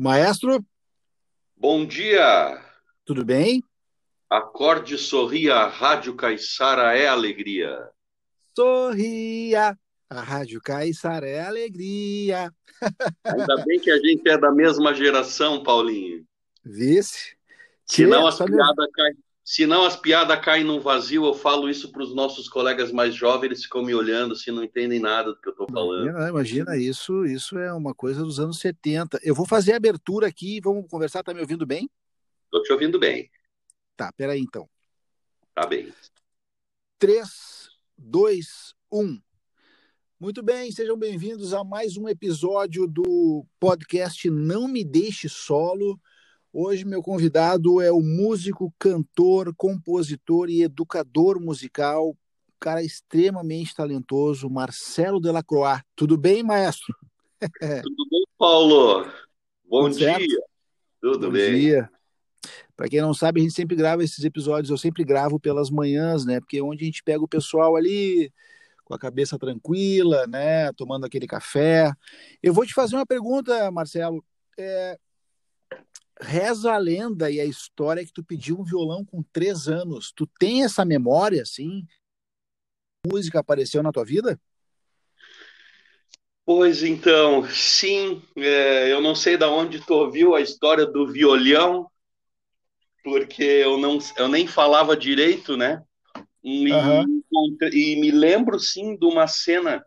Maestro, 0.00 0.64
Bom 1.54 1.84
dia! 1.84 2.58
tudo 3.04 3.22
bem? 3.22 3.62
Acorde 4.30 4.94
e 4.94 4.98
sorria, 4.98 5.56
a 5.56 5.68
Rádio 5.68 6.16
Caiçara 6.16 6.96
é 6.96 7.06
alegria. 7.06 7.86
Sorria, 8.56 9.78
a 10.08 10.20
Rádio 10.22 10.58
Caiçara 10.62 11.28
é 11.28 11.42
alegria. 11.46 12.50
Ainda 13.24 13.62
bem 13.66 13.78
que 13.78 13.90
a 13.90 13.98
gente 13.98 14.26
é 14.26 14.38
da 14.38 14.50
mesma 14.50 14.94
geração, 14.94 15.62
Paulinho. 15.62 16.24
Vice? 16.64 17.36
Senão 17.84 18.26
as 18.26 18.38
piadas 18.38 18.90
caem, 18.94 19.18
senão 19.50 19.84
as 19.84 19.96
piadas 19.96 20.40
caem 20.40 20.62
no 20.62 20.80
vazio. 20.80 21.24
Eu 21.24 21.34
falo 21.34 21.68
isso 21.68 21.90
para 21.90 22.04
os 22.04 22.14
nossos 22.14 22.48
colegas 22.48 22.92
mais 22.92 23.12
jovens, 23.16 23.46
eles 23.46 23.64
ficam 23.64 23.82
me 23.82 23.92
olhando 23.92 24.36
se 24.36 24.52
não 24.52 24.62
entendem 24.62 25.00
nada 25.00 25.32
do 25.32 25.40
que 25.40 25.48
eu 25.48 25.50
estou 25.50 25.66
falando. 25.68 26.06
Imagina, 26.06 26.28
imagina 26.28 26.76
isso, 26.76 27.26
isso 27.26 27.58
é 27.58 27.72
uma 27.72 27.92
coisa 27.92 28.22
dos 28.22 28.38
anos 28.38 28.60
70. 28.60 29.18
Eu 29.24 29.34
vou 29.34 29.44
fazer 29.44 29.72
a 29.72 29.76
abertura 29.76 30.28
aqui, 30.28 30.60
vamos 30.60 30.88
conversar, 30.88 31.24
tá 31.24 31.34
me 31.34 31.40
ouvindo 31.40 31.66
bem? 31.66 31.90
Estou 32.44 32.62
te 32.62 32.72
ouvindo 32.72 32.96
bem, 32.96 33.28
Tá, 33.96 34.12
peraí 34.12 34.40
então. 34.40 34.70
tá 35.52 35.66
bem. 35.66 35.92
3, 37.00 37.70
2, 37.98 38.74
1. 38.92 39.20
Muito 40.20 40.44
bem, 40.44 40.70
sejam 40.70 40.96
bem-vindos 40.96 41.52
a 41.52 41.64
mais 41.64 41.96
um 41.96 42.08
episódio 42.08 42.86
do 42.86 43.44
podcast 43.58 44.30
Não 44.30 44.68
Me 44.68 44.84
Deixe 44.84 45.28
Solo. 45.28 46.00
Hoje, 46.52 46.84
meu 46.84 47.00
convidado 47.00 47.80
é 47.80 47.92
o 47.92 48.00
músico, 48.00 48.74
cantor, 48.76 49.54
compositor 49.56 50.50
e 50.50 50.62
educador 50.64 51.40
musical, 51.40 52.16
cara 52.58 52.82
extremamente 52.82 53.72
talentoso, 53.72 54.50
Marcelo 54.50 55.20
Delacroix. 55.20 55.80
Tudo 55.94 56.16
bem, 56.16 56.42
maestro? 56.42 56.92
Tudo 57.84 58.08
bem, 58.10 58.24
Paulo? 58.36 59.04
Bom 59.64 59.84
Tudo 59.84 59.94
certo? 59.94 60.26
dia. 60.26 60.42
Tudo 61.00 61.26
Bom 61.28 61.32
bem. 61.32 61.60
dia. 61.60 61.90
Para 62.76 62.88
quem 62.88 63.00
não 63.00 63.14
sabe, 63.14 63.40
a 63.40 63.44
gente 63.44 63.54
sempre 63.54 63.76
grava 63.76 64.02
esses 64.02 64.24
episódios, 64.24 64.70
eu 64.70 64.76
sempre 64.76 65.04
gravo 65.04 65.38
pelas 65.38 65.70
manhãs, 65.70 66.24
né? 66.24 66.40
Porque 66.40 66.58
é 66.58 66.62
onde 66.62 66.82
a 66.82 66.86
gente 66.86 67.04
pega 67.04 67.22
o 67.22 67.28
pessoal 67.28 67.76
ali 67.76 68.32
com 68.84 68.92
a 68.92 68.98
cabeça 68.98 69.38
tranquila, 69.38 70.26
né? 70.26 70.72
Tomando 70.72 71.06
aquele 71.06 71.28
café. 71.28 71.92
Eu 72.42 72.52
vou 72.52 72.66
te 72.66 72.74
fazer 72.74 72.96
uma 72.96 73.06
pergunta, 73.06 73.70
Marcelo. 73.70 74.24
É, 74.58 74.98
Reza 76.20 76.72
a 76.72 76.78
lenda 76.78 77.30
e 77.30 77.40
a 77.40 77.44
história 77.44 78.04
que 78.04 78.12
tu 78.12 78.22
pediu 78.22 78.58
um 78.58 78.64
violão 78.64 79.04
com 79.04 79.22
três 79.32 79.68
anos. 79.68 80.12
Tu 80.14 80.26
tem 80.38 80.64
essa 80.64 80.84
memória, 80.84 81.42
assim? 81.42 81.86
Música 83.06 83.40
apareceu 83.40 83.82
na 83.82 83.90
tua 83.90 84.04
vida? 84.04 84.38
Pois 86.44 86.82
então, 86.82 87.48
sim, 87.48 88.22
é, 88.36 88.92
eu 88.92 89.00
não 89.00 89.14
sei 89.14 89.36
de 89.36 89.44
onde 89.44 89.80
tu 89.80 89.94
ouviu 89.94 90.34
a 90.34 90.40
história 90.40 90.84
do 90.84 91.06
violão, 91.06 91.88
porque 93.04 93.42
eu 93.42 93.78
não, 93.78 93.98
eu 94.16 94.28
nem 94.28 94.46
falava 94.46 94.96
direito, 94.96 95.56
né? 95.56 95.82
E, 96.42 96.70
Aham. 96.72 97.06
e 97.72 98.00
me 98.00 98.10
lembro 98.10 98.58
sim 98.58 98.96
de 98.96 99.06
uma 99.06 99.26
cena, 99.26 99.84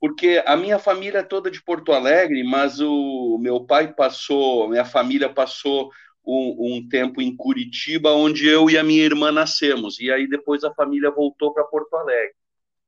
porque 0.00 0.42
a 0.46 0.56
minha 0.56 0.78
família 0.78 1.18
é 1.18 1.22
toda 1.22 1.50
de 1.50 1.62
Porto 1.62 1.92
Alegre, 1.92 2.42
mas 2.42 2.80
o 2.80 3.38
meu 3.38 3.60
pai 3.60 3.92
passou, 3.92 4.68
minha 4.68 4.84
família 4.84 5.28
passou 5.28 5.90
um, 6.26 6.76
um 6.76 6.88
tempo 6.88 7.20
em 7.20 7.36
Curitiba, 7.36 8.12
onde 8.12 8.48
eu 8.48 8.70
e 8.70 8.78
a 8.78 8.82
minha 8.82 9.04
irmã 9.04 9.30
nascemos, 9.30 10.00
e 10.00 10.10
aí 10.10 10.26
depois 10.26 10.64
a 10.64 10.72
família 10.72 11.10
voltou 11.10 11.52
para 11.52 11.64
Porto 11.64 11.94
Alegre. 11.94 12.34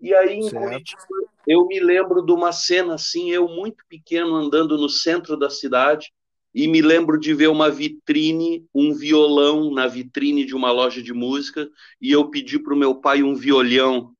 E 0.00 0.14
aí 0.14 0.38
em 0.38 0.42
Certo. 0.42 0.64
Curitiba 0.64 1.02
eu 1.46 1.66
me 1.66 1.80
lembro 1.80 2.22
de 2.22 2.32
uma 2.32 2.52
cena 2.52 2.94
assim, 2.94 3.30
eu 3.30 3.48
muito 3.48 3.84
pequeno 3.88 4.34
andando 4.34 4.78
no 4.78 4.88
centro 4.88 5.36
da 5.36 5.50
cidade 5.50 6.12
e 6.54 6.68
me 6.68 6.82
lembro 6.82 7.18
de 7.18 7.34
ver 7.34 7.48
uma 7.48 7.70
vitrine, 7.70 8.64
um 8.74 8.92
violão 8.92 9.72
na 9.72 9.86
vitrine 9.86 10.44
de 10.44 10.54
uma 10.54 10.70
loja 10.70 11.02
de 11.02 11.12
música 11.12 11.68
e 12.00 12.12
eu 12.12 12.28
pedi 12.28 12.58
para 12.58 12.74
o 12.74 12.76
meu 12.76 12.94
pai 12.94 13.22
um 13.22 13.34
violão. 13.34 14.11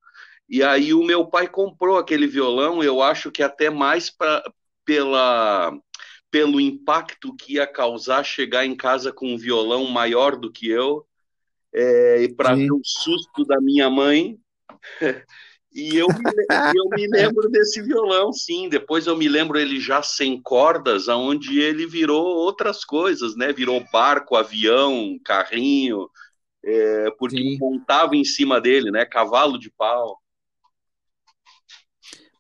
E 0.52 0.62
aí 0.62 0.92
o 0.92 1.02
meu 1.02 1.24
pai 1.24 1.48
comprou 1.48 1.96
aquele 1.96 2.26
violão, 2.26 2.84
eu 2.84 3.02
acho 3.02 3.30
que 3.30 3.42
até 3.42 3.70
mais 3.70 4.10
pra, 4.10 4.42
pela 4.84 5.72
pelo 6.30 6.60
impacto 6.60 7.34
que 7.34 7.54
ia 7.54 7.66
causar 7.66 8.22
chegar 8.22 8.66
em 8.66 8.76
casa 8.76 9.10
com 9.10 9.32
um 9.32 9.38
violão 9.38 9.86
maior 9.86 10.36
do 10.36 10.52
que 10.52 10.68
eu, 10.68 11.06
é, 11.74 12.22
e 12.22 12.34
para 12.34 12.54
ver 12.54 12.70
o 12.70 12.82
susto 12.84 13.46
da 13.46 13.60
minha 13.60 13.88
mãe. 13.88 14.38
E 15.74 15.96
eu 15.96 16.06
me, 16.12 16.30
eu 16.76 16.90
me 16.90 17.06
lembro 17.06 17.48
desse 17.48 17.80
violão, 17.80 18.30
sim. 18.30 18.68
Depois 18.68 19.06
eu 19.06 19.16
me 19.16 19.26
lembro 19.26 19.58
ele 19.58 19.80
já 19.80 20.02
sem 20.02 20.38
cordas, 20.38 21.08
aonde 21.08 21.58
ele 21.58 21.86
virou 21.86 22.26
outras 22.26 22.84
coisas, 22.84 23.34
né? 23.34 23.54
Virou 23.54 23.82
barco, 23.90 24.36
avião, 24.36 25.18
carrinho, 25.24 26.10
é, 26.62 27.10
porque 27.18 27.38
Sim. 27.38 27.58
montava 27.58 28.14
em 28.14 28.22
cima 28.22 28.60
dele, 28.60 28.90
né? 28.90 29.06
Cavalo 29.06 29.58
de 29.58 29.70
pau. 29.70 30.21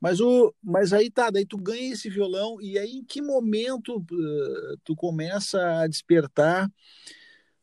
Mas, 0.02 0.18
o, 0.18 0.52
mas 0.60 0.92
aí 0.92 1.08
tá, 1.08 1.30
daí 1.30 1.46
tu 1.46 1.56
ganha 1.56 1.92
esse 1.92 2.10
violão 2.10 2.60
e 2.60 2.76
aí 2.76 2.90
em 2.90 3.04
que 3.04 3.22
momento 3.22 4.04
eh, 4.10 4.74
tu 4.82 4.96
começa 4.96 5.80
a 5.80 5.86
despertar 5.86 6.68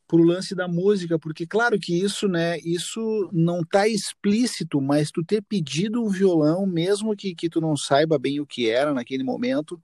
pro 0.08 0.24
lance 0.24 0.56
da 0.56 0.66
música? 0.66 1.20
Porque 1.20 1.46
claro 1.46 1.78
que 1.78 1.94
isso, 1.94 2.30
né, 2.30 2.58
isso 2.60 3.30
não 3.34 3.62
tá 3.62 3.90
explícito, 3.90 4.80
mas 4.80 5.12
tu 5.12 5.22
ter 5.22 5.42
pedido 5.42 6.02
um 6.02 6.08
violão, 6.08 6.66
mesmo 6.66 7.14
que, 7.14 7.36
que 7.36 7.50
tu 7.50 7.60
não 7.60 7.76
saiba 7.76 8.18
bem 8.18 8.40
o 8.40 8.48
que 8.48 8.70
era 8.70 8.94
naquele 8.94 9.24
momento, 9.24 9.78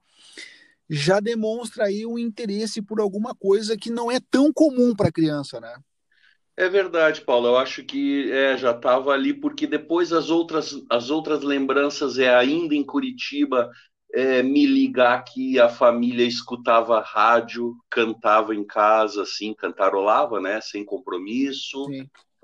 já 0.88 1.20
demonstra 1.20 1.84
aí 1.84 2.06
um 2.06 2.18
interesse 2.18 2.80
por 2.80 3.00
alguma 3.00 3.34
coisa 3.34 3.76
que 3.76 3.90
não 3.90 4.10
é 4.10 4.18
tão 4.30 4.50
comum 4.50 4.96
para 4.96 5.12
criança, 5.12 5.60
né? 5.60 5.76
É 6.56 6.68
verdade, 6.68 7.20
Paulo. 7.20 7.48
Eu 7.48 7.56
acho 7.58 7.84
que 7.84 8.30
é, 8.32 8.56
já 8.56 8.70
estava 8.72 9.12
ali, 9.12 9.34
porque 9.34 9.66
depois 9.66 10.12
as 10.12 10.30
outras, 10.30 10.74
as 10.90 11.10
outras 11.10 11.42
lembranças 11.42 12.18
é 12.18 12.34
ainda 12.34 12.74
em 12.74 12.84
Curitiba, 12.84 13.70
é, 14.14 14.42
me 14.42 14.64
ligar 14.66 15.22
que 15.24 15.58
a 15.60 15.68
família 15.68 16.24
escutava 16.26 17.00
rádio, 17.00 17.76
cantava 17.90 18.54
em 18.54 18.64
casa, 18.64 19.22
assim, 19.22 19.52
cantarolava, 19.54 20.40
né? 20.40 20.60
Sem 20.62 20.84
compromisso. 20.84 21.94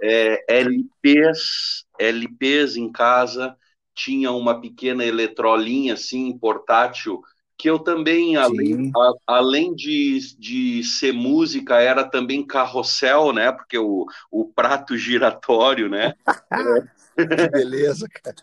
É, 0.03 0.44
LPs, 0.49 1.84
LPs 1.99 2.77
em 2.77 2.91
casa, 2.93 3.56
tinha 3.94 4.33
uma 4.33 4.61
pequena 4.61 5.05
eletrolinha 5.05 5.94
assim, 5.94 6.37
portátil, 6.39 7.21
que 7.62 7.71
eu 7.71 7.78
também, 7.78 8.34
além, 8.37 8.75
Sim. 8.77 8.93
a- 8.97 9.12
além 9.25 9.73
de, 9.73 10.19
de 10.37 10.83
ser 10.83 11.12
música, 11.12 11.81
era 11.81 12.03
também 12.03 12.45
carrossel, 12.45 13.33
né? 13.33 13.53
Porque 13.53 13.78
o, 13.78 14.05
o 14.33 14.47
prato 14.47 14.97
giratório, 14.97 15.89
né? 15.89 16.12
Que 17.17 17.49
beleza, 17.49 18.09
cara. 18.09 18.37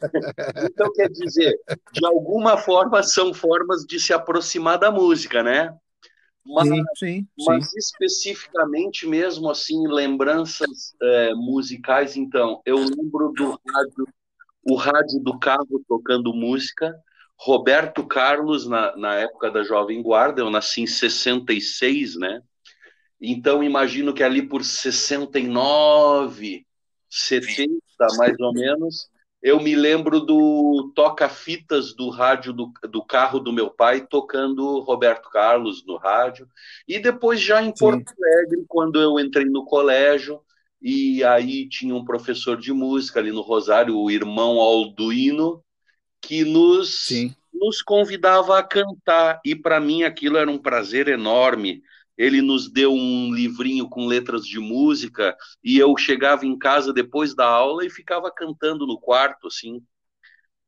Então, 0.64 0.94
quer 0.94 1.10
dizer, 1.10 1.54
de 1.92 2.06
alguma 2.06 2.58
forma 2.58 3.04
são 3.04 3.34
formas 3.34 3.86
de 3.86 4.00
se 4.00 4.14
aproximar 4.14 4.80
da 4.80 4.90
música, 4.90 5.44
né? 5.44 5.78
Mas 6.46 6.70
Sim, 6.70 6.84
sim, 6.96 7.28
sim. 7.38 7.46
Mas 7.46 7.74
especificamente 7.74 9.08
mesmo 9.08 9.50
assim, 9.50 9.88
lembranças 9.88 10.96
é, 11.02 11.34
musicais, 11.36 12.16
então, 12.16 12.62
eu 12.66 12.78
lembro 12.78 13.34
do 13.36 13.60
rádio, 13.74 14.08
o 14.64 14.76
rádio 14.76 15.20
do 15.22 15.40
carro 15.40 15.84
tocando 15.88 16.34
música, 16.34 16.96
Roberto 17.40 18.06
Carlos 18.06 18.68
na, 18.68 18.96
na 18.98 19.16
época 19.16 19.50
da 19.50 19.64
Jovem 19.64 20.04
Guarda, 20.04 20.42
eu 20.42 20.50
nasci 20.50 20.82
em 20.82 20.88
66, 20.88 22.18
né? 22.18 22.42
Então 23.22 23.64
imagino 23.64 24.14
que 24.14 24.24
ali 24.24 24.42
por 24.42 24.64
69, 24.64 26.66
70, 27.10 27.72
mais 28.18 28.38
ou 28.40 28.54
menos, 28.54 29.10
eu 29.42 29.62
me 29.62 29.74
lembro 29.74 30.20
do 30.20 30.92
toca-fitas 30.94 31.94
do 31.94 32.10
rádio 32.10 32.52
do, 32.52 32.74
do 32.90 33.06
carro 33.06 33.40
do 33.40 33.54
meu 33.54 33.70
pai 33.70 34.06
tocando 34.06 34.82
Roberto 34.82 35.30
Carlos 35.30 35.86
no 35.86 35.96
rádio. 35.96 36.46
E 36.86 37.00
depois 37.00 37.40
já 37.40 37.62
em 37.62 37.68
Sim. 37.68 37.74
Porto 37.80 38.14
Alegre, 38.22 38.66
quando 38.68 39.00
eu 39.00 39.18
entrei 39.18 39.46
no 39.46 39.64
colégio, 39.64 40.42
e 40.82 41.24
aí 41.24 41.70
tinha 41.70 41.96
um 41.96 42.04
professor 42.04 42.58
de 42.58 42.74
música 42.74 43.20
ali 43.20 43.32
no 43.32 43.42
Rosário, 43.42 43.98
o 43.98 44.12
irmão 44.12 44.60
Alduino, 44.60 45.64
que 46.22 46.44
nos, 46.44 47.08
Sim. 47.08 47.36
nos 47.54 47.82
convidava 47.82 48.58
a 48.58 48.64
cantar. 48.64 49.40
E 49.46 49.56
para 49.56 49.80
mim 49.80 50.04
aquilo 50.04 50.38
era 50.38 50.50
um 50.50 50.58
prazer 50.58 51.08
enorme. 51.08 51.82
Ele 52.18 52.42
nos 52.42 52.70
deu 52.70 52.94
um 52.94 53.34
livrinho 53.34 53.88
com 53.90 54.06
letras 54.06 54.46
de 54.46 54.60
música 54.60 55.36
e 55.64 55.78
eu 55.78 55.96
chegava 55.98 56.46
em 56.46 56.58
casa 56.58 56.92
depois 56.94 57.34
da 57.36 57.48
aula 57.48 57.86
e 57.86 57.90
ficava 57.90 58.30
cantando 58.32 58.86
no 58.86 59.00
quarto, 59.00 59.48
assim, 59.48 59.82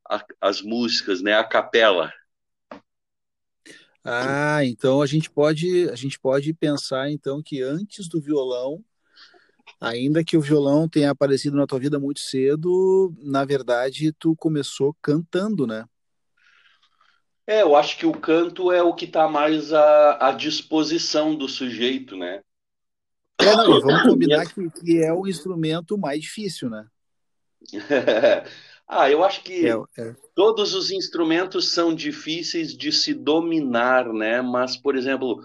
a- 0.09 0.23
as 0.41 0.61
músicas, 0.61 1.21
né? 1.21 1.33
A 1.35 1.43
capela. 1.43 2.13
Ah, 4.03 4.65
então 4.65 5.01
a 5.01 5.05
gente 5.05 5.29
pode 5.29 5.89
a 5.89 5.95
gente 5.95 6.19
pode 6.19 6.53
pensar 6.53 7.11
então 7.11 7.41
que 7.41 7.61
antes 7.61 8.07
do 8.07 8.19
violão, 8.19 8.83
ainda 9.81 10.23
que 10.23 10.37
o 10.37 10.41
violão 10.41 10.87
tenha 10.87 11.09
aparecido 11.09 11.57
na 11.57 11.65
tua 11.65 11.79
vida 11.79 11.99
muito 11.99 12.19
cedo, 12.19 13.11
na 13.17 13.43
verdade 13.43 14.13
tu 14.13 14.35
começou 14.35 14.95
cantando, 15.01 15.65
né? 15.65 15.85
É, 17.47 17.63
eu 17.63 17.75
acho 17.75 17.97
que 17.97 18.05
o 18.05 18.13
canto 18.13 18.71
é 18.71 18.83
o 18.83 18.93
que 18.93 19.05
está 19.05 19.27
mais 19.27 19.73
à, 19.73 20.29
à 20.29 20.31
disposição 20.31 21.35
do 21.35 21.49
sujeito, 21.49 22.15
né? 22.15 22.41
É, 23.39 23.55
não, 23.55 23.81
vamos 23.81 24.03
combinar 24.03 24.45
que, 24.53 24.69
que 24.69 25.03
é 25.03 25.11
o 25.11 25.27
instrumento 25.27 25.97
mais 25.97 26.21
difícil, 26.21 26.69
né? 26.69 26.85
ah, 28.87 29.09
eu 29.09 29.23
acho 29.23 29.43
que 29.43 29.67
é, 29.67 29.73
é. 29.97 30.15
todos 30.35 30.75
os 30.75 30.91
instrumentos 30.91 31.73
são 31.73 31.93
difíceis 31.93 32.77
de 32.77 32.91
se 32.91 33.15
dominar, 33.15 34.13
né? 34.13 34.41
Mas, 34.41 34.77
por 34.77 34.95
exemplo, 34.95 35.43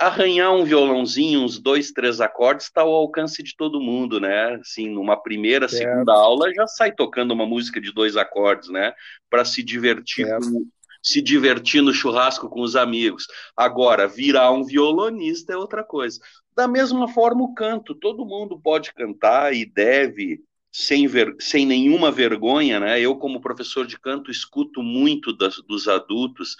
arranhar 0.00 0.52
um 0.54 0.64
violãozinho, 0.64 1.42
uns 1.42 1.58
dois, 1.58 1.92
três 1.92 2.20
acordes, 2.20 2.66
está 2.66 2.82
ao 2.82 2.92
alcance 2.92 3.42
de 3.42 3.54
todo 3.56 3.80
mundo, 3.80 4.18
né? 4.18 4.54
Assim, 4.54 4.88
numa 4.88 5.20
primeira, 5.20 5.68
certo. 5.68 5.90
segunda 5.90 6.12
aula, 6.14 6.52
já 6.54 6.66
sai 6.66 6.92
tocando 6.92 7.32
uma 7.32 7.46
música 7.46 7.80
de 7.80 7.92
dois 7.92 8.16
acordes, 8.16 8.70
né? 8.70 8.92
Para 9.28 9.44
se 9.44 9.62
divertir 9.62 10.26
com, 10.26 10.66
se 11.02 11.20
divertir 11.20 11.82
no 11.82 11.92
churrasco 11.92 12.48
com 12.48 12.60
os 12.60 12.76
amigos. 12.76 13.26
Agora, 13.56 14.08
virar 14.08 14.50
um 14.52 14.64
violonista 14.64 15.52
é 15.52 15.56
outra 15.56 15.84
coisa. 15.84 16.18
Da 16.56 16.66
mesma 16.66 17.08
forma, 17.08 17.42
o 17.42 17.54
canto. 17.54 17.94
Todo 17.94 18.26
mundo 18.26 18.58
pode 18.58 18.92
cantar 18.92 19.54
e 19.54 19.64
deve, 19.64 20.40
sem, 20.72 21.06
ver, 21.06 21.36
sem 21.38 21.64
nenhuma 21.64 22.10
vergonha, 22.10 22.80
né? 22.80 23.00
Eu, 23.00 23.16
como 23.16 23.40
professor 23.40 23.86
de 23.86 23.98
canto, 23.98 24.30
escuto 24.30 24.82
muito 24.82 25.32
das, 25.36 25.56
dos 25.68 25.88
adultos 25.88 26.56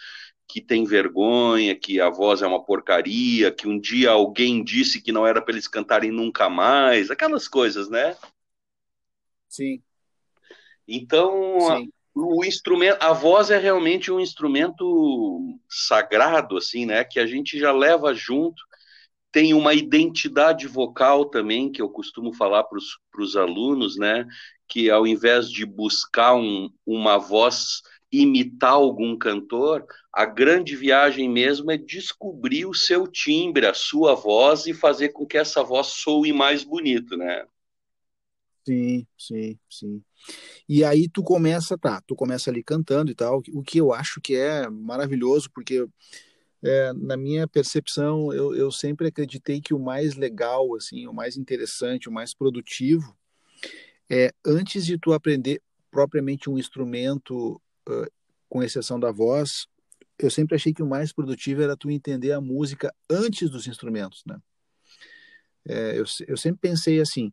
que 0.49 0.61
tem 0.61 0.85
vergonha, 0.85 1.79
que 1.79 2.01
a 2.01 2.09
voz 2.09 2.41
é 2.41 2.47
uma 2.47 2.65
porcaria, 2.65 3.53
que 3.53 3.69
um 3.69 3.79
dia 3.79 4.11
alguém 4.11 4.65
disse 4.65 5.01
que 5.01 5.13
não 5.13 5.27
era 5.27 5.43
para 5.43 5.53
eles 5.53 5.69
cantarem 5.69 6.11
nunca 6.11 6.49
mais, 6.49 7.11
aquelas 7.11 7.47
coisas, 7.47 7.91
né? 7.91 8.17
Sim. 9.49 9.83
Então, 10.87 11.61
Sim. 11.61 11.93
A, 12.17 12.19
o 12.19 12.45
instrumento, 12.45 13.03
a 13.03 13.13
voz 13.13 13.51
é 13.51 13.59
realmente 13.59 14.11
um 14.11 14.19
instrumento 14.19 15.59
sagrado, 15.69 16.57
assim, 16.57 16.87
né? 16.87 17.05
Que 17.05 17.21
a 17.21 17.27
gente 17.27 17.59
já 17.59 17.71
leva 17.71 18.15
junto 18.15 18.63
tem 19.31 19.53
uma 19.55 19.75
identidade 19.75 20.67
vocal 20.67 21.27
também, 21.27 21.71
que 21.71 21.83
eu 21.83 21.89
costumo 21.89 22.33
falar 22.33 22.65
para 22.65 22.79
os 23.23 23.37
alunos, 23.37 23.97
né? 23.97 24.27
Que 24.67 24.91
ao 24.91 25.07
invés 25.07 25.51
de 25.51 25.65
buscar 25.67 26.35
um, 26.35 26.71
uma 26.87 27.19
voz 27.19 27.83
imitar 28.11 28.73
algum 28.73 29.17
cantor, 29.17 29.87
a 30.13 30.25
grande 30.25 30.75
viagem 30.77 31.29
mesmo 31.29 31.71
é 31.71 31.77
descobrir 31.77 32.67
o 32.67 32.75
seu 32.75 33.07
timbre, 33.07 33.67
a 33.67 33.75
sua 33.75 34.15
voz 34.15 34.67
e 34.67 34.75
fazer 34.75 35.11
com 35.11 35.27
que 35.27 35.39
essa 35.39 35.63
voz 35.63 35.89
soe 35.89 36.33
mais 36.33 36.65
bonito, 36.65 37.17
né? 37.17 37.45
Sim, 38.67 39.07
sim, 39.17 39.59
sim. 39.71 40.05
E 40.69 40.85
aí 40.85 41.09
tu 41.09 41.23
começa, 41.23 41.79
tá, 41.79 42.03
tu 42.07 42.15
começa 42.17 42.51
ali 42.51 42.63
cantando 42.63 43.11
e 43.11 43.15
tal, 43.15 43.43
o 43.55 43.63
que 43.63 43.79
eu 43.79 43.93
acho 43.93 44.21
que 44.21 44.37
é 44.37 44.69
maravilhoso, 44.69 45.51
porque 45.55 45.87
é, 46.63 46.93
na 46.95 47.17
minha 47.17 47.49
percepção, 47.49 48.33
eu, 48.33 48.55
eu 48.55 48.71
sempre 48.73 49.09
acreditei 49.09 49.61
que 49.61 49.75
o 49.75 49.79
mais 49.79 50.17
legal, 50.17 50.75
assim, 50.77 51.07
o 51.07 51.15
mais 51.15 51.37
interessante, 51.37 52.09
o 52.09 52.13
mais 52.13 52.35
produtivo, 52.35 53.17
é 54.11 54.33
antes 54.45 54.87
de 54.87 54.99
tu 54.99 55.13
aprender 55.13 55.63
propriamente 55.91 56.51
um 56.51 56.59
instrumento, 56.59 57.61
com 58.49 58.63
exceção 58.63 58.99
da 58.99 59.13
voz, 59.13 59.67
eu 60.19 60.31
sempre 60.31 60.57
achei 60.57 60.73
que 60.73 60.83
o 60.83 60.89
mais 60.89 61.13
produtivo 61.13 61.63
era 61.63 61.77
tu 61.77 61.91
entender 61.91 62.33
a 62.33 62.41
música 62.41 62.93
antes 63.09 63.51
dos 63.51 63.67
instrumentos, 63.67 64.23
né? 64.27 64.39
É, 65.67 65.99
eu, 65.99 66.05
eu 66.27 66.37
sempre 66.37 66.61
pensei 66.61 67.01
assim, 67.01 67.31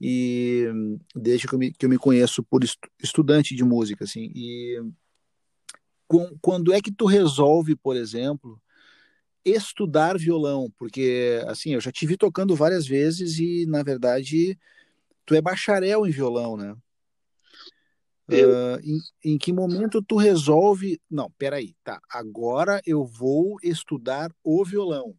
e 0.00 0.66
desde 1.14 1.46
que 1.46 1.54
eu 1.54 1.58
me, 1.58 1.72
que 1.72 1.84
eu 1.84 1.90
me 1.90 1.98
conheço 1.98 2.42
por 2.42 2.62
estudante 3.02 3.54
de 3.54 3.62
música, 3.62 4.04
assim, 4.04 4.32
e 4.34 4.80
com, 6.08 6.36
quando 6.40 6.72
é 6.72 6.80
que 6.80 6.92
tu 6.92 7.06
resolve, 7.06 7.76
por 7.76 7.96
exemplo, 7.96 8.60
estudar 9.44 10.18
violão, 10.18 10.72
porque 10.78 11.42
assim, 11.46 11.74
eu 11.74 11.80
já 11.80 11.92
te 11.92 12.06
vi 12.06 12.16
tocando 12.16 12.56
várias 12.56 12.86
vezes 12.86 13.38
e 13.38 13.66
na 13.66 13.82
verdade 13.82 14.58
tu 15.26 15.34
é 15.34 15.40
bacharel 15.40 16.06
em 16.06 16.10
violão, 16.10 16.56
né? 16.56 16.74
Uh, 18.26 18.80
em, 18.82 19.34
em, 19.34 19.38
que 19.38 19.52
momento 19.52 20.02
tu 20.02 20.16
resolve? 20.16 20.98
Não, 21.10 21.30
peraí, 21.32 21.74
tá. 21.84 22.00
Agora 22.10 22.80
eu 22.86 23.04
vou 23.04 23.56
estudar 23.62 24.30
o 24.42 24.64
violão, 24.64 25.14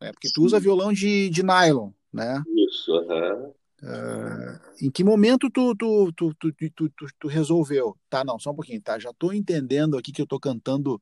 né? 0.00 0.12
Porque 0.12 0.28
tu 0.34 0.42
usa 0.42 0.58
violão 0.58 0.92
de, 0.92 1.30
de 1.30 1.44
nylon, 1.44 1.90
né? 2.12 2.42
Isso. 2.68 2.92
Uhum. 2.92 3.52
Uh, 3.82 4.60
em 4.82 4.90
que 4.90 5.02
momento 5.04 5.48
tu 5.48 5.74
tu, 5.74 6.12
tu, 6.12 6.34
tu, 6.34 6.90
tu, 7.18 7.28
resolveu? 7.28 7.96
Tá, 8.10 8.24
não, 8.24 8.38
só 8.38 8.50
um 8.50 8.54
pouquinho, 8.54 8.82
tá? 8.82 8.98
Já 8.98 9.12
tô 9.16 9.32
entendendo 9.32 9.96
aqui 9.96 10.12
que 10.12 10.20
eu 10.20 10.26
tô 10.26 10.38
cantando 10.38 11.00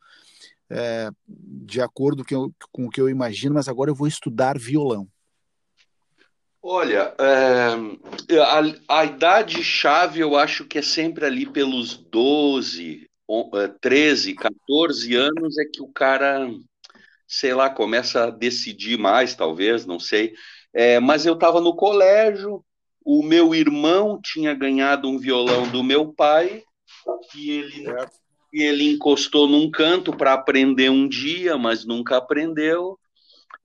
é, 0.71 1.11
de 1.27 1.81
acordo 1.81 2.25
com, 2.25 2.53
com 2.71 2.87
o 2.87 2.91
que 2.91 3.01
eu 3.01 3.09
imagino, 3.09 3.55
mas 3.55 3.69
agora 3.69 3.91
eu 3.91 3.95
vou 3.95 4.07
estudar 4.07 4.59
violão. 4.59 5.09
Olha, 6.63 7.15
é, 7.19 8.39
a, 8.41 9.01
a 9.01 9.05
idade-chave 9.05 10.21
eu 10.21 10.37
acho 10.37 10.65
que 10.67 10.79
é 10.79 10.83
sempre 10.83 11.25
ali 11.25 11.47
pelos 11.47 11.97
12, 11.97 13.09
13, 13.81 14.35
14 14.35 15.15
anos 15.15 15.59
é 15.59 15.65
que 15.65 15.83
o 15.83 15.89
cara, 15.89 16.51
sei 17.27 17.55
lá, 17.55 17.71
começa 17.71 18.25
a 18.25 18.31
decidir 18.31 18.99
mais, 18.99 19.35
talvez, 19.35 19.87
não 19.87 20.01
sei. 20.01 20.35
É, 20.75 20.99
mas 20.99 21.25
eu 21.25 21.35
estava 21.35 21.61
no 21.61 21.77
colégio, 21.77 22.65
o 23.05 23.23
meu 23.23 23.55
irmão 23.55 24.21
tinha 24.23 24.53
ganhado 24.55 25.09
um 25.09 25.19
violão 25.19 25.69
do 25.69 25.83
meu 25.83 26.13
pai, 26.13 26.63
e 27.37 27.51
ele 27.51 27.87
e 28.53 28.63
ele 28.63 28.93
encostou 28.93 29.47
num 29.47 29.71
canto 29.71 30.17
para 30.17 30.33
aprender 30.33 30.91
um 30.91 31.07
dia, 31.07 31.59
mas 31.59 31.85
nunca 31.85 32.17
aprendeu. 32.17 32.99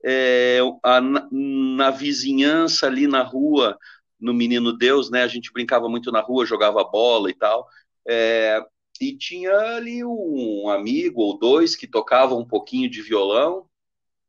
É, 0.04 0.58
a, 0.82 1.00
na 1.00 1.90
vizinhança 1.90 2.86
ali 2.86 3.06
na 3.06 3.22
rua, 3.22 3.78
no 4.20 4.34
Menino 4.34 4.76
Deus, 4.76 5.10
né? 5.10 5.22
A 5.22 5.28
gente 5.28 5.52
brincava 5.52 5.88
muito 5.88 6.12
na 6.12 6.20
rua, 6.20 6.46
jogava 6.46 6.84
bola 6.84 7.30
e 7.30 7.34
tal. 7.34 7.66
É, 8.06 8.60
e 9.00 9.16
tinha 9.16 9.52
ali 9.76 10.04
um 10.04 10.68
amigo 10.68 11.22
ou 11.22 11.38
dois 11.38 11.74
que 11.74 11.86
tocavam 11.86 12.38
um 12.38 12.46
pouquinho 12.46 12.88
de 12.88 13.02
violão 13.02 13.66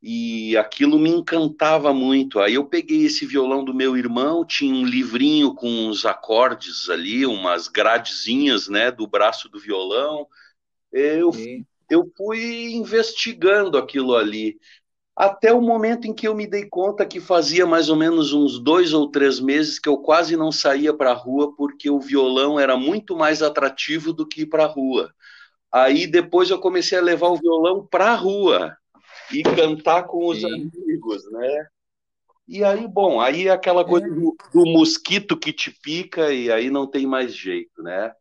e 0.02 0.56
aquilo 0.58 1.00
me 1.00 1.10
encantava 1.10 1.94
muito. 1.94 2.40
Aí 2.40 2.54
eu 2.56 2.66
peguei 2.66 3.06
esse 3.06 3.26
violão 3.26 3.64
do 3.64 3.74
meu 3.74 3.98
irmão, 3.98 4.46
tinha 4.46 4.74
um 4.74 4.86
livrinho 4.86 5.54
com 5.54 5.68
uns 5.68 6.06
acordes 6.06 6.90
ali, 6.90 7.26
umas 7.26 7.68
gradezinhas, 7.68 8.68
né, 8.68 8.92
do 8.92 9.08
braço 9.08 9.50
do 9.50 9.60
violão 9.60 10.28
eu, 10.96 11.32
eu 11.90 12.12
fui 12.16 12.72
investigando 12.74 13.78
aquilo 13.78 14.16
ali, 14.16 14.58
até 15.16 15.54
o 15.54 15.62
momento 15.62 16.08
em 16.08 16.14
que 16.14 16.28
eu 16.28 16.36
me 16.36 16.46
dei 16.46 16.66
conta 16.66 17.06
que 17.06 17.22
fazia 17.22 17.66
mais 17.66 17.90
ou 17.90 17.96
menos 17.96 18.34
uns 18.34 18.60
dois 18.60 18.92
ou 18.92 19.10
três 19.10 19.40
meses 19.40 19.80
que 19.80 19.88
eu 19.88 19.98
quase 19.98 20.36
não 20.36 20.52
saía 20.52 20.94
para 20.94 21.12
a 21.12 21.16
rua 21.16 21.56
porque 21.56 21.90
o 21.90 22.02
violão 22.02 22.60
era 22.60 22.76
muito 22.76 23.16
mais 23.16 23.42
atrativo 23.42 24.12
do 24.12 24.28
que 24.28 24.42
ir 24.42 24.48
para 24.48 24.66
a 24.66 24.68
rua. 24.68 25.14
Aí 25.72 26.06
depois 26.06 26.50
eu 26.50 26.60
comecei 26.60 26.98
a 26.98 27.02
levar 27.02 27.30
o 27.30 27.38
violão 27.38 27.88
para 27.90 28.12
a 28.12 28.16
rua 28.16 28.76
e 29.32 29.42
cantar 29.42 30.04
com 30.04 30.28
os 30.28 30.40
Sim. 30.40 30.54
amigos, 30.54 31.32
né? 31.32 31.68
E 32.48 32.64
aí, 32.64 32.88
bom, 32.88 33.20
aí 33.20 33.48
é 33.48 33.52
aquela 33.52 33.84
coisa 33.84 34.06
é. 34.06 34.10
do, 34.10 34.36
do, 34.54 34.66
mosquito 34.66 35.38
que 35.38 35.52
te 35.52 35.72
pica 35.72 36.32
e 36.32 36.52
aí 36.52 36.70
não 36.70 36.86
tem 36.86 37.08
mais 37.08 37.36
jeito, 37.36 37.82
né? 37.82 38.14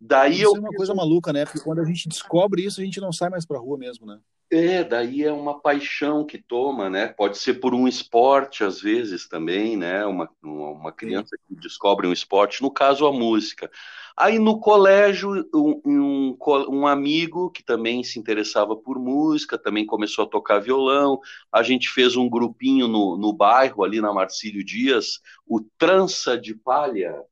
Daí 0.00 0.34
isso 0.34 0.44
eu... 0.44 0.56
é 0.56 0.58
uma 0.58 0.72
coisa 0.72 0.94
maluca, 0.94 1.32
né? 1.32 1.44
Porque 1.44 1.60
quando 1.60 1.78
a 1.78 1.84
gente 1.84 2.08
descobre 2.08 2.64
isso, 2.64 2.80
a 2.80 2.84
gente 2.84 3.00
não 3.00 3.12
sai 3.12 3.30
mais 3.30 3.46
para 3.46 3.58
rua 3.58 3.78
mesmo, 3.78 4.04
né? 4.04 4.20
É, 4.50 4.82
daí 4.82 5.24
é 5.24 5.32
uma 5.32 5.60
paixão 5.60 6.24
que 6.24 6.38
toma, 6.38 6.88
né? 6.88 7.08
Pode 7.08 7.36
ser 7.36 7.54
por 7.54 7.74
um 7.74 7.86
esporte, 7.86 8.64
às 8.64 8.80
vezes, 8.80 9.28
também, 9.28 9.76
né? 9.76 10.06
Uma, 10.06 10.30
uma 10.42 10.90
criança 10.90 11.36
que 11.46 11.54
descobre 11.54 12.06
um 12.06 12.12
esporte, 12.12 12.62
no 12.62 12.70
caso, 12.70 13.06
a 13.06 13.12
música. 13.12 13.70
Aí 14.16 14.38
no 14.38 14.58
colégio, 14.58 15.48
um, 15.54 15.80
um, 15.84 16.36
um, 16.70 16.86
amigo 16.86 17.50
que 17.50 17.62
também 17.62 18.02
se 18.02 18.18
interessava 18.18 18.74
por 18.74 18.98
música, 18.98 19.58
também 19.58 19.84
começou 19.84 20.24
a 20.24 20.28
tocar 20.28 20.60
violão. 20.60 21.20
A 21.52 21.62
gente 21.62 21.90
fez 21.90 22.16
um 22.16 22.28
grupinho 22.28 22.88
no, 22.88 23.18
no 23.18 23.34
bairro, 23.34 23.84
ali 23.84 24.00
na 24.00 24.12
Marcílio 24.14 24.64
Dias, 24.64 25.20
o 25.46 25.60
Trança 25.76 26.38
de 26.38 26.54
Palha. 26.54 27.22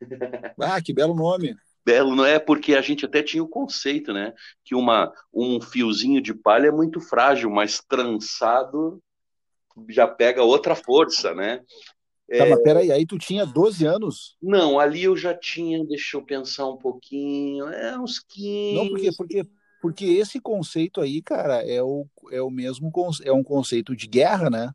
Ah, 0.60 0.80
que 0.80 0.92
belo 0.92 1.14
nome! 1.14 1.56
Belo, 1.88 2.14
não 2.14 2.26
é 2.26 2.38
porque 2.38 2.74
a 2.74 2.82
gente 2.82 3.06
até 3.06 3.22
tinha 3.22 3.42
o 3.42 3.48
conceito, 3.48 4.12
né? 4.12 4.34
Que 4.62 4.74
uma, 4.74 5.10
um 5.32 5.58
fiozinho 5.58 6.20
de 6.20 6.34
palha 6.34 6.68
é 6.68 6.70
muito 6.70 7.00
frágil, 7.00 7.48
mas 7.48 7.80
trançado 7.80 9.02
já 9.88 10.06
pega 10.06 10.42
outra 10.42 10.74
força, 10.74 11.34
né? 11.34 11.58
Tá, 12.28 12.44
é... 12.44 12.50
mas 12.50 12.62
peraí, 12.62 12.92
aí 12.92 13.06
tu 13.06 13.16
tinha 13.16 13.46
12 13.46 13.86
anos? 13.86 14.36
Não, 14.42 14.78
ali 14.78 15.04
eu 15.04 15.16
já 15.16 15.34
tinha, 15.34 15.82
deixa 15.82 16.18
eu 16.18 16.22
pensar 16.22 16.68
um 16.68 16.76
pouquinho, 16.76 17.66
é 17.68 17.98
uns 17.98 18.18
15. 18.18 18.74
Não, 18.74 18.88
porque, 18.88 19.10
porque, 19.16 19.46
porque 19.80 20.04
esse 20.04 20.38
conceito 20.38 21.00
aí, 21.00 21.22
cara, 21.22 21.66
é 21.66 21.82
o, 21.82 22.06
é 22.30 22.42
o 22.42 22.50
mesmo, 22.50 22.92
é 23.24 23.32
um 23.32 23.42
conceito 23.42 23.96
de 23.96 24.06
guerra, 24.06 24.50
né? 24.50 24.72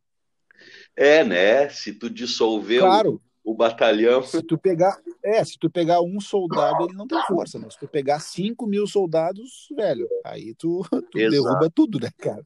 É, 0.96 1.24
né? 1.24 1.70
Se 1.70 1.94
tu 1.94 2.10
dissolver 2.10 2.80
claro 2.80 3.22
o 3.44 3.54
batalhão. 3.54 4.24
Se 4.24 4.42
tu 4.42 4.58
pegar, 4.58 4.98
é, 5.24 5.44
se 5.44 5.58
tu 5.58 5.70
pegar 5.70 6.02
um 6.02 6.20
soldado, 6.20 6.86
ele 6.86 6.94
não 6.94 7.08
tem 7.08 7.22
força, 7.24 7.60
né? 7.60 7.68
Se 7.70 7.78
tu 7.78 7.88
pegar 7.88 8.20
5 8.20 8.66
mil 8.66 8.88
soldados, 8.88 9.68
velho, 9.76 10.08
aí 10.24 10.56
tu, 10.56 10.82
tu 10.90 11.18
derruba 11.18 11.70
tudo, 11.74 12.00
né, 12.00 12.10
cara? 12.18 12.46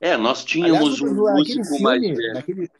É, 0.00 0.16
nós 0.16 0.44
tínhamos 0.44 1.00
Aliás, 1.00 1.02
um 1.02 1.34
músico 1.34 1.64
filme, 1.64 1.82
mais 1.82 2.00
velho. 2.00 2.34
Naquele, 2.34 2.70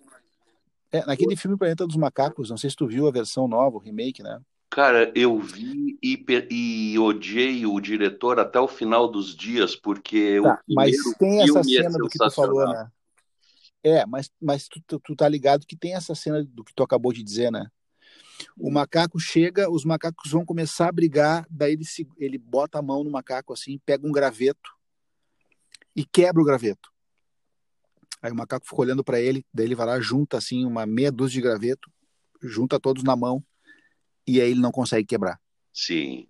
é, 0.92 1.06
naquele 1.06 1.36
filme 1.36 1.56
Planeta 1.56 1.86
dos 1.86 1.96
Macacos, 1.96 2.50
não 2.50 2.56
sei 2.56 2.70
se 2.70 2.76
tu 2.76 2.86
viu 2.86 3.06
a 3.06 3.12
versão 3.12 3.46
nova, 3.46 3.76
o 3.76 3.80
remake, 3.80 4.22
né? 4.22 4.40
Cara, 4.68 5.10
eu 5.14 5.38
vi 5.38 5.98
e, 6.02 6.24
e 6.50 6.98
odiei 6.98 7.64
o 7.64 7.80
diretor 7.80 8.38
até 8.38 8.60
o 8.60 8.68
final 8.68 9.08
dos 9.08 9.34
dias, 9.34 9.76
porque 9.76 10.40
tá, 10.42 10.60
o 10.68 10.74
mas 10.74 10.96
tem 11.18 11.42
essa 11.42 11.60
é 11.60 11.62
cena 11.62 11.96
é 11.96 11.98
do 11.98 12.08
que 12.08 12.18
tu 12.18 12.30
falou, 12.30 12.66
né? 12.68 12.90
É, 13.83 14.04
mas, 14.06 14.30
mas 14.40 14.68
tu, 14.68 14.80
tu, 14.87 15.00
tu, 15.00 15.16
tá 15.16 15.28
ligado 15.28 15.66
que 15.66 15.76
tem 15.76 15.95
essa 15.95 16.14
cena 16.14 16.45
do 16.45 16.64
que 16.64 16.75
tu 16.75 16.83
acabou 16.83 17.12
de 17.12 17.23
dizer, 17.23 17.52
né? 17.52 17.68
O 18.59 18.71
macaco 18.71 19.18
chega, 19.18 19.71
os 19.71 19.85
macacos 19.85 20.30
vão 20.30 20.45
começar 20.45 20.88
a 20.88 20.92
brigar, 20.92 21.47
daí 21.50 21.73
ele, 21.73 21.85
se, 21.85 22.06
ele 22.18 22.37
bota 22.37 22.78
a 22.78 22.83
mão 22.83 23.04
no 23.04 23.11
macaco 23.11 23.52
assim, 23.52 23.78
pega 23.85 24.06
um 24.06 24.12
graveto 24.12 24.71
e 25.95 26.04
quebra 26.04 26.42
o 26.42 26.45
graveto. 26.45 26.90
Aí 28.21 28.33
o 28.33 28.35
macaco 28.35 28.66
fica 28.66 28.80
olhando 28.80 29.04
para 29.04 29.21
ele, 29.21 29.45
daí 29.52 29.66
ele 29.66 29.75
vai 29.75 29.87
lá, 29.87 30.00
junta 30.00 30.37
assim 30.37 30.64
uma 30.64 30.85
meia 30.85 31.12
dúzia 31.12 31.35
de 31.35 31.42
graveto, 31.42 31.90
junta 32.42 32.80
todos 32.80 33.02
na 33.02 33.14
mão 33.14 33.42
e 34.26 34.40
aí 34.40 34.50
ele 34.50 34.61
não 34.61 34.73
consegue 34.73 35.06
quebrar. 35.06 35.40
Sim. 35.73 36.28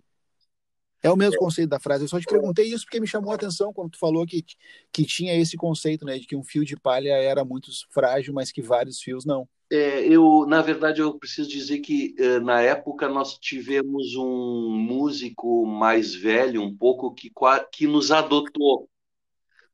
É 1.01 1.09
o 1.09 1.15
mesmo 1.15 1.37
conceito 1.37 1.69
da 1.69 1.79
frase. 1.79 2.03
Eu 2.03 2.07
só 2.07 2.19
te 2.19 2.25
perguntei 2.25 2.65
isso 2.65 2.85
porque 2.85 2.99
me 2.99 3.07
chamou 3.07 3.31
a 3.31 3.35
atenção 3.35 3.71
quando 3.73 3.91
tu 3.91 3.99
falou 3.99 4.25
que, 4.25 4.43
que 4.91 5.05
tinha 5.05 5.35
esse 5.35 5.55
conceito, 5.55 6.05
né, 6.05 6.17
de 6.17 6.25
que 6.25 6.35
um 6.35 6.43
fio 6.43 6.65
de 6.65 6.75
palha 6.75 7.11
era 7.11 7.45
muito 7.45 7.69
frágil, 7.91 8.33
mas 8.33 8.51
que 8.51 8.61
vários 8.61 8.99
fios 8.99 9.25
não. 9.25 9.47
É, 9.69 10.07
eu, 10.07 10.45
na 10.47 10.61
verdade, 10.61 11.01
eu 11.01 11.17
preciso 11.19 11.49
dizer 11.49 11.79
que 11.79 12.15
eh, 12.17 12.39
na 12.39 12.61
época 12.61 13.09
nós 13.09 13.37
tivemos 13.37 14.15
um 14.15 14.69
músico 14.69 15.65
mais 15.65 16.15
velho, 16.15 16.61
um 16.61 16.75
pouco 16.75 17.13
que, 17.13 17.29
que 17.71 17.85
nos 17.85 18.09
adotou 18.11 18.89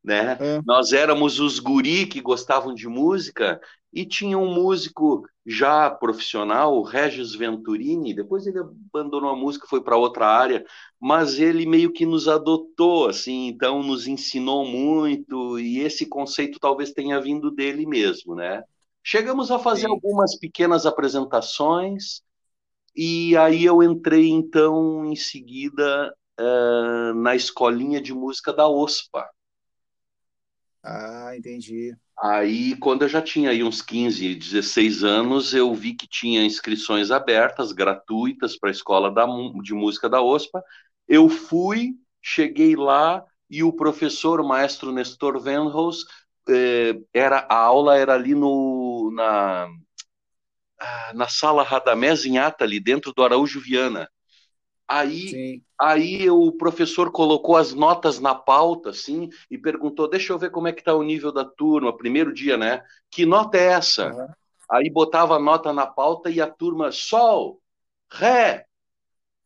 né? 0.03 0.37
É. 0.39 0.61
Nós 0.65 0.91
éramos 0.91 1.39
os 1.39 1.59
guri 1.59 2.05
que 2.05 2.19
gostavam 2.19 2.73
de 2.73 2.87
música 2.87 3.61
e 3.93 4.05
tinha 4.05 4.37
um 4.37 4.51
músico 4.51 5.23
já 5.45 5.89
profissional, 5.91 6.75
o 6.75 6.83
Regis 6.83 7.35
Venturini, 7.35 8.13
depois 8.13 8.47
ele 8.47 8.59
abandonou 8.59 9.29
a 9.29 9.35
música, 9.35 9.67
foi 9.67 9.83
para 9.83 9.97
outra 9.97 10.25
área, 10.25 10.65
mas 10.99 11.39
ele 11.39 11.65
meio 11.65 11.91
que 11.91 12.05
nos 12.05 12.27
adotou, 12.27 13.07
assim, 13.07 13.47
então 13.47 13.83
nos 13.83 14.07
ensinou 14.07 14.65
muito 14.65 15.59
e 15.59 15.79
esse 15.79 16.05
conceito 16.05 16.59
talvez 16.59 16.91
tenha 16.91 17.21
vindo 17.21 17.51
dele 17.51 17.85
mesmo, 17.85 18.35
né? 18.35 18.63
Chegamos 19.03 19.51
a 19.51 19.59
fazer 19.59 19.87
Sim. 19.87 19.91
algumas 19.91 20.37
pequenas 20.39 20.85
apresentações 20.85 22.21
e 22.95 23.35
aí 23.37 23.65
eu 23.65 23.83
entrei 23.83 24.29
então 24.29 25.05
em 25.05 25.15
seguida 25.15 26.13
uh, 26.39 27.13
na 27.15 27.35
escolinha 27.35 28.01
de 28.01 28.13
música 28.13 28.53
da 28.53 28.67
OSPA, 28.67 29.29
ah, 30.83 31.35
entendi. 31.35 31.95
Aí, 32.21 32.75
quando 32.77 33.01
eu 33.01 33.09
já 33.09 33.21
tinha 33.21 33.49
aí 33.49 33.63
uns 33.63 33.81
15, 33.81 34.35
16 34.35 35.03
anos, 35.03 35.53
eu 35.53 35.73
vi 35.73 35.93
que 35.93 36.07
tinha 36.07 36.45
inscrições 36.45 37.11
abertas, 37.11 37.71
gratuitas, 37.71 38.57
para 38.57 38.69
a 38.69 38.71
escola 38.71 39.11
da, 39.11 39.25
de 39.61 39.73
música 39.73 40.07
da 40.07 40.21
OSPA. 40.21 40.63
Eu 41.07 41.27
fui, 41.27 41.95
cheguei 42.21 42.75
lá 42.75 43.23
e 43.49 43.63
o 43.63 43.73
professor, 43.73 44.39
o 44.39 44.47
maestro 44.47 44.91
Nestor 44.91 45.39
Venros, 45.39 46.05
eh, 46.49 46.95
era, 47.13 47.45
a 47.49 47.55
aula 47.55 47.97
era 47.97 48.13
ali 48.13 48.35
no, 48.35 49.11
na, 49.13 49.67
ah, 50.79 51.11
na 51.13 51.27
sala 51.27 51.63
Radamés 51.63 52.25
em 52.25 52.37
Atali, 52.37 52.79
dentro 52.79 53.13
do 53.13 53.23
Araújo 53.23 53.59
Viana. 53.59 54.09
Aí, 54.87 55.29
Sim. 55.29 55.63
Aí 55.83 56.29
o 56.29 56.51
professor 56.51 57.11
colocou 57.11 57.57
as 57.57 57.73
notas 57.73 58.19
na 58.19 58.33
pauta, 58.33 58.91
assim, 58.91 59.29
e 59.51 59.57
perguntou: 59.57 60.09
deixa 60.09 60.31
eu 60.31 60.39
ver 60.39 60.49
como 60.49 60.67
é 60.67 60.71
que 60.71 60.79
está 60.81 60.93
o 60.93 61.03
nível 61.03 61.31
da 61.31 61.43
turma, 61.43 61.95
primeiro 61.95 62.33
dia, 62.33 62.57
né? 62.57 62.83
Que 63.11 63.25
nota 63.25 63.57
é 63.57 63.65
essa? 63.65 64.13
Uhum. 64.13 64.27
Aí 64.71 64.89
botava 64.89 65.35
a 65.35 65.39
nota 65.39 65.73
na 65.73 65.85
pauta 65.85 66.29
e 66.29 66.39
a 66.39 66.47
turma, 66.47 66.91
sol, 66.91 67.59
ré, 68.09 68.65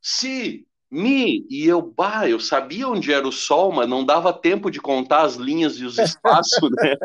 si, 0.01 0.67
Mi, 0.89 1.45
e 1.49 1.65
eu, 1.67 1.81
bah, 1.81 2.29
eu 2.29 2.39
sabia 2.39 2.87
onde 2.87 3.11
era 3.11 3.27
o 3.27 3.31
sol, 3.31 3.73
mas 3.73 3.89
não 3.89 4.05
dava 4.05 4.31
tempo 4.31 4.71
de 4.71 4.79
contar 4.79 5.23
as 5.23 5.35
linhas 5.35 5.75
e 5.77 5.85
os 5.85 5.97
espaços, 5.99 6.69
né? 6.71 6.95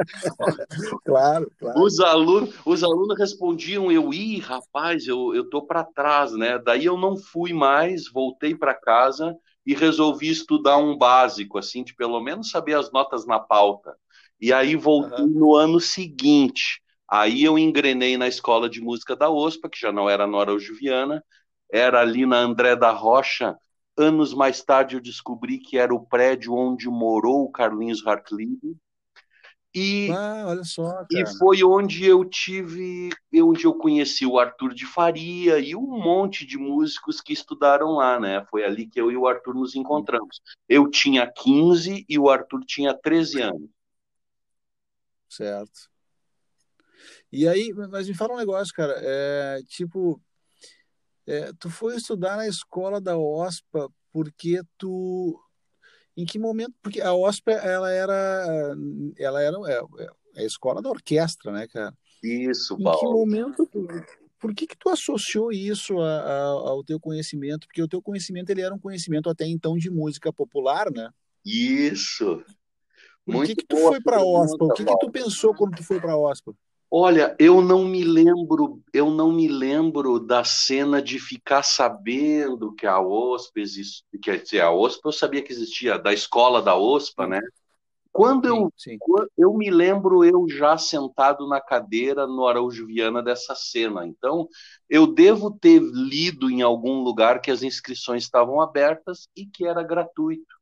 claro, 1.05 1.51
claro. 1.59 1.83
Os 1.83 1.99
alunos, 1.99 2.55
os 2.65 2.85
alunos 2.85 3.19
respondiam, 3.19 3.91
eu, 3.91 4.15
ih, 4.15 4.39
rapaz, 4.39 5.09
eu, 5.09 5.35
eu 5.35 5.51
tô 5.51 5.63
para 5.63 5.83
trás, 5.83 6.33
né? 6.33 6.59
Daí 6.59 6.85
eu 6.85 6.97
não 6.97 7.17
fui 7.17 7.53
mais, 7.53 8.09
voltei 8.09 8.55
para 8.55 8.73
casa 8.73 9.37
e 9.67 9.75
resolvi 9.75 10.29
estudar 10.29 10.77
um 10.77 10.97
básico, 10.97 11.59
assim, 11.59 11.83
de 11.83 11.95
pelo 11.95 12.21
menos 12.21 12.51
saber 12.51 12.75
as 12.75 12.93
notas 12.93 13.27
na 13.27 13.41
pauta. 13.41 13.97
E 14.41 14.53
aí 14.53 14.77
voltei 14.77 15.25
uhum. 15.25 15.31
no 15.31 15.55
ano 15.57 15.81
seguinte. 15.81 16.81
Aí 17.09 17.43
eu 17.45 17.59
engrenei 17.59 18.17
na 18.17 18.29
escola 18.29 18.71
de 18.71 18.81
música 18.81 19.17
da 19.17 19.29
OSPA, 19.29 19.69
que 19.69 19.79
já 19.79 19.93
não 19.93 20.09
era 20.09 20.27
Nora 20.27 20.57
Juviana, 20.59 21.23
era 21.71 22.01
ali 22.01 22.25
na 22.25 22.39
André 22.39 22.77
da 22.77 22.91
Rocha, 22.91 23.57
Anos 23.97 24.33
mais 24.33 24.63
tarde 24.63 24.97
eu 24.97 25.01
descobri 25.01 25.59
que 25.59 25.77
era 25.77 25.95
o 25.95 26.05
prédio 26.05 26.55
onde 26.55 26.89
morou 26.89 27.45
o 27.45 27.51
Carlinhos 27.51 28.07
Hartlib. 28.07 28.77
E, 29.75 30.11
ah, 30.11 30.45
olha 30.49 30.65
só, 30.65 31.07
e 31.11 31.27
foi 31.39 31.65
onde 31.65 32.05
eu 32.05 32.27
tive, 32.27 33.09
onde 33.35 33.65
eu 33.65 33.73
conheci 33.73 34.27
o 34.27 34.39
Arthur 34.39 34.75
de 34.75 34.85
Faria 34.85 35.59
e 35.59 35.75
um 35.75 35.87
monte 35.87 36.45
de 36.45 36.59
músicos 36.59 37.23
que 37.23 37.33
estudaram 37.33 37.93
lá, 37.93 38.21
né? 38.21 38.45
Foi 38.51 38.65
ali 38.65 38.87
que 38.87 39.01
eu 39.01 39.11
e 39.11 39.17
o 39.17 39.27
Arthur 39.27 39.55
nos 39.55 39.75
encontramos. 39.75 40.43
Eu 40.69 40.91
tinha 40.91 41.27
15 41.27 42.05
e 42.07 42.19
o 42.19 42.29
Arthur 42.29 42.61
tinha 42.67 42.93
13 42.93 43.41
anos. 43.41 43.71
Certo. 45.27 45.91
E 47.33 47.49
aí, 47.49 47.73
mas 47.73 48.07
me 48.07 48.15
fala 48.15 48.35
um 48.35 48.39
negócio, 48.39 48.75
cara. 48.75 48.95
É, 48.99 49.63
tipo, 49.67 50.21
é, 51.27 51.53
tu 51.59 51.71
foi 51.71 51.97
estudar 51.97 52.37
na 52.37 52.49
escola 52.49 53.01
da 53.01 53.17
OSPA 53.17 53.89
porque 54.13 54.61
tu 54.77 55.39
em 56.17 56.27
que 56.27 56.39
momento? 56.39 56.75
Porque 56.83 57.01
a 57.01 57.15
OSPA 57.15 57.53
ela 57.53 57.91
era 57.91 58.75
ela 59.17 59.43
era 59.43 59.57
é, 59.67 60.05
é 60.37 60.43
a 60.43 60.45
escola 60.45 60.83
da 60.83 60.91
orquestra 60.91 61.53
né 61.53 61.67
cara? 61.69 61.97
Isso 62.23 62.77
Paulo. 62.79 62.97
em 62.97 63.01
que 63.01 63.07
momento 63.07 63.67
tu, 63.67 63.87
por 64.39 64.55
que 64.55 64.67
que 64.67 64.77
tu 64.77 64.89
associou 64.89 65.53
isso 65.53 66.01
a, 66.01 66.21
a, 66.21 66.45
ao 66.45 66.85
teu 66.85 66.99
conhecimento? 67.01 67.67
Porque 67.67 67.83
o 67.83 67.89
teu 67.89 68.03
conhecimento 68.03 68.51
ele 68.51 68.63
era 68.63 68.75
um 68.75 68.79
conhecimento 68.79 69.31
até 69.31 69.47
então 69.47 69.77
de 69.77 69.91
música 69.91 70.33
popular 70.33 70.91
né? 70.91 71.09
Isso. 71.45 72.45
Por 73.25 73.47
que 73.47 73.55
que 73.55 73.65
tu 73.65 73.77
foi 73.77 74.01
para 74.01 74.19
a 74.19 74.25
OSPA? 74.25 74.65
O 74.65 74.75
que 74.75 74.85
que 74.85 74.99
tu 74.99 75.11
pensou 75.11 75.55
quando 75.55 75.77
tu 75.77 75.85
foi 75.85 76.01
para 76.01 76.13
a 76.13 76.19
OSPA 76.19 76.55
Olha, 76.95 77.35
eu 77.39 77.63
não 77.63 77.87
me 77.87 78.05
lembro, 78.05 78.83
eu 78.93 79.11
não 79.11 79.33
me 79.33 79.49
lembro 79.49 80.21
da 80.21 80.45
cena 80.45 81.01
de 81.01 81.19
ficar 81.19 81.63
sabendo 81.63 82.75
que 82.75 82.87
a 82.87 83.01
OSPA 83.01 83.61
existe, 83.61 84.05
quer 84.23 84.43
dizer, 84.43 84.61
a 84.61 84.71
OSPA 84.71 85.09
eu 85.09 85.13
sabia 85.13 85.43
que 85.43 85.51
existia, 85.51 85.99
da 85.99 86.13
escola 86.13 86.61
da 86.61 86.77
OSPA, 86.77 87.27
né? 87.27 87.41
Quando 88.13 88.47
eu, 88.47 88.71
sim, 88.77 88.91
sim. 88.91 88.99
eu 89.39 89.55
me 89.55 89.71
lembro 89.71 90.23
eu 90.23 90.47
já 90.51 90.77
sentado 90.77 91.49
na 91.49 91.63
cadeira 91.63 92.27
no 92.27 92.47
Araújo 92.47 92.87
Viana 92.87 93.23
dessa 93.23 93.55
cena. 93.55 94.07
Então, 94.07 94.47
eu 94.87 95.07
devo 95.07 95.51
ter 95.51 95.81
lido 95.81 96.51
em 96.51 96.61
algum 96.61 97.03
lugar 97.03 97.41
que 97.41 97.51
as 97.51 97.63
inscrições 97.63 98.25
estavam 98.25 98.61
abertas 98.61 99.31
e 99.35 99.47
que 99.47 99.67
era 99.67 99.83
gratuito 99.83 100.62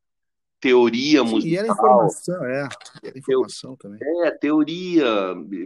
teoria 0.61 1.23
musical. 1.23 1.51
E 1.51 1.57
era 1.57 1.67
informação, 1.67 2.45
é. 2.45 2.69
Era 3.03 3.17
informação 3.19 3.75
também. 3.75 3.99
É, 4.25 4.31
teoria, 4.31 5.05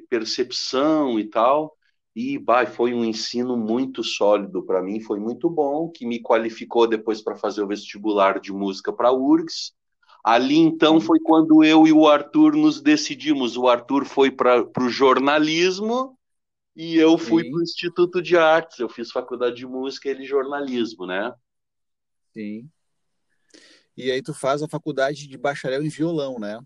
percepção 0.10 1.20
e 1.20 1.25
tal. 1.25 1.78
E 2.16 2.38
bah, 2.40 2.66
foi 2.66 2.94
um 2.94 3.04
ensino 3.04 3.58
muito 3.58 4.02
sólido 4.02 4.64
para 4.64 4.82
mim, 4.82 5.02
foi 5.02 5.20
muito 5.20 5.50
bom, 5.50 5.90
que 5.90 6.08
me 6.08 6.22
qualificou 6.22 6.88
depois 6.88 7.22
para 7.22 7.36
fazer 7.36 7.62
o 7.62 7.68
vestibular 7.68 8.40
de 8.40 8.54
música 8.54 8.94
para 8.94 9.10
a 9.10 9.14
URGS. 9.14 9.74
Ali 10.24 10.58
então 10.58 11.00
foi 11.00 11.20
quando 11.20 11.64
eu 11.64 11.86
e 11.86 11.92
o 11.92 12.08
Arthur 12.08 12.56
nos 12.56 12.82
decidimos. 12.82 13.58
O 13.58 13.68
Arthur 13.68 14.06
foi 14.06 14.32
para 14.32 14.66
o 14.80 14.90
jornalismo 14.90 16.18
e 16.75 16.96
eu 16.96 17.18
fui 17.18 17.48
para 17.48 17.60
o 17.60 17.62
Instituto 17.62 18.22
de 18.22 18.36
Artes. 18.36 18.80
Eu 18.80 18.90
fiz 18.90 19.12
faculdade 19.12 19.58
de 19.58 19.68
música 19.68 20.08
e 20.08 20.12
ele 20.12 20.25
jornalismo, 20.25 21.06
né? 21.06 21.32
Sim. 22.34 22.68
E 23.98 24.12
aí 24.12 24.22
tu 24.22 24.34
faz 24.34 24.62
a 24.62 24.68
faculdade 24.68 25.28
de 25.28 25.38
bacharel 25.38 25.84
em 25.84 25.90
violão, 25.90 26.38
né? 26.40 26.60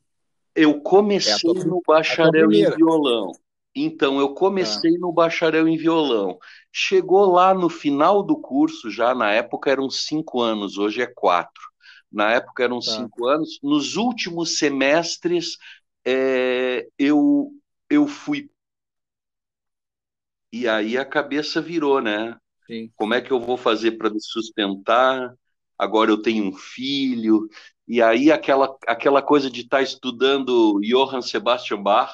Eu 0.56 0.82
comecei 0.82 1.34
é 1.34 1.54
tua, 1.54 1.64
no 1.64 1.82
bacharel 1.86 2.52
em 2.52 2.70
violão. 2.72 3.32
Então, 3.76 4.20
eu 4.20 4.34
comecei 4.34 4.96
ah. 4.96 5.00
no 5.00 5.12
bacharel 5.12 5.68
em 5.68 5.78
violão. 5.78 6.38
Chegou 6.72 7.32
lá 7.32 7.54
no 7.54 7.70
final 7.70 8.24
do 8.24 8.36
curso, 8.36 8.90
já 8.90 9.14
na 9.14 9.32
época 9.32 9.70
eram 9.70 9.90
cinco 9.90 10.42
anos, 10.42 10.78
hoje 10.78 11.02
é 11.02 11.08
quatro. 11.08 11.62
Na 12.12 12.32
época 12.32 12.64
eram 12.64 12.80
tá. 12.80 12.92
cinco 12.92 13.28
anos. 13.28 13.60
Nos 13.62 13.96
últimos 13.96 14.58
semestres, 14.58 15.58
é, 16.04 16.88
eu, 16.98 17.52
eu 17.90 18.08
fui 18.08 18.50
e 20.52 20.68
aí 20.68 20.98
a 20.98 21.06
cabeça 21.06 21.62
virou, 21.62 22.02
né? 22.02 22.36
Sim. 22.66 22.92
Como 22.96 23.14
é 23.14 23.22
que 23.22 23.32
eu 23.32 23.40
vou 23.40 23.56
fazer 23.56 23.92
para 23.92 24.10
me 24.10 24.20
sustentar? 24.20 25.34
Agora 25.80 26.12
eu 26.12 26.22
tenho 26.22 26.44
um 26.44 26.54
filho, 26.54 27.48
e 27.88 28.02
aí 28.02 28.32
aquela, 28.32 28.78
aquela 28.86 29.22
coisa 29.22 29.50
de 29.50 29.62
estar 29.62 29.78
tá 29.78 29.84
estudando 29.84 30.80
Johann 30.84 31.24
Sebastian 31.24 31.82
Bach 31.82 32.12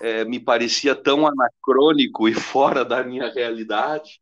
é, 0.00 0.24
me 0.26 0.38
parecia 0.38 0.94
tão 0.94 1.26
anacrônico 1.26 2.28
e 2.28 2.34
fora 2.34 2.84
da 2.84 3.02
minha 3.02 3.32
realidade 3.32 4.20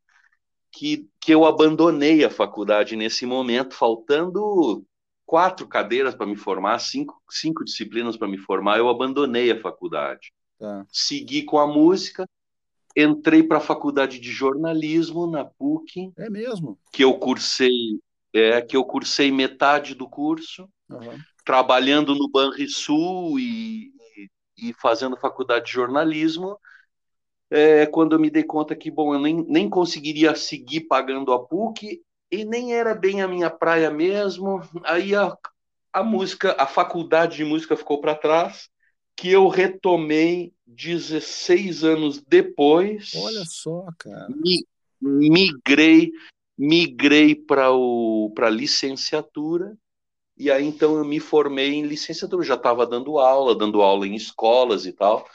que, 0.71 1.09
que 1.21 1.35
eu 1.35 1.45
abandonei 1.45 2.25
a 2.25 2.31
faculdade 2.31 2.95
nesse 2.95 3.27
momento, 3.27 3.75
faltando 3.75 4.85
quatro 5.27 5.67
cadeiras 5.67 6.15
para 6.15 6.27
me 6.27 6.37
formar, 6.37 6.79
cinco, 6.79 7.21
cinco 7.29 7.65
disciplinas 7.65 8.17
para 8.17 8.29
me 8.29 8.39
formar, 8.39 8.79
eu 8.79 8.89
abandonei 8.89 9.51
a 9.51 9.61
faculdade. 9.61 10.33
Tá. 10.59 10.87
Segui 10.89 11.43
com 11.43 11.59
a 11.59 11.67
música, 11.67 12.25
entrei 12.97 13.43
para 13.43 13.59
a 13.59 13.61
faculdade 13.61 14.19
de 14.21 14.31
jornalismo 14.31 15.27
na 15.27 15.45
PUC. 15.45 16.13
É 16.17 16.31
mesmo? 16.31 16.79
Que 16.93 17.05
eu 17.05 17.15
cursei, 17.19 18.01
é, 18.39 18.63
que 18.63 18.77
eu 18.77 18.85
cursei 18.85 19.31
metade 19.31 19.95
do 19.95 20.09
curso, 20.09 20.69
uhum. 20.89 21.19
trabalhando 21.45 22.15
no 22.15 22.31
Banrisul 22.31 23.39
e, 23.39 23.93
e, 24.17 24.69
e 24.69 24.73
fazendo 24.75 25.17
faculdade 25.17 25.67
de 25.67 25.73
jornalismo 25.73 26.59
é, 27.51 27.87
quando 27.87 28.15
eu 28.15 28.19
me 28.19 28.31
dei 28.31 28.43
conta 28.43 28.77
que, 28.77 28.91
bom, 28.91 29.15
eu 29.15 29.21
nem, 29.21 29.45
nem 29.47 29.69
conseguiria 29.69 30.35
seguir 30.35 30.83
pagando 30.83 31.33
a 31.33 31.45
PUC 31.45 32.03
e 32.31 32.45
nem 32.45 32.75
era 32.75 32.95
bem 32.95 33.23
a 33.23 33.29
minha 33.29 33.51
praia 33.51 33.91
mesmo. 33.91 34.61
Aí 34.85 35.15
a, 35.15 35.37
a 35.93 36.03
música, 36.03 36.55
a 36.59 36.67
faculdade 36.67 37.37
de 37.37 37.45
música 37.45 37.77
ficou 37.77 38.01
para 38.01 38.15
trás, 38.15 38.69
que 39.17 39.31
eu 39.31 39.49
retomei 39.49 40.53
16 40.67 41.85
anos 41.85 42.23
depois. 42.23 43.13
Olha 43.17 43.45
só, 43.47 43.87
cara. 43.99 44.29
Mi, 44.29 44.65
migrei, 45.01 46.13
migrei 46.59 47.35
para 47.35 47.69
a 47.69 48.51
licenciatura. 48.51 49.77
E 50.37 50.51
aí 50.51 50.67
então 50.67 50.97
eu 50.97 51.05
me 51.05 51.21
formei 51.21 51.75
em 51.75 51.83
licenciatura, 51.83 52.45
já 52.45 52.55
estava 52.55 52.87
dando 52.87 53.19
aula, 53.19 53.57
dando 53.57 53.83
aula 53.83 54.07
em 54.07 54.15
escolas 54.15 54.87
e 54.87 54.93
tal. 54.93 55.29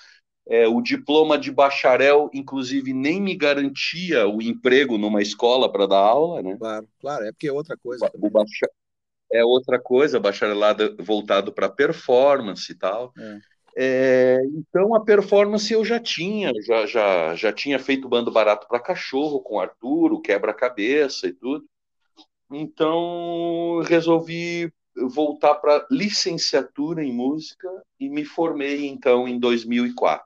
É, 0.45 0.67
o 0.67 0.81
diploma 0.81 1.37
de 1.37 1.49
bacharel, 1.51 2.29
inclusive, 2.33 2.93
nem 2.93 3.21
me 3.21 3.33
garantia 3.33 4.27
o 4.27 4.41
emprego 4.41 4.97
numa 4.97 5.21
escola 5.21 5.71
para 5.71 5.87
dar 5.87 5.99
aula, 5.99 6.41
né? 6.41 6.57
Claro, 6.57 6.87
claro, 6.99 7.25
é 7.25 7.31
porque 7.31 7.47
é 7.47 7.51
outra 7.51 7.77
coisa. 7.77 8.11
O 8.13 8.29
bacha... 8.29 8.67
É 9.31 9.43
outra 9.43 9.79
coisa, 9.79 10.19
bacharelado 10.19 10.95
voltado 10.99 11.51
para 11.51 11.67
performance 11.67 12.71
e 12.71 12.75
tal. 12.75 13.11
É. 13.17 13.39
É, 13.75 14.39
então 14.53 14.93
a 14.93 15.03
performance 15.03 15.73
eu 15.73 15.83
já 15.83 15.99
tinha, 15.99 16.51
já, 16.63 16.85
já, 16.85 17.35
já 17.35 17.51
tinha 17.51 17.79
feito 17.79 18.07
bando 18.07 18.31
barato 18.31 18.67
para 18.67 18.79
cachorro 18.79 19.41
com 19.41 19.59
Arturo, 19.59 20.21
quebra-cabeça 20.21 21.27
e 21.27 21.33
tudo. 21.33 21.65
Então 22.51 23.81
resolvi 23.85 24.71
voltar 24.95 25.55
para 25.55 25.85
licenciatura 25.89 27.03
em 27.03 27.11
música 27.11 27.67
e 27.99 28.09
me 28.09 28.23
formei 28.23 28.87
então 28.87 29.27
em 29.27 29.39
2004. 29.39 30.23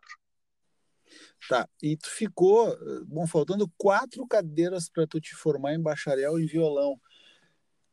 Tá, 1.47 1.65
e 1.81 1.95
tu 1.95 2.09
ficou, 2.09 2.77
bom, 3.05 3.25
faltando 3.25 3.71
quatro 3.77 4.27
cadeiras 4.27 4.89
para 4.89 5.07
tu 5.07 5.21
te 5.21 5.33
formar 5.33 5.73
em 5.73 5.81
bacharel 5.81 6.37
em 6.37 6.45
violão. 6.45 6.99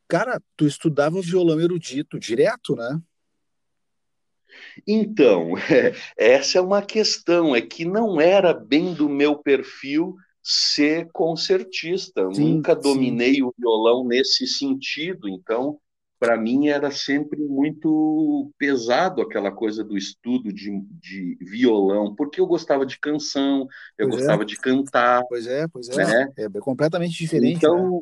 Cara, 0.09 0.43
tu 0.57 0.67
estudava 0.67 1.21
violão 1.23 1.61
erudito 1.61 2.19
direto, 2.19 2.75
né? 2.75 3.01
Então, 4.87 5.57
é, 5.59 5.95
essa 6.17 6.59
é 6.59 6.61
uma 6.61 6.83
questão, 6.83 7.55
é 7.55 7.61
que 7.61 7.85
não 7.85 8.21
era 8.21 8.53
bem 8.53 8.95
do 8.95 9.09
meu 9.09 9.37
perfil 9.37 10.17
ser 10.43 11.09
concertista. 11.13 12.29
Sim, 12.33 12.57
Nunca 12.57 12.75
dominei 12.75 13.37
sim. 13.37 13.43
o 13.43 13.55
violão 13.57 14.05
nesse 14.05 14.47
sentido, 14.47 15.29
então 15.29 15.79
para 16.19 16.37
mim 16.39 16.69
era 16.69 16.91
sempre 16.91 17.39
muito 17.43 18.51
pesado 18.57 19.21
aquela 19.21 19.51
coisa 19.51 19.85
do 19.85 19.97
estudo 19.97 20.53
de, 20.53 20.81
de 21.03 21.37
violão, 21.41 22.15
porque 22.15 22.41
eu 22.41 22.47
gostava 22.47 22.87
de 22.87 22.99
canção, 22.99 23.69
eu 23.99 24.09
pois 24.09 24.15
é. 24.15 24.19
gostava 24.19 24.43
é. 24.43 24.47
de 24.47 24.57
cantar. 24.57 25.23
Pois 25.29 25.47
é, 25.47 25.69
pois 25.69 25.89
é. 25.89 25.97
Né? 25.97 26.33
É 26.39 26.49
completamente 26.61 27.13
diferente. 27.13 27.57
Então, 27.57 27.91
né? 27.91 28.01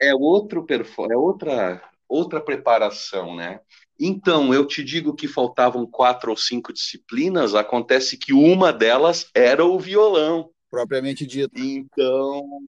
é 0.00 0.14
outro 0.14 0.64
é 1.10 1.16
outra 1.16 1.82
outra 2.08 2.40
preparação, 2.40 3.34
né? 3.34 3.60
Então, 3.98 4.52
eu 4.52 4.66
te 4.66 4.84
digo 4.84 5.14
que 5.14 5.26
faltavam 5.26 5.86
quatro 5.86 6.30
ou 6.30 6.36
cinco 6.36 6.72
disciplinas, 6.72 7.54
acontece 7.54 8.16
que 8.18 8.32
uma 8.32 8.72
delas 8.72 9.30
era 9.34 9.64
o 9.64 9.78
violão. 9.78 10.50
Propriamente 10.70 11.26
dito. 11.26 11.58
Então, 11.58 12.60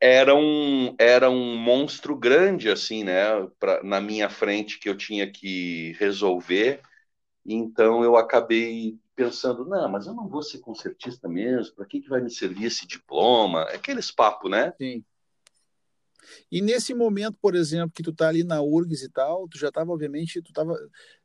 era 0.00 0.34
um, 0.34 0.94
era 0.98 1.30
um 1.30 1.56
monstro 1.56 2.16
grande, 2.16 2.70
assim, 2.70 3.04
né, 3.04 3.24
pra, 3.58 3.82
na 3.82 4.00
minha 4.00 4.28
frente 4.28 4.78
que 4.78 4.88
eu 4.88 4.96
tinha 4.96 5.30
que 5.30 5.92
resolver. 5.98 6.80
Então 7.44 8.04
eu 8.04 8.16
acabei 8.16 8.98
pensando, 9.14 9.64
não, 9.64 9.88
mas 9.90 10.06
eu 10.06 10.14
não 10.14 10.28
vou 10.28 10.42
ser 10.42 10.58
concertista 10.60 11.28
mesmo, 11.28 11.74
para 11.76 11.86
que, 11.86 12.00
que 12.00 12.08
vai 12.08 12.20
me 12.20 12.30
servir 12.30 12.66
esse 12.66 12.86
diploma? 12.86 13.62
Aqueles 13.64 14.10
papos, 14.10 14.50
né? 14.50 14.72
Sim. 14.80 15.04
E 16.50 16.60
nesse 16.60 16.94
momento, 16.94 17.38
por 17.40 17.54
exemplo, 17.54 17.92
que 17.94 18.02
tu 18.02 18.12
tá 18.12 18.28
ali 18.28 18.44
na 18.44 18.60
URGS 18.62 19.04
e 19.04 19.08
tal, 19.08 19.48
tu 19.48 19.58
já 19.58 19.68
estava, 19.68 19.92
obviamente, 19.92 20.42
tu 20.42 20.52
tava, 20.52 20.76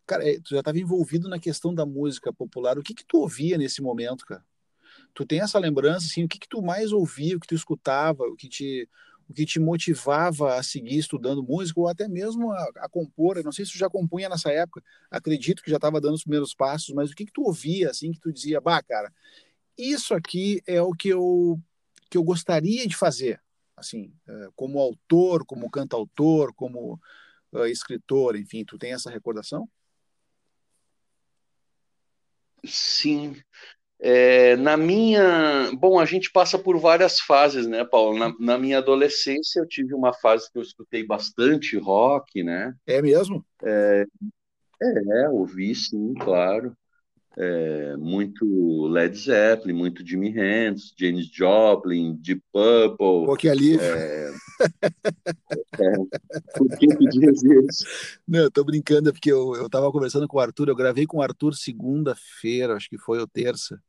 cara, 0.06 0.28
é, 0.28 0.40
tu 0.40 0.52
já 0.52 0.60
estava 0.60 0.80
envolvido 0.80 1.30
na 1.30 1.40
questão 1.40 1.74
da 1.74 1.86
música 1.86 2.34
popular. 2.34 2.78
O 2.78 2.84
que 2.84 2.94
que 2.94 3.06
tu 3.06 3.18
ouvia 3.18 3.58
nesse 3.58 3.82
momento, 3.82 4.26
cara? 4.26 4.44
Tu 5.14 5.26
tem 5.26 5.42
essa 5.42 5.60
lembrança, 5.60 6.08
assim, 6.08 6.24
o 6.24 6.28
que, 6.28 6.40
que 6.40 6.48
tu 6.48 6.62
mais 6.62 6.92
ouvia, 6.92 7.36
o 7.36 7.40
que 7.40 7.48
tu 7.48 7.56
escutava, 7.56 8.24
o 8.24 8.36
que 8.36 8.48
te, 8.48 8.88
o 9.30 9.34
que 9.34 9.46
te 9.46 9.60
motivava 9.60 10.56
a 10.56 10.64
seguir 10.64 10.98
estudando 10.98 11.44
música 11.44 11.80
ou 11.80 11.88
até 11.88 12.08
mesmo 12.08 12.52
a, 12.52 12.70
a 12.78 12.90
compor? 12.90 13.38
Eu 13.38 13.44
não 13.44 13.52
sei 13.52 13.66
se 13.66 13.72
tu 13.72 13.78
já 13.78 13.90
compunha 13.90 14.30
nessa 14.30 14.52
época, 14.52 14.84
acredito 15.10 15.64
que 15.64 15.70
já 15.70 15.78
estava 15.78 16.02
dando 16.02 16.16
os 16.16 16.24
primeiros 16.24 16.54
passos, 16.54 16.94
mas 16.94 17.12
o 17.12 17.16
que, 17.16 17.26
que 17.26 17.32
tu 17.32 17.44
ouvia, 17.44 17.90
assim, 17.90 18.12
que 18.12 18.20
tu 18.20 18.32
dizia, 18.32 18.62
bah, 18.62 18.82
cara, 18.84 19.12
isso 19.78 20.14
aqui 20.14 20.62
é 20.68 20.82
o 20.82 20.92
que 20.92 21.10
eu, 21.10 21.60
que 22.10 22.18
eu 22.18 22.24
gostaria 22.24 22.86
de 22.88 22.96
fazer, 22.96 23.42
assim, 23.82 24.14
é, 24.28 24.50
como 24.56 24.80
autor, 24.80 25.46
como 25.46 25.70
cantautor, 25.70 26.54
como 26.54 27.00
uh, 27.52 27.66
escritor, 27.66 28.36
enfim, 28.38 28.64
tu 28.64 28.78
tem 28.78 28.94
essa 28.94 29.12
recordação? 29.12 29.68
Sim, 32.64 33.36
é, 34.00 34.56
na 34.56 34.78
minha. 34.78 35.72
Bom, 35.78 36.00
a 36.00 36.06
gente 36.06 36.32
passa 36.32 36.58
por 36.58 36.80
várias 36.80 37.20
fases, 37.20 37.68
né, 37.68 37.84
Paulo? 37.84 38.18
Na, 38.18 38.34
na, 38.40 38.58
minha 38.58 38.80
adolescência, 38.80 39.60
eu 39.60 39.68
tive 39.68 39.94
uma 39.94 40.14
fase 40.14 40.52
que 40.52 40.58
eu 40.58 40.62
escutei 40.62 41.06
bastante 41.06 41.78
rock, 41.78 42.44
né? 42.44 42.74
É 42.86 43.02
mesmo? 43.02 43.46
É, 43.64 44.06
é 44.82 45.30
ouvi 45.30 45.74
sim, 45.76 46.14
claro. 46.16 46.76
É, 47.38 47.96
muito 47.96 48.88
Led 48.88 49.18
Zeppelin, 49.18 49.74
muito 49.74 50.06
Jimi 50.06 50.30
Hendrix, 50.30 50.94
James 50.98 51.28
Joplin, 51.28 52.16
Deep 52.16 52.42
Purple. 52.52 52.98
Pô, 53.26 53.38
que 53.38 53.48
ali. 53.48 53.78
É, 53.80 54.32
é, 55.80 55.94
por 56.58 56.68
que 56.78 56.88
dias 57.08 57.42
isso? 57.42 57.86
Não, 58.28 58.42
eu 58.42 58.52
tô 58.52 58.64
brincando, 58.66 59.10
é 59.10 59.12
porque 59.14 59.32
eu, 59.32 59.56
eu 59.56 59.70
tava 59.70 59.92
conversando 59.92 60.28
com 60.28 60.38
o 60.38 60.42
Arthur, 60.42 60.68
eu 60.68 60.76
gravei 60.76 61.06
com 61.06 61.18
o 61.18 61.22
Arthur 61.22 61.56
segunda-feira, 61.56 62.76
acho 62.76 62.90
que 62.90 62.98
foi 62.98 63.20
ou 63.20 63.28
terça. 63.28 63.80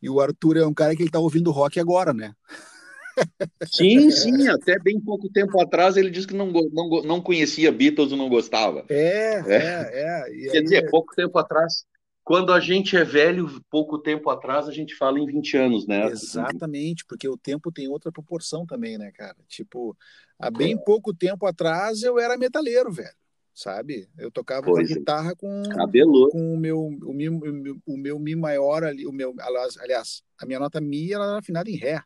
E 0.00 0.08
o 0.08 0.20
Arthur 0.20 0.56
é 0.56 0.66
um 0.66 0.74
cara 0.74 0.94
que 0.94 1.02
ele 1.02 1.10
tá 1.10 1.18
ouvindo 1.18 1.50
rock 1.50 1.80
agora, 1.80 2.12
né? 2.12 2.32
Sim, 3.70 4.10
sim, 4.10 4.48
até 4.48 4.78
bem 4.78 4.98
pouco 5.00 5.28
tempo 5.28 5.60
atrás 5.60 5.96
ele 5.96 6.10
disse 6.10 6.26
que 6.26 6.34
não, 6.34 6.50
não, 6.50 7.02
não 7.02 7.20
conhecia 7.20 7.70
Beatles 7.70 8.10
ou 8.10 8.18
não 8.18 8.28
gostava. 8.28 8.84
É, 8.88 9.42
é, 9.46 9.56
é. 9.92 10.46
é. 10.46 10.50
Quer 10.50 10.62
dizer, 10.62 10.90
pouco 10.90 11.14
tempo 11.14 11.38
atrás. 11.38 11.84
Quando 12.24 12.52
a 12.52 12.60
gente 12.60 12.96
é 12.96 13.04
velho, 13.04 13.60
pouco 13.68 13.98
tempo 13.98 14.30
atrás, 14.30 14.68
a 14.68 14.72
gente 14.72 14.94
fala 14.94 15.18
em 15.18 15.26
20 15.26 15.56
anos, 15.56 15.86
né? 15.86 16.06
Exatamente, 16.06 17.04
porque 17.04 17.28
o 17.28 17.36
tempo 17.36 17.72
tem 17.72 17.88
outra 17.88 18.12
proporção 18.12 18.64
também, 18.64 18.96
né, 18.96 19.10
cara? 19.10 19.36
Tipo, 19.48 19.96
há 20.38 20.50
bem 20.50 20.74
é. 20.74 20.76
pouco 20.76 21.12
tempo 21.12 21.46
atrás 21.46 22.02
eu 22.02 22.18
era 22.18 22.38
metaleiro, 22.38 22.92
velho 22.92 23.14
sabe? 23.54 24.08
Eu 24.16 24.30
tocava 24.30 24.66
pois 24.66 24.90
é. 24.90 24.94
guitarra 24.94 25.34
com, 25.36 25.62
com 26.30 26.54
o 26.54 26.56
meu 26.56 26.78
o, 26.80 27.12
mi, 27.12 27.28
o 27.28 27.96
meu 27.96 28.18
mi 28.18 28.34
maior 28.34 28.82
ali, 28.82 29.06
o 29.06 29.12
meu 29.12 29.34
aliás, 29.80 30.22
a 30.38 30.46
minha 30.46 30.58
nota 30.58 30.80
mi 30.80 31.12
ela 31.12 31.26
era 31.26 31.38
afinada 31.38 31.70
em 31.70 31.76
ré, 31.76 32.02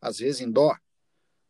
às 0.00 0.18
vezes 0.18 0.40
em 0.40 0.50
dó. 0.50 0.74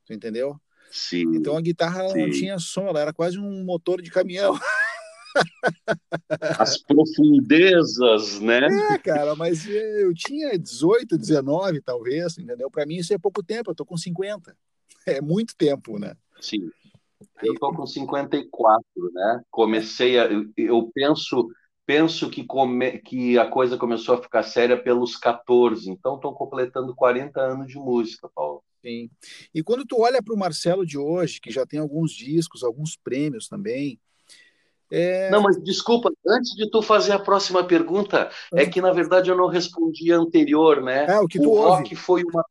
Tu 0.06 0.12
entendeu? 0.12 0.58
Sim. 0.90 1.36
Então 1.36 1.56
a 1.56 1.60
guitarra 1.60 2.02
não 2.14 2.30
tinha 2.30 2.58
som, 2.58 2.86
ela 2.86 3.00
era 3.00 3.12
quase 3.12 3.38
um 3.38 3.64
motor 3.64 4.00
de 4.00 4.10
caminhão. 4.10 4.58
As 6.58 6.78
profundezas, 6.78 8.40
né? 8.40 8.66
É, 8.92 8.98
cara, 8.98 9.34
mas 9.34 9.66
eu 9.66 10.12
tinha 10.14 10.58
18, 10.58 11.18
19, 11.18 11.80
talvez, 11.80 12.38
entendeu? 12.38 12.70
Para 12.70 12.86
mim 12.86 12.96
isso 12.96 13.12
é 13.12 13.18
pouco 13.18 13.42
tempo, 13.42 13.70
eu 13.70 13.74
tô 13.74 13.84
com 13.84 13.96
50. 13.96 14.56
É 15.06 15.20
muito 15.20 15.54
tempo, 15.56 15.98
né? 15.98 16.16
Sim. 16.40 16.70
Eu 17.42 17.54
estou 17.54 17.74
com 17.74 17.86
54, 17.86 18.84
né? 19.12 19.42
Comecei 19.50 20.18
a. 20.18 20.28
Eu 20.56 20.90
penso 20.94 21.48
penso 21.86 22.30
que, 22.30 22.44
come, 22.44 22.98
que 22.98 23.38
a 23.38 23.46
coisa 23.46 23.76
começou 23.76 24.14
a 24.14 24.22
ficar 24.22 24.42
séria 24.42 24.80
pelos 24.82 25.16
14, 25.16 25.90
então 25.90 26.16
estão 26.16 26.32
completando 26.32 26.94
40 26.94 27.40
anos 27.40 27.68
de 27.68 27.76
música, 27.76 28.28
Paulo. 28.34 28.62
Sim. 28.82 29.10
E 29.54 29.62
quando 29.62 29.86
tu 29.86 30.00
olha 30.00 30.22
para 30.22 30.34
o 30.34 30.38
Marcelo 30.38 30.84
de 30.84 30.98
hoje, 30.98 31.40
que 31.40 31.50
já 31.50 31.64
tem 31.64 31.80
alguns 31.80 32.12
discos, 32.12 32.62
alguns 32.62 32.96
prêmios 32.96 33.48
também. 33.48 33.98
É... 34.90 35.30
Não, 35.30 35.42
mas 35.42 35.62
desculpa, 35.62 36.12
antes 36.26 36.54
de 36.54 36.70
tu 36.70 36.82
fazer 36.82 37.12
a 37.12 37.18
próxima 37.18 37.64
pergunta, 37.64 38.30
é 38.54 38.62
ah. 38.62 38.70
que 38.70 38.80
na 38.80 38.92
verdade 38.92 39.30
eu 39.30 39.36
não 39.36 39.48
respondi 39.48 40.12
a 40.12 40.16
anterior, 40.16 40.82
né? 40.82 41.06
É, 41.06 41.20
o 41.20 41.26
que 41.26 41.38
tu 41.38 41.50
o 41.50 41.56
ouve. 41.56 41.70
rock 41.70 41.96
foi 41.96 42.22
uma. 42.24 42.44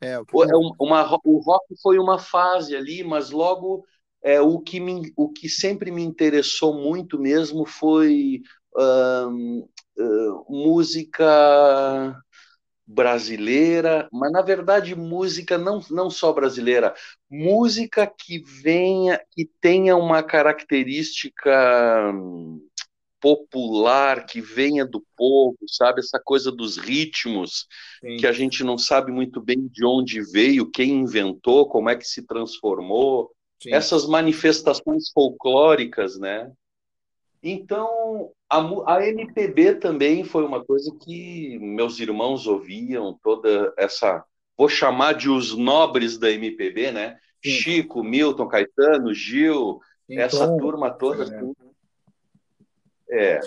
É, 0.00 0.18
o, 0.18 0.24
que 0.24 0.36
é 0.42 0.56
uma, 0.56 0.74
uma, 0.78 1.18
o 1.24 1.38
rock 1.38 1.74
foi 1.82 1.98
uma 1.98 2.18
fase 2.18 2.76
ali, 2.76 3.02
mas 3.02 3.30
logo 3.30 3.84
é, 4.22 4.40
o, 4.40 4.60
que 4.60 4.78
me, 4.78 5.12
o 5.16 5.28
que 5.28 5.48
sempre 5.48 5.90
me 5.90 6.02
interessou 6.02 6.74
muito 6.74 7.18
mesmo 7.18 7.66
foi 7.66 8.42
música 10.48 12.16
brasileira, 12.88 14.08
mas 14.10 14.32
na 14.32 14.40
verdade 14.40 14.94
música 14.94 15.58
não, 15.58 15.84
não 15.90 16.08
só 16.08 16.32
brasileira, 16.32 16.94
música 17.30 18.06
que 18.06 18.42
venha, 18.62 19.20
que 19.30 19.44
tenha 19.60 19.94
uma 19.94 20.22
característica 20.22 22.10
hum, 22.14 22.66
popular, 23.20 24.24
que 24.24 24.40
venha 24.40 24.86
do 24.86 25.04
povo, 25.14 25.58
sabe? 25.66 26.00
Essa 26.00 26.18
coisa 26.18 26.50
dos 26.50 26.78
ritmos, 26.78 27.66
Sim. 28.00 28.16
que 28.16 28.26
a 28.26 28.32
gente 28.32 28.64
não 28.64 28.78
sabe 28.78 29.12
muito 29.12 29.38
bem 29.38 29.68
de 29.68 29.84
onde 29.84 30.22
veio, 30.22 30.70
quem 30.70 31.00
inventou, 31.00 31.68
como 31.68 31.90
é 31.90 31.96
que 31.96 32.06
se 32.06 32.26
transformou. 32.26 33.30
Sim. 33.62 33.74
Essas 33.74 34.06
manifestações 34.06 35.10
folclóricas, 35.12 36.18
né? 36.18 36.50
Então, 37.42 38.30
a, 38.50 38.94
a, 38.94 39.06
MPB 39.06 39.76
também 39.76 40.24
foi 40.24 40.44
uma 40.44 40.64
coisa 40.64 40.94
que 41.00 41.58
meus 41.60 42.00
irmãos 42.00 42.46
ouviam, 42.46 43.18
toda 43.22 43.72
essa, 43.76 44.24
vou 44.56 44.68
chamar 44.68 45.14
de 45.14 45.28
os 45.28 45.56
nobres 45.56 46.18
da 46.18 46.30
MPB, 46.30 46.90
né? 46.90 47.18
Sim. 47.44 47.50
Chico, 47.50 48.02
Milton, 48.02 48.48
Caetano, 48.48 49.14
Gil, 49.14 49.80
então, 50.08 50.24
essa 50.24 50.56
turma 50.56 50.90
toda. 50.90 51.22
É. 51.22 51.26
Assim. 51.26 51.54
é. 53.10 53.40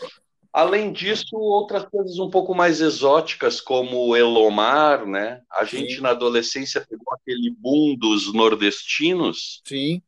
Além 0.53 0.91
disso, 0.91 1.37
outras 1.37 1.85
coisas 1.85 2.19
um 2.19 2.29
pouco 2.29 2.53
mais 2.53 2.81
exóticas, 2.81 3.61
como 3.61 4.15
Elomar, 4.15 5.05
né? 5.05 5.41
A 5.49 5.63
gente 5.63 5.95
Sim. 5.95 6.01
na 6.01 6.09
adolescência 6.09 6.85
pegou 6.87 7.13
aquele 7.13 7.49
boom 7.57 7.95
dos 7.97 8.33
nordestinos. 8.33 9.61
Sim. 9.65 10.01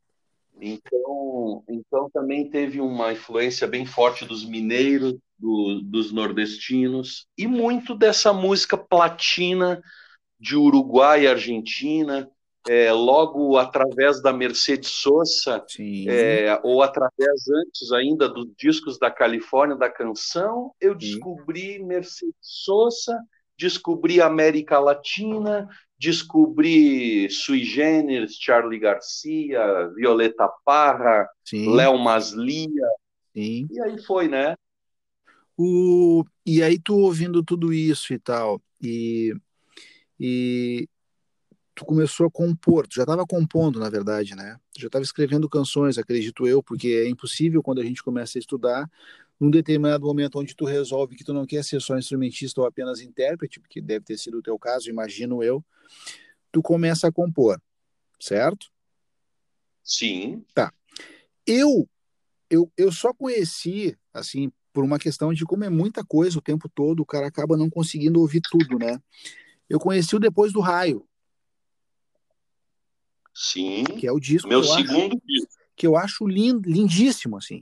Então, 0.62 1.64
então 1.68 2.10
também 2.12 2.50
teve 2.50 2.80
uma 2.80 3.12
influência 3.12 3.68
bem 3.68 3.86
forte 3.86 4.26
dos 4.26 4.46
mineiros, 4.46 5.16
do, 5.38 5.82
dos 5.82 6.12
nordestinos 6.12 7.28
e 7.38 7.46
muito 7.48 7.96
dessa 7.96 8.32
música 8.32 8.78
platina 8.78 9.82
de 10.40 10.56
Uruguai 10.56 11.24
e 11.24 11.28
Argentina, 11.28 12.30
é, 12.68 12.92
logo 12.94 13.58
através 13.58 14.22
da 14.22 14.32
Mercedes 14.32 14.90
Sosa, 14.90 15.66
é, 16.08 16.60
ou 16.64 16.82
através 16.82 17.48
antes 17.50 17.92
ainda 17.92 18.30
dos 18.30 18.48
discos 18.58 18.98
da 18.98 19.12
Califórnia, 19.12 19.76
da 19.76 19.90
canção, 19.90 20.72
eu 20.80 20.96
descobri 20.96 21.78
Sim. 21.78 21.86
Mercedes 21.86 22.36
Sosa, 22.42 23.20
descobri 23.58 24.22
América 24.22 24.80
Latina, 24.80 25.68
descobri 25.98 27.30
Sui 27.30 27.64
Generis, 27.64 28.36
Charlie 28.40 28.80
Garcia, 28.80 29.90
Violeta 29.96 30.50
Parra, 30.66 31.28
Léo 31.54 31.98
Maslia, 31.98 32.88
Sim. 33.34 33.68
e 33.72 33.82
aí 33.82 34.02
foi, 34.04 34.28
né? 34.28 34.56
O... 35.58 36.26
E 36.46 36.62
aí 36.62 36.80
tu 36.80 36.98
ouvindo 36.98 37.44
tudo 37.44 37.72
isso 37.72 38.14
e 38.14 38.20
tal, 38.20 38.62
e, 38.82 39.34
e 40.20 40.90
tu 41.76 41.86
começou 41.86 42.28
a 42.28 42.32
compor, 42.32 42.88
tu 42.88 42.96
já 42.96 43.04
estava 43.04 43.26
compondo, 43.26 43.80
na 43.80 43.90
verdade, 43.90 44.36
né? 44.36 44.58
Tu 44.74 44.82
já 44.82 44.88
estava 44.88 45.04
escrevendo 45.04 45.50
canções, 45.50 45.98
acredito 45.98 46.48
eu, 46.48 46.62
porque 46.62 46.88
é 47.06 47.10
impossível 47.10 47.64
quando 47.64 47.82
a 47.82 47.84
gente 47.84 48.04
começa 48.04 48.38
a 48.38 48.42
estudar 48.42 48.90
num 49.44 49.52
determinado 49.52 50.06
momento 50.06 50.40
onde 50.40 50.56
tu 50.56 50.64
resolve 50.64 51.18
que 51.18 51.24
tu 51.26 51.34
não 51.34 51.46
quer 51.46 51.66
ser 51.66 51.82
só 51.82 51.98
instrumentista 51.98 52.62
ou 52.62 52.66
apenas 52.66 53.02
intérprete, 53.02 53.60
porque 53.60 53.82
deve 53.82 54.06
ter 54.06 54.18
sido 54.18 54.38
o 54.38 54.42
teu 54.42 54.58
caso, 54.58 54.90
imagino 54.90 55.44
eu, 55.44 55.62
tu 56.50 56.62
começa 56.62 57.10
a 57.10 57.12
compor, 57.12 57.62
certo? 58.18 58.68
Sim. 59.84 60.46
Tá. 60.56 60.74
Eu, 61.46 61.90
eu, 62.50 62.72
eu 62.78 62.90
só 62.90 63.14
conheci, 63.14 63.98
assim, 64.14 64.50
por 64.72 64.86
uma 64.86 64.98
questão 64.98 65.34
de 65.34 65.44
como 65.44 65.66
é 65.66 65.70
muita 65.70 66.06
coisa 66.06 66.40
o 66.40 66.42
tempo 66.42 66.70
todo, 66.70 67.02
o 67.02 67.06
cara 67.06 67.28
acaba 67.28 67.58
não 67.58 67.70
conseguindo 67.70 68.22
ouvir 68.22 68.42
tudo, 68.50 68.80
né? 68.80 68.98
Eu 69.70 69.78
conheci 69.78 70.16
o 70.16 70.20
Depois 70.20 70.54
do 70.54 70.62
Raio. 70.62 71.06
Sim. 73.34 73.84
Que 73.84 74.08
é 74.08 74.12
o 74.12 74.22
disco 74.22 74.48
Meu 74.48 74.64
segundo 74.64 75.18
acho, 75.18 75.28
disco. 75.28 75.54
Que 75.76 75.86
eu 75.86 75.98
acho 75.98 76.26
lindo, 76.26 76.70
lindíssimo, 76.70 77.36
assim. 77.36 77.62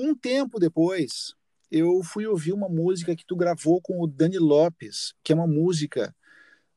Um 0.00 0.14
tempo 0.14 0.60
depois, 0.60 1.34
eu 1.68 2.04
fui 2.04 2.24
ouvir 2.24 2.52
uma 2.52 2.68
música 2.68 3.16
que 3.16 3.26
tu 3.26 3.34
gravou 3.34 3.80
com 3.82 4.00
o 4.00 4.06
Dani 4.06 4.38
Lopes, 4.38 5.12
que 5.24 5.32
é 5.32 5.34
uma 5.34 5.46
música 5.48 6.14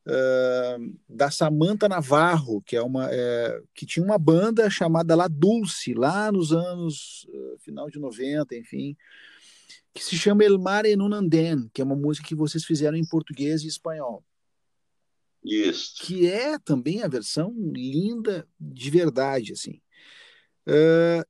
uh, 0.07 0.99
da 1.07 1.29
Samantha 1.29 1.88
Navarro, 1.88 2.63
que 2.63 2.75
é 2.75 2.81
uma 2.81 3.07
é, 3.12 3.62
que 3.75 3.86
tinha 3.86 4.03
uma 4.03 4.17
banda 4.17 4.67
chamada 4.71 5.15
La 5.15 5.27
Dulce, 5.27 5.93
lá 5.93 6.31
nos 6.31 6.51
anos 6.51 7.27
uh, 7.29 7.60
final 7.60 7.91
de 7.91 7.99
90, 7.99 8.55
enfim, 8.55 8.97
que 9.93 10.03
se 10.03 10.17
chama 10.17 10.43
El 10.43 10.57
Mar 10.57 10.88
en 10.88 10.99
un 10.99 11.13
Andén, 11.13 11.69
que 11.71 11.79
é 11.79 11.86
uma 11.86 11.95
música 11.95 12.27
que 12.27 12.34
vocês 12.34 12.65
fizeram 12.65 12.97
em 12.97 13.05
português 13.05 13.62
e 13.62 13.67
espanhol. 13.67 14.25
Isso. 15.43 15.93
Que 16.01 16.27
é 16.27 16.57
também 16.57 17.03
a 17.03 17.07
versão 17.07 17.53
linda 17.55 18.47
de 18.60 18.89
verdade, 18.89 19.53
assim. 19.53 19.79
Uh, 20.67 21.23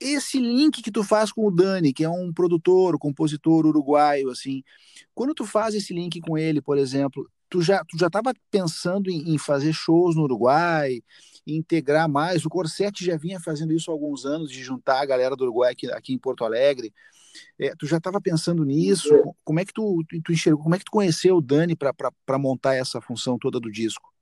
esse 0.00 0.38
link 0.38 0.82
que 0.82 0.90
tu 0.90 1.02
faz 1.02 1.32
com 1.32 1.46
o 1.46 1.50
Dani, 1.50 1.92
que 1.92 2.04
é 2.04 2.08
um 2.08 2.32
produtor, 2.32 2.98
compositor 2.98 3.66
uruguaio, 3.66 4.30
assim, 4.30 4.62
quando 5.14 5.34
tu 5.34 5.44
faz 5.46 5.74
esse 5.74 5.94
link 5.94 6.20
com 6.20 6.36
ele, 6.36 6.60
por 6.60 6.78
exemplo, 6.78 7.28
tu 7.48 7.62
já 7.62 7.84
tu 7.84 7.98
já 7.98 8.08
estava 8.08 8.32
pensando 8.50 9.10
em, 9.10 9.34
em, 9.34 9.38
fazer 9.38 9.72
shows 9.72 10.16
no 10.16 10.22
Uruguai, 10.22 11.02
integrar 11.46 12.08
mais. 12.08 12.44
O 12.44 12.50
Corsetti 12.50 13.04
já 13.04 13.16
vinha 13.16 13.40
fazendo 13.40 13.72
isso 13.72 13.90
há 13.90 13.94
alguns 13.94 14.24
anos, 14.26 14.50
de 14.50 14.62
juntar 14.62 15.00
a 15.00 15.06
galera 15.06 15.36
do 15.36 15.44
Uruguai 15.44 15.72
aqui, 15.72 15.90
aqui 15.90 16.12
em 16.12 16.18
Porto 16.18 16.44
Alegre. 16.44 16.92
É, 17.58 17.74
tu 17.78 17.86
já 17.86 17.98
estava 17.98 18.20
pensando 18.20 18.64
nisso? 18.64 19.10
Como 19.44 19.60
é 19.60 19.64
que 19.64 19.72
tu, 19.72 20.02
tu 20.24 20.32
enxergou? 20.32 20.62
Como 20.62 20.74
é 20.74 20.78
que 20.78 20.84
tu 20.84 20.90
conheceu 20.90 21.36
o 21.36 21.42
Dani 21.42 21.76
para 21.76 22.38
montar 22.38 22.74
essa 22.74 23.00
função 23.00 23.38
toda 23.38 23.60
do 23.60 23.70
disco? 23.70 24.15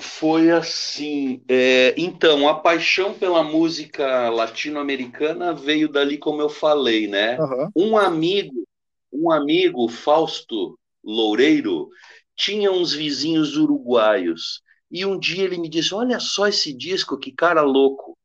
Foi 0.00 0.50
assim. 0.50 1.42
É, 1.48 1.94
então, 1.96 2.48
a 2.48 2.54
paixão 2.54 3.14
pela 3.14 3.42
música 3.42 4.30
latino-americana 4.30 5.52
veio 5.52 5.88
dali, 5.88 6.16
como 6.16 6.40
eu 6.40 6.48
falei, 6.48 7.06
né? 7.06 7.38
Uhum. 7.38 7.70
Um 7.76 7.98
amigo, 7.98 8.66
um 9.12 9.30
amigo, 9.30 9.88
Fausto 9.88 10.78
Loureiro, 11.04 11.88
tinha 12.34 12.72
uns 12.72 12.92
vizinhos 12.92 13.56
uruguaios. 13.56 14.62
E 14.90 15.04
um 15.04 15.18
dia 15.18 15.44
ele 15.44 15.58
me 15.58 15.68
disse: 15.68 15.94
Olha 15.94 16.18
só 16.18 16.48
esse 16.48 16.72
disco, 16.72 17.18
que 17.18 17.30
cara 17.30 17.62
louco. 17.62 18.16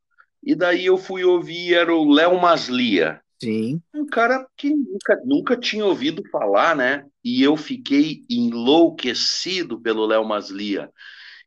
E 0.41 0.55
daí 0.55 0.85
eu 0.85 0.97
fui 0.97 1.23
ouvir, 1.23 1.73
era 1.73 1.93
o 1.93 2.11
Léo 2.11 2.39
Maslia. 2.39 3.21
Sim. 3.41 3.81
Um 3.93 4.05
cara 4.05 4.47
que 4.55 4.69
nunca, 4.69 5.21
nunca 5.25 5.57
tinha 5.57 5.85
ouvido 5.85 6.23
falar, 6.29 6.75
né? 6.75 7.05
E 7.23 7.43
eu 7.43 7.57
fiquei 7.57 8.23
enlouquecido 8.29 9.79
pelo 9.79 10.05
Léo 10.05 10.23
Maslia 10.23 10.89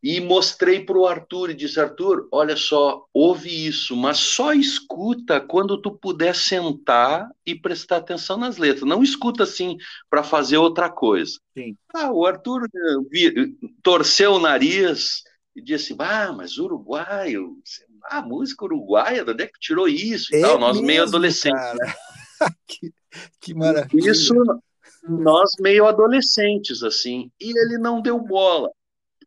e 0.02 0.20
mostrei 0.20 0.84
para 0.84 0.96
o 0.96 1.06
Arthur 1.06 1.50
e 1.50 1.54
disse: 1.54 1.80
Arthur, 1.80 2.28
olha 2.30 2.56
só, 2.56 3.04
ouve 3.12 3.66
isso, 3.66 3.96
mas 3.96 4.18
só 4.18 4.52
escuta 4.52 5.40
quando 5.40 5.80
tu 5.80 5.90
puder 5.90 6.34
sentar 6.34 7.28
e 7.44 7.54
prestar 7.54 7.98
atenção 7.98 8.36
nas 8.36 8.58
letras. 8.58 8.88
Não 8.88 9.02
escuta 9.02 9.42
assim 9.42 9.76
para 10.08 10.22
fazer 10.22 10.56
outra 10.56 10.88
coisa. 10.88 11.32
Sim. 11.56 11.76
Ah, 11.94 12.12
o 12.12 12.24
Arthur 12.24 12.64
eh, 12.64 12.96
vi, 13.10 13.58
torceu 13.82 14.34
o 14.34 14.40
nariz 14.40 15.22
e 15.54 15.60
disse: 15.60 15.96
Ah, 15.98 16.32
mas 16.32 16.58
uruguaio, 16.58 17.56
ah, 18.04 18.22
música 18.22 18.64
uruguaia, 18.64 19.24
de 19.24 19.32
onde 19.32 19.44
é 19.44 19.46
que 19.46 19.58
tirou 19.58 19.88
isso? 19.88 20.34
É 20.34 20.40
tal? 20.40 20.58
Nós 20.58 20.76
mesmo, 20.76 20.86
meio 20.86 21.02
adolescentes. 21.02 21.60
que, 22.68 22.92
que 23.40 23.54
maravilha. 23.54 24.12
Isso, 24.12 24.34
nós 25.08 25.50
meio 25.58 25.86
adolescentes, 25.86 26.84
assim. 26.84 27.32
E 27.40 27.50
ele 27.50 27.78
não 27.78 28.00
deu 28.00 28.20
bola 28.20 28.70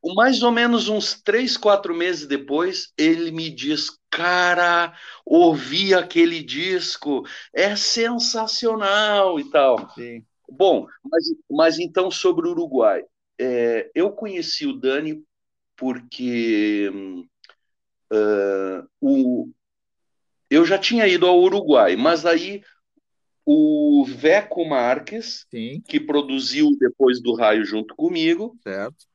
mais 0.04 0.42
ou 0.42 0.52
menos 0.52 0.90
uns 0.90 1.22
três, 1.22 1.56
quatro 1.56 1.94
meses 1.94 2.28
depois, 2.28 2.92
ele 2.98 3.32
me 3.32 3.50
diz: 3.50 3.90
Cara, 4.10 4.94
ouvi 5.26 5.94
aquele 5.94 6.44
disco, 6.44 7.24
é 7.54 7.76
sensacional 7.76 9.40
e 9.40 9.50
tal. 9.50 9.90
Sim. 9.92 10.24
Bom, 10.50 10.88
mas, 11.04 11.24
mas 11.50 11.80
então 11.80 12.10
sobre 12.12 12.48
o 12.48 12.52
Uruguai. 12.52 13.04
É, 13.40 13.90
eu 13.96 14.12
conheci 14.12 14.68
o 14.68 14.74
Dani 14.74 15.24
porque 15.76 16.92
uh, 18.12 18.88
o, 19.00 19.50
eu 20.50 20.66
já 20.66 20.78
tinha 20.78 21.08
ido 21.08 21.26
ao 21.26 21.40
Uruguai, 21.40 21.96
mas 21.96 22.26
aí 22.26 22.62
o 23.46 24.06
Veco 24.06 24.64
Marques, 24.68 25.46
Sim, 25.50 25.82
que 25.88 26.00
produziu 26.00 26.76
depois 26.78 27.22
do 27.22 27.34
Raio 27.34 27.66
junto 27.66 27.96
comigo, 27.96 28.56
certo. 28.62 29.11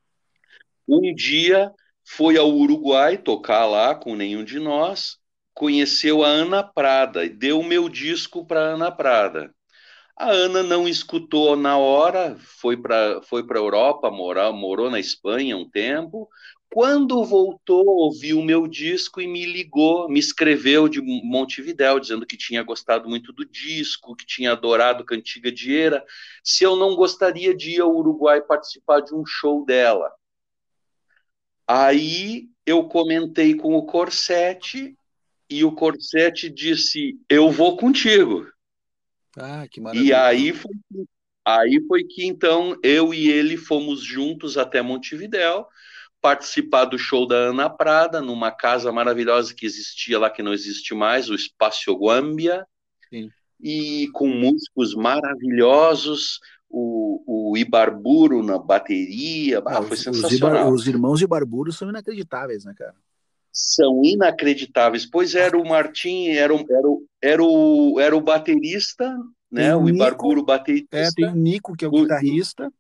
Um 0.89 1.15
dia 1.15 1.73
foi 2.05 2.37
ao 2.37 2.51
Uruguai 2.51 3.19
tocar 3.19 3.67
lá 3.67 3.95
com 3.95 4.15
nenhum 4.15 4.45
de 4.45 4.59
nós, 4.59 5.19
conheceu 5.55 6.23
a 6.23 6.29
Ana 6.29 6.63
Prada 6.63 7.25
e 7.25 7.29
deu 7.29 7.61
o 7.61 7.65
meu 7.65 7.89
disco 7.89 8.47
para 8.47 8.61
Ana 8.61 8.93
Prada. 8.93 9.53
A 10.19 10.31
Ana 10.31 10.63
não 10.63 10.89
escutou 10.89 11.57
na 11.57 11.77
hora, 11.77 12.37
foi 12.39 12.77
para 12.77 13.21
foi 13.23 13.43
a 13.43 13.55
Europa, 13.55 14.11
morar, 14.11 14.51
morou 14.53 14.91
na 14.91 14.99
Espanha 14.99 15.57
um 15.57 15.69
tempo. 15.69 16.29
Quando 16.73 17.25
voltou, 17.25 17.85
ouviu 17.87 18.39
o 18.41 18.45
meu 18.45 18.67
disco 18.67 19.21
e 19.21 19.27
me 19.27 19.45
ligou, 19.47 20.09
me 20.09 20.19
escreveu 20.19 20.89
de 20.89 21.01
Montevidéu, 21.01 22.01
dizendo 22.01 22.27
que 22.27 22.37
tinha 22.37 22.63
gostado 22.63 23.09
muito 23.09 23.33
do 23.33 23.45
disco, 23.45 24.17
que 24.17 24.27
tinha 24.27 24.53
adorado 24.53 25.05
Cantiga 25.05 25.51
de 25.53 25.77
Era, 25.77 26.05
se 26.43 26.65
eu 26.65 26.77
não 26.77 26.95
gostaria 26.97 27.55
de 27.55 27.77
ir 27.77 27.81
ao 27.81 27.95
Uruguai 27.95 28.41
participar 28.41 29.01
de 29.01 29.15
um 29.15 29.25
show 29.25 29.65
dela. 29.65 30.11
Aí 31.69 32.49
eu 32.65 32.85
comentei 32.89 33.55
com 33.55 33.75
o 33.75 33.85
Corsete 33.87 34.97
e 35.51 35.65
o 35.65 35.73
Corsete 35.73 36.51
disse: 36.51 37.19
Eu 37.29 37.51
vou 37.51 37.77
contigo. 37.77 38.47
Ah, 39.37 39.67
que 39.71 39.81
E 39.81 39.83
maravilha. 39.83 40.25
aí 40.25 40.53
foi, 40.53 40.73
aí 41.45 41.85
foi 41.87 42.05
que 42.05 42.25
então 42.25 42.77
eu 42.83 43.13
e 43.13 43.29
ele 43.29 43.57
fomos 43.57 44.03
juntos 44.03 44.57
até 44.57 44.81
Montevidéu 44.83 45.67
participar 46.21 46.87
do 46.87 46.99
show 46.99 47.27
da 47.27 47.37
Ana 47.37 47.71
Prada 47.71 48.21
numa 48.21 48.51
casa 48.51 48.91
maravilhosa 48.91 49.55
que 49.55 49.67
existia 49.67 50.19
lá 50.19 50.31
que 50.31 50.43
não 50.43 50.53
existe 50.53 50.95
mais, 50.95 51.29
o 51.31 51.35
Espaço 51.35 51.93
Guambia, 51.95 52.67
Sim. 53.11 53.31
e 53.61 54.09
com 54.13 54.27
músicos 54.27 54.95
maravilhosos, 54.95 56.41
o, 56.69 57.51
o 57.53 57.57
Ibarburo 57.57 58.43
na 58.43 58.59
bateria, 58.59 59.59
ah, 59.61 59.79
Ah, 59.79 59.83
foi 59.83 59.97
os, 59.97 60.07
os, 60.07 60.15
sensacional. 60.17 60.61
Ibar- 60.63 60.73
os 60.73 60.87
irmãos 60.87 61.19
de 61.19 61.27
Barburo 61.27 61.73
são 61.73 61.89
inacreditáveis, 61.89 62.65
né, 62.65 62.75
cara? 62.77 62.95
São 63.53 64.03
inacreditáveis. 64.05 65.07
Pois 65.07 65.35
era 65.35 65.57
o 65.57 65.67
Martim, 65.67 66.29
era 66.29 66.55
o, 66.55 66.59
era 66.71 66.89
o, 66.89 67.05
era 67.23 67.43
o, 67.43 68.01
era 68.01 68.17
o 68.17 68.21
baterista, 68.21 69.09
né? 69.51 69.63
Tem 69.71 69.73
o 69.75 69.81
Nico, 69.85 69.97
Ibarburo 69.97 70.41
É, 70.41 70.45
baterista. 70.45 71.11
tem 71.15 71.29
o 71.29 71.35
Nico, 71.35 71.75
que 71.77 71.85
é 71.85 71.89
o 71.89 71.91
O- 71.95 72.03
guitarrista, 72.03 72.71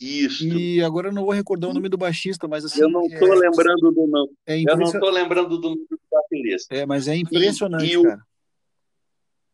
Isso. 0.00 0.44
e 0.44 0.82
agora 0.82 1.08
eu 1.08 1.12
não 1.12 1.22
vou 1.24 1.32
recordar 1.32 1.70
o 1.70 1.74
nome 1.74 1.88
do 1.88 1.96
baixista, 1.96 2.46
mas 2.48 2.64
assim, 2.64 2.80
Eu 2.80 2.88
não 2.90 3.02
estou 3.06 3.32
é, 3.32 3.36
lembrando 3.48 3.92
do 3.92 4.06
nome. 4.06 4.30
é, 4.46 4.60
Eu 4.60 4.76
não 4.76 4.84
estou 4.86 5.10
lembrando 5.10 5.56
do 5.58 5.70
nome 5.70 5.86
do 5.88 5.98
baterista. 6.10 6.74
é, 6.74 6.84
mas 6.84 7.06
é 7.08 7.16
impressionante, 7.16 7.86
e 7.86 7.96
o- 7.96 8.02
cara. 8.02 8.20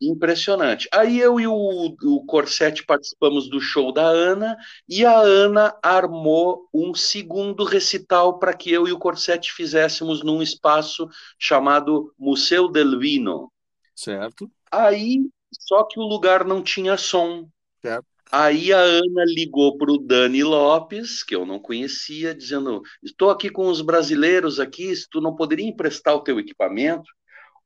Impressionante. 0.05 0.89
Aí 0.93 1.21
eu 1.21 1.39
e 1.39 1.47
o, 1.47 1.55
o 1.55 2.25
Corsete 2.27 2.85
participamos 2.85 3.49
do 3.49 3.61
show 3.61 3.93
da 3.93 4.05
Ana 4.05 4.57
e 4.89 5.07
a 5.07 5.17
Ana 5.17 5.79
armou 5.81 6.69
um 6.75 6.93
segundo 6.93 7.63
recital 7.63 8.41
para 8.41 8.53
que 8.53 8.73
eu 8.73 8.89
e 8.89 8.93
o 8.93 8.99
Corsete 8.99 9.53
fizéssemos 9.53 10.25
num 10.25 10.43
espaço 10.43 11.09
chamado 11.39 12.13
Museu 12.19 12.69
del 12.69 12.99
Vino. 12.99 13.53
Certo? 13.95 14.51
Aí, 14.73 15.21
só 15.53 15.85
que 15.85 16.01
o 16.01 16.03
lugar 16.03 16.45
não 16.45 16.63
tinha 16.63 16.97
som. 16.97 17.49
Certo. 17.81 18.07
Aí 18.33 18.73
a 18.73 18.81
Ana 18.81 19.25
ligou 19.27 19.77
para 19.77 19.93
o 19.93 19.99
Dani 19.99 20.43
Lopes, 20.43 21.23
que 21.23 21.37
eu 21.37 21.47
não 21.47 21.61
conhecia, 21.61 22.35
dizendo: 22.35 22.83
Estou 23.03 23.31
aqui 23.31 23.51
com 23.51 23.69
os 23.69 23.83
brasileiros 23.83 24.59
aqui, 24.59 24.97
se 24.97 25.07
tu 25.09 25.21
não 25.21 25.37
poderia 25.37 25.69
emprestar 25.69 26.15
o 26.15 26.23
teu 26.23 26.41
equipamento. 26.41 27.09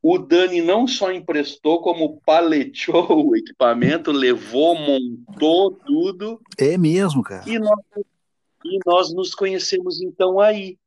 O 0.02 0.18
Dani 0.18 0.62
não 0.62 0.86
só 0.86 1.10
emprestou, 1.10 1.80
como 1.80 2.20
paleteou 2.24 3.30
o 3.30 3.36
equipamento, 3.36 4.12
levou, 4.12 4.74
montou 4.76 5.72
tudo, 5.72 6.40
É 6.58 6.78
mesmo, 6.78 7.22
cara. 7.22 7.42
e 7.46 7.58
nós, 7.58 7.80
e 8.64 8.78
nós 8.86 9.14
nos 9.14 9.34
conhecemos 9.34 10.00
então 10.00 10.38
aí. 10.38 10.78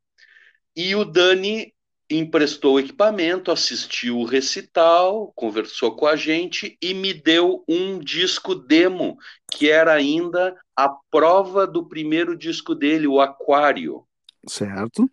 E 0.74 0.94
o 0.94 1.04
Dani 1.04 1.74
emprestou 2.08 2.74
o 2.74 2.80
equipamento, 2.80 3.52
assistiu 3.52 4.18
o 4.18 4.24
recital, 4.24 5.32
conversou 5.34 5.94
com 5.94 6.06
a 6.06 6.16
gente 6.16 6.76
e 6.82 6.92
me 6.92 7.14
deu 7.14 7.62
um 7.68 7.98
disco 8.00 8.54
demo, 8.54 9.16
que 9.52 9.70
era 9.70 9.92
ainda 9.92 10.56
a 10.74 10.88
prova 11.10 11.66
do 11.66 11.86
primeiro 11.86 12.36
disco 12.36 12.74
dele, 12.74 13.06
o 13.06 13.20
Aquário. 13.20 14.04
Certo? 14.48 15.08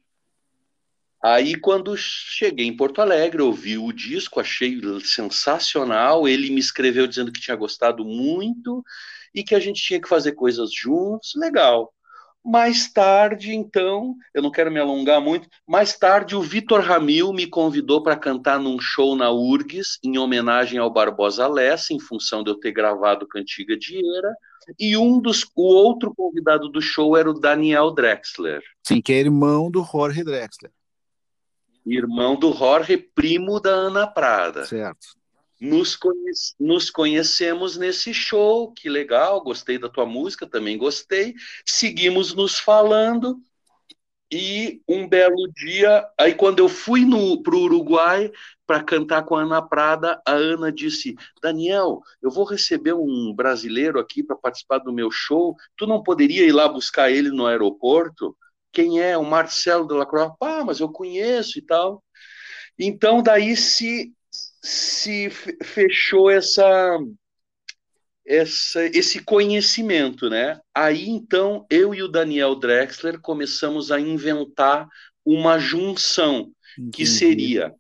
Aí, 1.24 1.56
quando 1.56 1.98
cheguei 1.98 2.68
em 2.68 2.76
Porto 2.76 3.02
Alegre, 3.02 3.42
ouvi 3.42 3.78
o 3.78 3.92
disco, 3.92 4.40
achei 4.40 4.80
sensacional. 5.04 6.28
Ele 6.28 6.50
me 6.50 6.60
escreveu 6.60 7.08
dizendo 7.08 7.32
que 7.32 7.42
tinha 7.42 7.58
gostado 7.58 8.06
muito 8.06 8.84
e 9.34 9.44
que 9.44 9.56
a 9.56 9.60
gente 9.60 9.82
tinha 9.82 10.00
que 10.00 10.08
fazer 10.08 10.34
coisas 10.34 10.72
juntos. 10.74 11.34
Legal. 11.36 11.92
Mais 12.46 12.92
tarde, 12.94 13.54
então, 13.54 14.16
eu 14.34 14.42
não 14.42 14.50
quero 14.50 14.72
me 14.72 14.80
alongar 14.80 15.20
muito, 15.20 15.50
mais 15.68 15.98
tarde 15.98 16.34
o 16.34 16.42
Vitor 16.42 16.80
Ramil 16.80 17.34
me 17.34 17.46
convidou 17.46 18.02
para 18.02 18.16
cantar 18.16 18.58
num 18.58 18.80
show 18.80 19.18
na 19.18 19.30
URGS, 19.30 20.00
em 20.02 20.18
homenagem 20.18 20.80
ao 20.80 20.90
Barbosa 20.90 21.46
Lessa, 21.46 21.94
em 21.94 22.00
função 22.00 22.44
de 22.44 22.50
eu 22.50 22.56
ter 22.56 22.72
gravado 22.72 23.28
Cantiga 23.28 23.76
de 23.76 23.98
Era, 24.18 24.34
e 24.80 24.96
um 24.96 25.20
dos, 25.20 25.44
o 25.58 25.62
outro 25.62 26.16
convidado 26.16 26.70
do 26.70 26.82
show 26.82 27.18
era 27.18 27.30
o 27.30 27.38
Daniel 27.38 27.92
Drexler, 27.92 28.62
Sim, 28.82 29.02
que 29.02 29.12
é 29.12 29.20
irmão 29.20 29.70
do 29.70 29.84
Jorge 29.84 30.24
Drexler. 30.24 30.72
Irmão 31.94 32.36
do 32.36 32.54
Jorge, 32.54 32.98
primo 32.98 33.60
da 33.60 33.72
Ana 33.72 34.08
Prada. 34.08 34.66
Certo. 34.66 35.08
Nos, 35.60 35.96
conhe 35.96 36.32
nos 36.60 36.90
conhecemos 36.90 37.78
nesse 37.78 38.14
show, 38.14 38.72
que 38.72 38.88
legal, 38.88 39.42
gostei 39.42 39.80
da 39.80 39.90
tua 39.90 40.06
música, 40.06 40.46
também 40.46 40.78
gostei. 40.78 41.34
Seguimos 41.66 42.36
nos 42.36 42.60
falando 42.60 43.42
e 44.32 44.82
um 44.88 45.08
belo 45.08 45.48
dia, 45.56 46.06
aí 46.20 46.34
quando 46.34 46.60
eu 46.60 46.68
fui 46.68 47.06
para 47.42 47.56
o 47.56 47.62
Uruguai 47.62 48.32
para 48.66 48.84
cantar 48.84 49.24
com 49.24 49.36
a 49.36 49.44
Ana 49.44 49.62
Prada, 49.62 50.22
a 50.26 50.34
Ana 50.34 50.72
disse: 50.72 51.16
Daniel, 51.42 52.02
eu 52.22 52.30
vou 52.30 52.44
receber 52.44 52.94
um 52.94 53.34
brasileiro 53.34 54.00
aqui 54.00 54.22
para 54.22 54.36
participar 54.36 54.80
do 54.80 54.92
meu 54.92 55.10
show, 55.10 55.56
tu 55.78 55.88
não 55.88 56.04
poderia 56.04 56.46
ir 56.46 56.52
lá 56.52 56.68
buscar 56.68 57.10
ele 57.10 57.30
no 57.30 57.46
aeroporto? 57.46 58.38
Quem 58.78 59.02
é? 59.02 59.18
O 59.18 59.26
Marcelo 59.26 59.88
de 59.88 59.96
la 59.96 60.06
Croix. 60.06 60.34
Ah, 60.40 60.64
mas 60.64 60.80
eu 60.80 60.88
conheço 60.88 61.58
e 61.58 61.64
tal. 61.64 62.04
Então, 62.78 63.24
daí 63.24 63.58
se 63.58 64.14
se 64.62 65.32
fechou 65.64 66.30
essa, 66.30 67.00
essa, 68.24 68.86
esse 68.86 69.24
conhecimento, 69.24 70.30
né? 70.30 70.62
Aí 70.76 71.10
então 71.10 71.66
eu 71.72 71.92
e 71.96 72.04
o 72.04 72.08
Daniel 72.08 72.54
Drexler 72.54 73.20
começamos 73.20 73.92
a 73.92 74.00
inventar 74.00 74.88
uma 75.26 75.58
junção 75.58 76.52
Entendi. 76.78 76.92
que 76.92 77.06
seria 77.08 77.74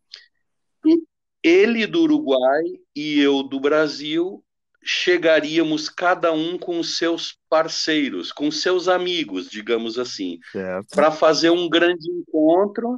ele 1.43 1.85
do 1.85 2.01
Uruguai 2.01 2.63
e 2.95 3.19
eu 3.19 3.43
do 3.43 3.59
Brasil 3.59 4.43
chegaríamos 4.87 5.89
cada 5.89 6.31
um 6.31 6.57
com 6.57 6.81
seus 6.81 7.37
parceiros, 7.49 8.31
com 8.31 8.49
seus 8.49 8.87
amigos, 8.87 9.49
digamos 9.49 9.99
assim, 9.99 10.39
para 10.89 11.11
fazer 11.11 11.49
um 11.49 11.67
grande 11.67 12.09
encontro 12.09 12.97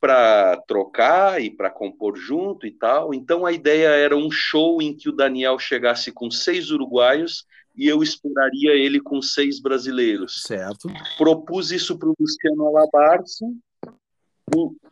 para 0.00 0.56
trocar 0.66 1.40
e 1.40 1.50
para 1.50 1.70
compor 1.70 2.16
junto 2.16 2.66
e 2.66 2.72
tal. 2.72 3.14
Então 3.14 3.46
a 3.46 3.52
ideia 3.52 3.88
era 3.88 4.16
um 4.16 4.30
show 4.30 4.82
em 4.82 4.96
que 4.96 5.08
o 5.08 5.12
Daniel 5.12 5.58
chegasse 5.58 6.10
com 6.10 6.30
seis 6.30 6.70
uruguaios 6.70 7.44
e 7.76 7.86
eu 7.86 8.02
esperaria 8.02 8.72
ele 8.72 8.98
com 8.98 9.22
seis 9.22 9.60
brasileiros. 9.60 10.42
Certo. 10.42 10.88
Propus 11.16 11.70
isso 11.70 11.96
para 11.96 12.08
o 12.08 12.14
Luciano 12.18 12.66
Alabarce. 12.66 13.44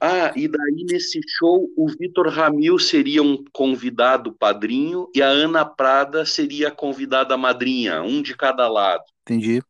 Ah, 0.00 0.32
e 0.36 0.46
daí 0.46 0.84
nesse 0.88 1.20
show 1.38 1.68
o 1.76 1.88
Vitor 1.88 2.28
Ramil 2.28 2.78
seria 2.78 3.22
um 3.22 3.42
convidado 3.52 4.32
padrinho 4.32 5.10
e 5.14 5.20
a 5.20 5.28
Ana 5.28 5.64
Prada 5.64 6.24
seria 6.24 6.68
a 6.68 6.72
convidada 6.72 7.36
madrinha, 7.36 8.02
um 8.02 8.22
de 8.22 8.36
cada 8.36 8.68
lado. 8.68 9.04
Entendi. 9.22 9.62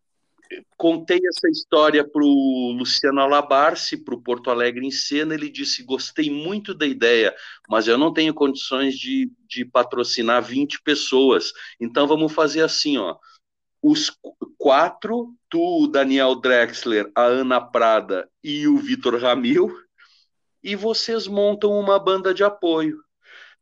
Contei 0.76 1.20
essa 1.28 1.48
história 1.50 2.06
para 2.06 2.22
o 2.22 2.74
Luciano 2.76 3.20
Alabarce, 3.20 4.02
para 4.02 4.14
o 4.14 4.22
Porto 4.22 4.50
Alegre 4.50 4.86
em 4.86 4.90
Cena, 4.90 5.34
ele 5.34 5.50
disse, 5.50 5.82
gostei 5.82 6.30
muito 6.30 6.72
da 6.74 6.86
ideia, 6.86 7.34
mas 7.68 7.86
eu 7.86 7.98
não 7.98 8.12
tenho 8.12 8.32
condições 8.32 8.94
de, 8.94 9.30
de 9.46 9.64
patrocinar 9.64 10.42
20 10.42 10.80
pessoas, 10.82 11.52
então 11.78 12.06
vamos 12.06 12.32
fazer 12.32 12.62
assim, 12.62 12.96
ó, 12.96 13.16
os 13.82 14.12
quatro, 14.56 15.34
tu, 15.48 15.86
Daniel 15.86 16.34
Drexler, 16.34 17.10
a 17.14 17.22
Ana 17.22 17.60
Prada 17.60 18.28
e 18.42 18.66
o 18.66 18.78
Vitor 18.78 19.16
Ramil, 19.20 19.72
e 20.62 20.74
vocês 20.74 21.26
montam 21.26 21.78
uma 21.78 21.98
banda 21.98 22.34
de 22.34 22.42
apoio. 22.42 22.98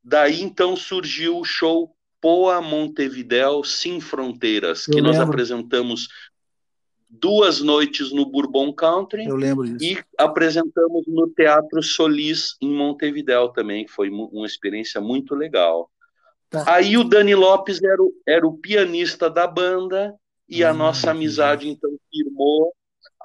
Daí, 0.02 0.42
então, 0.42 0.76
surgiu 0.76 1.38
o 1.38 1.44
show 1.44 1.94
Poa 2.20 2.61
Montevidéu 2.61 3.62
Sem 3.62 4.00
Fronteiras, 4.00 4.87
que 4.87 4.98
eu 4.98 5.02
nós 5.02 5.16
lembro. 5.16 5.33
apresentamos 5.33 6.09
duas 7.09 7.61
noites 7.61 8.12
no 8.12 8.26
Bourbon 8.26 8.72
Country. 8.72 9.26
Eu 9.26 9.37
lembro 9.37 9.64
disso. 9.64 9.85
E 9.85 10.05
apresentamos 10.18 11.07
no 11.07 11.29
Teatro 11.29 11.83
Solis, 11.83 12.57
em 12.61 12.72
Montevidéu 12.72 13.48
também, 13.48 13.85
que 13.85 13.92
foi 13.92 14.09
uma 14.09 14.46
experiência 14.46 15.00
muito 15.00 15.35
legal. 15.35 15.90
Tá. 16.48 16.64
Aí 16.66 16.96
o 16.96 17.04
Dani 17.04 17.35
Lopes 17.35 17.82
era 17.82 18.02
o, 18.02 18.12
era 18.26 18.46
o 18.46 18.56
pianista 18.56 19.28
da 19.28 19.46
banda 19.46 20.14
e 20.48 20.62
a 20.62 20.70
ah, 20.70 20.74
nossa 20.74 21.11
amizade 21.11 21.68
então 21.68 21.90
firmou 22.11 22.72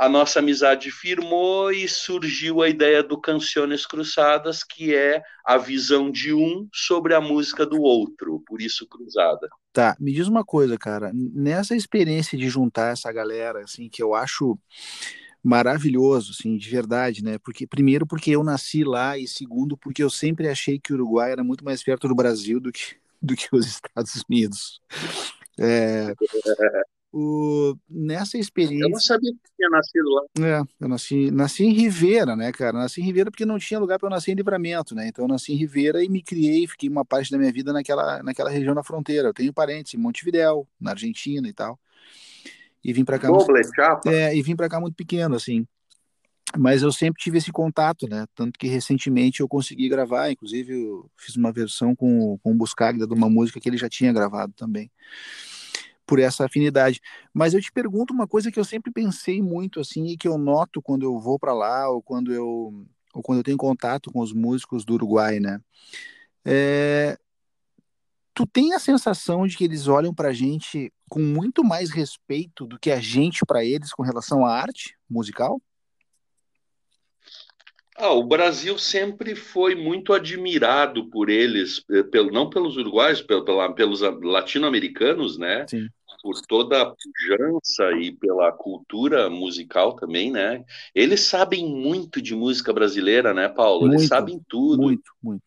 a 0.01 0.09
nossa 0.09 0.39
amizade 0.39 0.89
firmou 0.89 1.71
e 1.71 1.87
surgiu 1.87 2.63
a 2.63 2.67
ideia 2.67 3.03
do 3.03 3.21
Canciones 3.21 3.85
Cruzadas, 3.85 4.63
que 4.63 4.95
é 4.95 5.21
a 5.45 5.59
visão 5.59 6.09
de 6.09 6.33
um 6.33 6.67
sobre 6.73 7.13
a 7.13 7.21
música 7.21 7.67
do 7.67 7.79
outro, 7.79 8.41
por 8.47 8.61
isso 8.61 8.87
cruzada. 8.87 9.47
Tá, 9.71 9.95
me 9.99 10.11
diz 10.11 10.27
uma 10.27 10.43
coisa, 10.43 10.75
cara, 10.75 11.11
nessa 11.13 11.75
experiência 11.75 12.35
de 12.35 12.49
juntar 12.49 12.93
essa 12.93 13.11
galera, 13.11 13.59
assim, 13.63 13.87
que 13.89 14.01
eu 14.01 14.15
acho 14.15 14.57
maravilhoso, 15.43 16.31
assim, 16.31 16.57
de 16.57 16.69
verdade, 16.69 17.23
né? 17.23 17.37
Porque 17.37 17.67
primeiro 17.67 18.07
porque 18.07 18.31
eu 18.31 18.43
nasci 18.43 18.83
lá 18.83 19.17
e 19.19 19.27
segundo 19.27 19.77
porque 19.77 20.03
eu 20.03 20.09
sempre 20.09 20.47
achei 20.47 20.79
que 20.79 20.93
o 20.93 20.95
Uruguai 20.95 21.31
era 21.31 21.43
muito 21.43 21.63
mais 21.63 21.83
perto 21.83 22.07
do 22.07 22.15
Brasil 22.15 22.59
do 22.59 22.71
que 22.71 22.95
do 23.21 23.35
que 23.35 23.47
os 23.51 23.67
Estados 23.67 24.23
Unidos. 24.27 24.81
É, 25.59 26.13
o, 27.13 27.75
nessa 27.89 28.37
experiência. 28.37 28.85
Eu 28.85 28.89
não 28.89 28.99
sabia 28.99 29.31
que 29.31 29.51
tinha 29.55 29.69
nascido 29.69 30.09
lá. 30.09 30.23
É, 30.39 30.63
eu 30.79 30.87
nasci, 30.87 31.29
nasci 31.29 31.65
em 31.65 31.73
Ribeira, 31.73 32.35
né, 32.35 32.51
cara? 32.51 32.73
Nasci 32.73 33.01
em 33.01 33.03
Ribeira 33.03 33.29
porque 33.29 33.45
não 33.45 33.59
tinha 33.59 33.79
lugar 33.79 33.99
para 33.99 34.07
eu 34.07 34.11
nascer 34.11 34.31
em 34.31 34.35
Livramento, 34.35 34.95
né? 34.95 35.07
Então 35.07 35.25
eu 35.25 35.29
nasci 35.29 35.51
em 35.53 35.57
Ribeira 35.57 36.03
e 36.03 36.09
me 36.09 36.23
criei, 36.23 36.65
fiquei 36.67 36.89
uma 36.89 37.03
parte 37.03 37.29
da 37.29 37.37
minha 37.37 37.51
vida 37.51 37.73
naquela, 37.73 38.23
naquela 38.23 38.49
região 38.49 38.73
da 38.73 38.83
fronteira. 38.83 39.27
Eu 39.27 39.33
tenho 39.33 39.53
parentes 39.53 39.93
em 39.93 39.97
Montevidéu, 39.97 40.67
na 40.79 40.91
Argentina 40.91 41.47
e 41.47 41.53
tal. 41.53 41.77
E 42.83 42.93
vim 42.93 43.03
para 43.03 43.19
cá. 43.19 43.27
Doble, 43.27 43.53
muito, 43.53 44.09
é, 44.09 44.35
e 44.35 44.41
vim 44.41 44.55
para 44.55 44.69
cá 44.69 44.79
muito 44.79 44.95
pequeno, 44.95 45.35
assim. 45.35 45.67
Mas 46.57 46.81
eu 46.81 46.91
sempre 46.91 47.21
tive 47.21 47.37
esse 47.37 47.51
contato, 47.51 48.07
né? 48.07 48.25
Tanto 48.35 48.59
que 48.59 48.67
recentemente 48.67 49.39
eu 49.39 49.47
consegui 49.47 49.87
gravar, 49.87 50.31
inclusive 50.31 50.73
eu 50.73 51.09
fiz 51.17 51.35
uma 51.35 51.51
versão 51.51 51.95
com, 51.95 52.37
com 52.39 52.51
o 52.51 52.55
Buscaglia 52.55 53.07
de 53.07 53.13
uma 53.13 53.29
música 53.29 53.59
que 53.59 53.69
ele 53.69 53.77
já 53.77 53.87
tinha 53.87 54.11
gravado 54.11 54.53
também 54.53 54.91
por 56.05 56.19
essa 56.19 56.45
afinidade. 56.45 56.99
Mas 57.33 57.53
eu 57.53 57.61
te 57.61 57.71
pergunto 57.71 58.13
uma 58.13 58.27
coisa 58.27 58.51
que 58.51 58.59
eu 58.59 58.65
sempre 58.65 58.91
pensei 58.91 59.41
muito 59.41 59.79
assim 59.79 60.07
e 60.07 60.17
que 60.17 60.27
eu 60.27 60.37
noto 60.37 60.81
quando 60.81 61.03
eu 61.03 61.17
vou 61.17 61.39
para 61.39 61.53
lá 61.53 61.89
ou 61.89 62.01
quando 62.01 62.33
eu 62.33 62.85
ou 63.13 63.21
quando 63.21 63.39
eu 63.39 63.43
tenho 63.43 63.57
contato 63.57 64.11
com 64.11 64.19
os 64.19 64.33
músicos 64.33 64.83
do 64.83 64.93
Uruguai, 64.93 65.39
né? 65.39 65.59
É... 66.45 67.17
Tu 68.33 68.45
tem 68.45 68.73
a 68.73 68.79
sensação 68.79 69.45
de 69.45 69.57
que 69.57 69.63
eles 69.63 69.87
olham 69.87 70.13
para 70.13 70.29
a 70.29 70.33
gente 70.33 70.91
com 71.09 71.19
muito 71.19 71.63
mais 71.63 71.91
respeito 71.91 72.65
do 72.65 72.79
que 72.79 72.91
a 72.91 72.99
gente 72.99 73.45
para 73.45 73.63
eles 73.63 73.93
com 73.93 74.03
relação 74.03 74.45
à 74.45 74.53
arte 74.53 74.97
musical? 75.09 75.61
Ah, 78.03 78.13
o 78.13 78.23
Brasil 78.23 78.79
sempre 78.79 79.35
foi 79.35 79.75
muito 79.75 80.11
admirado 80.11 81.07
por 81.11 81.29
eles, 81.29 81.83
eh, 81.91 82.01
pelo, 82.01 82.31
não 82.31 82.49
pelos 82.49 82.75
uruguaios, 82.75 83.21
pelo, 83.21 83.45
pela, 83.45 83.71
pelos 83.73 84.01
latino-americanos, 84.01 85.37
né? 85.37 85.67
Sim 85.67 85.87
por 86.21 86.39
toda 86.41 86.81
a 86.81 86.85
pujança 86.85 87.91
e 87.99 88.11
pela 88.11 88.51
cultura 88.51 89.27
musical 89.27 89.95
também, 89.95 90.31
né? 90.31 90.63
Eles 90.93 91.21
sabem 91.21 91.65
muito 91.65 92.21
de 92.21 92.35
música 92.35 92.71
brasileira, 92.71 93.33
né, 93.33 93.49
Paulo? 93.49 93.87
Muito, 93.87 93.99
Eles 94.01 94.07
sabem 94.07 94.39
tudo. 94.47 94.83
Muito, 94.83 95.11
muito. 95.21 95.43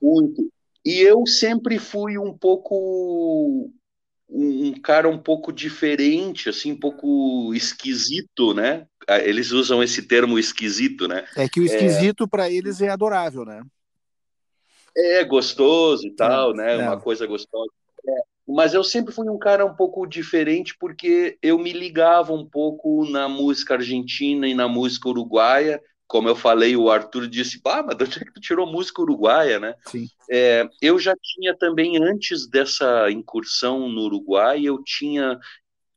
Muito. 0.00 0.50
E 0.82 1.00
eu 1.00 1.26
sempre 1.26 1.78
fui 1.78 2.16
um 2.16 2.32
pouco 2.32 3.70
um 4.30 4.72
cara 4.80 5.08
um 5.08 5.18
pouco 5.18 5.52
diferente, 5.52 6.48
assim, 6.48 6.72
um 6.72 6.78
pouco 6.78 7.52
esquisito, 7.54 8.52
né? 8.54 8.86
Eles 9.08 9.52
usam 9.52 9.82
esse 9.82 10.02
termo 10.02 10.38
esquisito, 10.38 11.08
né? 11.08 11.26
É 11.36 11.48
que 11.48 11.60
o 11.60 11.64
esquisito 11.64 12.24
é... 12.24 12.26
para 12.26 12.50
eles 12.50 12.80
é 12.80 12.90
adorável, 12.90 13.44
né? 13.44 13.62
É 14.96 15.24
gostoso 15.24 16.06
e 16.06 16.10
tal, 16.10 16.52
é, 16.52 16.54
né? 16.54 16.74
É. 16.74 16.88
Uma 16.88 17.00
coisa 17.00 17.26
gostosa. 17.26 17.70
É. 18.06 18.12
Mas 18.46 18.72
eu 18.72 18.82
sempre 18.82 19.12
fui 19.12 19.28
um 19.28 19.38
cara 19.38 19.64
um 19.64 19.74
pouco 19.74 20.06
diferente 20.06 20.74
porque 20.78 21.38
eu 21.42 21.58
me 21.58 21.72
ligava 21.72 22.32
um 22.32 22.44
pouco 22.44 23.04
na 23.04 23.28
música 23.28 23.74
argentina 23.74 24.48
e 24.48 24.54
na 24.54 24.66
música 24.66 25.08
uruguaia. 25.08 25.82
Como 26.06 26.26
eu 26.26 26.34
falei, 26.34 26.74
o 26.74 26.90
Arthur 26.90 27.28
disse: 27.28 27.60
Ah, 27.66 27.82
mas 27.82 27.96
de 27.96 28.04
onde 28.04 28.16
é 28.16 28.24
que 28.24 28.32
tu 28.32 28.40
tirou 28.40 28.66
música 28.66 29.02
uruguaia, 29.02 29.60
né? 29.60 29.74
Sim. 29.86 30.08
É, 30.30 30.66
eu 30.80 30.98
já 30.98 31.14
tinha 31.20 31.54
também, 31.54 32.02
antes 32.02 32.48
dessa 32.48 33.10
incursão 33.10 33.88
no 33.88 34.02
Uruguai, 34.02 34.62
eu 34.64 34.82
tinha 34.82 35.38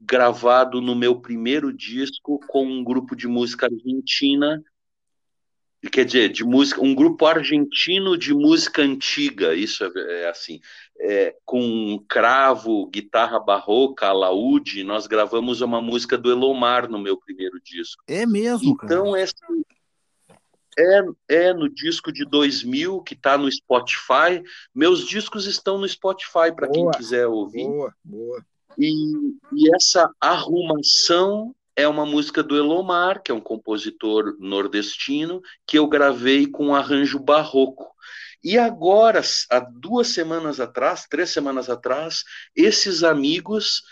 gravado 0.02 0.82
no 0.82 0.96
meu 0.96 1.22
primeiro 1.22 1.72
disco 1.72 2.40
com 2.48 2.66
um 2.66 2.84
grupo 2.84 3.16
de 3.16 3.28
música 3.28 3.68
argentina 3.68 4.62
quer 5.90 6.06
dizer, 6.06 6.30
de 6.30 6.44
música, 6.44 6.82
um 6.82 6.94
grupo 6.94 7.26
argentino 7.26 8.18
de 8.18 8.34
música 8.34 8.82
antiga, 8.82 9.56
isso 9.56 9.84
é, 9.84 10.22
é 10.22 10.30
assim, 10.30 10.60
é, 11.00 11.36
com 11.44 12.04
cravo, 12.08 12.88
guitarra 12.88 13.40
barroca, 13.40 14.08
alaúde, 14.08 14.84
nós 14.84 15.08
gravamos 15.08 15.62
uma 15.62 15.82
música 15.82 16.18
do 16.18 16.30
Elomar 16.30 16.90
no 16.90 17.00
meu 17.00 17.18
primeiro 17.18 17.60
disco. 17.64 18.04
É 18.08 18.26
mesmo, 18.26 18.78
Então, 18.84 19.16
essa, 19.16 19.34
é, 20.78 21.02
é 21.30 21.54
no 21.54 21.68
disco 21.68 22.12
de 22.12 22.26
2000, 22.26 23.02
que 23.02 23.16
está 23.16 23.38
no 23.38 23.52
Spotify, 23.52 24.44
meus 24.74 25.08
discos 25.08 25.48
estão 25.48 25.80
no 25.80 25.88
Spotify, 25.88 26.54
para 26.56 26.70
quem 26.70 26.90
quiser 26.92 27.26
ouvir. 27.26 27.66
Boa, 27.66 27.94
boa. 28.04 28.46
E, 28.78 28.90
e 29.54 29.76
essa 29.76 30.10
arrumação 30.20 31.56
é 31.76 31.88
uma 31.88 32.06
música 32.06 32.44
do 32.44 32.56
Elomar, 32.56 33.22
que 33.22 33.32
é 33.32 33.34
um 33.34 33.42
compositor 33.42 34.36
nordestino, 34.40 35.42
que 35.66 35.78
eu 35.78 35.88
gravei 35.88 36.48
com 36.48 36.68
um 36.68 36.76
arranjo 36.76 37.20
barroco. 37.20 37.92
E 38.44 38.58
agora, 38.58 39.22
há 39.50 39.60
duas 39.60 40.08
semanas 40.08 40.60
atrás, 40.60 41.06
três 41.10 41.30
semanas 41.30 41.70
atrás, 41.70 42.24
esses 42.56 43.04
amigos 43.04 43.84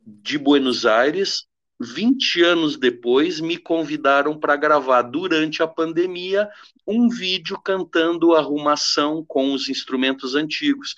de 0.00 0.38
Buenos 0.38 0.86
Aires, 0.86 1.44
20 1.78 2.42
anos 2.42 2.78
depois, 2.78 3.38
me 3.38 3.58
convidaram 3.58 4.38
para 4.38 4.56
gravar 4.56 5.02
durante 5.02 5.62
a 5.62 5.66
pandemia 5.66 6.48
um 6.86 7.08
vídeo 7.08 7.60
cantando 7.62 8.34
arrumação 8.34 9.22
com 9.26 9.52
os 9.52 9.68
instrumentos 9.68 10.34
antigos, 10.34 10.94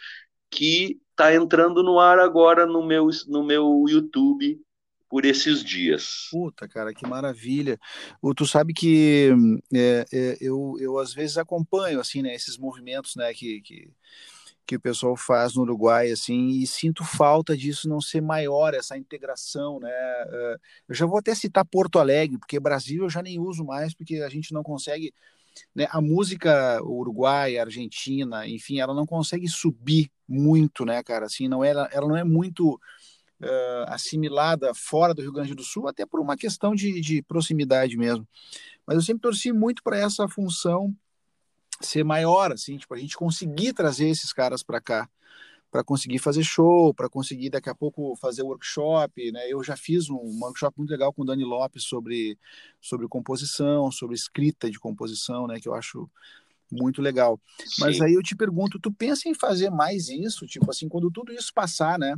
que 0.51 1.01
está 1.11 1.35
entrando 1.35 1.83
no 1.83 1.99
ar 1.99 2.19
agora 2.19 2.67
no 2.67 2.85
meu, 2.85 3.09
no 3.27 3.43
meu 3.45 3.85
YouTube 3.89 4.61
por 5.09 5.25
esses 5.25 5.65
dias. 5.65 6.29
Puta, 6.31 6.69
cara, 6.69 6.93
que 6.93 7.07
maravilha. 7.07 7.79
O, 8.21 8.35
tu 8.35 8.47
sabe 8.47 8.75
que 8.75 9.31
é, 9.75 10.05
é, 10.13 10.37
eu, 10.41 10.77
eu 10.79 10.99
às 10.99 11.15
vezes 11.15 11.39
acompanho 11.39 11.99
assim, 11.99 12.23
né, 12.23 12.35
esses 12.35 12.59
movimentos, 12.59 13.17
né, 13.17 13.33
que, 13.33 13.61
que, 13.63 13.91
que 14.67 14.77
o 14.77 14.81
pessoal 14.81 15.17
faz 15.17 15.55
no 15.55 15.63
Uruguai, 15.63 16.11
assim, 16.11 16.49
e 16.51 16.67
sinto 16.67 17.03
falta 17.03 17.57
disso 17.57 17.89
não 17.89 18.03
ser 18.03 18.21
maior, 18.21 18.75
essa 18.75 18.99
integração, 18.99 19.81
né? 19.81 19.91
É, 19.91 20.57
eu 20.91 20.95
já 20.95 21.07
vou 21.07 21.19
até 21.19 21.35
citar 21.35 21.65
Porto 21.65 21.99
Alegre, 21.99 22.39
porque 22.39 22.61
Brasil 22.61 23.05
eu 23.05 23.11
já 23.11 23.23
nem 23.23 23.41
uso 23.41 23.65
mais, 23.65 23.95
porque 23.95 24.17
a 24.17 24.29
gente 24.29 24.53
não 24.53 24.63
consegue, 24.63 25.15
né? 25.75 25.87
A 25.91 26.01
música 26.01 26.83
uruguaia, 26.83 27.63
argentina, 27.63 28.47
enfim, 28.47 28.81
ela 28.81 28.95
não 28.95 29.07
consegue 29.07 29.49
subir 29.49 30.11
muito, 30.29 30.85
né, 30.85 31.03
cara? 31.03 31.27
Assim, 31.27 31.49
não 31.49 31.65
é, 31.65 31.71
ela, 31.71 31.89
ela 31.93 32.09
não 32.09 32.17
é 32.17 32.25
muito 32.25 32.75
uh, 32.75 33.85
assimilada 33.89 34.75
fora 34.75 35.15
do 35.15 35.23
Rio 35.23 35.33
Grande 35.33 35.55
do 35.55 35.63
Sul, 35.63 35.89
até 35.89 36.05
por 36.05 36.21
uma 36.21 36.37
questão 36.37 36.75
de, 36.75 37.01
de 37.01 37.23
proximidade 37.23 37.97
mesmo. 37.97 38.27
Mas 38.87 38.97
eu 38.97 39.03
sempre 39.03 39.23
torci 39.23 39.53
muito 39.53 39.83
para 39.83 39.99
essa 39.99 40.29
função 40.29 40.95
ser 41.81 42.05
maior, 42.05 42.53
assim, 42.53 42.77
tipo, 42.77 42.93
a 42.95 42.99
gente 42.99 43.17
conseguir 43.17 43.73
trazer 43.73 44.09
esses 44.09 44.33
caras 44.33 44.63
para 44.63 44.81
cá, 44.81 45.09
para 45.71 45.85
conseguir 45.85 46.19
fazer 46.19 46.43
show, 46.43 46.95
para 46.95 47.09
conseguir 47.09 47.51
daqui 47.51 47.69
a 47.69 47.75
pouco 47.75 48.17
fazer 48.17 48.43
workshop, 48.43 49.31
né? 49.33 49.51
Eu 49.51 49.63
já 49.63 49.77
fiz 49.77 50.09
um, 50.09 50.17
um, 50.17 50.39
workshop 50.41 50.79
muito 50.79 50.91
legal 50.91 51.13
com 51.13 51.23
o 51.23 51.25
Dani 51.25 51.45
Lopes 51.45 51.85
sobre 51.85 52.39
sobre 52.81 53.07
composição, 53.07 53.91
sobre 53.91 54.15
escrita 54.15 54.71
de 54.71 54.79
composição, 54.79 55.47
né? 55.47 55.61
Que 55.61 55.69
eu 55.69 55.75
acho 55.75 56.09
muito 56.71 57.03
legal. 57.03 57.41
Sim. 57.65 57.83
Mas 57.83 58.01
aí 58.01 58.15
eu 58.15 58.23
te 58.23 58.35
pergunto, 58.35 58.79
tu 58.79 58.93
pensa 58.93 59.29
em 59.29 59.35
fazer 59.35 59.71
mais 59.71 60.09
isso, 60.09 60.47
tipo 60.47 60.71
assim, 60.71 60.89
quando 60.89 61.11
tudo 61.11 61.33
isso 61.33 61.53
passar, 61.53 61.99
né? 61.99 62.15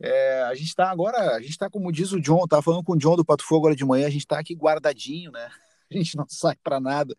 É, 0.00 0.42
a 0.42 0.54
gente 0.54 0.68
está 0.68 0.90
agora, 0.90 1.36
a 1.36 1.40
gente 1.40 1.52
está 1.52 1.70
como 1.70 1.92
diz 1.92 2.12
o 2.12 2.20
John, 2.20 2.46
tá 2.46 2.60
falando 2.60 2.82
com 2.82 2.92
o 2.94 2.98
John 2.98 3.16
do 3.16 3.24
Pato 3.24 3.44
Fogo 3.44 3.66
agora 3.66 3.76
de 3.76 3.84
manhã, 3.84 4.06
a 4.06 4.10
gente 4.10 4.22
está 4.22 4.38
aqui 4.38 4.54
guardadinho, 4.54 5.30
né? 5.30 5.50
A 5.98 6.02
gente 6.02 6.16
não 6.16 6.26
sai 6.28 6.56
para 6.62 6.80
nada. 6.80 7.16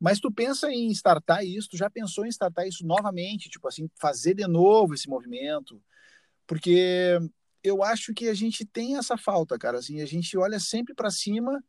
Mas 0.00 0.20
tu 0.20 0.32
pensa 0.32 0.70
em 0.72 0.90
startar 0.90 1.44
isso, 1.44 1.70
tu 1.70 1.76
já 1.76 1.90
pensou 1.90 2.24
em 2.24 2.30
startar 2.30 2.66
isso 2.66 2.86
novamente, 2.86 3.48
tipo 3.48 3.68
assim, 3.68 3.88
fazer 4.00 4.34
de 4.34 4.46
novo 4.46 4.94
esse 4.94 5.08
movimento? 5.08 5.82
Porque 6.46 7.18
eu 7.62 7.82
acho 7.82 8.14
que 8.14 8.28
a 8.28 8.34
gente 8.34 8.64
tem 8.64 8.96
essa 8.96 9.16
falta, 9.16 9.58
cara, 9.58 9.78
assim, 9.78 10.00
a 10.00 10.06
gente 10.06 10.36
olha 10.36 10.58
sempre 10.58 10.94
para 10.94 11.10
cima 11.10 11.62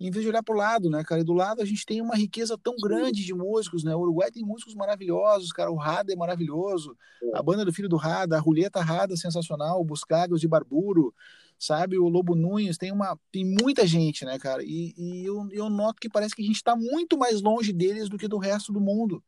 em 0.00 0.10
vez 0.10 0.22
de 0.22 0.28
olhar 0.28 0.42
para 0.42 0.54
o 0.54 0.58
lado, 0.58 0.90
né, 0.90 1.04
cara? 1.04 1.20
E 1.20 1.24
do 1.24 1.32
lado 1.32 1.62
a 1.62 1.64
gente 1.64 1.86
tem 1.86 2.00
uma 2.00 2.16
riqueza 2.16 2.58
tão 2.58 2.74
grande 2.76 3.24
de 3.24 3.32
músicos, 3.32 3.84
né? 3.84 3.94
O 3.94 4.00
Uruguai 4.00 4.30
tem 4.30 4.44
músicos 4.44 4.74
maravilhosos, 4.74 5.52
cara. 5.52 5.70
O 5.70 5.76
Rada 5.76 6.12
é 6.12 6.16
maravilhoso. 6.16 6.96
A 7.32 7.42
banda 7.42 7.64
do 7.64 7.72
filho 7.72 7.88
do 7.88 7.96
Rada, 7.96 8.36
a 8.36 8.40
Ruleta 8.40 8.80
Rada, 8.80 9.16
sensacional. 9.16 9.80
O 9.80 9.84
Buscagos 9.84 10.40
de 10.40 10.48
Barburo, 10.48 11.14
sabe? 11.58 11.98
O 11.98 12.08
Lobo 12.08 12.34
Nunes, 12.34 12.76
tem 12.76 12.92
uma, 12.92 13.18
tem 13.30 13.44
muita 13.44 13.86
gente, 13.86 14.24
né, 14.24 14.38
cara? 14.38 14.62
E, 14.64 14.92
e 14.96 15.24
eu, 15.24 15.48
eu 15.52 15.70
noto 15.70 16.00
que 16.00 16.08
parece 16.08 16.34
que 16.34 16.42
a 16.42 16.46
gente 16.46 16.56
está 16.56 16.74
muito 16.74 17.16
mais 17.16 17.40
longe 17.40 17.72
deles 17.72 18.08
do 18.08 18.18
que 18.18 18.28
do 18.28 18.38
resto 18.38 18.72
do 18.72 18.80
mundo. 18.80 19.22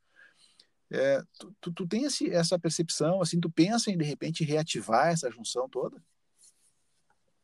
É, 0.91 1.21
tu, 1.39 1.55
tu, 1.61 1.73
tu, 1.73 1.87
tem 1.87 2.05
esse, 2.05 2.31
essa 2.31 2.59
percepção, 2.59 3.21
assim, 3.21 3.41
tu 3.41 3.51
pensa 3.51 3.91
em 3.91 3.99
de 3.99 4.05
repente 4.05 4.45
reativar 4.45 5.09
essa 5.09 5.31
junção 5.31 5.69
toda? 5.69 6.01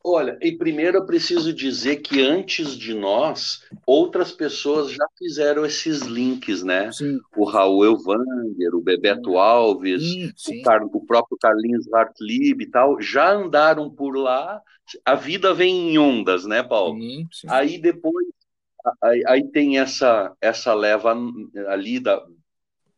Olha, 0.05 0.37
e 0.41 0.51
primeiro 0.51 0.97
eu 0.97 1.05
preciso 1.05 1.53
dizer 1.53 1.97
que 1.97 2.21
antes 2.21 2.75
de 2.75 2.93
nós, 2.93 3.63
outras 3.85 4.33
pessoas 4.33 4.91
já 4.91 5.07
fizeram 5.17 5.65
esses 5.65 6.01
links, 6.01 6.61
né? 6.61 6.91
Sim. 6.91 7.21
O 7.37 7.45
Raul 7.45 7.85
Elvanger, 7.85 8.75
o 8.75 8.81
Bebeto 8.81 9.37
Alves, 9.37 10.03
sim, 10.35 10.59
O, 10.59 10.63
Car... 10.63 10.83
o, 10.83 11.05
próprio 11.05 11.37
Carlinhos 11.37 11.91
Hartlib 11.93 12.61
e 12.61 12.69
tal, 12.69 13.01
já 13.01 13.31
andaram 13.31 13.89
por 13.89 14.17
lá. 14.17 14.61
A 15.05 15.15
vida 15.15 15.53
vem 15.53 15.93
em 15.93 15.97
ondas, 15.97 16.45
né, 16.45 16.61
Paulo? 16.61 16.99
Sim, 17.31 17.47
aí 17.47 17.79
depois, 17.79 18.27
aí, 19.01 19.23
aí 19.25 19.51
tem 19.51 19.79
essa, 19.79 20.35
essa 20.41 20.73
leva 20.73 21.15
ali 21.69 22.01
da, 22.01 22.21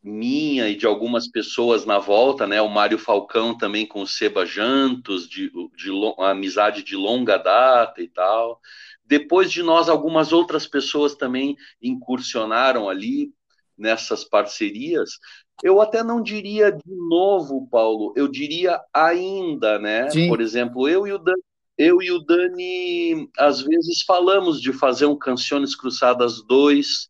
minha 0.05 0.69
e 0.69 0.75
de 0.75 0.85
algumas 0.85 1.27
pessoas 1.27 1.83
na 1.83 1.97
volta, 1.97 2.45
né? 2.45 2.61
O 2.61 2.69
Mário 2.69 2.99
Falcão 2.99 3.57
também 3.57 3.87
com 3.87 4.01
o 4.01 4.07
Seba 4.07 4.45
Jantos, 4.45 5.27
de, 5.27 5.51
de 5.75 5.91
amizade 6.19 6.83
de 6.83 6.95
longa 6.95 7.37
data 7.37 8.01
e 8.01 8.07
tal. 8.07 8.61
Depois 9.03 9.51
de 9.51 9.63
nós, 9.63 9.89
algumas 9.89 10.31
outras 10.31 10.67
pessoas 10.67 11.15
também 11.15 11.57
incursionaram 11.81 12.87
ali 12.87 13.31
nessas 13.75 14.23
parcerias. 14.23 15.11
Eu 15.63 15.81
até 15.81 16.03
não 16.03 16.21
diria 16.21 16.71
de 16.71 16.95
novo, 17.09 17.67
Paulo, 17.69 18.13
eu 18.15 18.27
diria 18.27 18.79
ainda, 18.93 19.79
né? 19.79 20.09
Sim. 20.11 20.27
Por 20.27 20.39
exemplo, 20.39 20.87
eu 20.87 21.07
e 21.07 21.13
o 21.13 21.17
Dani, 21.17 21.41
eu 21.77 22.01
e 22.01 22.11
o 22.11 22.19
Dani 22.19 23.27
às 23.37 23.61
vezes 23.61 24.03
falamos 24.03 24.61
de 24.61 24.71
fazer 24.71 25.07
um 25.07 25.17
Canções 25.17 25.75
Cruzadas 25.75 26.43
2, 26.45 27.09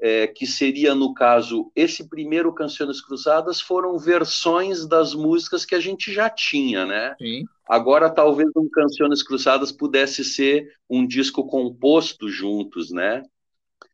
é, 0.00 0.26
que 0.26 0.46
seria, 0.46 0.94
no 0.94 1.12
caso, 1.12 1.70
esse 1.76 2.08
primeiro 2.08 2.54
Canções 2.54 3.02
Cruzadas, 3.02 3.60
foram 3.60 3.98
versões 3.98 4.86
das 4.86 5.14
músicas 5.14 5.66
que 5.66 5.74
a 5.74 5.80
gente 5.80 6.12
já 6.12 6.30
tinha, 6.30 6.86
né? 6.86 7.14
Sim. 7.18 7.44
Agora, 7.68 8.08
talvez 8.08 8.50
um 8.56 8.68
Canções 8.68 9.22
Cruzadas 9.22 9.70
pudesse 9.70 10.24
ser 10.24 10.72
um 10.88 11.06
disco 11.06 11.46
composto 11.46 12.28
juntos, 12.28 12.90
né? 12.90 13.22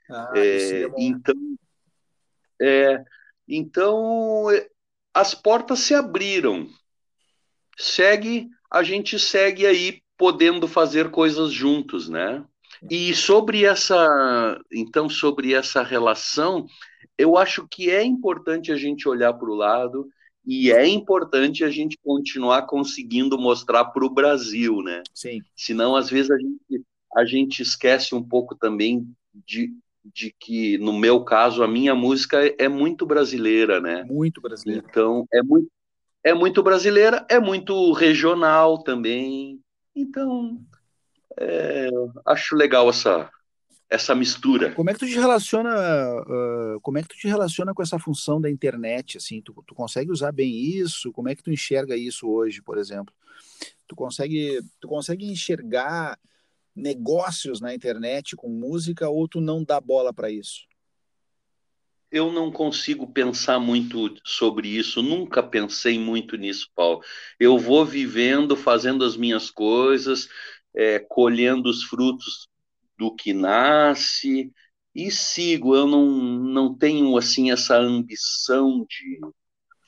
Ah, 0.08 0.32
é, 0.36 0.88
então, 0.96 1.34
é, 2.62 3.04
então, 3.48 4.46
as 5.12 5.34
portas 5.34 5.80
se 5.80 5.92
abriram. 5.92 6.68
Segue, 7.76 8.48
a 8.70 8.84
gente 8.84 9.18
segue 9.18 9.66
aí 9.66 10.00
podendo 10.16 10.68
fazer 10.68 11.10
coisas 11.10 11.50
juntos, 11.52 12.08
né? 12.08 12.44
E 12.90 13.14
sobre 13.14 13.64
essa, 13.64 14.60
então, 14.72 15.08
sobre 15.08 15.54
essa 15.54 15.82
relação, 15.82 16.66
eu 17.18 17.36
acho 17.36 17.66
que 17.68 17.90
é 17.90 18.04
importante 18.04 18.70
a 18.70 18.76
gente 18.76 19.08
olhar 19.08 19.32
para 19.34 19.50
o 19.50 19.54
lado 19.54 20.08
e 20.46 20.70
é 20.70 20.86
importante 20.86 21.64
a 21.64 21.70
gente 21.70 21.98
continuar 22.04 22.62
conseguindo 22.62 23.36
mostrar 23.36 23.86
para 23.86 24.04
o 24.04 24.10
Brasil, 24.10 24.80
né? 24.82 25.02
Sim. 25.12 25.42
Senão, 25.56 25.96
às 25.96 26.08
vezes, 26.08 26.30
a 26.30 26.38
gente, 26.38 26.84
a 27.16 27.24
gente 27.24 27.62
esquece 27.62 28.14
um 28.14 28.22
pouco 28.22 28.54
também 28.54 29.08
de, 29.46 29.72
de 30.04 30.32
que, 30.38 30.78
no 30.78 30.92
meu 30.92 31.24
caso, 31.24 31.64
a 31.64 31.68
minha 31.68 31.94
música 31.94 32.38
é 32.58 32.68
muito 32.68 33.04
brasileira, 33.04 33.80
né? 33.80 34.04
Muito 34.04 34.40
brasileira. 34.40 34.86
Então, 34.88 35.26
é 35.32 35.42
muito, 35.42 35.68
é 36.22 36.32
muito 36.32 36.62
brasileira, 36.62 37.26
é 37.28 37.40
muito 37.40 37.92
regional 37.92 38.82
também. 38.82 39.60
Então, 39.96 40.60
é, 41.38 41.88
acho 42.24 42.56
legal 42.56 42.88
essa, 42.88 43.30
essa 43.88 44.14
mistura. 44.14 44.72
Como 44.72 44.90
é 44.90 44.92
que 44.92 45.00
tu 45.00 45.06
te 45.06 45.18
relaciona, 45.18 45.70
uh, 45.74 46.80
como 46.80 46.98
é 46.98 47.02
que 47.02 47.08
tu 47.08 47.16
te 47.16 47.28
relaciona 47.28 47.72
com 47.72 47.82
essa 47.82 47.98
função 47.98 48.40
da 48.40 48.50
internet, 48.50 49.16
assim, 49.16 49.40
tu, 49.40 49.54
tu 49.66 49.74
consegue 49.74 50.10
usar 50.10 50.32
bem 50.32 50.52
isso? 50.52 51.12
Como 51.12 51.28
é 51.28 51.34
que 51.34 51.42
tu 51.42 51.50
enxerga 51.50 51.96
isso 51.96 52.28
hoje, 52.28 52.60
por 52.62 52.78
exemplo? 52.78 53.14
Tu 53.86 53.94
consegue, 53.94 54.60
tu 54.80 54.88
consegue 54.88 55.26
enxergar 55.26 56.18
negócios 56.74 57.60
na 57.60 57.74
internet 57.74 58.36
com 58.36 58.48
música 58.48 59.08
ou 59.08 59.26
tu 59.28 59.40
não 59.40 59.64
dá 59.64 59.80
bola 59.80 60.12
para 60.12 60.30
isso? 60.30 60.66
Eu 62.10 62.32
não 62.32 62.52
consigo 62.52 63.06
pensar 63.08 63.58
muito 63.58 64.14
sobre 64.24 64.68
isso, 64.68 65.02
nunca 65.02 65.42
pensei 65.42 65.98
muito 65.98 66.36
nisso, 66.36 66.70
Paulo. 66.74 67.02
Eu 67.38 67.58
vou 67.58 67.84
vivendo, 67.84 68.56
fazendo 68.56 69.04
as 69.04 69.16
minhas 69.16 69.50
coisas, 69.50 70.28
é, 70.76 70.98
colhendo 70.98 71.70
os 71.70 71.82
frutos 71.82 72.48
do 72.98 73.14
que 73.14 73.32
nasce 73.32 74.52
e 74.94 75.10
sigo. 75.10 75.74
Eu 75.74 75.86
não, 75.86 76.06
não 76.06 76.74
tenho 76.74 77.16
assim 77.16 77.50
essa 77.50 77.76
ambição 77.76 78.86
de 78.88 79.20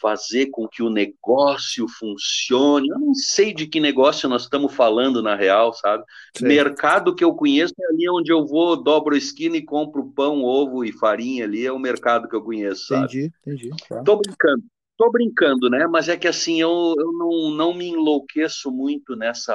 fazer 0.00 0.46
com 0.46 0.66
que 0.68 0.82
o 0.82 0.90
negócio 0.90 1.86
funcione. 1.88 2.88
Eu 2.88 2.98
não 2.98 3.14
sei 3.14 3.52
de 3.52 3.66
que 3.66 3.80
negócio 3.80 4.28
nós 4.28 4.42
estamos 4.42 4.72
falando 4.74 5.22
na 5.22 5.34
real, 5.34 5.72
sabe? 5.72 6.04
Sim. 6.36 6.46
Mercado 6.46 7.14
que 7.14 7.24
eu 7.24 7.34
conheço 7.34 7.74
é 7.78 7.86
ali 7.86 8.08
onde 8.08 8.32
eu 8.32 8.46
vou, 8.46 8.80
dobro 8.80 9.14
a 9.14 9.18
esquina 9.18 9.56
e 9.56 9.64
compro 9.64 10.12
pão, 10.12 10.44
ovo 10.44 10.84
e 10.84 10.92
farinha 10.92 11.44
ali, 11.44 11.66
é 11.66 11.72
o 11.72 11.78
mercado 11.78 12.28
que 12.28 12.36
eu 12.36 12.42
conheço, 12.42 12.86
sabe? 12.86 13.06
Entendi, 13.06 13.32
entendi. 13.44 13.88
Tá. 13.88 14.02
Tô 14.04 14.16
brincando. 14.16 14.64
Tô 14.96 15.10
brincando, 15.10 15.70
né? 15.70 15.86
Mas 15.86 16.08
é 16.08 16.16
que 16.16 16.26
assim, 16.26 16.60
eu, 16.60 16.94
eu 16.96 17.12
não, 17.12 17.50
não 17.50 17.74
me 17.74 17.88
enlouqueço 17.88 18.70
muito 18.70 19.14
nessa 19.14 19.54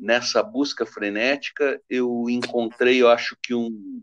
nessa 0.00 0.42
busca 0.42 0.86
frenética, 0.86 1.80
eu 1.88 2.28
encontrei, 2.28 3.02
eu 3.02 3.08
acho 3.08 3.36
que 3.42 3.54
um, 3.54 4.02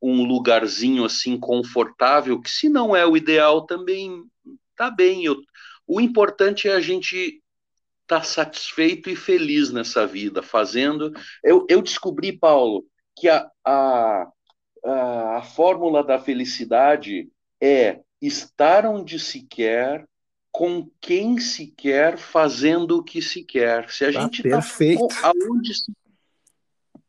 um 0.00 0.24
lugarzinho 0.24 1.04
assim 1.04 1.38
confortável, 1.38 2.40
que 2.40 2.50
se 2.50 2.68
não 2.68 2.94
é 2.94 3.04
o 3.04 3.16
ideal 3.16 3.66
também 3.66 4.24
tá 4.76 4.90
bem. 4.90 5.24
Eu, 5.24 5.36
o 5.86 6.00
importante 6.00 6.68
é 6.68 6.74
a 6.74 6.80
gente 6.80 7.42
estar 8.02 8.20
tá 8.20 8.22
satisfeito 8.22 9.10
e 9.10 9.16
feliz 9.16 9.70
nessa 9.72 10.06
vida, 10.06 10.42
fazendo. 10.42 11.12
Eu, 11.42 11.66
eu 11.68 11.82
descobri, 11.82 12.32
Paulo, 12.32 12.86
que 13.16 13.28
a, 13.28 13.50
a, 13.64 14.28
a, 14.84 15.36
a 15.38 15.42
fórmula 15.42 16.04
da 16.04 16.18
felicidade 16.18 17.28
é 17.60 18.00
estar 18.20 18.86
onde 18.86 19.18
se 19.18 19.42
quer, 19.42 20.06
com 20.54 20.88
quem 21.00 21.36
se 21.40 21.66
quer, 21.66 22.16
fazendo 22.16 22.98
o 22.98 23.02
que 23.02 23.20
se 23.20 23.42
quer. 23.42 23.90
Se 23.90 24.04
a 24.04 24.08
ah, 24.08 24.12
gente 24.12 24.40
está 24.46 24.60
aonde 25.24 25.74
se, 25.74 25.92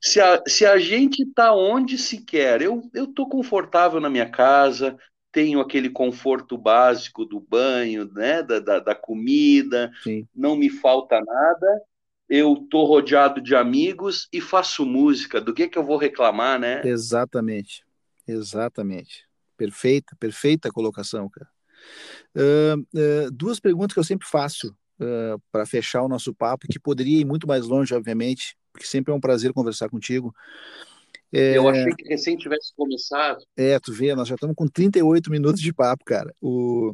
se, 0.01 0.19
a, 0.19 0.41
se 0.47 0.65
a 0.65 0.79
gente 0.79 1.21
está 1.21 1.53
onde 1.53 1.95
se 1.95 2.25
quer, 2.25 2.63
eu 2.63 2.81
estou 2.91 3.29
confortável 3.29 4.01
na 4.01 4.09
minha 4.09 4.27
casa, 4.27 4.97
tenho 5.31 5.59
aquele 5.59 5.91
conforto 5.91 6.57
básico 6.57 7.23
do 7.23 7.39
banho, 7.39 8.11
né, 8.15 8.41
da, 8.41 8.59
da, 8.59 8.79
da 8.79 8.95
comida, 8.95 9.91
Sim. 10.01 10.27
não 10.35 10.55
me 10.55 10.67
falta 10.67 11.21
nada. 11.21 11.81
Eu 12.27 12.55
estou 12.55 12.87
rodeado 12.87 13.39
de 13.39 13.55
amigos 13.55 14.27
e 14.33 14.41
faço 14.41 14.83
música. 14.87 15.39
Do 15.39 15.53
que 15.53 15.67
que 15.67 15.77
eu 15.77 15.83
vou 15.83 15.97
reclamar, 15.97 16.59
né? 16.59 16.81
Exatamente, 16.83 17.85
exatamente. 18.27 19.27
Perfeita, 19.55 20.15
perfeita 20.19 20.71
colocação, 20.71 21.29
cara. 21.29 21.47
Uh, 22.35 22.81
uh, 22.81 23.31
duas 23.31 23.59
perguntas 23.59 23.93
que 23.93 23.99
eu 23.99 24.03
sempre 24.03 24.27
faço 24.27 24.75
uh, 24.99 25.41
para 25.51 25.65
fechar 25.65 26.03
o 26.03 26.09
nosso 26.09 26.33
papo, 26.33 26.67
que 26.67 26.77
poderia 26.77 27.21
ir 27.21 27.25
muito 27.25 27.47
mais 27.47 27.65
longe, 27.65 27.93
obviamente, 27.93 28.57
porque 28.73 28.85
sempre 28.85 29.13
é 29.13 29.15
um 29.15 29.21
prazer 29.21 29.53
conversar 29.53 29.89
contigo. 29.89 30.35
É, 31.31 31.57
eu 31.57 31.67
achei 31.67 31.93
que 31.95 32.07
recém 32.07 32.37
tivesse 32.37 32.73
começado. 32.75 33.43
É, 33.55 33.79
tu 33.79 33.93
vê, 33.93 34.13
nós 34.15 34.27
já 34.27 34.35
estamos 34.35 34.55
com 34.55 34.67
38 34.67 35.31
minutos 35.31 35.61
de 35.61 35.73
papo, 35.73 36.03
cara. 36.05 36.33
O... 36.41 36.93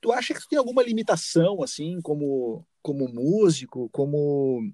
Tu 0.00 0.12
acha 0.12 0.34
que 0.34 0.40
tu 0.40 0.48
tem 0.48 0.58
alguma 0.58 0.82
limitação, 0.82 1.62
assim, 1.62 2.00
como, 2.02 2.66
como 2.82 3.08
músico, 3.08 3.88
como 3.90 4.72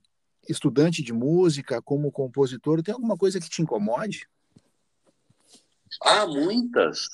estudante 0.48 1.02
de 1.02 1.12
música, 1.12 1.82
como 1.82 2.10
compositor? 2.10 2.82
Tem 2.82 2.94
alguma 2.94 3.16
coisa 3.16 3.40
que 3.40 3.48
te 3.48 3.60
incomode? 3.62 4.26
Ah, 6.02 6.26
muitas 6.26 7.08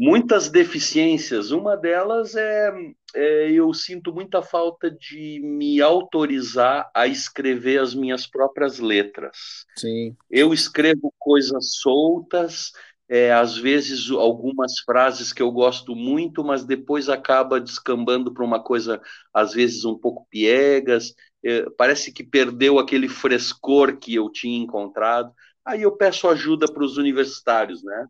muitas 0.00 0.48
deficiências. 0.48 1.50
Uma 1.50 1.76
delas 1.76 2.34
é, 2.34 2.72
é, 3.14 3.50
eu 3.52 3.74
sinto 3.74 4.14
muita 4.14 4.40
falta 4.40 4.90
de 4.90 5.38
me 5.44 5.82
autorizar 5.82 6.90
a 6.94 7.06
escrever 7.06 7.78
as 7.78 7.94
minhas 7.94 8.26
próprias 8.26 8.78
letras. 8.78 9.66
Sim. 9.76 10.16
Eu 10.30 10.54
escrevo 10.54 11.12
coisas 11.18 11.74
soltas, 11.82 12.72
é, 13.10 13.30
às 13.30 13.58
vezes 13.58 14.10
algumas 14.10 14.78
frases 14.78 15.34
que 15.34 15.42
eu 15.42 15.52
gosto 15.52 15.94
muito, 15.94 16.42
mas 16.42 16.64
depois 16.64 17.10
acaba 17.10 17.60
descambando 17.60 18.32
para 18.32 18.44
uma 18.44 18.62
coisa 18.62 19.02
às 19.34 19.52
vezes 19.52 19.84
um 19.84 19.98
pouco 19.98 20.26
piegas. 20.30 21.14
É, 21.44 21.68
parece 21.76 22.10
que 22.10 22.24
perdeu 22.24 22.78
aquele 22.78 23.08
frescor 23.08 23.98
que 23.98 24.14
eu 24.14 24.30
tinha 24.30 24.62
encontrado. 24.62 25.30
Aí 25.62 25.82
eu 25.82 25.92
peço 25.92 26.26
ajuda 26.26 26.72
para 26.72 26.84
os 26.84 26.96
universitários, 26.96 27.82
né? 27.82 28.06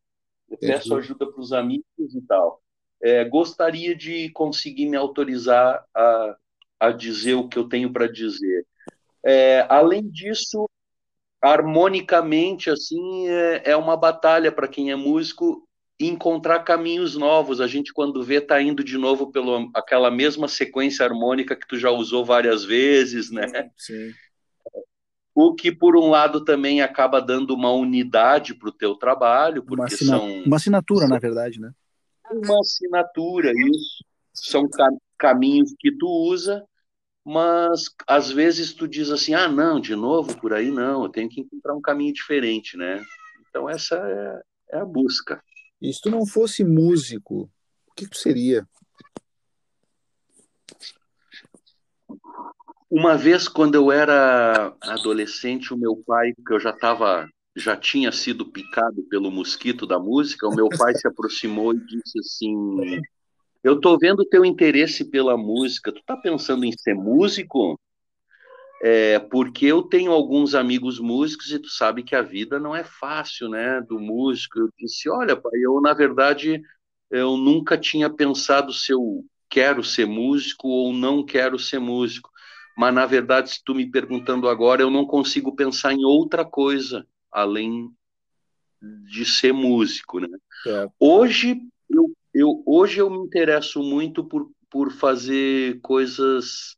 Peço 0.59 0.95
ajuda 0.97 1.31
para 1.31 1.41
os 1.41 1.53
amigos 1.53 2.15
e 2.15 2.21
tal. 2.23 2.63
É, 3.03 3.25
gostaria 3.25 3.95
de 3.95 4.31
conseguir 4.31 4.87
me 4.87 4.97
autorizar 4.97 5.85
a, 5.95 6.37
a 6.79 6.91
dizer 6.93 7.35
o 7.35 7.49
que 7.49 7.59
eu 7.59 7.69
tenho 7.69 7.93
para 7.93 8.07
dizer. 8.07 8.67
É, 9.25 9.67
além 9.69 10.09
disso, 10.09 10.69
harmonicamente, 11.43 12.69
assim, 12.71 13.29
é, 13.29 13.71
é 13.71 13.77
uma 13.77 13.97
batalha 13.97 14.53
para 14.53 14.69
quem 14.69 14.91
é 14.91 14.97
músico 14.97 15.67
encontrar 15.99 16.61
caminhos 16.61 17.17
novos. 17.17 17.61
A 17.61 17.67
gente, 17.67 17.93
quando 17.93 18.23
vê, 18.23 18.37
está 18.37 18.61
indo 18.61 18.83
de 18.83 18.97
novo 18.97 19.31
pela 19.31 19.69
aquela 19.75 20.11
mesma 20.11 20.49
sequência 20.49 21.05
harmônica 21.05 21.57
que 21.57 21.69
tu 21.69 21.79
já 21.79 21.91
usou 21.91 22.25
várias 22.25 22.65
vezes, 22.65 23.31
né? 23.31 23.71
Sim. 23.77 24.13
O 25.35 25.55
que, 25.55 25.71
por 25.71 25.97
um 25.97 26.11
lado, 26.11 26.45
também 26.45 26.83
acaba 26.83 27.21
dando 27.21 27.55
uma 27.55 27.71
unidade 27.73 28.55
para 28.55 28.69
o 28.69 28.73
teu 28.73 28.95
trabalho, 28.95 29.63
porque 29.63 29.81
uma 29.81 29.87
assina... 29.87 30.19
são... 30.19 30.43
Uma 30.43 30.57
assinatura, 30.57 31.07
na 31.07 31.19
verdade, 31.19 31.61
né? 31.61 31.73
Uma 32.31 32.61
assinatura, 32.61 33.53
isso. 33.53 34.05
São 34.33 34.69
cam 34.69 34.97
caminhos 35.19 35.75
que 35.79 35.93
tu 35.93 36.07
usa, 36.07 36.65
mas 37.25 37.85
às 38.07 38.31
vezes 38.31 38.73
tu 38.73 38.89
diz 38.89 39.11
assim, 39.11 39.35
ah, 39.35 39.49
não, 39.49 39.79
de 39.79 39.95
novo 39.95 40.37
por 40.41 40.55
aí 40.55 40.71
não, 40.71 41.05
eu 41.05 41.11
tenho 41.11 41.29
que 41.29 41.41
encontrar 41.41 41.75
um 41.75 41.81
caminho 41.81 42.13
diferente, 42.13 42.77
né? 42.77 43.05
Então 43.49 43.69
essa 43.69 43.97
é, 43.97 44.77
é 44.77 44.81
a 44.81 44.85
busca. 44.85 45.43
E 45.81 45.93
se 45.93 46.01
tu 46.01 46.11
não 46.11 46.27
fosse 46.27 46.65
músico, 46.65 47.51
o 47.87 47.95
que 47.95 48.09
tu 48.09 48.17
seria? 48.17 48.67
Uma 52.91 53.17
vez, 53.17 53.47
quando 53.47 53.77
eu 53.77 53.93
era 53.93 54.75
adolescente, 54.81 55.73
o 55.73 55.77
meu 55.77 55.97
pai, 56.05 56.33
que 56.35 56.53
eu 56.53 56.59
já 56.59 56.71
estava, 56.71 57.29
já 57.55 57.77
tinha 57.77 58.11
sido 58.11 58.45
picado 58.45 59.03
pelo 59.05 59.31
mosquito 59.31 59.87
da 59.87 59.99
música, 59.99 60.49
o 60.49 60.55
meu 60.55 60.69
pai 60.69 60.95
se 60.97 61.07
aproximou 61.07 61.73
e 61.73 61.79
disse 61.79 62.19
assim: 62.19 63.01
Eu 63.63 63.77
estou 63.77 63.97
vendo 63.97 64.25
teu 64.25 64.45
interesse 64.45 65.05
pela 65.05 65.37
música. 65.37 65.93
Tu 65.93 66.03
tá 66.05 66.17
pensando 66.17 66.65
em 66.65 66.73
ser 66.73 66.95
músico? 66.95 67.79
É, 68.83 69.19
porque 69.19 69.67
eu 69.67 69.83
tenho 69.83 70.11
alguns 70.11 70.55
amigos 70.55 70.99
músicos 70.99 71.53
e 71.53 71.59
tu 71.59 71.69
sabe 71.69 72.03
que 72.03 72.17
a 72.17 72.23
vida 72.23 72.59
não 72.59 72.75
é 72.75 72.83
fácil, 72.83 73.49
né, 73.49 73.81
do 73.83 74.01
músico. 74.01 74.59
Eu 74.59 74.71
disse, 74.79 75.09
olha, 75.09 75.37
pai, 75.37 75.53
eu 75.63 75.81
na 75.81 75.93
verdade 75.93 76.61
eu 77.11 77.37
nunca 77.37 77.77
tinha 77.77 78.09
pensado 78.09 78.73
se 78.73 78.93
eu 78.93 79.25
quero 79.51 79.85
ser 79.85 80.07
músico 80.07 80.69
ou 80.69 80.93
não 80.93 81.25
quero 81.25 81.59
ser 81.59 81.79
músico. 81.79 82.30
Mas 82.81 82.95
na 82.95 83.05
verdade, 83.05 83.51
se 83.51 83.63
tu 83.63 83.75
me 83.75 83.85
perguntando 83.85 84.49
agora, 84.49 84.81
eu 84.81 84.91
não 84.91 85.05
consigo 85.05 85.55
pensar 85.55 85.93
em 85.93 86.03
outra 86.03 86.47
coisa 86.47 87.07
além 87.31 87.91
de 88.81 89.27
ser 89.27 89.53
músico, 89.53 90.19
né? 90.19 90.29
É. 90.67 90.89
Hoje 90.99 91.61
eu, 91.91 92.11
eu 92.33 92.63
hoje 92.65 92.99
eu 92.99 93.11
me 93.11 93.19
interesso 93.19 93.83
muito 93.83 94.25
por 94.25 94.51
por 94.71 94.91
fazer 94.93 95.79
coisas 95.83 96.75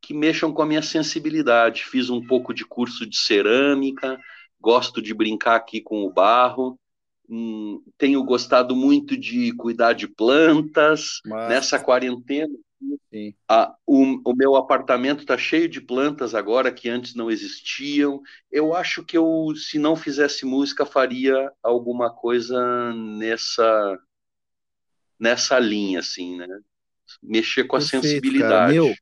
que 0.00 0.14
mexam 0.14 0.50
com 0.50 0.62
a 0.62 0.66
minha 0.66 0.80
sensibilidade. 0.80 1.84
Fiz 1.84 2.08
um 2.08 2.26
pouco 2.26 2.54
de 2.54 2.64
curso 2.64 3.04
de 3.04 3.18
cerâmica, 3.18 4.18
gosto 4.58 5.02
de 5.02 5.12
brincar 5.12 5.56
aqui 5.56 5.82
com 5.82 6.06
o 6.06 6.10
barro, 6.10 6.78
hum, 7.28 7.82
tenho 7.98 8.24
gostado 8.24 8.74
muito 8.74 9.14
de 9.14 9.52
cuidar 9.56 9.92
de 9.92 10.08
plantas. 10.08 11.20
Mas... 11.26 11.50
Nessa 11.50 11.78
quarentena, 11.78 12.54
a, 13.48 13.74
o, 13.86 14.30
o, 14.30 14.34
meu 14.34 14.56
apartamento 14.56 15.20
está 15.20 15.38
cheio 15.38 15.68
de 15.68 15.80
plantas 15.80 16.34
agora 16.34 16.72
que 16.72 16.88
antes 16.88 17.14
não 17.14 17.30
existiam. 17.30 18.20
Eu 18.50 18.74
acho 18.74 19.04
que 19.04 19.16
eu, 19.16 19.52
se 19.56 19.78
não 19.78 19.94
fizesse 19.94 20.44
música, 20.44 20.84
faria 20.84 21.52
alguma 21.62 22.10
coisa 22.10 22.92
nessa 22.92 23.98
nessa 25.18 25.58
linha, 25.58 26.00
assim, 26.00 26.36
né? 26.36 26.46
Mexer 27.22 27.64
com 27.64 27.76
a 27.76 27.78
Perfeito, 27.78 28.02
sensibilidade. 28.02 28.50
Cara. 28.50 28.72
Meu, 28.72 28.94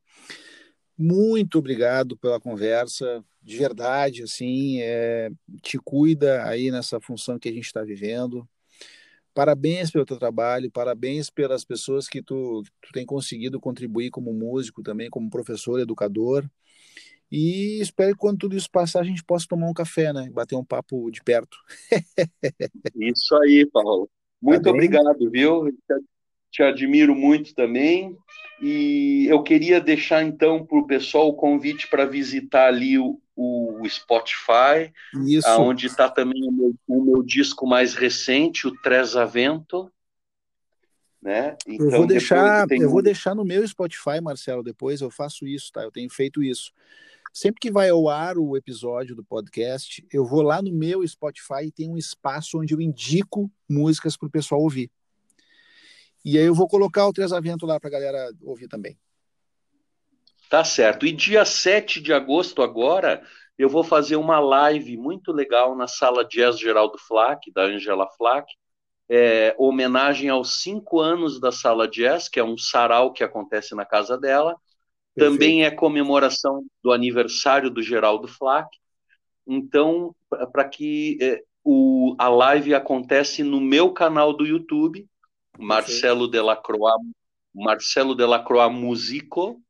muito 0.97 1.59
obrigado 1.59 2.17
pela 2.17 2.39
conversa, 2.39 3.25
de 3.43 3.57
verdade, 3.57 4.23
assim, 4.23 4.81
é, 4.81 5.31
te 5.63 5.79
cuida 5.79 6.45
aí 6.45 6.71
nessa 6.71 7.01
função 7.01 7.39
que 7.39 7.49
a 7.49 7.53
gente 7.53 7.65
está 7.65 7.83
vivendo. 7.83 8.49
Parabéns 9.35 9.91
pelo 9.91 10.05
teu 10.05 10.19
trabalho, 10.19 10.71
parabéns 10.71 11.31
pelas 11.31 11.65
pessoas 11.65 12.07
que 12.07 12.23
tu, 12.23 12.63
tu 12.81 12.93
tem 12.93 13.07
conseguido 13.07 13.59
contribuir 13.59 14.11
como 14.11 14.33
músico 14.33 14.83
também, 14.83 15.09
como 15.09 15.31
professor, 15.31 15.81
educador. 15.81 16.49
E 17.31 17.81
espero 17.81 18.13
que 18.13 18.19
quando 18.19 18.41
tudo 18.41 18.57
isso 18.57 18.71
passar 18.71 19.01
a 19.01 19.05
gente 19.05 19.25
possa 19.25 19.47
tomar 19.49 19.67
um 19.67 19.73
café, 19.73 20.13
né? 20.13 20.29
Bater 20.31 20.55
um 20.55 20.65
papo 20.65 21.11
de 21.11 21.23
perto. 21.23 21.57
isso 22.95 23.35
aí, 23.37 23.67
Paulo. 23.73 24.11
Muito 24.41 24.65
tá 24.65 24.71
obrigado, 24.71 25.31
viu? 25.31 25.65
Te 26.53 26.63
admiro 26.63 27.15
muito 27.15 27.55
também. 27.55 28.17
E 28.61 29.27
eu 29.29 29.43
queria 29.43 29.81
deixar 29.81 30.23
então 30.23 30.65
para 30.65 30.79
o 30.79 30.87
pessoal 30.87 31.29
o 31.29 31.35
convite 31.35 31.89
para 31.89 32.05
visitar 32.05 32.69
ali 32.69 32.97
o, 32.99 33.19
o 33.35 33.89
Spotify, 33.89 34.93
Isso. 35.27 35.49
onde 35.59 35.87
está 35.87 36.09
também 36.09 36.47
o 36.47 36.53
meu, 36.53 36.75
o 36.87 37.03
meu, 37.03 37.23
disco 37.23 37.67
mais 37.67 37.95
recente, 37.95 38.69
o 38.69 38.77
Tresavento. 38.83 39.91
Né? 41.21 41.57
Então, 41.67 41.87
eu 41.87 41.99
vou 41.99 42.07
deixar, 42.07 42.67
eu 42.71 42.91
vou 42.91 43.03
deixar 43.03 43.35
no 43.35 43.45
meu 43.45 43.67
Spotify, 43.67 44.21
Marcelo. 44.23 44.63
Depois 44.63 45.01
eu 45.01 45.11
faço 45.11 45.47
isso, 45.47 45.73
tá? 45.73 45.83
Eu 45.83 45.91
tenho 45.91 46.11
feito 46.11 46.43
isso. 46.43 46.73
Sempre 47.33 47.61
que 47.61 47.71
vai 47.71 47.89
ao 47.89 48.09
ar 48.09 48.37
o 48.37 48.57
episódio 48.57 49.17
do 49.17 49.25
podcast, 49.25 50.07
eu 50.13 50.25
vou 50.25 50.43
lá 50.43 50.61
no 50.61 50.71
meu 50.71 51.07
Spotify 51.09 51.65
e 51.65 51.73
tem 51.73 51.89
um 51.89 51.97
espaço 51.97 52.61
onde 52.61 52.75
eu 52.75 52.81
indico 52.81 53.51
músicas 53.69 54.17
para 54.17 54.27
o 54.27 54.31
pessoal 54.31 54.61
ouvir. 54.61 54.91
E 56.25 56.39
aí 56.39 56.45
eu 56.45 56.55
vou 56.55 56.69
colocar 56.69 57.07
o 57.07 57.13
Tresavento 57.13 57.67
lá 57.67 57.81
para 57.81 57.89
a 57.89 57.93
galera 57.93 58.33
ouvir 58.43 58.69
também. 58.69 58.97
Tá 60.49 60.65
certo. 60.65 61.07
E 61.07 61.13
dia 61.13 61.45
7 61.45 62.01
de 62.01 62.13
agosto 62.13 62.63
agora, 62.63 63.23
eu 63.59 63.69
vou 63.69 63.83
fazer 63.83 64.17
uma 64.17 64.39
live 64.39 64.97
muito 64.97 65.33
legal 65.33 65.75
na 65.75 65.87
sala 65.87 66.25
Jazz 66.25 66.59
Geraldo 66.59 66.99
Flack, 66.99 67.51
da 67.53 67.63
Angela 67.63 68.07
Flack, 68.17 68.53
é, 69.09 69.55
homenagem 69.59 70.29
aos 70.29 70.61
cinco 70.63 71.01
anos 71.01 71.41
da 71.41 71.51
sala 71.51 71.89
Jazz, 71.89 72.29
que 72.29 72.39
é 72.39 72.45
um 72.45 72.57
sarau 72.57 73.13
que 73.13 73.25
acontece 73.25 73.75
na 73.75 73.85
casa 73.85 74.17
dela. 74.19 74.57
Perfeito. 75.15 75.33
Também 75.33 75.65
é 75.65 75.71
comemoração 75.71 76.65
do 76.83 76.93
aniversário 76.93 77.71
do 77.71 77.83
Geraldo 77.83 78.29
Flack. 78.29 78.69
Então, 79.47 80.15
para 80.53 80.69
que 80.69 81.19
é, 81.21 81.43
o, 81.65 82.15
a 82.19 82.29
live 82.29 82.75
acontece 82.75 83.43
no 83.43 83.61
meu 83.61 83.93
canal 83.93 84.33
do 84.33 84.47
YouTube, 84.47 85.07
Marcelo 85.59 86.29
Delacroix, 86.29 86.97
Marcelo 87.55 88.15
Delacroix 88.15 88.73
Musico. 88.73 89.63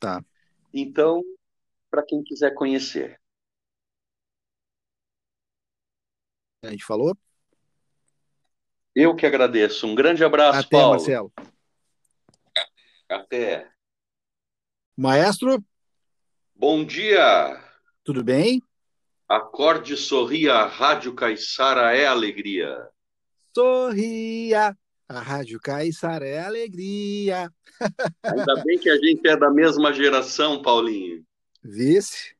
Tá. 0.00 0.24
Então, 0.72 1.22
para 1.90 2.02
quem 2.02 2.22
quiser 2.22 2.54
conhecer. 2.54 3.20
A 6.64 6.70
gente 6.70 6.84
falou? 6.84 7.16
Eu 8.94 9.16
que 9.16 9.26
agradeço. 9.26 9.86
Um 9.86 9.94
grande 9.94 10.24
abraço, 10.24 10.60
Até, 10.60 10.68
Paulo. 10.76 10.90
Marcelo. 10.90 11.32
Até. 13.08 13.70
Maestro? 14.96 15.64
Bom 16.54 16.84
dia. 16.84 17.60
Tudo 18.04 18.22
bem? 18.22 18.62
Acorde, 19.28 19.96
sorria, 19.96 20.66
Rádio 20.66 21.14
Caiçara 21.14 21.96
é 21.96 22.06
alegria. 22.06 22.88
Sorria, 23.54 24.76
a 25.12 25.20
Rádio 25.20 25.60
Caissara 25.60 26.26
é 26.26 26.40
alegria. 26.40 27.52
Ainda 28.22 28.62
bem 28.64 28.78
que 28.78 28.88
a 28.88 28.96
gente 28.96 29.26
é 29.28 29.36
da 29.36 29.50
mesma 29.50 29.92
geração, 29.92 30.62
Paulinho. 30.62 31.22
Vice. 31.62 32.34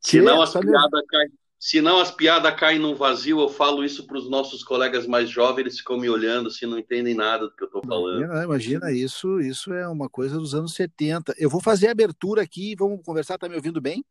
Senão 0.00 0.40
as, 0.42 0.52
piadas 0.52 1.06
caem, 1.08 1.32
senão 1.58 2.00
as 2.00 2.10
piadas 2.10 2.54
caem 2.54 2.78
no 2.78 2.94
vazio, 2.94 3.40
eu 3.40 3.48
falo 3.48 3.84
isso 3.84 4.06
para 4.06 4.18
os 4.18 4.30
nossos 4.30 4.62
colegas 4.62 5.06
mais 5.06 5.28
jovens, 5.28 5.60
eles 5.60 5.78
ficam 5.78 5.98
me 5.98 6.08
olhando 6.08 6.48
assim, 6.48 6.66
não 6.66 6.78
entendem 6.78 7.14
nada 7.14 7.46
do 7.46 7.54
que 7.54 7.64
eu 7.64 7.66
estou 7.66 7.82
falando. 7.84 8.22
Imagina, 8.22 8.44
imagina, 8.44 8.92
isso, 8.92 9.40
isso 9.40 9.72
é 9.72 9.88
uma 9.88 10.08
coisa 10.08 10.38
dos 10.38 10.54
anos 10.54 10.74
70. 10.74 11.34
Eu 11.36 11.50
vou 11.50 11.60
fazer 11.60 11.88
a 11.88 11.92
abertura 11.92 12.42
aqui, 12.42 12.76
vamos 12.76 13.04
conversar, 13.04 13.38
tá 13.38 13.48
me 13.48 13.56
ouvindo 13.56 13.80
bem? 13.80 14.04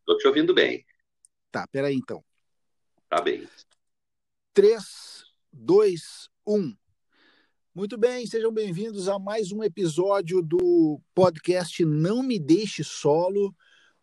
Estou 0.00 0.16
te 0.16 0.26
ouvindo 0.26 0.54
bem. 0.54 0.84
Tá, 1.52 1.66
peraí 1.68 1.94
então. 1.94 2.24
Tá 3.08 3.20
bem. 3.20 3.46
3, 4.54 5.24
2, 5.52 6.28
1. 6.46 6.74
Muito 7.78 7.96
bem, 7.96 8.26
sejam 8.26 8.50
bem-vindos 8.50 9.08
a 9.08 9.20
mais 9.20 9.52
um 9.52 9.62
episódio 9.62 10.42
do 10.42 11.00
podcast 11.14 11.84
Não 11.84 12.24
Me 12.24 12.36
Deixe 12.36 12.82
Solo. 12.82 13.54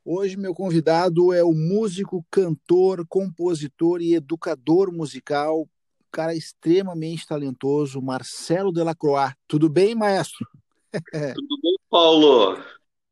Hoje, 0.06 0.38
meu 0.38 0.56
convidado 0.56 1.34
é 1.34 1.44
o 1.44 1.52
músico, 1.52 2.26
cantor, 2.32 3.06
compositor 3.06 4.02
e 4.02 4.16
educador 4.16 4.94
musical, 4.94 5.68
cara 6.10 6.34
extremamente 6.34 7.28
talentoso, 7.28 8.02
Marcelo 8.02 8.72
Delacroix. 8.72 9.36
Tudo 9.46 9.68
bem, 9.68 9.94
maestro? 9.94 10.48
Tudo 11.36 11.62
bem, 11.62 11.76
Paulo? 11.90 12.58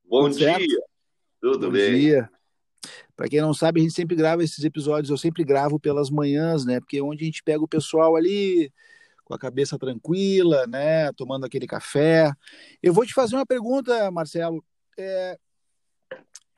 Bom 0.09 0.29
Tudo 0.29 0.37
dia. 0.37 0.47
Certo? 0.47 0.83
Tudo 1.41 1.65
Bom 1.65 1.73
bem. 1.73 1.99
dia. 1.99 2.29
Para 3.17 3.27
quem 3.27 3.41
não 3.41 3.53
sabe, 3.53 3.81
a 3.81 3.83
gente 3.83 3.93
sempre 3.93 4.15
grava 4.15 4.41
esses 4.41 4.63
episódios, 4.63 5.09
eu 5.09 5.17
sempre 5.17 5.43
gravo 5.43 5.77
pelas 5.77 6.09
manhãs, 6.09 6.63
né? 6.63 6.79
Porque 6.79 6.99
é 6.99 7.03
onde 7.03 7.23
a 7.23 7.25
gente 7.25 7.43
pega 7.43 7.61
o 7.61 7.67
pessoal 7.67 8.15
ali 8.15 8.71
com 9.33 9.35
a 9.35 9.39
cabeça 9.39 9.79
tranquila, 9.79 10.67
né, 10.67 11.11
tomando 11.13 11.45
aquele 11.45 11.65
café. 11.65 12.31
Eu 12.81 12.93
vou 12.93 13.05
te 13.05 13.13
fazer 13.13 13.35
uma 13.35 13.45
pergunta, 13.45 14.11
Marcelo. 14.11 14.63
É, 14.97 15.37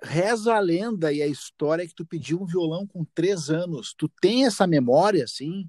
reza 0.03 0.53
a 0.53 0.59
lenda 0.59 1.11
e 1.13 1.21
a 1.21 1.27
história 1.27 1.87
que 1.87 1.95
tu 1.95 2.05
pediu 2.05 2.41
um 2.41 2.45
violão 2.45 2.85
com 2.85 3.05
três 3.15 3.49
anos. 3.49 3.93
Tu 3.97 4.09
tem 4.21 4.45
essa 4.45 4.67
memória, 4.67 5.23
assim? 5.23 5.67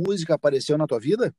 música 0.00 0.34
apareceu 0.34 0.78
na 0.78 0.86
tua 0.86 1.00
vida? 1.00 1.34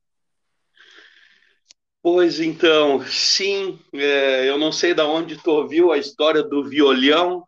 Pois 2.02 2.40
então, 2.40 3.02
sim, 3.06 3.78
é, 3.92 4.48
eu 4.48 4.58
não 4.58 4.72
sei 4.72 4.92
de 4.92 5.02
onde 5.02 5.36
tu 5.36 5.50
ouviu 5.50 5.92
a 5.92 5.98
história 5.98 6.42
do 6.42 6.64
violão, 6.64 7.46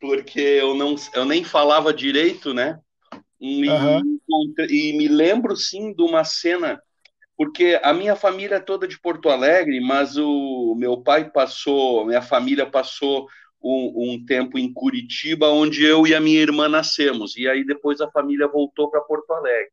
porque 0.00 0.40
eu, 0.40 0.74
não, 0.74 0.94
eu 1.14 1.24
nem 1.24 1.42
falava 1.42 1.92
direito, 1.92 2.54
né? 2.54 2.80
E, 3.40 3.68
uhum. 3.68 4.18
e 4.68 4.92
me 4.96 5.08
lembro 5.08 5.56
sim 5.56 5.94
de 5.94 6.02
uma 6.02 6.24
cena, 6.24 6.80
porque 7.36 7.80
a 7.82 7.92
minha 7.92 8.14
família 8.14 8.56
é 8.56 8.60
toda 8.60 8.86
de 8.86 9.00
Porto 9.00 9.30
Alegre, 9.30 9.80
mas 9.80 10.16
o 10.16 10.74
meu 10.76 11.00
pai 11.00 11.30
passou, 11.30 12.04
minha 12.04 12.20
família 12.20 12.66
passou 12.66 13.26
um, 13.62 14.12
um, 14.12 14.24
tempo 14.26 14.58
em 14.58 14.72
Curitiba, 14.72 15.48
onde 15.48 15.84
eu 15.84 16.06
e 16.06 16.14
a 16.14 16.20
minha 16.20 16.40
irmã 16.40 16.68
nascemos. 16.68 17.36
E 17.36 17.48
aí 17.48 17.64
depois 17.64 18.00
a 18.00 18.10
família 18.10 18.46
voltou 18.46 18.90
para 18.90 19.00
Porto 19.00 19.32
Alegre. 19.32 19.70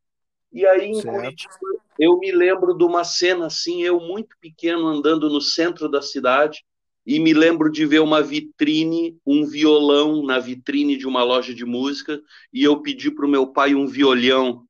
E 0.52 0.66
aí 0.66 0.90
em 0.90 1.02
certo. 1.02 1.16
Curitiba 1.16 1.78
eu 2.00 2.18
me 2.20 2.32
lembro 2.32 2.78
de 2.78 2.84
uma 2.84 3.04
cena 3.04 3.48
assim, 3.48 3.84
eu 3.84 4.00
muito 4.00 4.36
pequeno 4.40 4.88
andando 4.88 5.30
no 5.30 5.42
centro 5.42 5.90
da 5.90 6.02
cidade 6.02 6.64
e 7.08 7.22
me 7.22 7.34
lembro 7.34 7.72
de 7.72 7.86
ver 7.86 8.02
uma 8.02 8.22
vitrine, 8.22 9.18
um 9.26 9.46
violão 9.46 10.26
na 10.26 10.40
vitrine 10.40 10.98
de 10.98 11.08
uma 11.08 11.24
loja 11.24 11.54
de 11.54 11.64
música 11.64 12.22
e 12.52 12.66
eu 12.66 12.82
pedi 12.82 13.10
para 13.10 13.26
o 13.26 13.30
meu 13.30 13.48
pai 13.48 13.74
um 13.74 13.88
violão. 13.88 14.66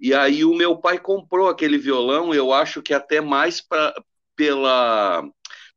E 0.00 0.12
aí 0.12 0.44
o 0.44 0.52
meu 0.52 0.76
pai 0.76 0.98
comprou 0.98 1.48
aquele 1.48 1.78
violão, 1.78 2.34
eu 2.34 2.52
acho 2.52 2.82
que 2.82 2.92
até 2.92 3.20
mais 3.20 3.60
pra, 3.60 3.94
pela 4.34 5.24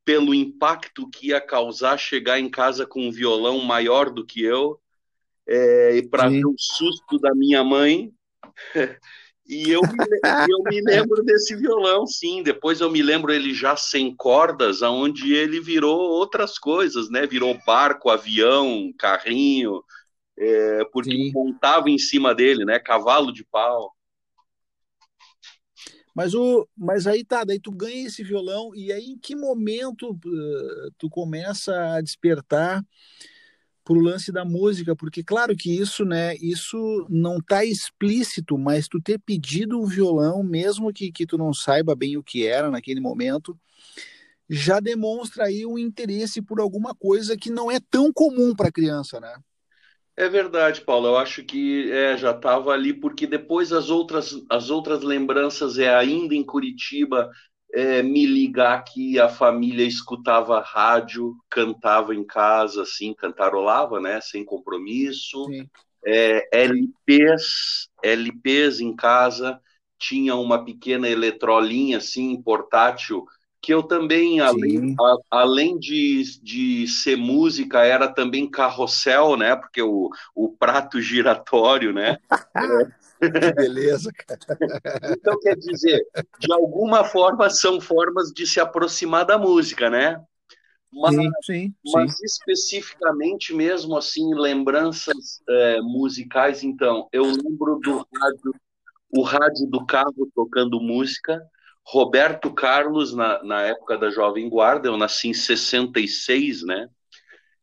pelo 0.04 0.34
impacto 0.34 1.08
que 1.08 1.28
ia 1.28 1.40
causar 1.40 1.96
chegar 1.96 2.40
em 2.40 2.50
casa 2.50 2.88
com 2.88 3.08
um 3.08 3.12
violão 3.12 3.60
maior 3.60 4.10
do 4.10 4.26
que 4.26 4.42
eu, 4.42 4.82
é, 5.48 5.98
e 5.98 6.10
para 6.10 6.28
ver 6.28 6.48
o 6.48 6.56
susto 6.58 7.20
da 7.20 7.36
minha 7.36 7.64
mãe. 7.64 8.12
E 9.50 9.72
eu 9.72 9.82
me, 9.82 9.98
eu 10.48 10.64
me 10.64 10.80
lembro 10.86 11.24
desse 11.24 11.56
violão, 11.56 12.06
sim. 12.06 12.44
Depois 12.44 12.80
eu 12.80 12.92
me 12.92 13.02
lembro 13.02 13.34
ele 13.34 13.52
já 13.52 13.76
sem 13.76 14.16
cordas, 14.16 14.84
aonde 14.84 15.34
ele 15.34 15.60
virou 15.60 16.00
outras 16.00 16.60
coisas, 16.60 17.10
né? 17.10 17.26
Virou 17.26 17.60
barco, 17.66 18.12
avião, 18.12 18.94
carrinho, 18.96 19.84
é, 20.38 20.86
porque 20.94 21.10
sim. 21.10 21.32
montava 21.34 21.90
em 21.90 21.98
cima 21.98 22.36
dele, 22.36 22.64
né? 22.64 22.78
Cavalo 22.78 23.34
de 23.34 23.44
pau. 23.44 23.92
Mas, 26.16 26.36
o, 26.36 26.68
mas 26.78 27.08
aí 27.08 27.24
tá, 27.26 27.44
daí 27.44 27.60
tu 27.60 27.72
ganha 27.72 28.06
esse 28.06 28.24
violão, 28.24 28.76
e 28.76 28.92
aí 28.92 29.06
em 29.06 29.18
que 29.18 29.36
momento 29.36 30.12
uh, 30.12 30.92
tu 30.98 31.10
começa 31.10 31.96
a 31.96 32.02
despertar 32.02 32.84
para 33.90 33.98
o 33.98 34.04
lance 34.04 34.32
da 34.32 34.46
música, 34.46 34.96
porque 34.96 35.24
claro 35.24 35.56
que 35.58 35.76
isso, 35.76 36.06
né, 36.06 36.36
isso 36.36 37.08
não 37.10 37.38
está 37.38 37.66
explícito, 37.66 38.56
mas 38.56 38.88
tu 38.88 39.02
ter 39.02 39.18
pedido 39.18 39.82
o 39.82 39.88
violão, 39.88 40.44
mesmo 40.44 40.94
que, 40.94 41.12
que 41.12 41.26
tu 41.26 41.40
não 41.40 41.52
saiba 41.52 41.96
bem 41.96 42.16
o 42.16 42.22
que 42.22 42.46
era 42.46 42.70
naquele 42.70 43.00
momento, 43.00 43.58
já 44.48 44.80
demonstra 44.80 45.46
aí 45.46 45.66
um 45.66 45.76
interesse 45.76 46.40
por 46.40 46.60
alguma 46.60 46.94
coisa 46.94 47.36
que 47.36 47.50
não 47.50 47.72
é 47.72 47.80
tão 47.90 48.14
comum 48.14 48.56
para 48.56 48.72
criança, 48.72 49.20
né? 49.20 49.34
É 50.16 50.30
verdade, 50.30 50.82
Paulo. 50.82 51.08
Eu 51.08 51.18
acho 51.18 51.44
que 51.44 51.92
é, 51.92 52.16
já 52.16 52.30
estava 52.30 52.72
ali, 52.72 52.94
porque 52.94 53.26
depois 53.26 53.72
as 53.72 53.90
outras, 53.90 54.36
as 54.52 54.70
outras 54.70 55.02
lembranças 55.02 55.80
é 55.80 55.96
ainda 55.96 56.36
em 56.36 56.44
Curitiba, 56.44 57.32
é, 57.74 58.02
me 58.02 58.26
ligar 58.26 58.84
que 58.84 59.20
a 59.20 59.30
família 59.30 59.86
escutava 59.86 60.60
rádio, 60.60 61.36
cantava 61.50 62.16
em 62.16 62.24
casa, 62.24 62.84
assim, 62.84 63.14
cantarolava, 63.14 64.00
né, 64.00 64.20
sem 64.22 64.44
compromisso. 64.44 65.46
É, 66.06 66.48
LPs, 66.52 67.90
LPs 68.02 68.80
em 68.80 68.96
casa, 68.96 69.60
tinha 69.98 70.36
uma 70.36 70.64
pequena 70.64 71.08
eletrolinha, 71.08 71.98
assim, 71.98 72.42
portátil, 72.42 73.26
que 73.62 73.74
eu 73.74 73.84
também, 73.84 74.40
além, 74.40 74.96
a, 75.00 75.16
além 75.30 75.78
de, 75.78 76.24
de 76.42 76.88
ser 76.88 77.18
música, 77.18 77.84
era 77.84 78.08
também 78.08 78.50
carrossel, 78.50 79.36
né, 79.36 79.56
porque 79.56 79.82
o, 79.82 80.10
o 80.34 80.50
prato 80.50 81.02
giratório, 81.02 81.92
né, 81.94 82.18
que 83.20 83.54
beleza, 83.54 84.12
cara. 84.14 84.40
Então, 85.12 85.40
quer 85.40 85.56
dizer, 85.56 86.02
de 86.40 86.54
alguma 86.54 87.04
forma 87.04 87.50
são 87.50 87.82
formas 87.82 88.32
de 88.34 88.48
se 88.48 88.60
aproximar 88.60 89.26
da 89.26 89.38
música, 89.38 89.90
né? 89.90 90.24
Mas, 90.92 91.16
sim, 91.16 91.30
sim, 91.44 91.74
mas 91.94 92.18
sim. 92.18 92.26
especificamente 92.26 93.54
mesmo 93.54 93.96
assim, 93.96 94.34
lembranças 94.34 95.42
é, 95.48 95.82
musicais, 95.82 96.64
então, 96.64 97.08
eu 97.12 97.26
lembro 97.26 97.80
do 97.80 97.98
rádio, 97.98 98.56
o 99.12 99.22
rádio 99.22 99.68
do 99.68 99.86
carro 99.86 100.32
tocando 100.34 100.82
música, 100.82 101.40
Roberto 101.86 102.52
Carlos, 102.54 103.14
na, 103.14 103.44
na 103.44 103.62
época 103.62 103.98
da 103.98 104.10
Jovem 104.10 104.50
Guarda, 104.50 104.88
eu 104.88 104.98
nasci 104.98 105.30
em 105.30 105.34
66, 105.34 106.64
né? 106.64 106.90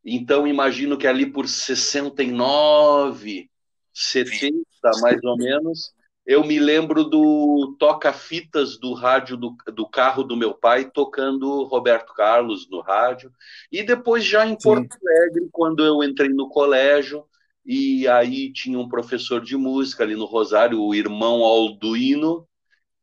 Então, 0.05 0.47
imagino 0.47 0.97
que 0.97 1.07
ali 1.07 1.27
por 1.27 1.49
69, 1.49 3.51
70 3.97 4.61
mais 5.01 5.25
ou 5.25 5.39
menos, 5.39 5.95
eu 6.27 6.45
me 6.45 6.59
lembro 6.59 7.05
do 7.05 7.75
toca-fitas 7.79 8.79
do 8.79 8.93
rádio 8.93 9.39
do, 9.39 9.57
do, 9.73 9.89
carro 9.89 10.23
do 10.23 10.37
meu 10.37 10.53
pai 10.53 10.91
tocando 10.91 11.65
Roberto 11.65 12.13
Carlos 12.13 12.69
no 12.69 12.81
rádio. 12.81 13.33
E 13.73 13.83
depois, 13.83 14.23
já 14.23 14.47
em 14.47 14.55
Porto 14.55 14.93
Sim. 14.93 14.99
Alegre, 15.09 15.49
quando 15.51 15.83
eu 15.83 16.05
entrei 16.05 16.29
no 16.29 16.49
colégio, 16.49 17.25
e 17.65 18.07
aí 18.07 18.53
tinha 18.53 18.79
um 18.79 18.89
professor 18.89 19.41
de 19.41 19.57
música 19.57 20.05
ali 20.05 20.15
no 20.15 20.27
Rosário, 20.27 20.83
o 20.83 20.95
irmão 20.95 21.43
Alduino, 21.43 22.47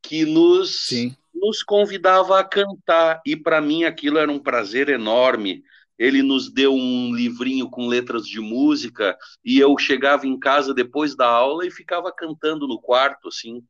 que 0.01 0.25
nos, 0.25 0.89
nos 1.33 1.63
convidava 1.63 2.39
a 2.39 2.43
cantar. 2.43 3.19
E 3.25 3.35
para 3.35 3.59
mim 3.59 3.83
aquilo 3.83 4.19
era 4.19 4.31
um 4.31 4.39
prazer 4.39 4.89
enorme 4.89 5.63
ele 6.03 6.21
nos 6.21 6.51
deu 6.51 6.73
um 6.73 7.15
livrinho 7.15 7.69
com 7.69 7.87
letras 7.87 8.27
de 8.27 8.41
música 8.41 9.17
e 9.43 9.57
eu 9.57 9.77
chegava 9.77 10.27
em 10.27 10.37
casa 10.37 10.73
depois 10.73 11.15
da 11.15 11.25
aula 11.25 11.65
e 11.65 11.71
ficava 11.71 12.11
cantando 12.11 12.67
no 12.67 12.77
quarto 12.77 13.29
assim 13.29 13.63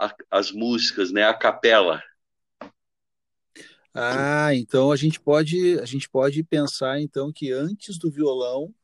a, 0.00 0.10
as 0.30 0.50
músicas, 0.50 1.12
né, 1.12 1.24
a 1.24 1.34
capela. 1.34 2.02
Ah, 3.92 4.54
então 4.54 4.90
a 4.90 4.96
gente 4.96 5.20
pode 5.20 5.78
a 5.78 5.84
gente 5.84 6.08
pode 6.08 6.42
pensar 6.42 6.98
então 6.98 7.30
que 7.30 7.52
antes 7.52 7.98
do 7.98 8.10
violão, 8.10 8.74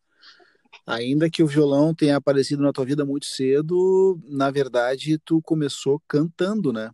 ainda 0.87 1.31
que 1.31 1.43
o 1.43 1.47
violão 1.47 1.95
tenha 1.95 2.19
aparecido 2.19 2.63
na 2.63 2.75
tua 2.75 2.85
vida 2.85 3.07
muito 3.07 3.25
cedo, 3.25 4.21
na 4.29 4.51
verdade 4.51 5.19
tu 5.19 5.41
começou 5.41 5.99
cantando, 6.07 6.75
né? 6.75 6.91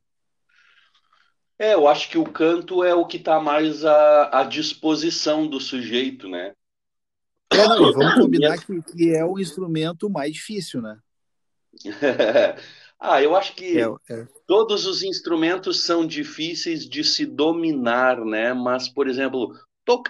É, 1.58 1.72
eu 1.74 1.88
acho 1.88 2.10
que 2.10 2.18
o 2.18 2.24
canto 2.24 2.84
é 2.84 2.94
o 2.94 3.06
que 3.06 3.16
está 3.16 3.40
mais 3.40 3.84
à, 3.84 4.40
à, 4.40 4.44
disposição 4.44 5.46
do 5.46 5.58
sujeito, 5.58 6.28
né? 6.28 6.52
É, 7.50 7.68
não, 7.68 7.92
vamos 7.92 8.14
combinar 8.14 8.58
que, 8.58 8.82
que, 8.82 9.14
é 9.14 9.24
o 9.24 9.38
instrumento 9.38 10.10
mais 10.10 10.32
difícil, 10.34 10.82
né? 10.82 10.98
ah, 13.00 13.22
eu 13.22 13.34
acho 13.34 13.54
que 13.54 13.78
é, 13.78 13.86
é. 14.10 14.26
todos 14.46 14.86
os 14.86 15.02
instrumentos 15.02 15.84
são 15.84 16.06
difíceis 16.06 16.86
de 16.86 17.02
se 17.02 17.24
dominar, 17.24 18.22
né? 18.22 18.52
Mas, 18.52 18.88
por 18.88 19.08
exemplo, 19.08 19.54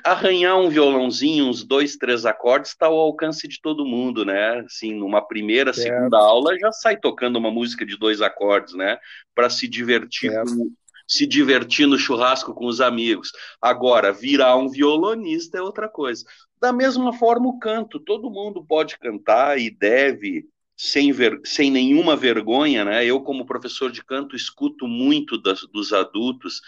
arranhar 0.03 0.59
um 0.59 0.68
violãozinho, 0.68 1.47
uns 1.47 1.62
dois, 1.62 1.97
três 1.97 2.26
acordes, 2.26 2.70
está 2.70 2.86
ao 2.86 2.99
alcance 2.99 3.47
de 3.47 3.61
todo 3.61 3.86
mundo, 3.86 4.24
né? 4.24 4.61
Assim, 4.61 4.94
numa 4.94 5.20
primeira, 5.20 5.72
certo. 5.72 5.94
segunda 5.94 6.18
aula, 6.18 6.59
já 6.59 6.72
sai 6.72 6.97
tocando 6.97 7.36
uma 7.36 7.53
música 7.53 7.86
de 7.86 7.97
dois 7.97 8.20
acordes, 8.20 8.74
né? 8.74 8.99
Para 9.32 9.51
se 9.51 9.68
divertir 9.68 10.32
com, 10.32 10.72
se 11.07 11.26
divertir 11.26 11.86
no 11.86 11.98
churrasco 11.98 12.52
com 12.52 12.66
os 12.66 12.80
amigos. 12.80 13.30
Agora, 13.61 14.12
virar 14.12 14.57
um 14.57 14.68
violonista 14.68 15.59
é 15.59 15.62
outra 15.62 15.88
coisa. 15.88 16.24
Da 16.61 16.72
mesma 16.72 17.12
forma, 17.12 17.48
o 17.48 17.59
canto. 17.59 18.00
Todo 18.00 18.30
mundo 18.30 18.64
pode 18.64 18.98
cantar 18.98 19.59
e 19.59 19.70
deve, 19.70 20.48
sem, 20.76 21.12
ver, 21.12 21.40
sem 21.44 21.70
nenhuma 21.70 22.16
vergonha, 22.16 22.84
né? 22.84 23.04
Eu, 23.04 23.20
como 23.20 23.46
professor 23.46 23.90
de 23.90 24.04
canto, 24.04 24.34
escuto 24.34 24.88
muito 24.88 25.40
das, 25.40 25.61
dos 25.72 25.92
adultos 25.92 26.61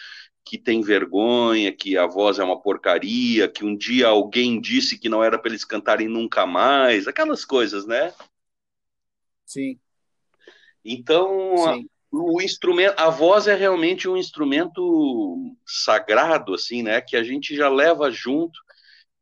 que 0.45 0.57
tem 0.57 0.81
vergonha, 0.81 1.73
que 1.73 1.99
a 1.99 2.07
voz 2.07 2.39
é 2.39 2.45
uma 2.45 2.59
porcaria, 2.59 3.49
que 3.49 3.65
um 3.65 3.77
dia 3.77 4.07
alguém 4.07 4.59
disse 4.59 4.99
que 4.99 5.09
não 5.09 5.23
era 5.23 5.39
para 5.39 5.51
eles 5.51 5.65
cantarem 5.65 6.09
nunca 6.09 6.47
mais, 6.47 7.07
aquelas 7.07 7.45
coisas, 7.45 7.87
né? 7.87 8.15
Sim. 9.45 9.79
Então, 10.83 11.75
Sim 11.75 11.89
o 12.11 12.41
instrumento, 12.41 12.99
a 12.99 13.11
voz 13.11 13.47
é 13.47 13.55
realmente 13.55 14.09
um 14.09 14.17
instrumento 14.17 15.55
sagrado, 15.67 16.55
assim, 16.55 16.83
né? 16.83 17.01
Que 17.01 17.17
a 17.17 17.23
gente 17.23 17.55
já 17.55 17.69
leva 17.69 18.11
junto. 18.11 18.59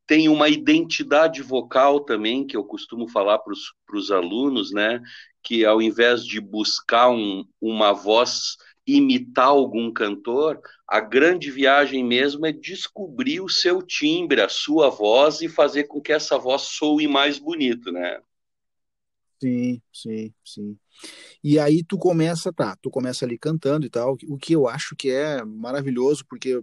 Tem 0.06 0.28
uma 0.28 0.48
identidade 0.48 1.42
vocal 1.42 2.00
também, 2.00 2.46
que 2.46 2.56
eu 2.56 2.64
costumo 2.64 3.08
falar 3.08 3.38
para 3.38 3.52
os 3.96 4.10
alunos, 4.10 4.72
né? 4.72 5.00
Que 5.42 5.64
ao 5.64 5.82
invés 5.82 6.24
de 6.24 6.40
buscar 6.40 7.10
um, 7.10 7.44
uma 7.60 7.92
voz 7.92 8.56
imitar 8.86 9.48
algum 9.48 9.92
cantor, 9.92 10.60
a 10.86 11.00
grande 11.00 11.50
viagem 11.50 12.04
mesmo 12.04 12.46
é 12.46 12.52
descobrir 12.52 13.40
o 13.40 13.48
seu 13.48 13.82
timbre, 13.82 14.40
a 14.40 14.48
sua 14.48 14.88
voz 14.88 15.40
e 15.40 15.48
fazer 15.48 15.84
com 15.84 16.00
que 16.00 16.12
essa 16.12 16.38
voz 16.38 16.62
soe 16.62 17.08
mais 17.08 17.38
bonito, 17.38 17.90
né? 17.90 18.20
Sim, 19.40 19.82
sim, 19.92 20.34
sim. 20.44 20.78
E 21.44 21.58
aí 21.58 21.84
tu 21.84 21.98
começa, 21.98 22.52
tá, 22.52 22.76
tu 22.80 22.90
começa 22.90 23.24
ali 23.24 23.38
cantando 23.38 23.84
e 23.86 23.90
tal, 23.90 24.16
o 24.28 24.38
que 24.38 24.54
eu 24.54 24.66
acho 24.66 24.96
que 24.96 25.10
é 25.10 25.44
maravilhoso, 25.44 26.24
porque 26.26 26.62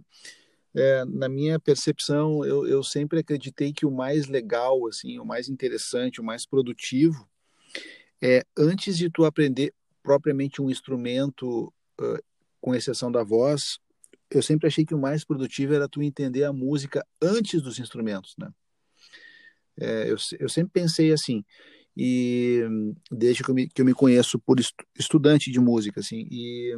é, 0.76 1.06
na 1.06 1.30
minha 1.30 1.60
percepção, 1.60 2.44
eu, 2.44 2.68
eu 2.68 2.84
sempre 2.84 3.20
acreditei 3.20 3.72
que 3.72 3.86
o 3.86 3.92
mais 3.92 4.28
legal, 4.28 4.88
assim, 4.88 5.20
o 5.20 5.26
mais 5.26 5.50
interessante, 5.50 6.20
o 6.20 6.24
mais 6.24 6.46
produtivo, 6.48 7.30
é 8.22 8.44
antes 8.58 8.98
de 8.98 9.10
tu 9.10 9.24
aprender 9.26 9.74
propriamente 10.02 10.62
um 10.62 10.70
instrumento, 10.70 11.72
uh, 12.02 12.24
com 12.60 12.74
exceção 12.74 13.12
da 13.12 13.24
voz, 13.24 13.78
eu 14.32 14.42
sempre 14.42 14.68
achei 14.68 14.86
que 14.86 14.96
o 14.96 15.00
mais 15.00 15.24
produtivo 15.24 15.74
era 15.76 15.88
tu 15.88 16.02
entender 16.02 16.44
a 16.44 16.54
música 16.54 17.06
antes 17.22 17.62
dos 17.62 17.78
instrumentos, 17.78 18.36
né? 18.38 18.50
É, 19.80 20.10
eu, 20.10 20.18
eu 20.40 20.50
sempre 20.50 20.72
pensei 20.72 21.12
assim, 21.12 21.44
e 21.96 22.62
desde 23.12 23.44
que 23.44 23.52
eu 23.52 23.56
me, 23.56 23.68
que 23.68 23.82
eu 23.82 23.86
me 23.86 23.94
conheço 23.94 24.40
por 24.40 24.58
estudante 24.98 25.52
de 25.52 25.60
música, 25.60 26.00
assim, 26.00 26.28
e 26.32 26.76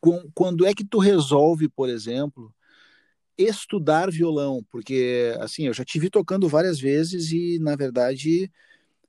com, 0.00 0.30
quando 0.34 0.64
é 0.64 0.72
que 0.72 0.84
tu 0.84 0.98
resolve, 0.98 1.68
por 1.68 1.88
exemplo, 1.88 2.54
estudar 3.36 4.10
violão? 4.10 4.64
Porque, 4.70 5.34
assim, 5.40 5.66
eu 5.66 5.74
já 5.74 5.84
te 5.84 5.98
vi 5.98 6.08
tocando 6.08 6.48
várias 6.48 6.78
vezes 6.80 7.32
e, 7.32 7.58
na 7.58 7.76
verdade, 7.76 8.50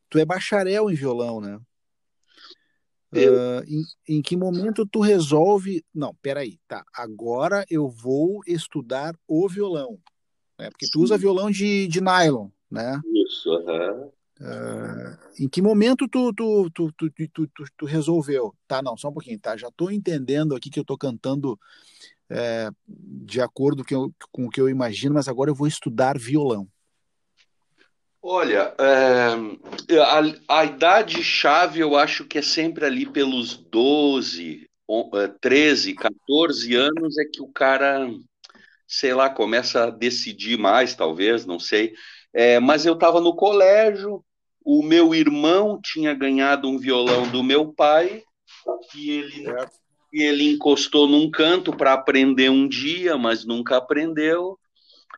tu 0.10 0.20
é 0.20 0.26
bacharel 0.26 0.90
em 0.90 0.96
violão, 0.96 1.40
né? 1.40 1.60
Uh, 3.14 3.62
em, 3.68 4.18
em, 4.18 4.22
que 4.22 4.38
momento 4.38 4.86
tu 4.86 5.02
resolve? 5.02 5.84
Não, 5.94 6.16
peraí, 6.22 6.58
tá. 6.66 6.82
Agora 6.94 7.66
eu 7.70 7.90
vou 7.90 8.42
estudar 8.48 9.14
o 9.28 9.50
violão. 9.50 10.00
Né? 10.58 10.70
Porque 10.70 10.88
tu 10.90 11.02
usa 11.02 11.18
violão 11.18 11.52
de, 11.52 11.88
de 11.88 12.00
nylon, 12.00 12.48
né? 12.70 13.02
Isso, 13.28 13.50
uhum. 13.50 14.12
Em 15.40 15.48
que 15.48 15.62
momento 15.62 16.08
tu, 16.08 16.34
tu, 16.34 16.72
tu, 16.72 16.92
tu, 16.92 17.48
tu, 17.78 17.86
resolveu? 17.86 18.56
Tá, 18.68 18.82
não, 18.82 18.98
só 18.98 19.10
um 19.10 19.14
pouquinho, 19.14 19.40
tá? 19.40 19.56
Já 19.56 19.68
estou 19.68 19.92
entendendo 19.92 20.56
aqui 20.56 20.70
que 20.70 20.80
eu 20.80 20.84
estou 20.84 20.98
cantando 20.98 21.60
é, 22.30 22.70
de 22.88 23.42
acordo 23.42 23.84
com 24.32 24.46
o 24.46 24.50
que 24.50 24.60
eu 24.60 24.70
imagino, 24.70 25.14
mas 25.14 25.28
agora 25.28 25.50
eu 25.50 25.56
vou 25.56 25.68
estudar 25.68 26.18
violão. 26.18 26.68
Olha, 28.24 28.74
é, 28.78 30.00
a, 30.00 30.60
a 30.60 30.66
idade-chave 30.66 31.80
eu 31.80 31.96
acho 31.96 32.26
que 32.26 32.38
é 32.38 32.42
sempre 32.42 32.86
ali 32.86 33.06
pelos 33.06 33.58
12, 33.58 34.70
13, 35.40 35.96
14 35.96 36.76
anos 36.76 37.18
é 37.18 37.26
que 37.26 37.42
o 37.42 37.48
cara, 37.48 38.08
sei 38.88 39.14
lá, 39.14 39.30
começa 39.30 39.86
a 39.86 39.90
decidir 39.90 40.58
mais, 40.58 40.94
talvez, 40.94 41.46
não 41.46 41.60
sei. 41.60 41.94
É, 42.34 42.60
mas 42.60 42.86
eu 42.86 42.94
estava 42.94 43.20
no 43.20 43.36
colégio, 43.36 44.24
o 44.64 44.84
meu 44.84 45.14
irmão 45.14 45.80
tinha 45.82 46.14
ganhado 46.14 46.68
um 46.70 46.78
violão 46.78 47.30
do 47.30 47.44
meu 47.44 47.74
pai 47.74 48.24
e 48.96 49.10
ele, 49.10 49.46
e 50.14 50.24
ele 50.24 50.52
encostou 50.52 51.08
num 51.08 51.30
canto 51.30 51.76
para 51.76 51.94
aprender 51.94 52.50
um 52.50 52.68
dia, 52.68 53.18
mas 53.18 53.46
nunca 53.46 53.78
aprendeu. 53.78 54.58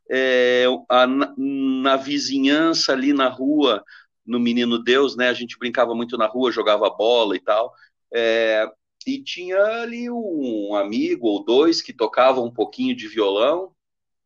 É, 0.10 0.66
a, 0.90 1.08
na 1.08 1.96
vizinhança 1.96 2.92
ali 2.92 3.14
na 3.14 3.30
rua, 3.30 3.84
no 4.26 4.40
Menino 4.40 4.78
Deus, 4.78 5.16
né? 5.16 5.30
A 5.30 5.34
gente 5.34 5.58
brincava 5.58 5.96
muito 5.96 6.18
na 6.18 6.28
rua, 6.28 6.52
jogava 6.52 6.90
bola 6.90 7.36
e 7.36 7.40
tal. 7.40 7.74
É, 8.14 8.70
e 9.06 9.22
tinha 9.22 9.58
ali 9.58 10.10
um 10.10 10.76
amigo 10.76 11.28
ou 11.28 11.44
dois 11.44 11.82
que 11.82 11.92
tocavam 11.92 12.46
um 12.46 12.54
pouquinho 12.54 12.96
de 12.96 13.08
violão 13.08 13.72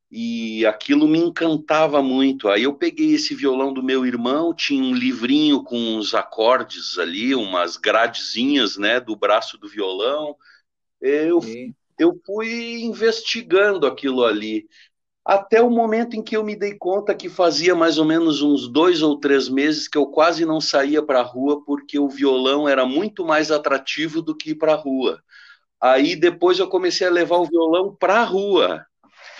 e 0.09 0.65
aquilo 0.65 1.07
me 1.07 1.19
encantava 1.19 2.01
muito. 2.01 2.47
Aí 2.49 2.63
eu 2.63 2.73
peguei 2.73 3.13
esse 3.13 3.35
violão 3.35 3.73
do 3.73 3.83
meu 3.83 4.05
irmão, 4.05 4.53
tinha 4.53 4.81
um 4.81 4.93
livrinho 4.93 5.63
com 5.63 5.77
uns 5.77 6.13
acordes 6.13 6.97
ali, 6.97 7.35
umas 7.35 7.77
gradezinhas, 7.77 8.77
né, 8.77 8.99
do 8.99 9.15
braço 9.15 9.57
do 9.57 9.67
violão. 9.67 10.35
Eu, 11.01 11.39
eu 11.99 12.19
fui 12.25 12.81
investigando 12.81 13.85
aquilo 13.85 14.23
ali, 14.23 14.67
até 15.25 15.61
o 15.61 15.69
momento 15.69 16.15
em 16.15 16.23
que 16.23 16.37
eu 16.37 16.43
me 16.43 16.55
dei 16.55 16.73
conta 16.75 17.13
que 17.13 17.27
fazia 17.27 17.75
mais 17.75 17.97
ou 17.97 18.05
menos 18.05 18.41
uns 18.41 18.65
dois 18.67 19.01
ou 19.01 19.19
três 19.19 19.49
meses 19.49 19.85
que 19.85 19.97
eu 19.97 20.07
quase 20.07 20.45
não 20.45 20.61
saía 20.61 21.03
para 21.03 21.19
a 21.19 21.23
rua 21.23 21.61
porque 21.65 21.99
o 21.99 22.07
violão 22.07 22.67
era 22.67 22.85
muito 22.85 23.25
mais 23.25 23.51
atrativo 23.51 24.21
do 24.21 24.33
que 24.35 24.51
ir 24.51 24.55
para 24.55 24.71
a 24.73 24.77
rua. 24.77 25.21
Aí 25.81 26.15
depois 26.15 26.59
eu 26.59 26.69
comecei 26.69 27.05
a 27.05 27.11
levar 27.11 27.37
o 27.37 27.45
violão 27.45 27.93
para 27.93 28.21
a 28.21 28.23
rua 28.23 28.85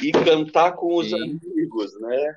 e 0.02 0.12
cantar 0.12 0.74
com 0.74 0.96
os 0.96 1.10
Sim. 1.10 1.16
amigos, 1.16 2.00
né? 2.00 2.36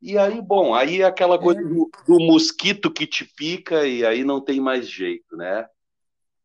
E 0.00 0.18
aí, 0.18 0.40
bom, 0.40 0.74
aí 0.74 1.02
é 1.02 1.04
aquela 1.04 1.38
coisa 1.38 1.60
é. 1.60 1.64
do, 1.64 1.90
do, 2.06 2.18
mosquito 2.18 2.90
que 2.90 3.06
te 3.06 3.24
pica 3.24 3.86
e 3.86 4.04
aí 4.04 4.24
não 4.24 4.40
tem 4.40 4.60
mais 4.60 4.88
jeito, 4.88 5.36
né? 5.36 5.66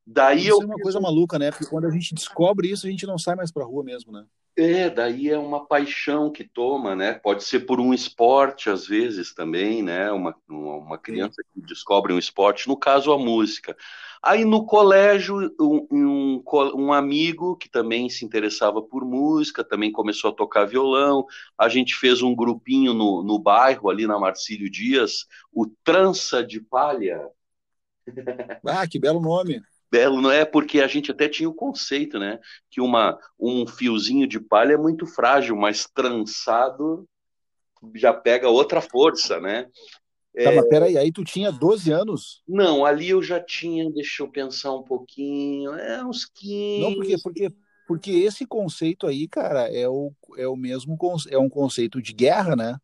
Daí 0.05 0.41
isso 0.41 0.49
eu... 0.49 0.61
é 0.61 0.65
uma 0.65 0.79
coisa 0.79 0.99
maluca, 1.01 1.39
né? 1.39 1.49
Porque 1.49 1.65
quando 1.65 1.85
a 1.85 1.91
gente 1.91 2.13
descobre 2.13 2.69
isso, 2.69 2.85
a 2.85 2.89
gente 2.89 3.07
não 3.07 3.17
sai 3.17 3.35
mais 3.35 3.51
pra 3.51 3.65
rua 3.65 3.83
mesmo, 3.83 4.11
né? 4.11 4.25
É, 4.55 4.89
daí 4.89 5.29
é 5.29 5.38
uma 5.38 5.65
paixão 5.65 6.31
que 6.31 6.43
toma, 6.43 6.95
né? 6.95 7.13
Pode 7.13 7.43
ser 7.43 7.61
por 7.61 7.79
um 7.79 7.93
esporte, 7.93 8.69
às 8.71 8.88
vezes, 8.88 9.33
também, 9.33 9.83
né? 9.83 10.11
Uma, 10.11 10.35
uma 10.47 10.97
criança 10.97 11.43
que 11.53 11.61
descobre 11.61 12.11
um 12.11 12.17
esporte, 12.17 12.67
no 12.67 12.75
caso, 12.75 13.11
a 13.11 13.19
música. 13.19 13.77
Aí 14.22 14.43
no 14.43 14.65
colégio, 14.65 15.53
um, 15.59 15.88
um, 15.91 16.43
um, 16.76 16.93
amigo 16.93 17.55
que 17.55 17.70
também 17.70 18.09
se 18.09 18.26
interessava 18.26 18.82
por 18.82 19.05
música, 19.05 19.63
também 19.63 19.91
começou 19.91 20.32
a 20.32 20.36
tocar 20.36 20.65
violão. 20.65 21.26
A 21.57 21.70
gente 21.70 21.95
fez 21.95 22.22
um 22.22 22.36
grupinho 22.36 22.93
no, 22.93 23.24
no 23.24 23.39
bairro, 23.39 23.89
ali 23.89 24.07
na 24.07 24.20
Marcílio 24.20 24.70
Dias, 24.70 25.26
o 25.51 25.68
Trança 25.84 26.43
de 26.43 26.59
Palha. 26.59 27.22
Ah, 28.65 28.88
que 28.88 28.99
belo 28.99 29.20
nome! 29.20 29.61
Belo, 29.89 30.22
não 30.22 30.32
é? 30.32 30.43
Porque 30.43 30.82
a 30.82 30.88
gente 30.88 31.11
até 31.11 31.30
tinha 31.30 31.49
o 31.49 31.53
conceito, 31.53 32.20
né? 32.20 32.39
Que 32.70 32.82
uma, 32.82 33.18
um 33.39 33.65
fiozinho 33.65 34.28
de 34.28 34.39
palha 34.39 34.74
é 34.74 34.78
muito 34.78 35.05
frágil, 35.05 35.55
mas 35.55 35.88
trançado 35.88 37.07
já 37.95 38.13
pega 38.13 38.49
outra 38.49 38.82
força, 38.82 39.39
né? 39.39 39.68
Tá, 40.43 40.51
mas 40.51 40.65
é. 40.65 40.69
peraí, 40.69 40.97
aí 40.97 41.11
tu 41.11 41.23
tinha 41.23 41.51
12 41.51 41.91
anos? 41.91 42.43
Não, 42.47 42.85
ali 42.85 43.09
eu 43.09 43.23
já 43.23 43.39
tinha, 43.39 43.89
deixa 43.89 44.21
eu 44.21 44.27
pensar 44.27 44.73
um 44.73 44.83
pouquinho, 44.83 45.73
é 45.73 46.05
uns 46.05 46.25
15. 46.25 46.81
Não, 46.81 46.93
porque, 46.93 47.17
porque, 47.23 47.53
porque 47.88 48.11
esse 48.11 48.45
conceito 48.45 49.07
aí, 49.07 49.27
cara, 49.27 49.67
é 49.73 49.89
o, 49.89 50.11
é 50.38 50.47
o 50.47 50.55
mesmo, 50.55 50.97
é 51.29 51.38
um 51.38 51.49
conceito 51.49 52.01
de 52.01 52.13
guerra, 52.13 52.55
né? 52.55 52.77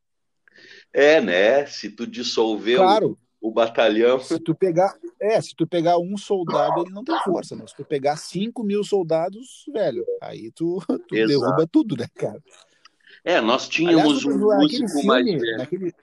É, 0.92 1.22
né? 1.22 1.66
Se 1.66 1.90
tu 1.90 2.08
dissolver 2.08 2.78
claro. 2.78 3.18
o, 3.40 3.50
o 3.50 3.52
batalhão. 3.52 4.20
Se 4.20 4.40
tu 4.40 4.56
pegar, 4.56 4.96
é, 5.22 5.40
se 5.40 5.56
tu 5.56 5.68
pegar 5.68 6.00
um 6.00 6.18
soldado, 6.18 6.82
ele 6.82 6.92
não 6.92 7.04
tem 7.04 7.18
força, 7.24 7.56
né? 7.56 7.66
Se 7.68 7.76
tu 7.76 7.86
pegar 7.86 8.18
5 8.18 8.64
mil 8.64 8.84
soldados, 8.84 9.66
velho, 9.72 10.04
aí 10.22 10.52
tu, 10.52 10.84
tu 10.88 11.16
derruba 11.16 11.68
tudo, 11.72 11.96
né, 11.96 12.08
cara? 12.16 12.42
É, 13.24 13.40
nós 13.40 13.70
tínhamos 13.70 14.26
Aliás, 14.26 14.26
um 14.26 14.58
músico 14.58 14.88
filme, 14.90 15.06
mais 15.06 15.26
velho. 15.26 15.58
Naquele, 15.58 15.94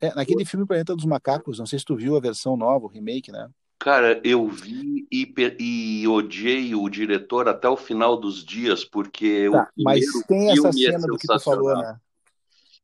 é, 0.00 0.14
naquele 0.14 0.44
filme 0.44 0.66
Planeta 0.66 0.94
dos 0.94 1.04
Macacos, 1.04 1.58
não 1.58 1.66
sei 1.66 1.78
se 1.78 1.84
tu 1.84 1.96
viu 1.96 2.16
a 2.16 2.20
versão 2.20 2.56
nova, 2.56 2.86
o 2.86 2.88
remake, 2.88 3.32
né? 3.32 3.48
Cara, 3.78 4.20
eu 4.24 4.48
vi 4.48 5.06
e, 5.10 5.32
e 5.58 6.08
odiei 6.08 6.74
o 6.74 6.88
diretor 6.88 7.48
até 7.48 7.68
o 7.68 7.76
final 7.76 8.16
dos 8.16 8.44
dias, 8.44 8.84
porque 8.84 9.48
tá, 9.50 9.70
o 9.76 9.82
Mas 9.82 10.04
tem 10.26 10.50
essa 10.50 10.68
é 10.68 10.72
cena 10.72 11.06
é 11.06 11.08
do 11.08 11.16
que 11.16 11.26
tu 11.26 11.40
falou, 11.40 11.76
né? 11.76 11.98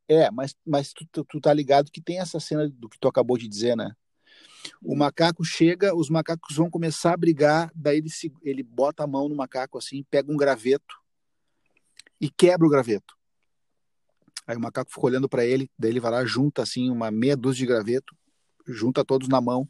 É, 0.09 0.31
mas, 0.31 0.55
mas 0.65 0.93
tu, 0.93 1.07
tu, 1.11 1.25
tu, 1.25 1.41
tá 1.41 1.53
ligado 1.53 1.91
que 1.91 2.01
tem 2.01 2.21
essa 2.21 2.39
cena 2.39 2.69
do 2.69 2.89
que 2.89 2.99
tu 2.99 3.09
acabou 3.09 3.39
de 3.39 3.49
dizer, 3.49 3.77
né? 3.77 3.93
O 4.83 4.95
macaco 4.95 5.45
chega, 5.45 5.95
os 5.95 6.09
macacos 6.09 6.57
vão 6.57 6.71
começar 6.71 7.13
a 7.13 7.17
brigar, 7.17 7.71
daí 7.75 7.99
ele, 7.99 8.11
se, 8.11 8.33
ele 8.43 8.63
bota 8.63 9.03
a 9.03 9.07
mão 9.07 9.29
no 9.29 9.35
macaco 9.35 9.79
assim, 9.79 10.05
pega 10.11 10.31
um 10.31 10.37
graveto 10.37 10.97
e 12.21 12.31
quebra 12.31 12.67
o 12.67 12.71
graveto. 12.71 13.15
Aí 14.47 14.57
o 14.57 14.61
macaco 14.61 14.91
fica 14.91 15.07
olhando 15.07 15.29
para 15.29 15.45
ele, 15.45 15.71
daí 15.79 15.91
ele 15.91 16.01
vai 16.01 16.11
lá, 16.11 16.25
junta 16.25 16.63
assim 16.63 16.91
uma 16.91 17.11
meia 17.11 17.37
dúzia 17.37 17.61
de 17.61 17.67
graveto, 17.67 18.15
junta 18.67 19.05
todos 19.05 19.29
na 19.29 19.41
mão 19.41 19.69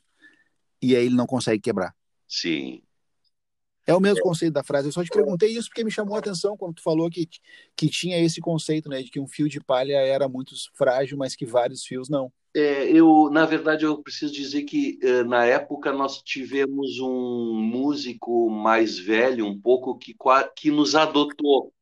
e 0.83 0.97
aí 0.97 1.07
ele 1.07 1.15
não 1.15 1.27
consegue 1.27 1.61
quebrar. 1.61 1.95
Sim. 2.29 2.83
É 3.87 3.95
o 3.95 4.01
mesmo 4.01 4.23
conceito 4.23 4.55
da 4.55 4.65
frase. 4.65 4.89
Eu 4.89 4.93
só 4.93 5.05
te 5.05 5.11
perguntei 5.11 5.51
isso 5.51 5.69
porque 5.69 5.85
me 5.85 5.91
chamou 5.91 6.17
a 6.17 6.19
atenção 6.19 6.57
quando 6.57 6.75
tu 6.75 6.83
falou 6.83 7.11
que, 7.11 7.29
que 7.77 7.89
tinha 7.89 8.19
esse 8.19 8.41
conceito, 8.41 8.89
né, 8.89 9.03
de 9.03 9.11
que 9.11 9.21
um 9.21 9.27
fio 9.27 9.49
de 9.49 9.61
palha 9.61 9.97
era 9.97 10.29
muito 10.29 10.55
frágil, 10.75 11.19
mas 11.19 11.37
que 11.37 11.45
vários 11.45 11.85
fios 11.85 12.09
não. 12.09 12.33
É, 12.57 12.89
eu, 12.89 13.29
na 13.31 13.45
verdade, 13.45 13.85
eu 13.85 14.01
preciso 14.01 14.33
dizer 14.33 14.63
que 14.63 14.99
eh, 15.03 15.25
na 15.25 15.45
época 15.45 15.93
nós 15.93 16.23
tivemos 16.23 17.01
um 17.01 17.53
músico 17.53 18.49
mais 18.49 18.97
velho, 18.97 19.45
um 19.45 19.61
pouco 19.61 19.99
que, 19.99 20.15
que 20.57 20.71
nos 20.71 20.95
adotou 20.95 21.74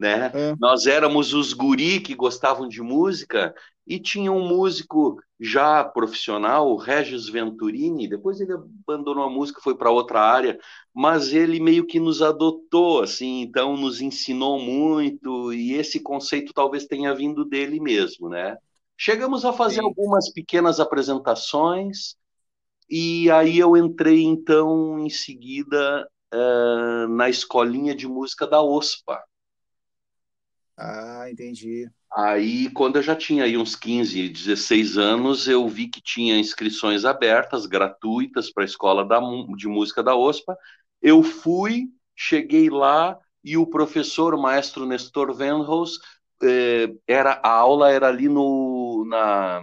né? 0.00 0.32
É. 0.34 0.56
Nós 0.58 0.86
éramos 0.86 1.34
os 1.34 1.52
guri 1.52 2.00
que 2.00 2.14
gostavam 2.14 2.66
de 2.66 2.80
música 2.80 3.54
e 3.86 3.98
tinha 3.98 4.32
um 4.32 4.46
músico 4.46 5.20
já 5.38 5.84
profissional, 5.84 6.70
o 6.70 6.76
Regis 6.76 7.28
Venturini, 7.28 8.08
depois 8.08 8.40
ele 8.40 8.52
abandonou 8.52 9.24
a 9.24 9.30
música, 9.30 9.60
foi 9.60 9.76
para 9.76 9.90
outra 9.90 10.20
área, 10.20 10.58
mas 10.94 11.32
ele 11.32 11.60
meio 11.60 11.86
que 11.86 12.00
nos 12.00 12.22
adotou, 12.22 13.02
assim, 13.02 13.40
então 13.42 13.76
nos 13.76 14.00
ensinou 14.00 14.60
muito, 14.60 15.52
e 15.52 15.72
esse 15.74 16.00
conceito 16.00 16.52
talvez 16.52 16.86
tenha 16.86 17.14
vindo 17.14 17.44
dele 17.44 17.80
mesmo, 17.80 18.28
né? 18.28 18.56
Chegamos 18.96 19.44
a 19.44 19.52
fazer 19.52 19.80
Sim. 19.80 19.86
algumas 19.86 20.30
pequenas 20.32 20.78
apresentações 20.78 22.16
e 22.88 23.30
aí 23.30 23.58
eu 23.58 23.76
entrei 23.76 24.22
então 24.22 24.98
em 24.98 25.08
seguida 25.08 26.06
uh, 26.34 27.08
na 27.08 27.28
escolinha 27.28 27.94
de 27.94 28.06
música 28.08 28.46
da 28.46 28.60
OSPA. 28.60 29.18
Ah, 30.82 31.30
entendi. 31.30 31.90
Aí, 32.10 32.70
quando 32.70 32.96
eu 32.96 33.02
já 33.02 33.14
tinha 33.14 33.44
aí 33.44 33.56
uns 33.56 33.76
15, 33.76 34.30
16 34.30 34.96
anos, 34.96 35.46
eu 35.46 35.68
vi 35.68 35.88
que 35.88 36.00
tinha 36.00 36.38
inscrições 36.38 37.04
abertas, 37.04 37.66
gratuitas, 37.66 38.50
para 38.50 38.64
a 38.64 38.66
escola 38.66 39.04
da, 39.04 39.20
de 39.56 39.68
música 39.68 40.02
da 40.02 40.16
OSPA. 40.16 40.56
Eu 41.02 41.22
fui, 41.22 41.88
cheguei 42.16 42.70
lá 42.70 43.18
e 43.44 43.58
o 43.58 43.66
professor, 43.66 44.34
o 44.34 44.40
maestro 44.40 44.86
Nestor 44.86 45.34
Venros, 45.34 45.98
eh, 46.42 46.88
era, 47.06 47.38
a 47.44 47.50
aula 47.50 47.92
era 47.92 48.08
ali 48.08 48.28
no, 48.28 49.04
na, 49.06 49.62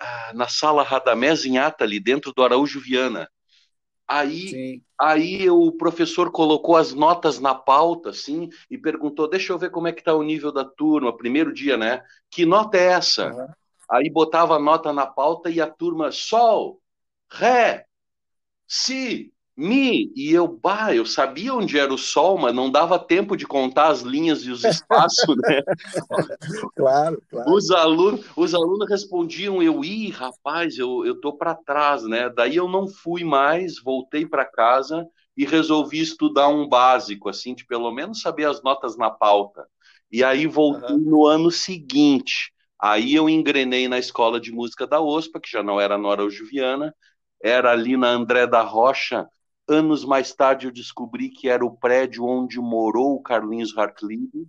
ah, 0.00 0.32
na 0.34 0.48
sala 0.48 0.84
Radamés 0.84 1.44
em 1.44 1.58
ali 1.58 1.98
dentro 1.98 2.32
do 2.32 2.42
Araújo 2.44 2.80
Viana. 2.80 3.28
Aí, 4.06 4.80
aí 4.98 5.48
o 5.50 5.72
professor 5.72 6.30
colocou 6.30 6.76
as 6.76 6.92
notas 6.92 7.38
na 7.38 7.54
pauta, 7.54 8.10
assim, 8.10 8.48
e 8.70 8.78
perguntou: 8.78 9.28
Deixa 9.28 9.52
eu 9.52 9.58
ver 9.58 9.70
como 9.70 9.88
é 9.88 9.92
que 9.92 10.00
está 10.00 10.14
o 10.14 10.22
nível 10.22 10.52
da 10.52 10.64
turma, 10.64 11.16
primeiro 11.16 11.52
dia, 11.52 11.76
né? 11.76 12.02
Que 12.30 12.46
nota 12.46 12.76
é 12.76 12.86
essa? 12.86 13.32
Uhum. 13.32 13.46
Aí 13.90 14.10
botava 14.10 14.56
a 14.56 14.58
nota 14.58 14.92
na 14.92 15.06
pauta 15.06 15.48
e 15.50 15.60
a 15.60 15.66
turma, 15.66 16.10
Sol, 16.10 16.80
Ré, 17.30 17.86
Si, 18.66 19.32
Mi, 19.56 20.12
e 20.14 20.32
eu, 20.32 20.46
bah, 20.46 20.94
eu 20.94 21.06
sabia 21.06 21.54
onde 21.54 21.78
era 21.78 21.92
o 21.92 21.96
sol, 21.96 22.36
mas 22.36 22.54
não 22.54 22.70
dava 22.70 22.98
tempo 22.98 23.34
de 23.34 23.46
contar 23.46 23.88
as 23.88 24.02
linhas 24.02 24.42
e 24.42 24.50
os 24.50 24.62
espaços, 24.62 25.34
né? 25.38 25.62
claro, 26.76 27.22
claro. 27.30 27.50
Os 27.50 27.70
alunos, 27.70 28.26
os 28.36 28.54
alunos 28.54 28.86
respondiam, 28.86 29.62
eu, 29.62 29.82
ih, 29.82 30.10
rapaz, 30.10 30.76
eu, 30.76 31.06
eu 31.06 31.18
tô 31.18 31.32
para 31.32 31.54
trás, 31.54 32.02
né? 32.02 32.28
Daí 32.28 32.56
eu 32.56 32.68
não 32.68 32.86
fui 32.86 33.24
mais, 33.24 33.82
voltei 33.82 34.26
para 34.26 34.44
casa 34.44 35.06
e 35.34 35.46
resolvi 35.46 36.00
estudar 36.00 36.48
um 36.48 36.68
básico, 36.68 37.30
assim, 37.30 37.54
de 37.54 37.64
pelo 37.64 37.90
menos 37.90 38.20
saber 38.20 38.44
as 38.44 38.62
notas 38.62 38.94
na 38.98 39.10
pauta. 39.10 39.66
E 40.12 40.22
aí 40.22 40.46
voltei 40.46 40.96
uhum. 40.96 41.10
no 41.10 41.26
ano 41.26 41.50
seguinte. 41.50 42.52
Aí 42.78 43.14
eu 43.14 43.26
engrenei 43.26 43.88
na 43.88 43.98
escola 43.98 44.38
de 44.38 44.52
música 44.52 44.86
da 44.86 45.00
OSPA, 45.00 45.40
que 45.40 45.50
já 45.50 45.62
não 45.62 45.80
era 45.80 45.96
Nora 45.96 46.22
Araújo 46.22 46.44
era 47.42 47.70
ali 47.70 47.96
na 47.96 48.08
André 48.08 48.46
da 48.46 48.62
Rocha, 48.62 49.28
Anos 49.68 50.04
mais 50.04 50.32
tarde 50.32 50.66
eu 50.66 50.72
descobri 50.72 51.28
que 51.28 51.48
era 51.48 51.64
o 51.64 51.76
prédio 51.76 52.24
onde 52.24 52.58
morou 52.58 53.14
o 53.14 53.22
Carlinhos 53.22 53.76
Hartlieb. 53.76 54.46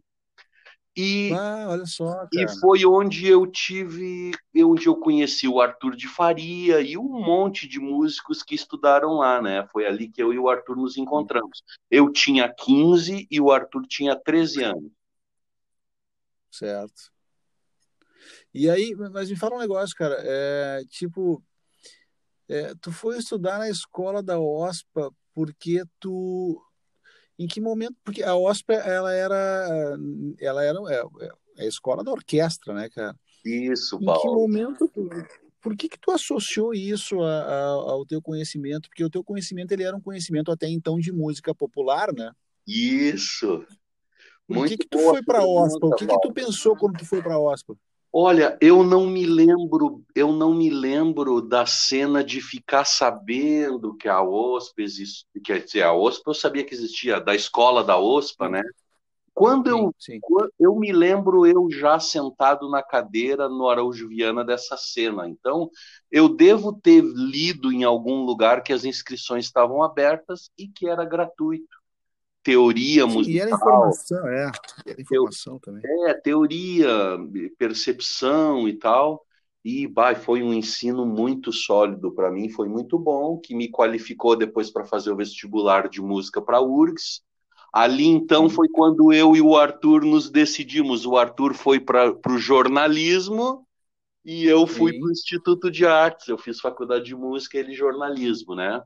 E, 0.96 1.32
ah, 1.32 1.68
olha 1.70 1.86
só, 1.86 2.12
cara. 2.12 2.30
e 2.34 2.60
foi 2.60 2.84
onde 2.84 3.28
eu 3.28 3.46
tive, 3.46 4.32
onde 4.56 4.88
eu 4.88 4.96
conheci 4.96 5.48
o 5.48 5.62
Arthur 5.62 5.96
de 5.96 6.08
Faria 6.08 6.82
e 6.82 6.98
um 6.98 7.22
monte 7.24 7.68
de 7.68 7.80
músicos 7.80 8.42
que 8.42 8.56
estudaram 8.56 9.18
lá, 9.18 9.40
né? 9.40 9.68
Foi 9.68 9.86
ali 9.86 10.10
que 10.10 10.22
eu 10.22 10.34
e 10.34 10.40
o 10.40 10.50
Arthur 10.50 10.76
nos 10.76 10.98
encontramos. 10.98 11.62
Eu 11.90 12.12
tinha 12.12 12.52
15 12.52 13.28
e 13.30 13.40
o 13.40 13.52
Arthur 13.52 13.84
tinha 13.88 14.16
13 14.16 14.64
anos. 14.64 14.92
Certo. 16.50 17.12
E 18.52 18.68
aí, 18.68 18.96
mas 18.96 19.30
me 19.30 19.36
fala 19.36 19.56
um 19.56 19.60
negócio, 19.60 19.96
cara. 19.96 20.16
É, 20.20 20.82
tipo, 20.90 21.44
é, 22.50 22.74
tu 22.82 22.92
foi 22.92 23.18
estudar 23.18 23.60
na 23.60 23.70
escola 23.70 24.24
da 24.24 24.40
OSPA 24.40 25.12
porque 25.34 25.84
tu 26.00 26.62
em 27.38 27.48
que 27.48 27.62
momento 27.62 27.96
porque 28.04 28.24
a 28.24 28.36
OSPA 28.36 28.74
ela 28.74 29.14
era 29.14 29.98
ela 30.40 30.64
era 30.64 30.80
é, 30.90 31.04
é 31.60 31.64
a 31.64 31.66
escola 31.66 32.04
da 32.04 32.12
orquestra 32.12 32.74
né 32.74 32.90
cara? 32.90 33.16
Isso 33.46 34.00
Paulo. 34.00 34.20
em 34.20 34.22
que 34.22 34.28
momento 34.28 34.88
tu, 34.88 35.10
por 35.62 35.76
que 35.76 35.90
que 35.90 36.00
tu 36.00 36.12
associou 36.12 36.74
isso 36.74 37.22
a, 37.22 37.42
a, 37.42 37.64
ao 37.66 38.06
teu 38.06 38.22
conhecimento? 38.22 38.90
Porque 38.90 39.04
o 39.04 39.10
teu 39.10 39.24
conhecimento 39.24 39.72
ele 39.72 39.84
era 39.84 39.96
um 39.96 40.02
conhecimento 40.02 40.52
até 40.52 40.68
então 40.68 40.98
de 41.00 41.12
música 41.12 41.54
popular 41.54 42.14
né? 42.14 42.32
Isso. 42.66 43.66
Por 44.48 44.58
Muito 44.58 44.72
que 44.72 44.78
que 44.78 44.88
tu 44.88 45.00
foi 45.00 45.22
para 45.24 45.40
a 45.40 45.46
OSPA? 45.46 45.88
O 45.88 45.96
que 45.96 46.08
que 46.08 46.20
tu 46.22 46.34
pensou 46.34 46.76
quando 46.78 46.98
tu 46.98 47.06
foi 47.06 47.22
para 47.22 47.36
a 47.36 47.40
OSPA 47.40 47.78
Olha, 48.20 48.58
eu 48.60 48.84
não 48.84 49.06
me 49.06 49.28
lembro, 49.28 50.04
eu 50.16 50.34
não 50.34 50.52
me 50.52 50.72
lembro 50.72 51.40
da 51.40 51.68
cena 51.68 52.24
de 52.24 52.42
ficar 52.42 52.84
sabendo 52.84 53.96
que 53.96 54.10
a 54.10 54.24
OSPA 54.24 54.82
existe, 54.82 55.28
quer 55.46 55.64
dizer, 55.64 55.84
a 55.84 55.94
OSPA 55.94 56.32
eu 56.32 56.34
sabia 56.34 56.64
que 56.64 56.74
existia, 56.74 57.22
da 57.22 57.36
escola 57.36 57.84
da 57.84 57.96
OSPA, 57.96 58.50
né? 58.50 58.64
Quando 59.36 59.70
eu, 59.70 59.94
sim. 60.00 60.20
eu 60.60 60.76
me 60.76 60.92
lembro 60.92 61.46
eu 61.46 61.70
já 61.70 62.00
sentado 62.00 62.68
na 62.72 62.82
cadeira 62.82 63.48
no 63.48 63.70
Araújo 63.70 64.08
Viana 64.08 64.44
dessa 64.44 64.76
cena. 64.76 65.30
Então, 65.30 65.70
eu 66.10 66.28
devo 66.28 66.74
ter 66.74 67.04
lido 67.04 67.72
em 67.72 67.84
algum 67.84 68.26
lugar 68.26 68.64
que 68.64 68.74
as 68.74 68.84
inscrições 68.84 69.46
estavam 69.46 69.84
abertas 69.84 70.50
e 70.58 70.68
que 70.68 70.90
era 70.90 71.06
gratuito 71.06 71.77
teoria 72.48 73.06
Sim, 73.06 73.14
musical. 73.14 73.36
E 73.36 73.40
era 73.42 73.52
informação, 73.52 74.28
é. 74.30 74.52
Era 74.86 75.02
informação 75.02 75.60
também. 75.60 75.82
É, 76.08 76.14
teoria, 76.14 76.88
percepção 77.58 78.70
e 78.70 78.74
tal. 78.74 79.22
E 79.66 79.86
bah, 79.86 80.16
foi 80.16 80.42
um 80.42 80.54
ensino 80.54 81.06
muito 81.06 81.52
sólido 81.52 82.10
para 82.14 82.32
mim, 82.32 82.48
foi 82.48 82.70
muito 82.70 82.98
bom, 82.98 83.38
que 83.38 83.54
me 83.54 83.70
qualificou 83.70 84.34
depois 84.34 84.72
para 84.72 84.86
fazer 84.86 85.12
o 85.12 85.18
vestibular 85.18 85.90
de 85.90 86.02
música 86.02 86.42
para 86.42 86.58
a 86.58 86.62
URGS. 86.62 87.22
Ali 87.74 88.06
então 88.06 88.50
foi 88.50 88.70
quando 88.70 89.12
eu 89.12 89.36
e 89.36 89.42
o 89.42 89.58
Arthur 89.58 90.06
nos 90.06 90.30
decidimos. 90.30 91.06
O 91.06 91.18
Arthur 91.18 91.54
foi 91.54 91.82
para 91.82 92.16
o 92.30 92.38
jornalismo 92.38 93.68
e 94.24 94.46
eu 94.46 94.66
fui 94.66 94.98
para 94.98 95.10
o 95.10 95.12
Instituto 95.12 95.70
de 95.70 95.86
Artes. 95.86 96.30
Eu 96.30 96.38
fiz 96.38 96.62
faculdade 96.62 97.04
de 97.04 97.16
música 97.16 97.58
e 97.58 97.60
ele 97.60 97.74
jornalismo, 97.74 98.56
né? 98.56 98.82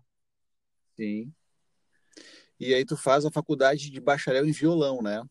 Sim. 0.96 1.32
E 2.62 2.76
aí 2.76 2.86
tu 2.86 2.96
faz 2.96 3.26
a 3.26 3.32
faculdade 3.32 3.90
de 3.90 4.00
bacharel 4.00 4.46
em 4.46 4.52
violão, 4.52 5.02
né? 5.02 5.24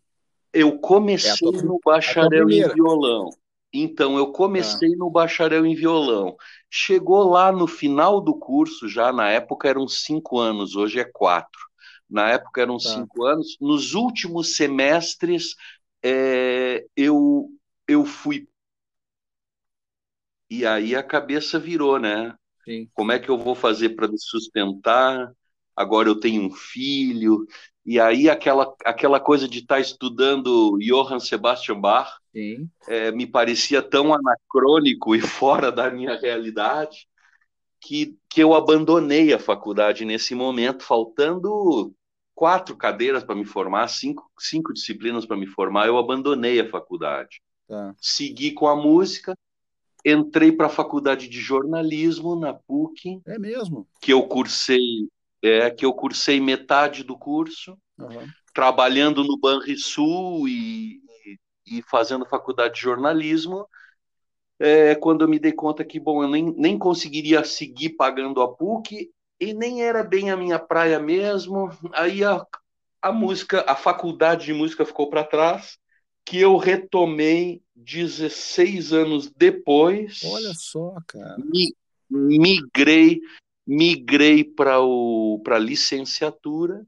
Eu 0.53 0.81
comecei 0.81 1.49
é 1.49 1.53
tua, 1.53 1.63
no 1.63 1.79
bacharel 1.85 2.51
em 2.51 2.69
violão. 2.75 3.31
Então, 3.73 4.19
eu 4.19 4.33
comecei 4.33 4.95
ah. 4.95 4.97
no 4.97 5.09
bacharel 5.09 5.65
em 5.65 5.77
violão. 5.77 6.37
Chegou 6.69 7.23
lá 7.23 7.53
no 7.53 7.69
final 7.69 8.21
do 8.21 8.35
curso, 8.35 8.89
já 8.89 9.13
na 9.13 9.31
época 9.31 9.69
eram 9.69 9.87
cinco 9.87 10.41
anos, 10.41 10.75
hoje 10.75 10.99
é 10.99 11.05
quatro. 11.05 11.61
Na 12.11 12.31
época 12.31 12.63
eram 12.63 12.79
tá. 12.79 12.89
cinco 12.89 13.25
anos. 13.25 13.57
Nos 13.61 13.95
últimos 13.95 14.57
semestres, 14.57 15.55
é, 16.03 16.85
eu, 16.97 17.49
eu 17.87 18.05
fui. 18.05 18.49
E 20.51 20.67
aí 20.67 20.97
a 20.97 21.03
cabeça 21.05 21.61
virou, 21.61 21.97
né? 21.97 22.35
Sim. 22.65 22.91
Como 22.93 23.13
é 23.13 23.21
que 23.21 23.29
eu 23.29 23.39
vou 23.39 23.55
fazer 23.55 23.91
para 23.91 24.09
me 24.09 24.19
sustentar? 24.19 25.33
Agora 25.77 26.09
eu 26.09 26.19
tenho 26.19 26.43
um 26.43 26.51
filho, 26.51 27.47
e 27.85 27.99
aí 27.99 28.29
aquela, 28.29 28.75
aquela 28.85 29.19
coisa 29.19 29.49
de 29.49 29.61
estar 29.61 29.77
tá 29.77 29.81
estudando 29.81 30.79
Johann 30.79 31.21
Sebastian 31.21 31.81
Bach 31.81 32.11
é, 32.87 33.11
me 33.11 33.27
parecia 33.27 33.83
tão 33.83 34.15
anacrônico 34.15 35.15
e 35.15 35.21
fora 35.23 35.73
da 35.73 35.91
minha 35.91 36.19
realidade 36.19 37.09
que, 37.81 38.17
que 38.29 38.43
eu 38.43 38.55
abandonei 38.55 39.33
a 39.33 39.39
faculdade 39.39 40.05
nesse 40.05 40.35
momento, 40.35 40.85
faltando 40.85 41.93
quatro 42.35 42.77
cadeiras 42.77 43.25
para 43.25 43.35
me 43.35 43.45
formar, 43.45 43.89
cinco, 43.89 44.31
cinco 44.39 44.73
disciplinas 44.73 45.27
para 45.27 45.37
me 45.37 45.47
formar, 45.47 45.87
eu 45.87 45.97
abandonei 45.97 46.61
a 46.61 46.69
faculdade. 46.69 47.41
Tá. 47.67 47.95
Segui 47.99 48.53
com 48.53 48.69
a 48.69 48.77
música, 48.77 49.37
entrei 50.05 50.53
para 50.53 50.67
a 50.67 50.71
faculdade 50.71 51.29
de 51.29 51.41
jornalismo 51.41 52.39
na 52.39 52.53
PUC. 52.53 53.21
É 53.27 53.39
mesmo? 53.39 53.87
Que 54.01 54.13
eu 54.13 54.23
cursei 54.27 55.09
é 55.43 55.71
que 55.71 55.85
eu 55.85 55.93
cursei 55.93 56.41
metade 56.41 57.03
do 57.03 57.17
curso, 57.17 57.79
uhum. 57.99 58.27
trabalhando 58.55 59.25
no 59.25 59.39
Banrisul 59.39 60.49
e, 60.49 61.01
e, 61.27 61.79
e, 61.79 61.83
fazendo 61.83 62.27
faculdade 62.27 62.75
de 62.75 62.81
jornalismo. 62.81 63.67
É, 64.59 64.95
quando 64.95 65.23
eu 65.23 65.29
me 65.29 65.39
dei 65.39 65.53
conta 65.53 65.85
que, 65.85 65.99
bom, 65.99 66.23
eu 66.23 66.29
nem, 66.29 66.55
nem 66.57 66.79
conseguiria 66.79 67.43
seguir 67.45 67.91
pagando 67.91 68.43
a 68.43 68.55
PUC 68.55 69.11
e 69.41 69.55
nem 69.55 69.83
era 69.83 70.03
bem 70.03 70.31
a 70.31 70.37
minha 70.37 70.59
praia 70.59 70.99
mesmo. 70.99 71.71
Aí 71.95 72.23
a, 72.23 72.45
a 73.01 73.11
música, 73.11 73.65
a 73.67 73.75
faculdade 73.75 74.47
de 74.47 74.53
música 74.53 74.85
ficou 74.85 75.09
para 75.09 75.25
trás, 75.25 75.79
que 76.27 76.39
eu 76.39 76.59
retomei 76.59 77.63
16 77.75 78.93
anos 78.93 79.31
depois. 79.31 80.21
Olha 80.25 80.53
só, 80.55 80.95
cara. 81.07 81.37
Mi, 81.39 81.75
migrei 82.11 83.21
migrei 83.71 84.43
para 84.43 84.75
a 84.75 85.59
licenciatura, 85.59 86.85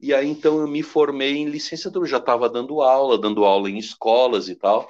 e 0.00 0.14
aí 0.14 0.26
então 0.26 0.58
eu 0.58 0.66
me 0.66 0.82
formei 0.82 1.36
em 1.36 1.44
licenciatura, 1.44 2.06
já 2.06 2.16
estava 2.16 2.48
dando 2.48 2.80
aula, 2.80 3.18
dando 3.18 3.44
aula 3.44 3.68
em 3.68 3.76
escolas 3.76 4.48
e 4.48 4.56
tal. 4.56 4.88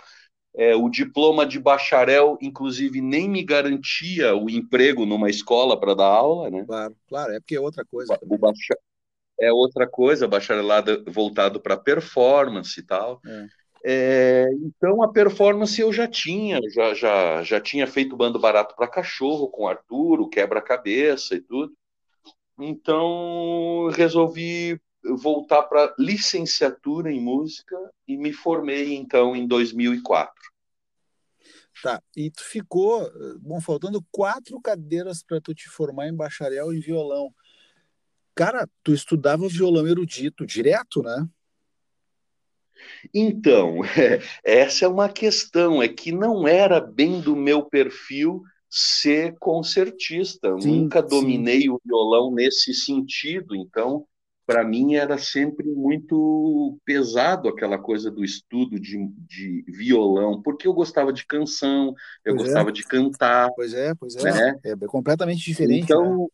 É, 0.56 0.76
o 0.76 0.88
diploma 0.88 1.44
de 1.44 1.58
bacharel, 1.58 2.38
inclusive, 2.40 3.00
nem 3.00 3.28
me 3.28 3.42
garantia 3.42 4.36
o 4.36 4.48
emprego 4.48 5.04
numa 5.04 5.28
escola 5.28 5.78
para 5.78 5.94
dar 5.94 6.06
aula, 6.06 6.48
né? 6.48 6.64
Claro, 6.64 6.96
claro, 7.08 7.32
é 7.32 7.40
porque 7.40 7.56
é 7.56 7.60
outra 7.60 7.84
coisa. 7.84 8.16
O 8.22 8.38
bacha... 8.38 8.78
É 9.40 9.52
outra 9.52 9.88
coisa, 9.88 10.28
bacharelado 10.28 11.04
voltado 11.08 11.60
para 11.60 11.76
performance 11.76 12.78
e 12.78 12.84
tal. 12.84 13.20
É. 13.26 13.46
É, 13.86 14.46
então 14.62 15.02
a 15.02 15.12
performance 15.12 15.78
eu 15.78 15.92
já 15.92 16.08
tinha, 16.08 16.58
já, 16.70 16.94
já, 16.94 17.42
já 17.42 17.60
tinha 17.60 17.86
feito 17.86 18.16
bando 18.16 18.38
barato 18.38 18.74
para 18.74 18.88
cachorro 18.88 19.48
com 19.48 19.68
Arthur, 19.68 20.26
quebra-cabeça 20.30 21.34
e 21.34 21.40
tudo. 21.42 21.74
Então 22.58 23.90
resolvi 23.94 24.80
voltar 25.04 25.64
para 25.64 25.94
licenciatura 25.98 27.12
em 27.12 27.20
música 27.20 27.76
e 28.08 28.16
me 28.16 28.32
formei 28.32 28.94
então 28.94 29.36
em 29.36 29.46
2004. 29.46 30.32
Tá, 31.82 32.02
e 32.16 32.30
tu 32.30 32.42
ficou, 32.42 33.06
bom, 33.40 33.60
faltando 33.60 34.02
quatro 34.10 34.58
cadeiras 34.62 35.22
para 35.22 35.42
tu 35.42 35.54
te 35.54 35.68
formar 35.68 36.08
em 36.08 36.16
bacharel 36.16 36.72
em 36.72 36.80
violão. 36.80 37.34
Cara, 38.34 38.66
tu 38.82 38.94
estudava 38.94 39.46
violão 39.46 39.86
erudito 39.86 40.46
direto, 40.46 41.02
né? 41.02 41.28
Então, 43.12 43.80
essa 44.44 44.84
é 44.84 44.88
uma 44.88 45.08
questão, 45.08 45.82
é 45.82 45.88
que 45.88 46.12
não 46.12 46.46
era 46.46 46.80
bem 46.80 47.20
do 47.20 47.36
meu 47.36 47.64
perfil 47.64 48.42
ser 48.68 49.36
concertista. 49.38 50.54
Sim, 50.60 50.82
Nunca 50.82 51.02
dominei 51.02 51.62
sim. 51.62 51.70
o 51.70 51.80
violão 51.84 52.32
nesse 52.32 52.74
sentido, 52.74 53.54
então 53.54 54.06
para 54.46 54.62
mim 54.62 54.94
era 54.94 55.16
sempre 55.16 55.66
muito 55.66 56.78
pesado 56.84 57.48
aquela 57.48 57.78
coisa 57.78 58.10
do 58.10 58.22
estudo 58.22 58.78
de, 58.78 59.08
de 59.26 59.64
violão, 59.68 60.42
porque 60.42 60.68
eu 60.68 60.74
gostava 60.74 61.12
de 61.12 61.26
canção, 61.26 61.94
eu 62.24 62.34
pois 62.34 62.42
é. 62.42 62.44
gostava 62.44 62.68
é. 62.68 62.72
de 62.72 62.84
cantar. 62.84 63.50
Pois 63.56 63.72
é, 63.72 63.94
pois 63.94 64.16
é. 64.16 64.22
Né? 64.22 64.60
É 64.64 64.76
completamente 64.86 65.42
diferente. 65.42 65.84
Então, 65.84 66.18
né? 66.18 66.26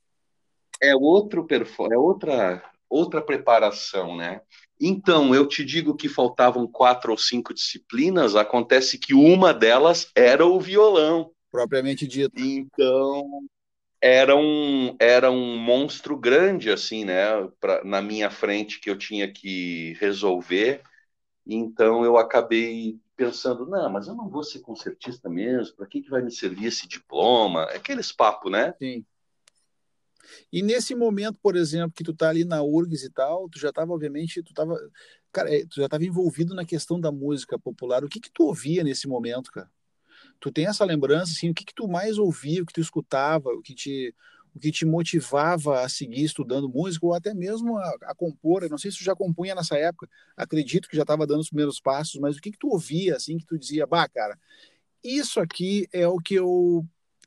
é 0.83 0.97
outro 0.97 1.47
é 1.51 1.97
outra 1.97 2.63
outra 2.89 3.23
preparação, 3.23 4.17
né? 4.17 4.41
Então, 4.81 5.35
eu 5.35 5.47
te 5.47 5.65
digo 5.65 5.95
que 5.95 6.09
faltavam 6.09 6.67
quatro 6.67 7.13
ou 7.13 7.19
cinco 7.19 7.53
disciplinas, 7.53 8.35
acontece 8.35 8.99
que 8.99 9.13
uma 9.13 9.53
delas 9.53 10.11
era 10.15 10.47
o 10.47 10.59
violão. 10.59 11.31
Propriamente 11.51 12.07
dito. 12.07 12.33
Então, 12.41 13.43
era 14.01 14.35
um, 14.35 14.97
era 14.99 15.31
um 15.31 15.59
monstro 15.59 16.17
grande, 16.17 16.71
assim, 16.71 17.05
né, 17.05 17.27
pra, 17.61 17.85
na 17.85 18.01
minha 18.01 18.31
frente 18.31 18.81
que 18.81 18.89
eu 18.89 18.97
tinha 18.97 19.31
que 19.31 19.95
resolver. 20.01 20.81
Então, 21.47 22.05
eu 22.05 22.17
acabei 22.17 22.99
pensando, 23.17 23.67
não, 23.67 23.91
mas 23.91 24.07
eu 24.09 24.15
não 24.15 24.31
vou 24.31 24.43
ser 24.43 24.61
concertista 24.61 25.29
mesmo, 25.29 25.77
para 25.77 25.87
que, 25.87 26.01
que 26.01 26.09
vai 26.09 26.23
me 26.23 26.31
servir 26.31 26.67
esse 26.67 26.89
diploma? 26.89 27.65
Aqueles 27.65 28.11
papos, 28.13 28.51
né? 28.51 28.75
Sim. 28.79 29.05
E 30.53 30.63
nesse 30.63 30.95
momento, 30.95 31.39
por 31.43 31.57
exemplo, 31.57 31.93
que 31.93 32.05
tu 32.05 32.15
tá 32.15 32.29
ali 32.29 32.45
na 32.45 32.63
URGS 32.63 33.05
e 33.05 33.11
tal, 33.11 33.49
tu 33.49 33.59
já 33.59 33.71
estava, 33.71 33.93
obviamente, 33.93 34.43
tu 34.43 34.53
tava, 34.53 34.79
cara, 35.33 35.55
é, 35.55 35.65
tu 35.67 35.77
já 35.77 35.87
estava 35.87 36.05
envolvido 36.05 36.55
na 36.55 36.65
questão 36.65 37.01
da 37.01 37.13
música 37.13 37.59
popular. 37.59 38.05
O 38.05 38.09
que 38.09 38.21
que 38.21 38.31
tu 38.31 38.45
ouvia 38.45 38.85
nesse 38.85 39.09
momento, 39.09 39.51
cara? 39.51 39.71
Tu 40.39 40.51
tem 40.51 40.67
essa 40.67 40.85
lembrança, 40.85 41.33
assim, 41.33 41.51
o 41.51 41.55
que 41.55 41.65
que 41.65 41.75
tu 41.75 41.89
mais 41.89 42.19
ouvia, 42.19 42.63
o 42.63 42.67
que 42.67 42.73
tu 42.73 42.81
escutava, 42.81 43.51
o 43.51 43.63
que 43.63 43.75
te, 43.75 44.15
o 44.55 44.59
que 44.59 44.71
te 44.73 44.85
motivava 44.85 45.81
a 45.81 45.89
seguir 45.89 46.25
estudando 46.25 46.69
música 46.69 47.07
ou 47.07 47.15
até 47.15 47.35
mesmo 47.35 47.77
a, 47.77 47.97
a 48.03 48.15
compor? 48.15 48.63
Eu 48.63 48.71
não 48.71 48.79
sei 48.79 48.91
se 48.91 48.99
tu 48.99 49.05
já 49.05 49.15
compunha 49.15 49.55
nessa 49.55 49.77
época, 49.77 50.09
acredito 50.37 50.89
que 50.89 50.97
já 50.97 51.03
estava 51.03 51.27
dando 51.27 51.41
os 51.41 51.49
primeiros 51.49 51.81
passos, 51.81 52.19
mas 52.21 52.37
o 52.37 52.41
que 52.41 52.51
que 52.51 52.59
tu 52.59 52.69
ouvia, 52.69 53.17
assim, 53.17 53.39
que 53.39 53.47
tu 53.47 53.59
dizia, 53.59 53.87
bah, 53.87 54.09
cara, 54.09 54.39
isso 55.03 55.41
aqui 55.41 55.89
é 55.93 56.07
o 56.07 56.19
que 56.19 56.35
eu, 56.35 56.87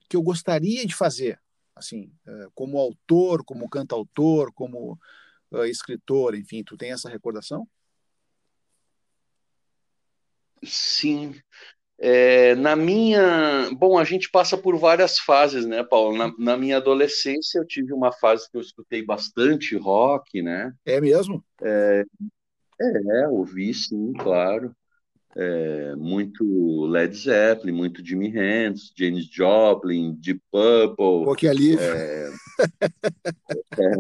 que 0.09 0.15
eu 0.15 0.21
gostaria 0.21 0.85
de 0.85 0.95
fazer, 0.95 1.39
assim, 1.75 2.11
eh, 2.27 2.47
como 2.53 2.77
autor, 2.77 3.43
como 3.43 3.69
cantautor, 3.69 4.51
como 4.53 4.99
uh, 5.51 5.65
escritor, 5.65 6.35
enfim, 6.35 6.63
tu 6.63 6.77
tem 6.77 6.91
essa 6.91 7.09
recordação? 7.09 7.67
Sim. 10.63 11.35
É, 11.99 12.55
na 12.55 12.75
minha. 12.75 13.69
Bom, 13.73 13.97
a 13.97 14.03
gente 14.03 14.29
passa 14.29 14.57
por 14.57 14.77
várias 14.77 15.19
fases, 15.19 15.65
né, 15.65 15.83
Paulo? 15.83 16.17
Na, 16.17 16.33
na, 16.37 16.57
minha 16.57 16.77
adolescência, 16.77 17.59
eu 17.59 17.67
tive 17.67 17.93
uma 17.93 18.11
fase 18.11 18.49
que 18.49 18.57
eu 18.57 18.61
escutei 18.61 19.05
bastante 19.05 19.77
rock, 19.77 20.41
né? 20.41 20.73
É 20.85 20.99
mesmo? 20.99 21.43
É, 21.61 22.03
é 22.81 23.27
ouvi 23.27 23.73
sim, 23.73 24.13
claro 24.13 24.75
é, 25.35 25.95
muito 25.95 26.85
Led 26.85 27.15
Zeppelin, 27.15 27.71
muito 27.71 28.05
Jimi 28.05 28.27
Hendrix, 28.27 28.91
James 28.95 29.25
Joplin, 29.25 30.13
Deep 30.19 30.41
Purple. 30.51 30.95
Pô, 31.25 31.35
que 31.35 31.47
ali. 31.47 31.75
É, 31.77 32.29
é, 33.79 33.91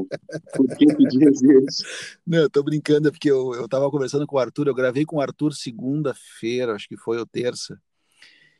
por 0.55 0.67
que 0.77 0.85
isso? 0.85 1.85
Não, 2.25 2.39
eu 2.39 2.49
tô 2.49 2.61
brincando, 2.61 3.11
porque 3.11 3.31
eu, 3.31 3.53
eu 3.55 3.67
tava 3.67 3.89
conversando 3.89 4.27
com 4.27 4.35
o 4.35 4.39
Arthur, 4.39 4.67
eu 4.67 4.75
gravei 4.75 5.05
com 5.05 5.17
o 5.17 5.21
Arthur 5.21 5.53
segunda-feira, 5.53 6.73
acho 6.73 6.87
que 6.87 6.97
foi 6.97 7.17
ou 7.17 7.25
terça. 7.25 7.79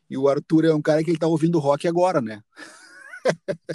E 0.10 0.18
o 0.18 0.28
Arthur 0.28 0.66
é 0.66 0.74
um 0.74 0.82
cara 0.82 1.04
que 1.04 1.12
ele 1.12 1.20
tá 1.20 1.28
ouvindo 1.28 1.60
rock 1.60 1.88
agora, 1.88 2.22
né? 2.22 2.42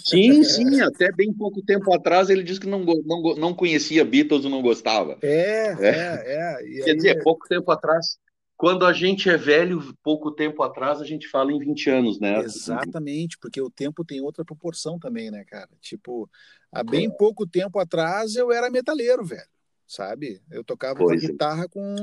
Sim, 0.05 0.45
sim, 0.45 0.81
até 0.83 1.11
bem 1.11 1.33
pouco 1.33 1.63
tempo 1.63 1.93
atrás 1.95 2.29
ele 2.29 2.43
disse 2.43 2.61
que 2.61 2.69
não, 2.69 2.85
não, 2.85 3.35
não 3.37 3.55
conhecia 3.55 4.05
Beatles 4.05 4.45
ou 4.45 4.51
não 4.51 4.61
gostava. 4.61 5.17
É, 5.23 5.73
é, 5.73 5.79
é. 5.81 6.81
é. 6.81 6.83
Quer 6.85 6.91
aí... 6.91 6.97
dizer, 6.97 7.23
pouco 7.23 7.49
tempo 7.49 7.71
atrás 7.71 8.19
quando 8.59 8.85
a 8.85 8.93
gente 8.93 9.31
é 9.31 9.37
velho, 9.37 9.95
pouco 10.03 10.33
tempo 10.33 10.65
atrás, 10.65 11.01
a 11.01 11.05
gente 11.05 11.29
fala 11.29 11.53
em 11.53 11.61
20 11.61 11.91
anos, 11.91 12.19
né? 12.19 12.41
Exatamente, 12.41 13.39
porque 13.39 13.61
o 13.61 13.71
tempo 13.71 14.05
tem 14.05 14.21
outra 14.21 14.45
proporção 14.45 14.99
também, 14.99 15.31
né, 15.31 15.45
cara? 15.45 15.71
Tipo, 15.81 16.29
há 16.73 16.83
bem 16.83 17.07
é. 17.07 17.11
pouco 17.11 17.47
tempo 17.47 17.79
atrás 17.79 18.35
eu 18.35 18.51
era 18.51 18.69
metaleiro, 18.69 19.25
velho. 19.25 19.47
Sabe? 19.87 20.43
Eu 20.51 20.65
tocava 20.65 20.99
pois 20.99 21.23
é. 21.23 21.29
guitarra 21.29 21.69
com, 21.69 21.97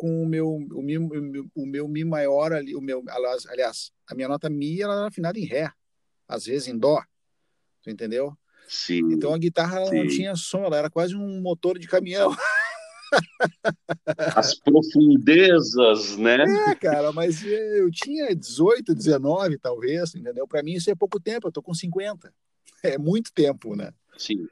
com 0.00 0.22
o 0.22 0.26
meu 0.26 0.48
o, 0.50 0.82
mi, 0.82 0.98
o 0.98 1.64
meu 1.64 1.88
mi 1.88 2.04
maior 2.04 2.52
ali, 2.52 2.74
o 2.74 2.80
meu 2.80 3.02
aliás, 3.08 3.46
aliás, 3.46 3.92
a 4.06 4.16
minha 4.16 4.28
nota 4.28 4.50
mi 4.50 4.82
ela 4.82 4.94
era 4.94 5.06
afinada 5.06 5.38
em 5.38 5.44
ré, 5.44 5.70
às 6.28 6.44
vezes 6.44 6.66
em 6.66 6.76
dó. 6.76 7.00
Tu 7.82 7.90
entendeu? 7.90 8.36
Sim. 8.68 9.12
Então 9.12 9.32
a 9.32 9.38
guitarra 9.38 9.86
sim. 9.86 9.96
não 9.96 10.06
tinha 10.08 10.34
som, 10.34 10.64
ela 10.64 10.76
era 10.76 10.90
quase 10.90 11.14
um 11.14 11.40
motor 11.40 11.78
de 11.78 11.86
caminhão. 11.86 12.34
As 14.36 14.54
profundezas, 14.54 16.16
né? 16.16 16.44
É, 16.70 16.74
cara, 16.74 17.12
mas 17.12 17.42
eu 17.44 17.90
tinha 17.90 18.34
18, 18.34 18.94
19, 18.94 19.58
talvez, 19.58 20.14
entendeu? 20.14 20.46
Para 20.46 20.62
mim 20.62 20.72
isso 20.72 20.90
é 20.90 20.94
pouco 20.94 21.20
tempo, 21.20 21.48
eu 21.48 21.52
tô 21.52 21.62
com 21.62 21.74
50. 21.74 22.32
É 22.82 22.98
muito 22.98 23.32
tempo, 23.32 23.74
né? 23.74 23.92
Sim. 24.16 24.46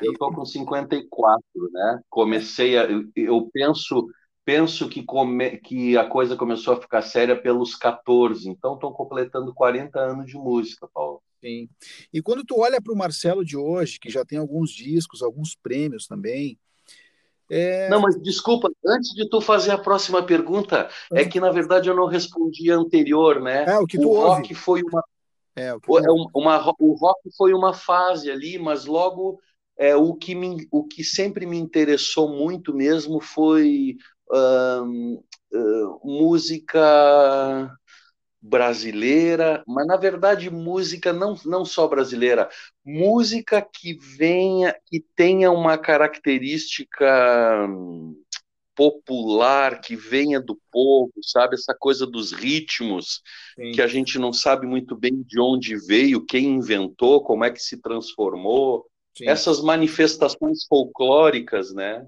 Eu 0.00 0.12
tô 0.14 0.32
com 0.32 0.44
54, 0.44 1.42
né? 1.72 2.00
Comecei 2.08 2.78
a 2.78 2.86
eu 3.14 3.50
penso 3.52 4.08
penso 4.46 4.88
que 4.88 5.02
come, 5.02 5.58
que 5.58 5.98
a 5.98 6.08
coisa 6.08 6.36
começou 6.36 6.74
a 6.74 6.80
ficar 6.80 7.02
séria 7.02 7.34
pelos 7.34 7.74
14, 7.74 8.48
então 8.48 8.74
estou 8.74 8.92
completando 8.92 9.52
40 9.52 9.98
anos 9.98 10.26
de 10.26 10.36
música, 10.36 10.88
Paulo. 10.94 11.20
Sim. 11.40 11.68
E 12.12 12.22
quando 12.22 12.44
tu 12.44 12.60
olha 12.60 12.80
para 12.80 12.92
o 12.92 12.96
Marcelo 12.96 13.44
de 13.44 13.56
hoje, 13.56 13.98
que 13.98 14.08
já 14.08 14.24
tem 14.24 14.38
alguns 14.38 14.70
discos, 14.70 15.20
alguns 15.20 15.56
prêmios 15.56 16.06
também, 16.06 16.56
é... 17.50 17.88
Não, 17.88 18.00
mas 18.00 18.20
desculpa, 18.20 18.68
antes 18.84 19.14
de 19.14 19.28
tu 19.28 19.40
fazer 19.40 19.70
a 19.70 19.78
próxima 19.78 20.22
pergunta, 20.22 20.88
é 21.12 21.24
que 21.24 21.40
na 21.40 21.50
verdade 21.50 21.88
eu 21.88 21.94
não 21.94 22.06
respondi 22.06 22.70
a 22.70 22.76
anterior, 22.76 23.40
né? 23.40 23.64
É, 23.64 23.78
o 23.78 23.86
que 23.86 23.98
tu 23.98 24.10
o 24.10 24.14
rock 24.14 24.40
ouve. 24.40 24.54
foi 24.54 24.82
uma, 24.82 25.04
é, 25.54 25.74
o, 25.74 25.78
o, 25.86 25.98
é 25.98 26.28
uma, 26.34 26.74
o 26.78 26.92
rock 26.94 27.20
foi 27.36 27.54
uma 27.54 27.72
fase 27.72 28.30
ali, 28.30 28.58
mas 28.58 28.84
logo 28.84 29.40
é, 29.78 29.94
o, 29.94 30.14
que 30.14 30.34
me, 30.34 30.66
o 30.70 30.84
que 30.84 31.04
sempre 31.04 31.46
me 31.46 31.56
interessou 31.56 32.28
muito 32.28 32.74
mesmo 32.74 33.20
foi 33.20 33.96
música 36.02 37.70
brasileira, 38.48 39.62
mas 39.66 39.86
na 39.86 39.96
verdade 39.96 40.48
música 40.50 41.12
não, 41.12 41.36
não 41.44 41.64
só 41.64 41.86
brasileira, 41.88 42.48
música 42.84 43.60
que 43.60 43.98
venha, 44.16 44.74
que 44.86 45.04
tenha 45.14 45.50
uma 45.50 45.76
característica 45.76 47.66
hum, 47.68 48.14
popular, 48.74 49.80
que 49.80 49.96
venha 49.96 50.40
do 50.40 50.58
povo, 50.70 51.12
sabe? 51.22 51.54
Essa 51.54 51.74
coisa 51.74 52.06
dos 52.06 52.32
ritmos, 52.32 53.22
Sim. 53.58 53.72
que 53.72 53.82
a 53.82 53.86
gente 53.86 54.18
não 54.18 54.32
sabe 54.32 54.66
muito 54.66 54.94
bem 54.94 55.22
de 55.26 55.40
onde 55.40 55.76
veio, 55.76 56.24
quem 56.24 56.56
inventou, 56.56 57.24
como 57.24 57.44
é 57.44 57.50
que 57.50 57.60
se 57.60 57.80
transformou. 57.80 58.86
Sim. 59.16 59.28
Essas 59.28 59.62
manifestações 59.62 60.64
folclóricas, 60.68 61.72
né? 61.72 62.06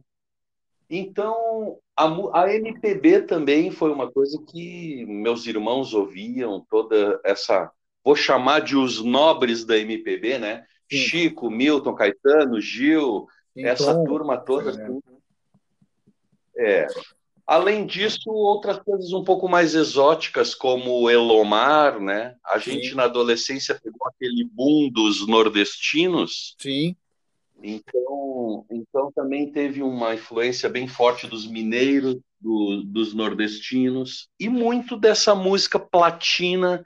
Então, 0.91 1.79
a, 1.97 2.43
a 2.43 2.55
MPB 2.55 3.23
também 3.23 3.71
foi 3.71 3.91
uma 3.91 4.11
coisa 4.11 4.43
que 4.49 5.05
meus 5.07 5.47
irmãos 5.47 5.93
ouviam, 5.93 6.65
toda 6.71 7.21
essa, 7.25 7.71
vou 8.03 8.17
chamar 8.17 8.61
de 8.61 8.77
os 8.77 9.03
nobres 9.03 9.65
da 9.65 9.77
MPB, 9.77 10.39
né? 10.39 10.65
Sim. 10.91 10.97
Chico, 10.97 11.51
Milton, 11.51 11.95
Caetano, 11.95 12.61
Gil, 12.61 13.27
Sim, 13.53 13.65
essa 13.67 13.95
turma 14.05 14.39
toda. 14.39 14.71
É. 14.71 14.73
Assim. 14.73 15.01
é. 16.57 16.87
Além 17.47 17.87
disso, 17.87 18.31
outras 18.31 18.79
coisas 18.79 19.11
um 19.13 19.25
pouco 19.25 19.49
mais 19.49 19.75
exóticas, 19.75 20.55
como 20.55 21.09
Elomar, 21.09 21.99
né? 21.99 22.37
A 22.45 22.61
Sim. 22.61 22.73
gente 22.73 22.95
na 22.95 23.05
adolescência 23.05 23.79
pegou 23.83 24.07
aquele 24.07 24.45
boom 24.45 24.91
dos 24.91 25.27
nordestinos. 25.27 26.55
Sim. 26.59 26.95
Então, 27.63 28.65
então 28.71 29.11
também 29.13 29.51
teve 29.51 29.83
uma 29.83 30.15
influência 30.15 30.69
bem 30.69 30.87
forte 30.87 31.27
dos 31.27 31.47
mineiros, 31.47 32.17
do, 32.41 32.83
dos 32.85 33.15
nordestinos 33.15 34.29
e 34.39 34.49
muito 34.49 34.97
dessa 34.97 35.35
música 35.35 35.79
platina 35.79 36.85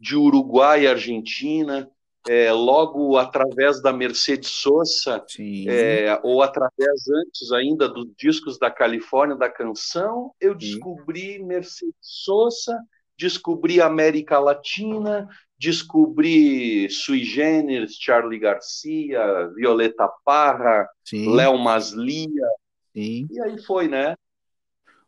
de 0.00 0.16
Uruguai 0.16 0.82
e 0.82 0.88
Argentina, 0.88 1.90
é, 2.28 2.50
logo 2.50 3.16
através 3.16 3.80
da 3.80 3.92
Mercedes 3.92 4.50
Sosa, 4.50 5.24
é, 5.68 6.18
ou 6.22 6.42
através 6.42 7.08
antes 7.08 7.52
ainda 7.52 7.88
dos 7.88 8.08
discos 8.16 8.58
da 8.58 8.70
Califórnia, 8.70 9.36
da 9.36 9.48
canção, 9.48 10.32
eu 10.40 10.54
descobri 10.54 11.34
Sim. 11.34 11.44
Mercedes 11.44 11.94
Sosa, 12.00 12.78
descobri 13.16 13.80
América 13.80 14.38
Latina, 14.38 15.28
descobri 15.58 16.88
Sui 16.90 17.24
Generis, 17.24 17.96
Charlie 17.98 18.38
Garcia, 18.38 19.48
Violeta 19.54 20.08
Parra, 20.24 20.88
Léo 21.12 21.58
Maslia, 21.58 22.48
Sim. 22.94 23.26
e 23.30 23.40
aí 23.40 23.62
foi, 23.62 23.88
né? 23.88 24.14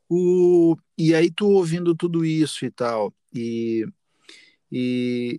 O... 0.09 0.77
E 0.97 1.15
aí 1.15 1.31
tu 1.31 1.51
ouvindo 1.51 1.95
tudo 1.95 2.25
isso 2.25 2.65
e 2.65 2.71
tal, 2.71 3.13
e, 3.35 3.87
e 4.73 5.39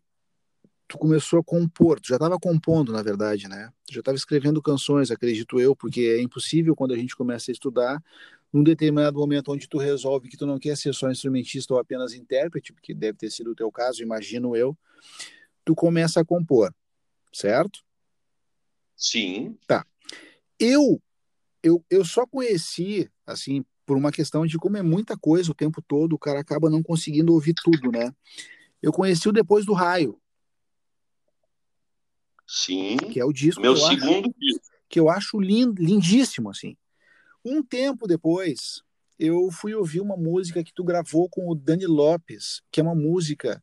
tu 0.88 0.97
começou 0.97 1.39
a 1.39 1.43
compor, 1.43 1.99
tu 1.99 2.10
já 2.10 2.16
estava 2.16 2.39
compondo, 2.39 2.91
na 2.91 3.01
verdade, 3.01 3.47
né? 3.47 3.72
Tu 3.88 3.93
já 3.93 3.99
estava 3.99 4.16
escrevendo 4.16 4.62
canções, 4.62 5.12
acredito 5.12 5.60
eu, 5.60 5.76
porque 5.76 6.01
é 6.01 6.22
impossível 6.22 6.76
quando 6.76 6.93
a 6.93 6.97
gente 6.97 7.16
começa 7.16 7.49
a 7.49 7.53
estudar, 7.53 8.03
num 8.51 8.63
determinado 8.63 9.19
momento 9.19 9.51
onde 9.51 9.67
tu 9.67 9.77
resolve 9.77 10.29
que 10.29 10.37
tu 10.37 10.45
não 10.45 10.57
quer 10.59 10.75
ser 10.75 10.93
só 10.93 11.09
instrumentista 11.09 11.73
ou 11.73 11.79
apenas 11.79 12.13
intérprete, 12.13 12.73
porque 12.73 12.93
deve 12.93 13.17
ter 13.17 13.29
sido 13.31 13.51
o 13.51 13.55
teu 13.55 13.71
caso, 13.71 14.01
imagino 14.01 14.55
eu, 14.55 14.77
tu 15.63 15.75
começa 15.75 16.21
a 16.21 16.25
compor, 16.25 16.73
certo? 17.31 17.79
Sim. 18.95 19.57
Tá. 19.67 19.85
Eu, 20.59 21.01
eu, 21.63 21.83
eu 21.89 22.03
só 22.03 22.25
conheci, 22.25 23.09
assim, 23.25 23.63
por 23.85 23.95
uma 23.95 24.11
questão 24.11 24.45
de 24.45 24.57
como 24.57 24.77
é 24.77 24.81
muita 24.81 25.17
coisa 25.17 25.51
o 25.51 25.55
tempo 25.55 25.81
todo, 25.81 26.13
o 26.13 26.19
cara 26.19 26.39
acaba 26.39 26.69
não 26.69 26.81
conseguindo 26.81 27.33
ouvir 27.33 27.53
tudo, 27.63 27.91
né? 27.91 28.13
Eu 28.81 28.91
conheci 28.91 29.29
o 29.29 29.33
Depois 29.33 29.65
do 29.65 29.73
Raio, 29.73 30.19
Sim. 32.49 32.97
Que 32.97 33.19
é 33.19 33.25
o 33.25 33.31
disco. 33.31 33.61
Meu 33.61 33.77
segundo 33.77 34.27
acho, 34.29 34.39
disco. 34.39 34.65
Que 34.89 34.99
eu 34.99 35.07
acho 35.07 35.39
lind, 35.39 35.77
lindíssimo, 35.77 36.49
assim. 36.49 36.75
Um 37.43 37.63
tempo 37.63 38.07
depois, 38.07 38.81
eu 39.17 39.51
fui 39.51 39.73
ouvir 39.73 40.01
uma 40.01 40.15
música 40.15 40.63
que 40.63 40.73
tu 40.73 40.83
gravou 40.83 41.29
com 41.29 41.49
o 41.49 41.55
Dani 41.55 41.85
Lopes, 41.85 42.61
que 42.71 42.79
é 42.79 42.83
uma 42.83 42.95
música 42.95 43.61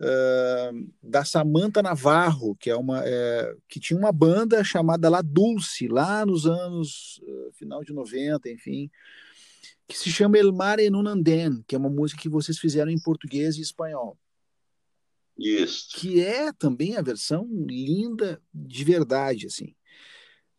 uh, 0.00 0.92
da 1.02 1.24
Samantha 1.24 1.82
Navarro, 1.82 2.56
que 2.56 2.70
é 2.70 2.76
uma 2.76 3.02
é, 3.04 3.54
que 3.68 3.78
tinha 3.78 3.98
uma 3.98 4.12
banda 4.12 4.62
chamada 4.64 5.08
La 5.08 5.22
Dulce, 5.22 5.88
lá 5.88 6.24
nos 6.24 6.46
anos 6.46 7.20
uh, 7.22 7.52
final 7.52 7.84
de 7.84 7.92
90, 7.92 8.48
enfim, 8.50 8.90
que 9.86 9.96
se 9.96 10.10
chama 10.10 10.38
El 10.38 10.52
Mar 10.52 10.80
en 10.80 10.94
un 10.94 11.06
Andén, 11.06 11.62
que 11.66 11.74
é 11.74 11.78
uma 11.78 11.90
música 11.90 12.20
que 12.20 12.28
vocês 12.28 12.58
fizeram 12.58 12.90
em 12.90 13.00
português 13.00 13.56
e 13.56 13.62
espanhol. 13.62 14.18
Isso. 15.38 15.88
Que 15.96 16.20
é 16.20 16.52
também 16.52 16.96
a 16.96 17.02
versão 17.02 17.48
linda 17.48 18.42
de 18.52 18.84
verdade, 18.84 19.46
assim. 19.46 19.74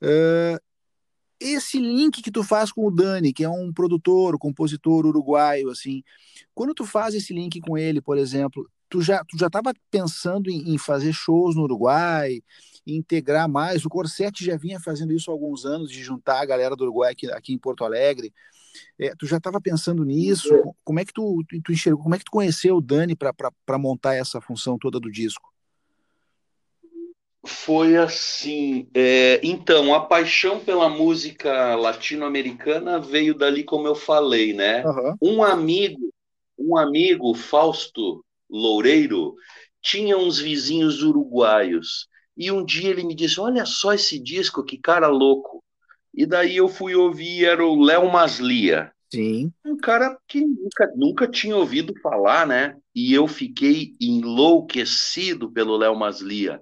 Uh, 0.01 0.57
esse 1.39 1.79
link 1.79 2.21
que 2.21 2.31
tu 2.31 2.43
faz 2.43 2.71
com 2.71 2.85
o 2.85 2.91
Dani, 2.91 3.31
que 3.31 3.43
é 3.43 3.49
um 3.49 3.71
produtor, 3.71 4.37
compositor 4.37 5.05
uruguaio, 5.05 5.69
assim, 5.69 6.03
quando 6.53 6.73
tu 6.73 6.85
faz 6.85 7.15
esse 7.15 7.33
link 7.33 7.59
com 7.61 7.77
ele, 7.77 8.01
por 8.01 8.17
exemplo, 8.17 8.69
tu 8.89 9.01
já 9.01 9.23
tu 9.23 9.37
já 9.37 9.47
estava 9.47 9.73
pensando 9.89 10.49
em, 10.49 10.73
em, 10.73 10.77
fazer 10.77 11.13
shows 11.13 11.55
no 11.55 11.63
Uruguai, 11.63 12.41
integrar 12.85 13.47
mais. 13.47 13.85
O 13.85 13.89
Corset 13.89 14.43
já 14.43 14.57
vinha 14.57 14.79
fazendo 14.79 15.13
isso 15.13 15.29
há 15.29 15.33
alguns 15.33 15.65
anos, 15.65 15.91
de 15.91 16.03
juntar 16.03 16.41
a 16.41 16.45
galera 16.45 16.75
do 16.75 16.83
Uruguai 16.83 17.11
aqui, 17.11 17.31
aqui 17.31 17.53
em 17.53 17.57
Porto 17.57 17.83
Alegre. 17.83 18.33
É, 18.97 19.13
tu 19.15 19.25
já 19.25 19.37
estava 19.37 19.61
pensando 19.61 20.03
nisso? 20.03 20.49
Como 20.83 20.99
é 20.99 21.05
que 21.05 21.13
tu, 21.13 21.43
tu 21.63 21.71
enxergou? 21.71 22.03
Como 22.03 22.15
é 22.15 22.17
que 22.17 22.25
tu 22.25 22.31
conheceu 22.31 22.77
o 22.77 22.81
Dani 22.81 23.15
para 23.15 23.77
montar 23.77 24.15
essa 24.15 24.41
função 24.41 24.77
toda 24.77 24.99
do 24.99 25.11
disco? 25.11 25.49
Foi 27.45 27.95
assim. 27.95 28.87
É, 28.93 29.39
então, 29.43 29.93
a 29.93 30.01
paixão 30.01 30.59
pela 30.59 30.89
música 30.89 31.75
latino-americana 31.75 32.99
veio 32.99 33.33
dali, 33.33 33.63
como 33.63 33.87
eu 33.87 33.95
falei, 33.95 34.53
né? 34.53 34.83
Uhum. 34.85 35.15
Um 35.21 35.43
amigo, 35.43 36.13
um 36.57 36.77
amigo, 36.77 37.33
Fausto 37.33 38.23
Loureiro, 38.49 39.35
tinha 39.81 40.17
uns 40.17 40.39
vizinhos 40.39 41.01
uruguaios. 41.01 42.07
E 42.35 42.51
um 42.51 42.63
dia 42.63 42.89
ele 42.89 43.03
me 43.03 43.15
disse: 43.15 43.39
Olha 43.39 43.65
só 43.65 43.93
esse 43.93 44.19
disco, 44.19 44.63
que 44.63 44.77
cara 44.77 45.07
louco. 45.07 45.63
E 46.13 46.25
daí 46.25 46.57
eu 46.57 46.67
fui 46.67 46.95
ouvir, 46.95 47.45
era 47.45 47.65
o 47.65 47.81
Léo 47.81 48.11
Maslia. 48.11 48.91
Sim. 49.11 49.51
Um 49.65 49.77
cara 49.77 50.17
que 50.27 50.41
nunca, 50.41 50.91
nunca 50.95 51.27
tinha 51.27 51.55
ouvido 51.55 51.93
falar, 52.01 52.45
né? 52.45 52.75
E 52.93 53.13
eu 53.13 53.27
fiquei 53.27 53.95
enlouquecido 53.99 55.51
pelo 55.51 55.77
Léo 55.77 55.95
Maslia. 55.95 56.61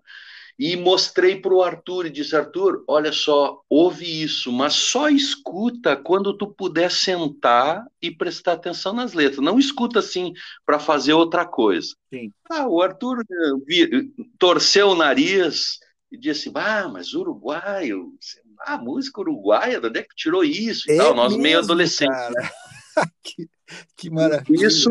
E 0.60 0.76
mostrei 0.76 1.39
para 1.39 1.53
o 1.53 1.62
Arthur 1.62 2.08
e 2.08 2.10
disse: 2.10 2.36
Arthur, 2.36 2.84
olha 2.88 3.12
só, 3.12 3.62
ouve 3.70 4.24
isso, 4.24 4.51
mas 4.51 4.74
só 4.74 5.08
escuta 5.08 5.95
quando 5.95 6.36
tu 6.36 6.47
puder 6.47 6.89
sentar 6.89 7.86
e 8.01 8.10
prestar 8.10 8.53
atenção 8.53 8.91
nas 8.91 9.14
letras. 9.14 9.43
Não 9.43 9.60
escuta 9.60 9.99
assim 9.99 10.34
para 10.66 10.80
fazer 10.80 11.14
outra 11.14 11.45
coisa. 11.45 11.95
Sim. 12.12 12.32
Ah, 12.49 12.68
o 12.68 12.82
Arthur 12.82 13.20
eh, 13.20 13.51
vi, 13.68 14.12
torceu 14.39 14.89
o 14.89 14.95
nariz 14.95 15.78
e 16.12 16.18
disse: 16.18 16.51
Ah, 16.55 16.88
mas 16.91 17.14
uruguaio, 17.14 18.14
ah, 18.62 18.80
música 18.80 19.22
uruguaia, 19.22 19.80
de 19.80 19.88
onde 19.88 19.99
é 19.99 20.03
que 20.03 20.16
tirou 20.16 20.43
isso? 20.43 20.89
É 20.89 20.97
tal? 20.97 21.14
Nós 21.14 21.34
mesmo, 21.34 21.43
meio 21.43 21.60
adolescentes. 21.60 22.18
que, 23.24 23.47
que 23.95 24.10
maravilha. 24.10 24.66
Isso, 24.66 24.89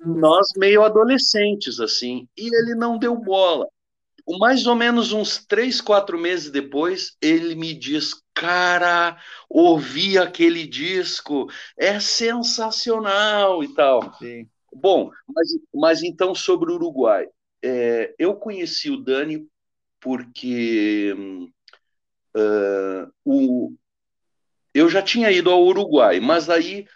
nós 0.00 0.48
meio 0.56 0.82
adolescentes, 0.82 1.78
assim. 1.78 2.26
E 2.36 2.46
ele 2.46 2.74
não 2.74 2.98
deu 2.98 3.16
bola. 3.16 3.68
Mais 4.38 4.66
ou 4.66 4.74
menos 4.74 5.12
uns 5.12 5.44
três, 5.44 5.80
quatro 5.80 6.18
meses 6.18 6.50
depois, 6.50 7.16
ele 7.20 7.54
me 7.54 7.72
diz: 7.72 8.14
Cara, 8.34 9.16
ouvi 9.48 10.18
aquele 10.18 10.66
disco, 10.66 11.48
é 11.78 11.98
sensacional 11.98 13.64
e 13.64 13.72
tal. 13.74 14.14
Sim. 14.18 14.48
Bom, 14.74 15.10
mas, 15.26 15.48
mas 15.74 16.02
então 16.02 16.34
sobre 16.34 16.70
o 16.70 16.74
Uruguai. 16.74 17.26
É, 17.62 18.14
eu 18.18 18.36
conheci 18.36 18.90
o 18.90 18.96
Dani 19.02 19.48
porque 20.00 21.14
Uh, 22.36 23.10
o, 23.24 23.74
eu 24.72 24.88
já 24.88 25.02
tinha 25.02 25.30
ido 25.30 25.50
ao 25.50 25.64
Uruguai, 25.64 26.20
mas 26.20 26.48
aí 26.48 26.86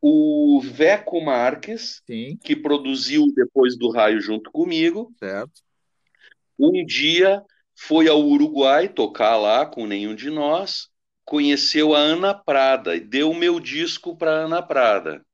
o 0.00 0.60
Veco 0.62 1.20
Marques, 1.20 2.02
Sim. 2.06 2.38
que 2.42 2.54
produziu 2.54 3.26
depois 3.34 3.76
do 3.76 3.90
Raio 3.90 4.20
junto 4.20 4.50
comigo, 4.50 5.12
certo. 5.18 5.62
Um 6.68 6.84
dia 6.84 7.42
foi 7.76 8.08
ao 8.08 8.20
Uruguai 8.20 8.88
tocar 8.88 9.36
lá 9.36 9.64
com 9.64 9.86
nenhum 9.86 10.14
de 10.14 10.30
nós, 10.30 10.88
conheceu 11.24 11.94
a 11.94 11.98
Ana 11.98 12.34
Prada 12.34 12.96
e 12.96 13.00
deu 13.00 13.30
o 13.30 13.34
meu 13.34 13.60
disco 13.60 14.16
para 14.16 14.30
Ana 14.30 14.62
Prada. 14.62 15.24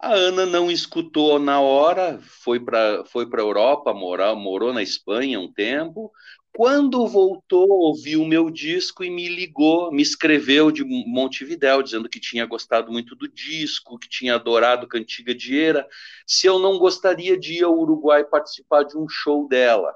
A 0.00 0.14
Ana 0.14 0.46
não 0.46 0.70
escutou 0.70 1.38
na 1.38 1.60
hora, 1.60 2.18
foi 2.22 2.58
para 2.58 3.04
foi 3.06 3.24
a 3.24 3.38
Europa, 3.38 3.94
morar, 3.94 4.34
morou 4.34 4.72
na 4.72 4.82
Espanha 4.82 5.38
um 5.38 5.52
tempo, 5.52 6.10
quando 6.54 7.06
voltou, 7.06 7.66
ouviu 7.68 8.22
o 8.22 8.26
meu 8.26 8.50
disco 8.50 9.02
e 9.02 9.08
me 9.08 9.26
ligou, 9.26 9.90
me 9.90 10.02
escreveu 10.02 10.70
de 10.70 10.84
Montevidéu, 10.84 11.82
dizendo 11.82 12.10
que 12.10 12.20
tinha 12.20 12.44
gostado 12.44 12.92
muito 12.92 13.16
do 13.16 13.26
disco, 13.26 13.98
que 13.98 14.08
tinha 14.08 14.34
adorado 14.34 14.86
Cantiga 14.86 15.34
de 15.34 15.54
Eira, 15.54 15.88
se 16.26 16.46
eu 16.46 16.58
não 16.58 16.78
gostaria 16.78 17.38
de 17.38 17.54
ir 17.54 17.64
ao 17.64 17.78
Uruguai 17.78 18.22
participar 18.24 18.82
de 18.82 18.98
um 18.98 19.08
show 19.08 19.48
dela. 19.48 19.94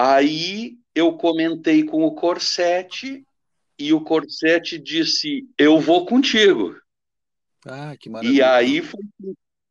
Aí 0.00 0.78
eu 0.94 1.12
comentei 1.14 1.82
com 1.82 2.04
o 2.04 2.14
Corsete 2.14 3.24
e 3.76 3.92
o 3.92 4.00
Corsete 4.00 4.78
disse: 4.78 5.48
Eu 5.58 5.80
vou 5.80 6.06
contigo. 6.06 6.76
Ah, 7.66 7.96
que 7.98 8.08
maravilha. 8.08 8.36
E 8.36 8.40
aí 8.40 8.80
foi, 8.80 9.00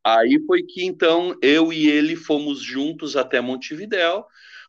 aí 0.04 0.38
foi 0.46 0.62
que 0.64 0.84
então 0.84 1.34
eu 1.40 1.72
e 1.72 1.88
ele 1.88 2.14
fomos 2.14 2.60
juntos 2.60 3.16
até 3.16 3.40
Montevidéu 3.40 4.26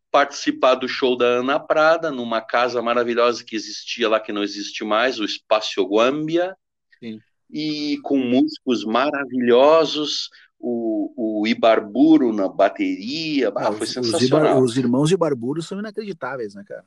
participar 0.10 0.76
do 0.76 0.88
show 0.88 1.18
da 1.18 1.26
Ana 1.26 1.60
Prada, 1.60 2.10
numa 2.10 2.40
casa 2.40 2.82
maravilhosa 2.82 3.44
que 3.44 3.56
existia 3.56 4.08
lá, 4.08 4.18
que 4.18 4.32
não 4.32 4.42
existe 4.42 4.84
mais, 4.86 5.20
o 5.20 5.26
Espaço 5.26 5.84
Guambia, 5.84 6.56
Sim. 7.00 7.20
e 7.50 8.00
com 8.02 8.18
músicos 8.18 8.86
maravilhosos, 8.86 10.30
o, 10.60 11.42
o 11.42 11.48
Ibarburo 11.48 12.34
na 12.34 12.48
bateria, 12.48 13.52
ah, 13.56 13.72
foi 13.72 13.88
os, 13.88 13.94
sensacional. 13.94 14.62
Os, 14.62 14.78
irmãos 14.78 15.12
Ibarburo 15.12 15.62
são 15.62 15.80
inacreditáveis, 15.80 16.54
né, 16.54 16.64
cara? 16.68 16.86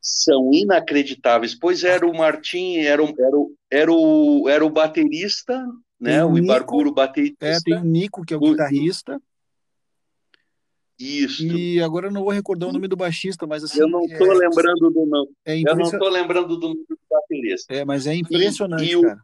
São 0.00 0.52
inacreditáveis, 0.52 1.54
pois 1.54 1.82
era 1.82 2.06
o 2.06 2.16
Martim, 2.16 2.76
era 2.76 3.02
o, 3.02 3.08
era 3.18 3.36
o, 3.36 3.54
era 3.70 3.92
o, 3.92 4.48
era 4.48 4.64
o 4.64 4.70
baterista, 4.70 5.66
né, 6.00 6.24
o, 6.24 6.32
o 6.32 6.38
Ibarburo 6.38 6.92
baterista. 6.92 7.44
É, 7.44 7.58
tem 7.60 7.76
o 7.76 7.84
Nico, 7.84 8.24
que 8.24 8.32
é 8.32 8.36
o, 8.36 8.40
o 8.40 8.50
guitarrista. 8.50 9.20
Isso. 10.98 11.44
E 11.44 11.80
agora 11.80 12.08
eu 12.08 12.10
não 12.10 12.24
vou 12.24 12.32
recordar 12.32 12.68
o 12.68 12.72
nome 12.72 12.88
do 12.88 12.96
baixista, 12.96 13.46
mas 13.46 13.62
assim. 13.62 13.80
Eu 13.80 13.88
não 13.88 14.04
estou 14.04 14.32
é, 14.32 14.34
lembrando 14.34 14.90
do 14.90 15.06
nome. 15.06 15.30
É 15.44 15.56
impression... 15.56 15.70
Eu 15.70 15.76
não 15.76 15.92
estou 15.92 16.08
lembrando 16.08 16.56
do 16.56 16.68
nome 16.68 16.84
do 16.88 16.98
baterista. 17.08 17.72
É, 17.72 17.84
mas 17.84 18.06
é 18.06 18.16
impressionante, 18.16 18.84
e, 18.84 18.96
e 18.96 19.02
cara. 19.02 19.20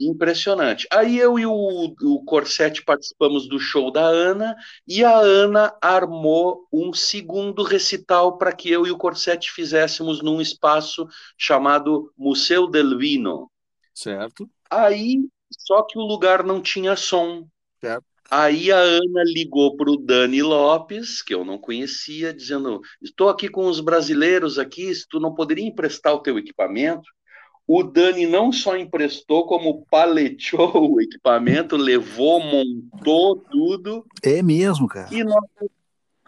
Impressionante. 0.00 0.88
Aí 0.92 1.18
eu 1.18 1.38
e 1.38 1.46
o, 1.46 1.52
o 1.52 2.24
Corsetti 2.24 2.84
participamos 2.84 3.48
do 3.48 3.60
show 3.60 3.92
da 3.92 4.04
Ana 4.04 4.56
e 4.86 5.04
a 5.04 5.16
Ana 5.16 5.76
armou 5.80 6.66
um 6.72 6.92
segundo 6.92 7.62
recital 7.62 8.36
para 8.36 8.52
que 8.52 8.70
eu 8.70 8.86
e 8.86 8.90
o 8.90 8.98
Corsetti 8.98 9.52
fizéssemos 9.52 10.20
num 10.20 10.40
espaço 10.40 11.06
chamado 11.38 12.12
Museu 12.16 12.68
del 12.68 12.98
Vino. 12.98 13.50
Certo. 13.94 14.50
Aí, 14.68 15.20
só 15.50 15.82
que 15.82 15.96
o 15.96 16.02
lugar 16.02 16.42
não 16.42 16.60
tinha 16.60 16.96
som. 16.96 17.46
Certo. 17.80 18.04
Aí 18.30 18.72
a 18.72 18.78
Ana 18.78 19.22
ligou 19.24 19.76
para 19.76 19.90
o 19.90 19.96
Dani 19.96 20.42
Lopes, 20.42 21.22
que 21.22 21.34
eu 21.34 21.44
não 21.44 21.58
conhecia, 21.58 22.34
dizendo: 22.34 22.80
Estou 23.00 23.28
aqui 23.28 23.48
com 23.48 23.66
os 23.66 23.80
brasileiros 23.80 24.58
aqui, 24.58 24.92
se 24.92 25.06
tu 25.08 25.20
não 25.20 25.34
poderia 25.34 25.64
emprestar 25.64 26.14
o 26.14 26.20
teu 26.20 26.38
equipamento? 26.38 27.08
O 27.66 27.82
Dani 27.82 28.26
não 28.26 28.52
só 28.52 28.76
emprestou, 28.76 29.46
como 29.46 29.86
paleteou 29.90 30.94
o 30.94 31.00
equipamento, 31.00 31.76
levou, 31.76 32.40
montou 32.40 33.36
tudo. 33.36 34.04
É 34.22 34.42
mesmo, 34.42 34.86
cara. 34.86 35.08
E 35.14 35.24
nós, 35.24 35.44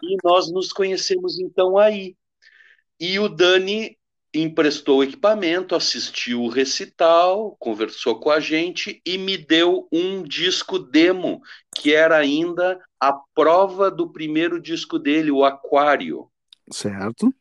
e 0.01 0.17
nós 0.23 0.51
nos 0.51 0.73
conhecemos 0.73 1.39
então 1.39 1.77
aí. 1.77 2.15
E 2.99 3.19
o 3.19 3.29
Dani 3.29 3.97
emprestou 4.33 4.99
o 4.99 5.03
equipamento, 5.03 5.75
assistiu 5.75 6.43
o 6.43 6.49
recital, 6.49 7.55
conversou 7.59 8.19
com 8.19 8.29
a 8.29 8.39
gente 8.39 9.01
e 9.05 9.17
me 9.17 9.37
deu 9.37 9.87
um 9.91 10.23
disco 10.23 10.77
demo, 10.77 11.41
que 11.75 11.93
era 11.93 12.17
ainda 12.17 12.79
a 12.99 13.13
prova 13.33 13.89
do 13.89 14.11
primeiro 14.11 14.59
disco 14.59 14.99
dele, 14.99 15.31
o 15.31 15.45
Aquário. 15.45 16.27
Certo. 16.71 17.33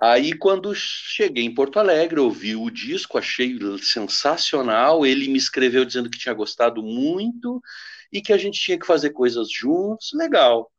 Aí, 0.00 0.32
quando 0.32 0.72
cheguei 0.74 1.44
em 1.44 1.52
Porto 1.52 1.80
Alegre, 1.80 2.20
ouvi 2.20 2.54
o 2.54 2.70
disco, 2.70 3.18
achei 3.18 3.58
sensacional. 3.82 5.04
Ele 5.04 5.28
me 5.28 5.38
escreveu 5.38 5.84
dizendo 5.84 6.08
que 6.08 6.18
tinha 6.18 6.34
gostado 6.34 6.82
muito 6.82 7.60
e 8.12 8.22
que 8.22 8.32
a 8.32 8.38
gente 8.38 8.60
tinha 8.60 8.78
que 8.78 8.86
fazer 8.86 9.10
coisas 9.10 9.50
juntos. 9.50 10.10
Legal. 10.14 10.70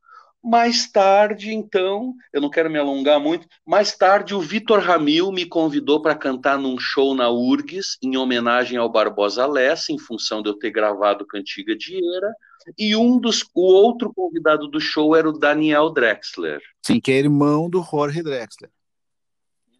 Mais 0.42 0.90
tarde, 0.90 1.54
então, 1.54 2.14
eu 2.32 2.40
não 2.40 2.50
quero 2.50 2.70
me 2.70 2.80
alongar 2.80 3.20
muito, 3.20 3.46
mais 3.68 3.94
tarde 3.98 4.34
o 4.34 4.40
Vitor 4.40 4.80
Ramil 4.80 5.34
me 5.34 5.46
convidou 5.46 6.02
para 6.02 6.16
cantar 6.16 6.58
num 6.58 6.80
show 6.80 7.14
na 7.14 7.30
URGS, 7.30 7.98
em 8.02 8.16
homenagem 8.16 8.78
ao 8.78 8.90
Barbosa 8.90 9.46
Lessa, 9.46 9.92
em 9.92 10.00
função 10.00 10.42
de 10.42 10.48
eu 10.48 10.54
ter 10.54 10.72
gravado 10.72 11.28
Cantiga 11.28 11.76
Dieira, 11.76 12.34
e 12.78 12.96
um 12.96 13.20
dos, 13.20 13.44
o 13.54 13.66
outro 13.66 14.14
convidado 14.14 14.70
do 14.70 14.80
show 14.80 15.14
era 15.14 15.28
o 15.28 15.38
Daniel 15.38 15.90
Drexler. 15.90 16.62
Sim, 16.86 17.02
que 17.02 17.12
é 17.12 17.18
irmão 17.18 17.70
do 17.70 17.84
Jorge 17.84 18.24
Drexler 18.24 18.72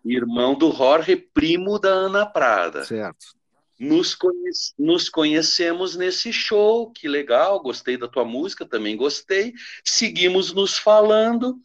irmão 0.06 0.56
do 0.56 0.72
Jorge, 0.72 1.16
primo 1.16 1.80
da 1.80 1.90
Ana 1.90 2.26
Prada. 2.26 2.84
Certo. 2.86 3.38
Nos, 3.80 4.14
conhece, 4.14 4.74
nos 4.78 5.08
conhecemos 5.08 5.96
nesse 5.96 6.34
show, 6.34 6.92
que 6.92 7.08
legal, 7.08 7.62
gostei 7.62 7.98
da 7.98 8.08
tua 8.08 8.26
música, 8.26 8.66
também 8.66 8.98
gostei. 8.98 9.54
Seguimos 9.86 10.52
nos 10.54 10.78
falando 10.78 11.58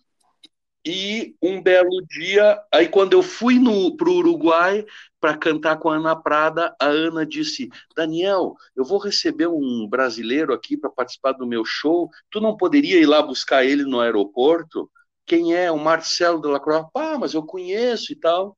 e 0.87 1.35
um 1.41 1.63
belo 1.63 2.03
dia, 2.07 2.61
aí 2.71 2.87
quando 2.87 3.15
eu 3.15 3.23
fui 3.23 3.59
para 3.97 4.09
o 4.09 4.17
Uruguai 4.17 4.85
para 5.19 5.37
cantar 5.37 5.79
com 5.79 5.89
a 5.89 5.97
Ana 5.97 6.15
Prada, 6.15 6.77
a 6.79 6.87
Ana 6.87 7.25
disse: 7.25 7.71
Daniel, 7.97 8.55
eu 8.77 8.85
vou 8.85 8.99
receber 8.99 9.47
um 9.47 9.89
brasileiro 9.89 10.53
aqui 10.53 10.77
para 10.77 10.91
participar 10.91 11.33
do 11.33 11.47
meu 11.47 11.65
show, 11.65 12.11
tu 12.31 12.39
não 12.39 12.55
poderia 12.55 13.01
ir 13.01 13.07
lá 13.07 13.23
buscar 13.23 13.65
ele 13.65 13.85
no 13.85 13.99
aeroporto? 13.99 14.91
Quem 15.27 15.55
é 15.55 15.71
o 15.71 15.79
Marcelo 15.79 16.41
de 16.41 16.49
Lacroix, 16.49 16.87
ah, 16.95 17.19
mas 17.19 17.35
eu 17.35 17.43
conheço 17.43 18.13
e 18.13 18.17
tal. 18.17 18.57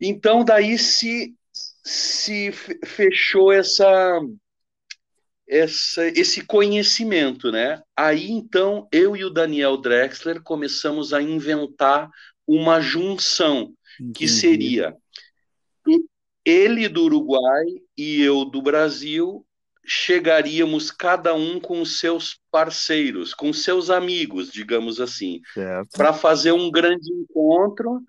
Então 0.00 0.44
daí 0.44 0.78
se 0.78 1.34
se 1.84 2.52
fechou 2.84 3.52
essa, 3.52 4.20
essa 5.48 6.06
esse 6.08 6.44
conhecimento, 6.44 7.50
né? 7.50 7.82
Aí 7.96 8.30
então 8.30 8.88
eu 8.92 9.16
e 9.16 9.24
o 9.24 9.30
Daniel 9.30 9.76
Drexler 9.76 10.42
começamos 10.42 11.12
a 11.12 11.20
inventar 11.20 12.08
uma 12.46 12.80
junção 12.80 13.74
Entendi. 14.00 14.12
que 14.12 14.28
seria 14.28 14.96
ele 16.44 16.88
do 16.88 17.04
Uruguai 17.04 17.64
e 17.96 18.20
eu 18.20 18.44
do 18.44 18.60
Brasil 18.60 19.46
chegaríamos 19.84 20.90
cada 20.90 21.34
um 21.34 21.58
com 21.58 21.84
seus 21.84 22.38
parceiros, 22.50 23.34
com 23.34 23.52
seus 23.52 23.90
amigos, 23.90 24.50
digamos 24.50 25.00
assim, 25.00 25.40
para 25.92 26.12
fazer 26.12 26.52
um 26.52 26.70
grande 26.70 27.12
encontro, 27.12 28.00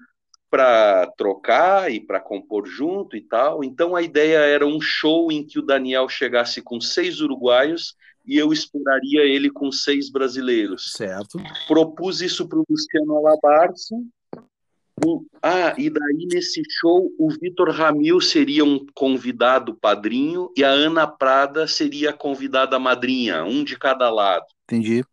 para 0.49 1.07
trocar 1.17 1.91
e 1.91 1.99
para 1.99 2.19
compor 2.19 2.67
junto 2.67 3.17
e 3.17 3.21
tal. 3.21 3.63
Então 3.63 3.95
a 3.95 4.03
ideia 4.03 4.37
era 4.37 4.67
um 4.67 4.79
show 4.79 5.31
em 5.31 5.45
que 5.45 5.57
o 5.57 5.65
Daniel 5.65 6.07
chegasse 6.07 6.61
com 6.61 6.79
seis 6.79 7.21
uruguaios 7.21 7.95
e 8.25 8.37
eu 8.37 8.53
esperaria 8.53 9.23
ele 9.23 9.49
com 9.49 9.71
seis 9.71 10.11
brasileiros. 10.11 10.93
Certo. 10.93 11.39
Propus 11.67 12.21
isso 12.21 12.47
para 12.47 12.59
o 12.59 12.65
Luciano 12.69 13.17
Alabarce, 13.17 13.95
ah, 15.41 15.73
e 15.77 15.89
daí 15.89 16.27
nesse 16.31 16.61
show 16.79 17.11
o 17.17 17.29
Vitor 17.29 17.69
Ramil 17.69 18.21
seria 18.21 18.63
um 18.63 18.85
convidado 18.93 19.75
padrinho 19.75 20.51
e 20.55 20.63
a 20.63 20.69
Ana 20.69 21.07
Prada 21.07 21.67
seria 21.67 22.11
a 22.11 22.13
convidada 22.13 22.79
madrinha, 22.79 23.43
um 23.43 23.63
de 23.63 23.77
cada 23.77 24.09
lado. 24.09 24.45
Entendi. 24.63 25.03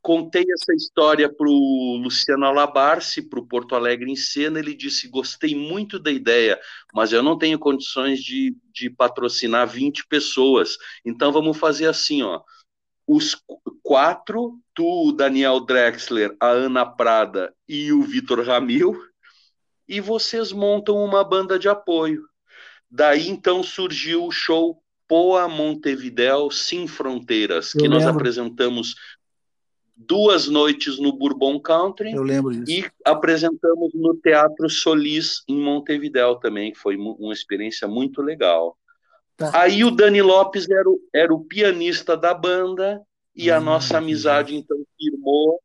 Contei 0.00 0.44
essa 0.50 0.74
história 0.74 1.28
para 1.28 1.46
o 1.46 2.00
Luciano 2.02 2.46
Alabarce, 2.46 3.20
para 3.20 3.38
o 3.38 3.46
Porto 3.46 3.74
Alegre 3.74 4.10
em 4.10 4.16
cena. 4.16 4.58
Ele 4.58 4.74
disse: 4.74 5.08
Gostei 5.08 5.54
muito 5.54 5.98
da 5.98 6.10
ideia, 6.10 6.58
mas 6.94 7.12
eu 7.12 7.22
não 7.22 7.36
tenho 7.36 7.58
condições 7.58 8.20
de, 8.20 8.56
de 8.72 8.88
patrocinar 8.88 9.68
20 9.68 10.06
pessoas. 10.06 10.78
Então 11.04 11.30
vamos 11.30 11.58
fazer 11.58 11.86
assim: 11.86 12.22
ó 12.22 12.40
os 13.06 13.36
quatro, 13.82 14.58
tu, 14.74 15.12
Daniel 15.12 15.60
Drexler, 15.60 16.36
a 16.40 16.48
Ana 16.48 16.84
Prada 16.84 17.54
e 17.68 17.92
o 17.92 18.02
Vitor 18.02 18.44
Ramil, 18.44 19.00
e 19.88 20.00
vocês 20.00 20.50
montam 20.50 20.96
uma 20.96 21.22
banda 21.22 21.58
de 21.58 21.68
apoio. 21.68 22.26
Daí 22.90 23.28
então 23.28 23.62
surgiu 23.62 24.24
o 24.24 24.32
show 24.32 24.82
Poa 25.08 25.48
Montevidéu 25.48 26.50
Sem 26.50 26.88
Fronteiras, 26.88 27.74
Eu 27.74 27.80
que 27.80 27.88
lembro. 27.88 28.04
nós 28.04 28.14
apresentamos 28.14 28.94
duas 29.96 30.48
noites 30.48 30.98
no 30.98 31.12
Bourbon 31.12 31.58
Country 31.58 32.12
e 32.68 32.84
apresentamos 33.04 33.94
no 33.94 34.14
Teatro 34.16 34.68
Solis 34.68 35.42
em 35.48 35.56
Montevidéu 35.56 36.36
também, 36.36 36.74
foi 36.74 36.96
uma 36.96 37.32
experiência 37.32 37.88
muito 37.88 38.20
legal. 38.20 38.76
Tá. 39.36 39.50
Aí 39.54 39.84
o 39.84 39.90
Dani 39.90 40.22
Lopes 40.22 40.68
era 40.68 40.88
o, 40.88 40.98
era 41.14 41.34
o 41.34 41.44
pianista 41.44 42.16
da 42.16 42.32
banda 42.32 43.02
e 43.34 43.50
a 43.50 43.60
hum, 43.60 43.64
nossa 43.64 43.98
amizade 43.98 44.56
então 44.56 44.78
firmou, 44.98 45.60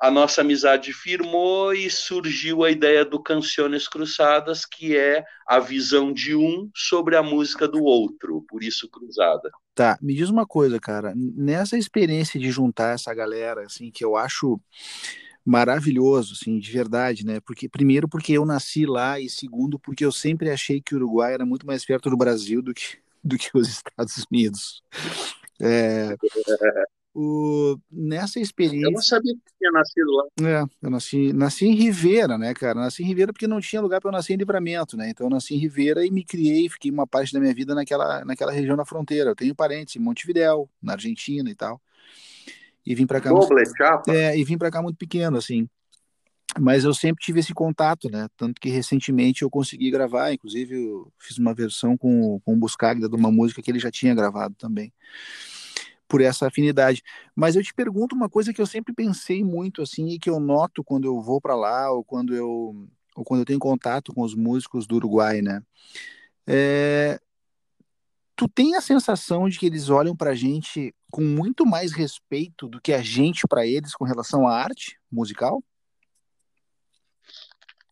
a 0.00 0.10
nossa 0.10 0.42
amizade 0.42 0.92
firmou 0.92 1.72
e 1.72 1.90
surgiu 1.90 2.62
a 2.62 2.70
ideia 2.70 3.04
do 3.04 3.20
Canciones 3.20 3.88
Cruzadas, 3.88 4.64
que 4.64 4.96
é 4.96 5.24
a 5.46 5.58
visão 5.58 6.12
de 6.12 6.36
um 6.36 6.70
sobre 6.74 7.16
a 7.16 7.22
música 7.22 7.66
do 7.66 7.82
outro, 7.82 8.44
por 8.48 8.62
isso 8.62 8.88
cruzada. 8.88 9.50
Tá, 9.74 9.98
me 10.00 10.14
diz 10.14 10.28
uma 10.28 10.46
coisa, 10.46 10.78
cara, 10.78 11.12
nessa 11.16 11.76
experiência 11.76 12.38
de 12.38 12.50
juntar 12.50 12.94
essa 12.94 13.12
galera, 13.12 13.62
assim, 13.64 13.90
que 13.90 14.04
eu 14.04 14.16
acho 14.16 14.60
maravilhoso, 15.44 16.34
assim, 16.34 16.58
de 16.58 16.70
verdade, 16.70 17.24
né? 17.24 17.40
Porque 17.40 17.68
primeiro 17.68 18.08
porque 18.08 18.32
eu 18.32 18.44
nasci 18.44 18.84
lá 18.84 19.18
e 19.18 19.30
segundo 19.30 19.78
porque 19.78 20.04
eu 20.04 20.12
sempre 20.12 20.50
achei 20.50 20.80
que 20.80 20.94
o 20.94 20.98
Uruguai 20.98 21.32
era 21.32 21.46
muito 21.46 21.66
mais 21.66 21.84
perto 21.84 22.10
do 22.10 22.16
Brasil 22.16 22.60
do 22.60 22.74
que 22.74 22.98
do 23.26 23.36
que 23.36 23.50
os 23.54 23.68
Estados 23.68 24.24
Unidos. 24.30 24.82
É, 25.60 26.16
o, 27.14 27.78
nessa 27.90 28.38
experiência. 28.38 28.86
Eu 28.86 28.92
não 28.92 29.00
sabia 29.00 29.34
que 29.34 29.52
tinha 29.58 29.70
nascido 29.70 30.10
lá. 30.10 30.24
É, 30.42 30.64
eu 30.82 30.90
nasci, 30.90 31.32
nasci 31.32 31.66
em 31.66 31.74
Ribeira, 31.74 32.36
né, 32.36 32.52
cara? 32.52 32.80
Nasci 32.80 33.02
em 33.02 33.06
Ribeira 33.06 33.32
porque 33.32 33.46
não 33.46 33.60
tinha 33.60 33.80
lugar 33.80 34.00
para 34.00 34.10
eu 34.10 34.12
nascer 34.12 34.34
em 34.34 34.36
Livramento, 34.36 34.96
né? 34.96 35.08
Então 35.10 35.26
eu 35.26 35.30
nasci 35.30 35.54
em 35.54 35.58
Ribeira 35.58 36.04
e 36.04 36.10
me 36.10 36.22
criei, 36.22 36.68
fiquei 36.68 36.90
uma 36.90 37.06
parte 37.06 37.32
da 37.32 37.40
minha 37.40 37.54
vida 37.54 37.74
naquela, 37.74 38.24
naquela 38.24 38.52
região 38.52 38.76
da 38.76 38.84
fronteira. 38.84 39.30
Eu 39.30 39.36
tenho 39.36 39.54
parentes 39.54 39.96
em 39.96 39.98
Montevidéu, 39.98 40.68
na 40.82 40.92
Argentina 40.92 41.50
e 41.50 41.54
tal. 41.54 41.80
E 42.84 42.94
vim 42.94 43.06
para 43.06 43.20
cá. 43.20 43.30
Doble, 43.30 43.56
muito, 43.56 44.10
é, 44.10 44.38
e 44.38 44.44
vim 44.44 44.58
para 44.58 44.70
cá 44.70 44.82
muito 44.82 44.96
pequeno, 44.96 45.38
assim 45.38 45.68
mas 46.58 46.84
eu 46.84 46.94
sempre 46.94 47.22
tive 47.22 47.40
esse 47.40 47.52
contato, 47.52 48.08
né? 48.10 48.28
Tanto 48.36 48.60
que 48.60 48.70
recentemente 48.70 49.42
eu 49.42 49.50
consegui 49.50 49.90
gravar, 49.90 50.32
inclusive 50.32 50.74
eu 50.74 51.12
fiz 51.18 51.38
uma 51.38 51.52
versão 51.52 51.96
com, 51.96 52.40
com 52.40 52.54
o 52.54 52.56
Buscaglia 52.56 53.08
de 53.08 53.16
uma 53.16 53.30
música 53.30 53.60
que 53.60 53.70
ele 53.70 53.78
já 53.78 53.90
tinha 53.90 54.14
gravado 54.14 54.54
também, 54.56 54.92
por 56.08 56.20
essa 56.20 56.46
afinidade. 56.46 57.02
Mas 57.34 57.56
eu 57.56 57.62
te 57.62 57.74
pergunto 57.74 58.14
uma 58.14 58.28
coisa 58.28 58.52
que 58.52 58.60
eu 58.60 58.66
sempre 58.66 58.94
pensei 58.94 59.44
muito 59.44 59.82
assim 59.82 60.08
e 60.08 60.18
que 60.18 60.30
eu 60.30 60.40
noto 60.40 60.84
quando 60.84 61.04
eu 61.04 61.20
vou 61.20 61.40
para 61.40 61.54
lá 61.54 61.90
ou 61.90 62.04
quando 62.04 62.34
eu 62.34 62.88
ou 63.16 63.24
quando 63.24 63.40
eu 63.40 63.46
tenho 63.46 63.58
contato 63.58 64.12
com 64.12 64.22
os 64.22 64.34
músicos 64.34 64.86
do 64.86 64.96
Uruguai, 64.96 65.40
né? 65.40 65.62
É... 66.46 67.18
Tu 68.36 68.46
tem 68.48 68.76
a 68.76 68.82
sensação 68.82 69.48
de 69.48 69.58
que 69.58 69.64
eles 69.64 69.88
olham 69.88 70.14
para 70.14 70.30
a 70.30 70.34
gente 70.34 70.94
com 71.10 71.22
muito 71.22 71.64
mais 71.64 71.92
respeito 71.92 72.68
do 72.68 72.78
que 72.78 72.92
a 72.92 73.00
gente 73.00 73.48
para 73.48 73.66
eles 73.66 73.94
com 73.94 74.04
relação 74.04 74.46
à 74.46 74.54
arte 74.54 74.98
musical? 75.10 75.64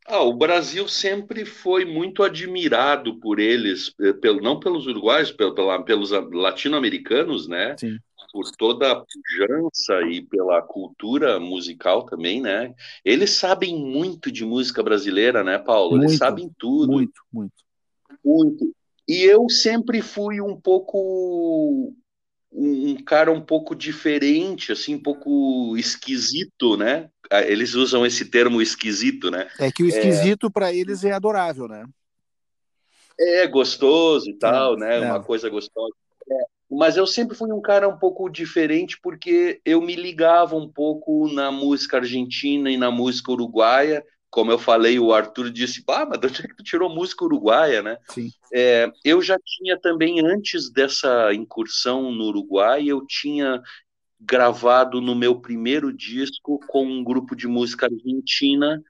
Ah, 0.07 0.23
o 0.23 0.35
Brasil 0.35 0.87
sempre 0.87 1.47
foi 1.47 1.85
muito 1.85 2.23
admirado 2.23 3.19
por 3.21 3.39
eles, 3.39 3.95
eh, 4.01 4.13
pelo, 4.13 4.41
não 4.41 4.61
pelos 4.61 4.87
uruguaios, 4.87 5.33
pelo, 5.33 5.55
pelos 5.85 6.11
latino-americanos, 6.11 7.49
né? 7.49 7.75
Sim. 7.79 7.99
Por 8.33 8.51
toda 8.59 8.91
a 8.91 8.97
pujança 8.97 10.03
e 10.11 10.21
pela 10.21 10.61
cultura 10.61 11.39
musical 11.39 12.05
também, 12.05 12.41
né? 12.41 12.75
Eles 13.05 13.31
sabem 13.31 13.79
muito 13.79 14.31
de 14.31 14.45
música 14.45 14.83
brasileira, 14.83 15.43
né, 15.43 15.57
Paulo? 15.59 15.93
Muito, 15.93 16.11
eles 16.11 16.19
sabem 16.19 16.51
tudo. 16.59 16.93
Muito, 16.93 17.23
muito. 17.33 17.55
Muito. 18.25 18.75
E 19.09 19.23
eu 19.23 19.49
sempre 19.49 20.03
fui 20.03 20.41
um 20.41 20.61
pouco 20.61 21.95
um 22.55 22.97
cara 23.05 23.33
um 23.33 23.41
pouco 23.41 23.75
diferente, 23.75 24.71
assim, 24.71 24.95
um 24.95 25.03
pouco 25.03 25.77
esquisito, 25.77 26.77
né? 26.77 27.11
Eles 27.43 27.75
usam 27.75 28.05
esse 28.05 28.27
termo 28.27 28.61
esquisito, 28.61 29.31
né? 29.31 29.49
É 29.59 29.71
que 29.71 29.83
o 29.83 29.87
esquisito 29.87 30.47
é... 30.47 30.51
para 30.51 30.73
eles 30.73 31.05
é 31.05 31.13
adorável, 31.13 31.69
né? 31.69 31.85
É 33.19 33.47
gostoso 33.47 34.29
e 34.29 34.35
tal, 34.35 34.75
é, 34.75 34.79
né? 34.79 34.97
É. 34.97 35.01
Uma 35.01 35.23
coisa 35.23 35.49
gostosa. 35.49 35.95
É. 36.31 36.45
Mas 36.71 36.97
eu 36.97 37.07
sempre 37.07 37.37
fui 37.37 37.53
um 37.53 37.61
cara 37.61 37.89
um 37.89 37.97
pouco 37.97 38.29
diferente 38.29 38.99
porque 39.01 39.61
eu 39.65 39.81
me 39.81 39.95
ligava 39.95 40.57
um 40.57 40.69
pouco 40.69 41.29
na 41.33 41.51
música 41.53 41.99
argentina 41.99 42.71
e 42.71 42.77
na 42.77 42.91
música 42.91 43.31
uruguaia 43.31 44.05
como 44.35 44.51
eu 44.51 44.59
falei, 44.59 44.99
o 44.99 45.15
Arthur 45.15 45.49
disse, 45.49 45.85
ah, 45.87 46.05
mas 46.05 46.19
de 46.19 46.27
onde 46.27 46.41
é 46.41 46.49
que 46.49 46.57
tu 46.57 46.65
tirou 46.65 46.93
música 46.93 47.25
uruguaia, 47.25 47.81
né? 47.83 47.99
Sim. 48.11 48.33
É, 48.53 48.91
eu 49.05 49.23
já 49.23 49.39
tinha 49.39 49.79
também, 49.79 50.27
antes 50.27 50.73
dessa 50.73 51.33
incursão 51.33 52.11
no 52.11 52.25
Uruguai, 52.25 52.85
eu 52.85 53.07
tinha 53.07 53.63
gravado 54.27 55.01
no 55.01 55.15
meu 55.15 55.41
primeiro 55.41 55.93
disco 55.93 56.59
com 56.69 56.85
um 56.85 57.05
grupo 57.05 57.37
de 57.37 57.47
música 57.47 57.87
argentina, 57.87 58.83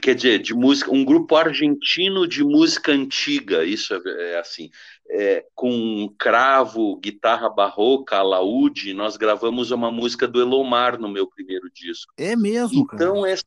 quer 0.00 0.14
dizer, 0.14 0.40
de 0.40 0.54
música, 0.54 0.90
um 0.90 1.04
grupo 1.04 1.36
argentino 1.36 2.26
de 2.26 2.42
música 2.42 2.92
antiga, 2.92 3.64
isso 3.64 3.94
é, 3.94 4.32
é 4.32 4.38
assim, 4.38 4.70
é, 5.08 5.46
com 5.54 6.12
cravo, 6.18 6.96
guitarra 6.96 7.48
barroca, 7.48 8.16
alaúde, 8.16 8.92
nós 8.92 9.16
gravamos 9.16 9.70
uma 9.70 9.90
música 9.90 10.26
do 10.26 10.40
Elomar 10.40 10.98
no 10.98 11.08
meu 11.08 11.26
primeiro 11.26 11.70
disco. 11.72 12.12
É 12.16 12.34
mesmo, 12.34 12.88
Então, 12.92 13.24
essa 13.24 13.44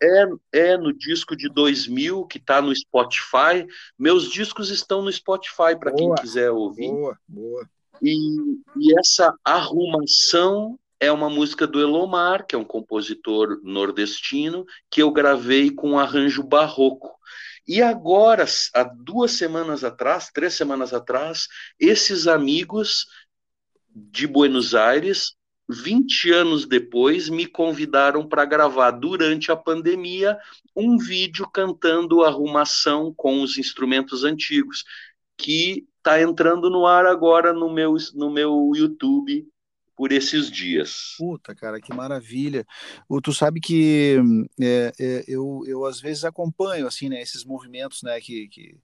é, 0.00 0.26
é 0.52 0.76
no 0.76 0.92
disco 0.92 1.36
de 1.36 1.48
2000 1.48 2.26
que 2.26 2.38
está 2.38 2.62
no 2.62 2.74
Spotify. 2.74 3.66
Meus 3.98 4.30
discos 4.30 4.70
estão 4.70 5.02
no 5.02 5.12
Spotify 5.12 5.76
para 5.78 5.92
quem 5.92 6.14
quiser 6.14 6.50
ouvir. 6.50 6.88
Boa, 6.88 7.18
boa. 7.26 7.68
E, 8.02 8.14
e, 8.76 8.98
essa 8.98 9.34
arrumação 9.44 10.78
é 11.00 11.10
uma 11.10 11.30
música 11.30 11.66
do 11.66 11.80
Elomar, 11.80 12.46
que 12.46 12.54
é 12.54 12.58
um 12.58 12.64
compositor 12.64 13.60
nordestino, 13.62 14.64
que 14.90 15.02
eu 15.02 15.10
gravei 15.10 15.70
com 15.70 15.90
um 15.90 15.98
arranjo 15.98 16.42
barroco. 16.42 17.16
E 17.66 17.82
agora, 17.82 18.44
há 18.74 18.82
duas 18.82 19.32
semanas 19.32 19.84
atrás, 19.84 20.30
três 20.32 20.54
semanas 20.54 20.92
atrás, 20.94 21.48
esses 21.78 22.26
amigos 22.26 23.06
de 23.94 24.26
Buenos 24.26 24.74
Aires 24.74 25.36
20 25.68 26.32
anos 26.32 26.66
depois, 26.66 27.28
me 27.28 27.46
convidaram 27.46 28.26
para 28.26 28.46
gravar 28.46 28.90
durante 28.92 29.52
a 29.52 29.56
pandemia 29.56 30.38
um 30.74 30.96
vídeo 30.96 31.46
cantando 31.52 32.24
arrumação 32.24 33.12
com 33.14 33.42
os 33.42 33.58
instrumentos 33.58 34.24
antigos, 34.24 34.82
que 35.36 35.86
está 36.08 36.22
entrando 36.22 36.70
no 36.70 36.86
ar 36.86 37.04
agora 37.04 37.52
no 37.52 37.70
meu, 37.70 37.94
no 38.14 38.30
meu 38.30 38.72
YouTube 38.74 39.46
por 39.94 40.10
esses 40.10 40.50
dias. 40.50 41.14
Puta, 41.18 41.54
cara, 41.54 41.80
que 41.80 41.92
maravilha. 41.92 42.64
Tu 43.22 43.32
sabe 43.34 43.60
que 43.60 44.16
é, 44.58 44.92
é, 44.98 45.24
eu, 45.28 45.62
eu 45.66 45.84
às 45.84 46.00
vezes 46.00 46.24
acompanho 46.24 46.86
assim, 46.86 47.08
né, 47.08 47.20
esses 47.20 47.44
movimentos, 47.44 48.02
né, 48.02 48.18
que, 48.20 48.48
que 48.48 48.78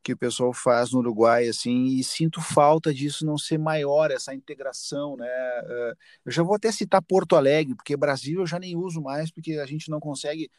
que 0.00 0.12
o 0.12 0.16
pessoal 0.16 0.54
faz 0.54 0.92
no 0.92 1.00
Uruguai, 1.00 1.48
assim, 1.48 1.86
e 1.86 2.04
sinto 2.04 2.40
falta 2.40 2.94
disso 2.94 3.26
não 3.26 3.36
ser 3.36 3.58
maior, 3.58 4.10
essa 4.10 4.32
integração, 4.32 5.16
né? 5.16 5.26
Eh, 5.26 5.94
eu 6.24 6.32
já 6.32 6.42
vou 6.42 6.54
até 6.54 6.72
citar 6.72 7.02
Porto 7.02 7.36
Alegre, 7.36 7.74
porque 7.74 7.96
Brasil 7.96 8.40
eu 8.40 8.46
já 8.46 8.58
nem 8.58 8.74
uso 8.74 9.02
mais, 9.02 9.30
porque 9.30 9.54
a 9.54 9.66
gente 9.66 9.90
não 9.90 10.00
consegue, 10.00 10.50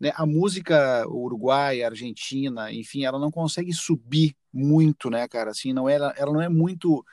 né? 0.00 0.12
A 0.14 0.26
música 0.26 1.06
uruguaia, 1.08 1.86
argentina, 1.86 2.72
enfim, 2.72 3.04
ela 3.04 3.18
não 3.18 3.30
consegue 3.30 3.72
subir 3.72 4.36
muito, 4.52 5.10
né, 5.10 5.26
cara? 5.28 5.50
Assim, 5.50 5.72
não 5.72 5.88
ela, 5.88 6.14
ela 6.16 6.32
não 6.32 6.40
é 6.40 6.48
muito 6.48 7.04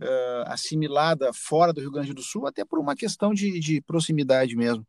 uh, 0.00 0.44
assimilada 0.46 1.32
fora 1.32 1.72
do 1.72 1.80
Rio 1.80 1.90
Grande 1.90 2.12
do 2.12 2.22
Sul, 2.22 2.46
até 2.46 2.64
por 2.64 2.78
uma 2.78 2.96
questão 2.96 3.32
de, 3.32 3.60
de 3.60 3.80
proximidade 3.80 4.56
mesmo. 4.56 4.86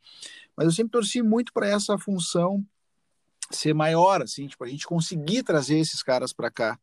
Mas 0.55 0.65
eu 0.65 0.71
sempre 0.71 0.91
torci 0.91 1.21
muito 1.21 1.53
para 1.53 1.67
essa 1.67 1.97
função 1.97 2.65
ser 3.49 3.73
maior, 3.73 4.21
assim, 4.21 4.47
tipo, 4.47 4.63
a 4.63 4.67
gente 4.67 4.87
conseguir 4.87 5.43
trazer 5.43 5.77
esses 5.77 6.01
caras 6.01 6.31
para 6.31 6.49
cá, 6.49 6.79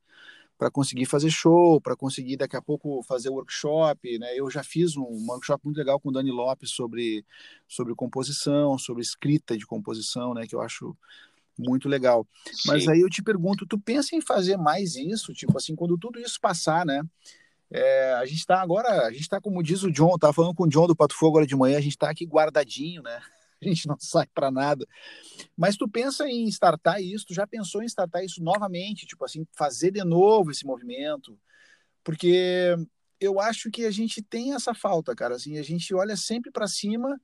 para 0.58 0.70
conseguir 0.70 1.06
fazer 1.06 1.30
show, 1.30 1.80
para 1.80 1.94
conseguir 1.94 2.36
daqui 2.36 2.56
a 2.56 2.60
pouco 2.60 3.00
fazer 3.04 3.28
workshop, 3.28 4.18
né? 4.18 4.34
Eu 4.34 4.50
já 4.50 4.64
fiz 4.64 4.96
um, 4.96 5.02
um, 5.02 5.26
workshop 5.28 5.64
muito 5.64 5.76
legal 5.76 6.00
com 6.00 6.08
o 6.08 6.12
Dani 6.12 6.32
Lopes 6.32 6.70
sobre, 6.70 7.24
sobre 7.68 7.94
composição, 7.94 8.76
sobre 8.76 9.00
escrita 9.00 9.56
de 9.56 9.64
composição, 9.64 10.34
né? 10.34 10.46
Que 10.48 10.56
eu 10.56 10.60
acho 10.60 10.96
muito 11.56 11.88
legal. 11.88 12.26
Sim. 12.52 12.68
Mas 12.68 12.88
aí 12.88 13.00
eu 13.00 13.08
te 13.08 13.22
pergunto, 13.22 13.66
tu 13.66 13.78
pensa 13.78 14.16
em 14.16 14.20
fazer 14.20 14.56
mais 14.56 14.96
isso? 14.96 15.32
Tipo 15.32 15.56
assim, 15.56 15.76
quando 15.76 15.96
tudo 15.96 16.18
isso 16.18 16.40
passar, 16.40 16.84
né? 16.84 17.02
É, 17.70 18.14
a 18.14 18.26
gente 18.26 18.38
está 18.38 18.60
agora, 18.60 19.06
a 19.06 19.12
gente 19.12 19.22
está 19.22 19.40
como 19.40 19.62
diz 19.62 19.82
o 19.84 19.92
John, 19.92 20.18
tá 20.18 20.32
falando 20.32 20.54
com 20.54 20.64
o 20.64 20.68
John 20.68 20.86
do 20.86 20.96
Pato 20.96 21.14
Fogo 21.14 21.36
agora 21.36 21.46
de 21.46 21.54
manhã, 21.54 21.78
a 21.78 21.82
gente 21.82 21.92
está 21.92 22.10
aqui 22.10 22.24
guardadinho, 22.24 23.02
né? 23.02 23.20
a 23.62 23.68
gente 23.68 23.86
não 23.88 23.96
sai 23.98 24.26
para 24.32 24.50
nada. 24.50 24.86
Mas 25.56 25.76
tu 25.76 25.88
pensa 25.88 26.28
em 26.28 26.46
startar 26.48 27.02
isso, 27.02 27.26
tu 27.26 27.34
já 27.34 27.46
pensou 27.46 27.82
em 27.82 27.86
startar 27.86 28.24
isso 28.24 28.42
novamente, 28.42 29.06
tipo 29.06 29.24
assim, 29.24 29.46
fazer 29.56 29.90
de 29.90 30.04
novo 30.04 30.50
esse 30.50 30.64
movimento? 30.64 31.38
Porque 32.04 32.76
eu 33.20 33.40
acho 33.40 33.70
que 33.70 33.84
a 33.84 33.90
gente 33.90 34.22
tem 34.22 34.54
essa 34.54 34.74
falta, 34.74 35.14
cara, 35.14 35.34
assim, 35.34 35.58
a 35.58 35.62
gente 35.62 35.92
olha 35.94 36.16
sempre 36.16 36.50
para 36.50 36.66
cima 36.68 37.20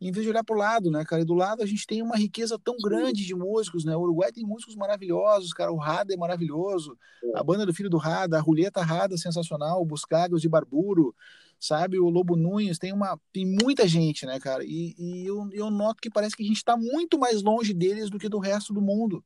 em 0.00 0.12
vez 0.12 0.24
de 0.24 0.30
olhar 0.30 0.44
para 0.44 0.54
o 0.54 0.58
lado, 0.58 0.90
né, 0.90 1.04
cara? 1.04 1.22
E 1.22 1.24
do 1.24 1.34
lado 1.34 1.62
a 1.62 1.66
gente 1.66 1.86
tem 1.86 2.02
uma 2.02 2.16
riqueza 2.16 2.58
tão 2.58 2.76
grande 2.76 3.26
de 3.26 3.34
músicos, 3.34 3.84
né? 3.84 3.96
O 3.96 4.00
Uruguai 4.02 4.30
tem 4.30 4.44
músicos 4.44 4.76
maravilhosos, 4.76 5.52
cara. 5.52 5.72
O 5.72 5.76
Rada 5.76 6.14
é 6.14 6.16
maravilhoso. 6.16 6.96
A 7.34 7.42
banda 7.42 7.66
do 7.66 7.74
filho 7.74 7.90
do 7.90 7.96
Rada, 7.96 8.38
a 8.38 8.42
Julieta 8.42 8.80
Rada, 8.80 9.16
sensacional. 9.16 9.82
O 9.82 9.84
Buscagos 9.84 10.40
de 10.40 10.48
Barburo, 10.48 11.14
sabe? 11.58 11.98
O 11.98 12.08
Lobo 12.08 12.36
Nunes, 12.36 12.78
tem 12.78 12.92
uma, 12.92 13.18
tem 13.32 13.46
muita 13.46 13.86
gente, 13.86 14.24
né, 14.26 14.38
cara? 14.38 14.64
E, 14.64 14.94
e 14.98 15.26
eu, 15.26 15.48
eu 15.52 15.70
noto 15.70 16.00
que 16.00 16.10
parece 16.10 16.36
que 16.36 16.42
a 16.42 16.46
gente 16.46 16.56
está 16.56 16.76
muito 16.76 17.18
mais 17.18 17.42
longe 17.42 17.74
deles 17.74 18.10
do 18.10 18.18
que 18.18 18.28
do 18.28 18.38
resto 18.38 18.72
do 18.72 18.80
mundo. 18.80 19.24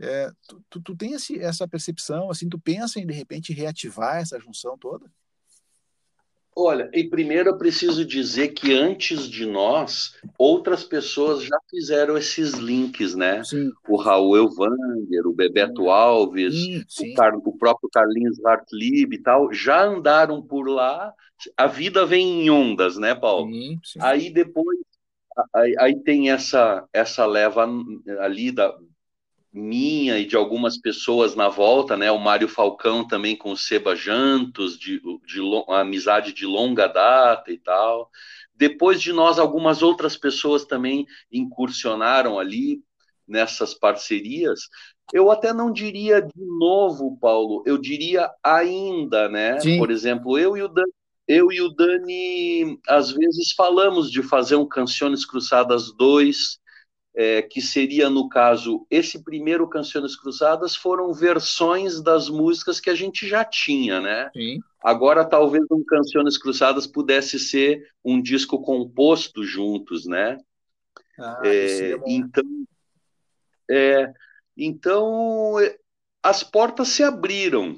É, 0.00 0.30
tu, 0.46 0.64
tu, 0.70 0.80
tu 0.80 0.96
tem 0.96 1.12
esse, 1.12 1.38
essa 1.38 1.66
percepção, 1.66 2.30
assim, 2.30 2.48
tu 2.48 2.58
pensa 2.58 3.00
em 3.00 3.06
de 3.06 3.12
repente 3.12 3.52
reativar 3.52 4.16
essa 4.16 4.38
junção 4.38 4.78
toda? 4.78 5.10
Olha, 6.60 6.90
e 6.92 7.04
primeiro 7.04 7.50
eu 7.50 7.56
preciso 7.56 8.04
dizer 8.04 8.48
que 8.48 8.74
antes 8.74 9.28
de 9.28 9.46
nós, 9.46 10.16
outras 10.36 10.82
pessoas 10.82 11.44
já 11.44 11.56
fizeram 11.70 12.18
esses 12.18 12.54
links, 12.54 13.14
né? 13.14 13.44
Sim. 13.44 13.70
O 13.88 13.96
Raul 13.96 14.36
Elvanger, 14.36 15.24
o 15.24 15.32
Bebeto 15.32 15.82
sim. 15.82 15.88
Alves, 15.88 16.54
sim, 16.88 17.12
o, 17.12 17.14
Car 17.14 17.36
o, 17.36 17.56
próprio 17.56 17.88
Carlinhos 17.88 18.44
Hartlib 18.44 19.12
e 19.12 19.22
tal, 19.22 19.52
já 19.52 19.84
andaram 19.84 20.42
por 20.42 20.68
lá. 20.68 21.14
A 21.56 21.68
vida 21.68 22.04
vem 22.04 22.46
em 22.46 22.50
ondas, 22.50 22.98
né, 22.98 23.14
Paulo? 23.14 23.48
Aí 24.00 24.28
depois, 24.28 24.80
aí, 25.54 25.76
aí, 25.78 26.02
tem 26.02 26.32
essa, 26.32 26.84
essa 26.92 27.24
leva 27.24 27.68
ali 28.18 28.50
da, 28.50 28.76
minha 29.58 30.18
e 30.18 30.24
de 30.24 30.36
algumas 30.36 30.78
pessoas 30.78 31.34
na 31.34 31.48
volta, 31.48 31.96
né? 31.96 32.10
O 32.10 32.18
Mário 32.18 32.48
Falcão 32.48 33.06
também 33.06 33.36
com 33.36 33.52
o 33.52 33.56
Seba 33.56 33.94
Jantos, 33.96 34.78
de, 34.78 35.00
de 35.26 35.40
amizade 35.68 36.32
de 36.32 36.46
longa 36.46 36.86
data 36.86 37.50
e 37.50 37.58
tal. 37.58 38.10
Depois 38.54 39.00
de 39.00 39.12
nós, 39.12 39.38
algumas 39.38 39.82
outras 39.82 40.16
pessoas 40.16 40.64
também 40.64 41.06
incursionaram 41.30 42.38
ali 42.38 42.82
nessas 43.26 43.74
parcerias. 43.74 44.60
Eu 45.12 45.30
até 45.30 45.52
não 45.52 45.72
diria 45.72 46.20
de 46.20 46.44
novo, 46.58 47.16
Paulo, 47.18 47.62
eu 47.66 47.78
diria 47.78 48.30
ainda, 48.42 49.28
né? 49.28 49.60
Sim. 49.60 49.78
Por 49.78 49.90
exemplo, 49.90 50.38
eu 50.38 50.56
e 50.56 50.62
o 50.62 50.68
Dani, 50.68 50.92
eu 51.26 51.52
e 51.52 51.60
o 51.60 51.68
Dani 51.68 52.78
às 52.88 53.10
vezes 53.10 53.52
falamos 53.52 54.10
de 54.10 54.22
fazer 54.22 54.56
um 54.56 54.66
Canções 54.66 55.24
Cruzadas 55.24 55.92
2, 55.92 56.58
é, 57.18 57.42
que 57.42 57.60
seria, 57.60 58.08
no 58.08 58.28
caso, 58.28 58.86
esse 58.88 59.24
primeiro 59.24 59.68
Canções 59.68 60.14
Cruzadas, 60.14 60.76
foram 60.76 61.12
versões 61.12 62.00
das 62.00 62.28
músicas 62.28 62.78
que 62.78 62.88
a 62.88 62.94
gente 62.94 63.26
já 63.26 63.44
tinha, 63.44 64.00
né? 64.00 64.30
Sim. 64.32 64.60
Agora, 64.80 65.24
talvez 65.24 65.64
um 65.68 65.82
Canções 65.82 66.38
Cruzadas 66.38 66.86
pudesse 66.86 67.36
ser 67.40 67.90
um 68.04 68.22
disco 68.22 68.62
composto 68.62 69.42
juntos, 69.42 70.06
né? 70.06 70.38
Ah, 71.18 71.40
é, 71.44 71.96
então, 72.06 72.44
é, 73.68 74.12
então, 74.56 75.54
as 76.22 76.44
portas 76.44 76.86
se 76.86 77.02
abriram. 77.02 77.76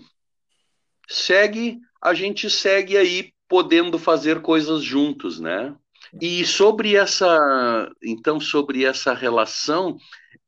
Segue, 1.09 1.81
a 1.99 2.13
gente 2.13 2.51
segue 2.51 2.95
aí 2.95 3.33
podendo 3.49 3.99
fazer 3.99 4.43
coisas 4.43 4.83
juntos, 4.83 5.41
né? 5.41 5.75
E 6.21 6.45
sobre 6.45 6.97
essa, 6.97 7.91
então, 8.03 8.41
sobre 8.41 8.85
essa 8.85 9.15
relação, 9.15 9.97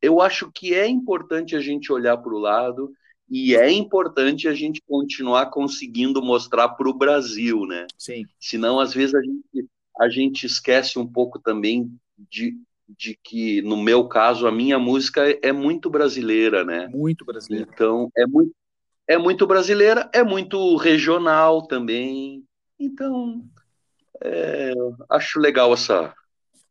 eu 0.01 0.19
acho 0.19 0.51
que 0.51 0.73
é 0.73 0.87
importante 0.87 1.55
a 1.55 1.59
gente 1.59 1.91
olhar 1.91 2.17
para 2.17 2.33
o 2.33 2.39
lado 2.39 2.91
e 3.29 3.55
é 3.55 3.71
importante 3.71 4.47
a 4.47 4.53
gente 4.53 4.81
continuar 4.87 5.47
conseguindo 5.47 6.21
mostrar 6.21 6.69
para 6.69 6.89
o 6.89 6.93
Brasil, 6.93 7.65
né? 7.65 7.87
Sim. 7.97 8.25
Senão, 8.39 8.79
às 8.79 8.93
vezes, 8.93 9.15
a 9.15 9.21
gente, 9.21 9.69
a 9.99 10.09
gente 10.09 10.45
esquece 10.45 10.99
um 10.99 11.07
pouco 11.07 11.39
também 11.39 11.91
de, 12.29 12.55
de 12.87 13.17
que, 13.23 13.61
no 13.61 13.77
meu 13.77 14.07
caso, 14.07 14.45
a 14.45 14.51
minha 14.51 14.77
música 14.77 15.21
é 15.41 15.51
muito 15.51 15.89
brasileira, 15.89 16.63
né? 16.63 16.87
Muito 16.89 17.23
brasileira. 17.25 17.69
Então, 17.73 18.11
é 18.15 18.27
muito, 18.27 18.53
é 19.07 19.17
muito 19.17 19.47
brasileira, 19.47 20.09
é 20.13 20.23
muito 20.23 20.75
regional 20.75 21.65
também. 21.65 22.43
Então, 22.79 23.43
é, 24.23 24.73
acho 25.09 25.39
legal 25.39 25.73
essa, 25.73 26.13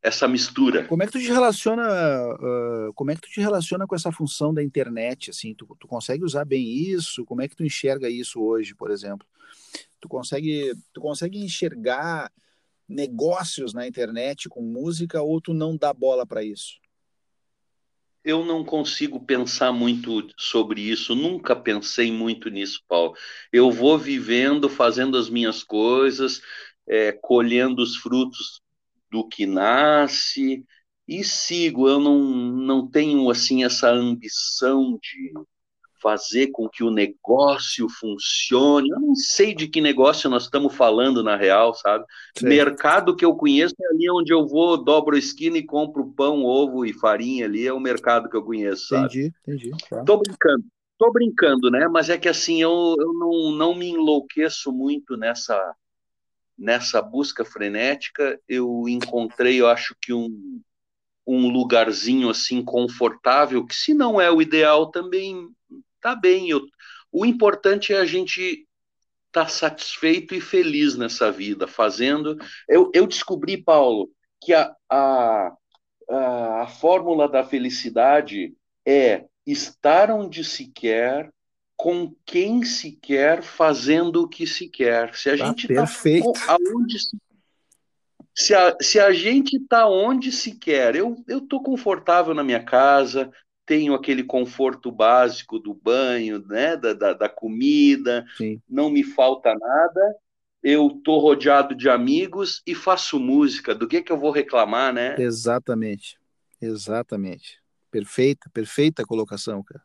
essa 0.02 0.26
mistura. 0.26 0.84
Como 0.84 1.02
é 1.02 1.06
que 1.06 1.12
tu 1.12 1.18
te 1.18 1.28
relaciona, 1.28 1.86
uh, 2.34 2.92
como 2.94 3.10
é 3.10 3.14
que 3.14 3.20
tu 3.20 3.28
te 3.28 3.40
relaciona 3.40 3.86
com 3.86 3.94
essa 3.94 4.10
função 4.10 4.52
da 4.52 4.62
internet, 4.62 5.30
assim, 5.30 5.54
tu, 5.54 5.76
tu 5.78 5.86
consegue 5.86 6.24
usar 6.24 6.44
bem 6.44 6.66
isso? 6.66 7.24
Como 7.24 7.42
é 7.42 7.48
que 7.48 7.54
tu 7.54 7.64
enxerga 7.64 8.08
isso 8.08 8.42
hoje, 8.42 8.74
por 8.74 8.90
exemplo? 8.90 9.26
Tu 10.00 10.08
consegue, 10.08 10.72
tu 10.92 11.00
consegue 11.00 11.38
enxergar 11.38 12.32
negócios 12.88 13.72
na 13.72 13.86
internet 13.86 14.48
com 14.48 14.62
música 14.62 15.22
ou 15.22 15.40
tu 15.40 15.54
não 15.54 15.76
dá 15.76 15.92
bola 15.92 16.26
para 16.26 16.42
isso? 16.42 16.80
Eu 18.24 18.44
não 18.44 18.64
consigo 18.64 19.18
pensar 19.18 19.72
muito 19.72 20.28
sobre 20.38 20.80
isso, 20.80 21.14
nunca 21.14 21.56
pensei 21.56 22.12
muito 22.12 22.48
nisso, 22.48 22.80
Paulo. 22.88 23.16
Eu 23.52 23.70
vou 23.70 23.98
vivendo, 23.98 24.68
fazendo 24.68 25.16
as 25.16 25.28
minhas 25.28 25.64
coisas, 25.64 26.40
é, 26.88 27.12
colhendo 27.12 27.82
os 27.82 27.96
frutos 27.96 28.60
do 29.10 29.26
que 29.26 29.46
nasce 29.46 30.64
e 31.06 31.22
sigo. 31.22 31.88
Eu 31.88 32.00
não, 32.00 32.18
não 32.18 32.86
tenho 32.88 33.28
assim 33.30 33.64
essa 33.64 33.90
ambição 33.90 34.98
de 35.00 35.32
fazer 36.02 36.48
com 36.48 36.68
que 36.68 36.82
o 36.82 36.90
negócio 36.90 37.88
funcione. 37.88 38.90
Eu 38.90 38.98
não 38.98 39.14
sei 39.14 39.54
de 39.54 39.68
que 39.68 39.80
negócio 39.80 40.28
nós 40.28 40.44
estamos 40.44 40.74
falando 40.74 41.22
na 41.22 41.36
real, 41.36 41.72
sabe? 41.74 42.04
Sim. 42.36 42.48
Mercado 42.48 43.14
que 43.14 43.24
eu 43.24 43.36
conheço 43.36 43.74
é 43.80 43.86
ali 43.94 44.10
onde 44.10 44.32
eu 44.32 44.46
vou, 44.46 44.82
dobro 44.82 45.14
a 45.14 45.18
esquina 45.18 45.56
e 45.56 45.64
compro 45.64 46.12
pão, 46.12 46.44
ovo 46.44 46.84
e 46.84 46.92
farinha 46.92 47.46
ali, 47.46 47.66
é 47.66 47.72
o 47.72 47.78
mercado 47.78 48.28
que 48.28 48.36
eu 48.36 48.42
conheço, 48.42 48.88
sabe? 48.88 49.06
Entendi, 49.06 49.32
entendi. 49.46 49.70
Tá. 49.88 50.02
Tô 50.04 50.18
brincando. 50.18 50.64
Tô 50.98 51.12
brincando, 51.12 51.70
né? 51.70 51.88
Mas 51.88 52.10
é 52.10 52.18
que 52.18 52.28
assim, 52.28 52.60
eu, 52.60 52.94
eu 52.98 53.12
não, 53.12 53.52
não 53.52 53.74
me 53.74 53.88
enlouqueço 53.88 54.72
muito 54.72 55.16
nessa 55.16 55.74
nessa 56.56 57.00
busca 57.00 57.44
frenética, 57.44 58.40
eu 58.48 58.88
encontrei, 58.88 59.60
eu 59.60 59.68
acho 59.68 59.96
que 60.00 60.12
um, 60.12 60.60
um 61.26 61.48
lugarzinho 61.48 62.28
assim 62.28 62.62
confortável, 62.62 63.66
que 63.66 63.74
se 63.74 63.94
não 63.94 64.20
é 64.20 64.30
o 64.30 64.40
ideal 64.42 64.90
também 64.90 65.48
tá 66.00 66.14
bem. 66.14 66.50
Eu, 66.50 66.62
o 67.10 67.24
importante 67.24 67.92
é 67.92 67.98
a 67.98 68.04
gente 68.04 68.66
estar 69.28 69.44
tá 69.44 69.48
satisfeito 69.48 70.34
e 70.34 70.40
feliz 70.40 70.96
nessa 70.96 71.30
vida, 71.32 71.66
fazendo. 71.66 72.36
Eu, 72.68 72.90
eu 72.94 73.06
descobri, 73.06 73.56
Paulo, 73.56 74.10
que 74.40 74.52
a, 74.52 74.74
a, 74.90 75.52
a, 76.10 76.62
a 76.62 76.66
fórmula 76.66 77.28
da 77.28 77.44
felicidade 77.44 78.54
é 78.86 79.24
estar 79.46 80.10
onde 80.10 80.44
se 80.44 80.70
quer, 80.70 81.32
com 81.82 82.14
quem 82.24 82.62
se 82.62 82.92
quer, 82.92 83.42
fazendo 83.42 84.22
o 84.22 84.28
que 84.28 84.46
se 84.46 84.68
quer. 84.68 85.12
Se 85.16 85.28
a 85.28 85.32
ah, 85.32 85.36
gente 85.36 85.66
está 85.68 85.84
aonde 86.46 87.00
se 87.00 87.16
se 88.32 88.54
a, 88.54 88.76
se 88.80 89.00
a 89.00 89.10
gente 89.10 89.56
está 89.56 89.88
onde 89.88 90.30
se 90.30 90.54
quer, 90.54 90.94
eu 90.94 91.16
estou 91.26 91.60
confortável 91.60 92.32
na 92.32 92.44
minha 92.44 92.62
casa, 92.62 93.32
tenho 93.66 93.94
aquele 93.94 94.22
conforto 94.22 94.92
básico 94.92 95.58
do 95.58 95.74
banho, 95.74 96.38
né, 96.46 96.76
da, 96.76 96.92
da, 96.94 97.12
da 97.14 97.28
comida, 97.28 98.24
Sim. 98.36 98.62
não 98.68 98.88
me 98.88 99.02
falta 99.02 99.52
nada, 99.52 100.16
eu 100.62 100.86
estou 100.86 101.18
rodeado 101.18 101.74
de 101.74 101.88
amigos 101.90 102.62
e 102.64 102.76
faço 102.76 103.18
música, 103.18 103.74
do 103.74 103.88
que, 103.88 104.00
que 104.00 104.12
eu 104.12 104.16
vou 104.16 104.30
reclamar, 104.30 104.94
né? 104.94 105.16
Exatamente, 105.18 106.16
exatamente. 106.60 107.60
Perfeita, 107.90 108.48
perfeita 108.54 109.04
colocação, 109.04 109.64
cara. 109.64 109.82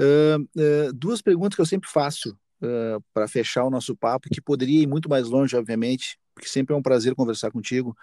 Uh, 0.00 0.40
uh, 0.40 0.92
duas 0.94 1.20
perguntas 1.20 1.54
que 1.54 1.60
eu 1.60 1.66
sempre 1.66 1.90
faço 1.90 2.30
uh, 2.62 3.04
para 3.12 3.28
fechar 3.28 3.64
o 3.64 3.70
nosso 3.70 3.94
papo, 3.94 4.30
que 4.30 4.40
poderia 4.40 4.82
ir 4.82 4.86
muito 4.86 5.10
mais 5.10 5.28
longe, 5.28 5.54
obviamente, 5.54 6.18
porque 6.34 6.48
sempre 6.48 6.74
é 6.74 6.78
um 6.78 6.82
prazer 6.82 7.14
conversar 7.14 7.50
contigo. 7.50 7.94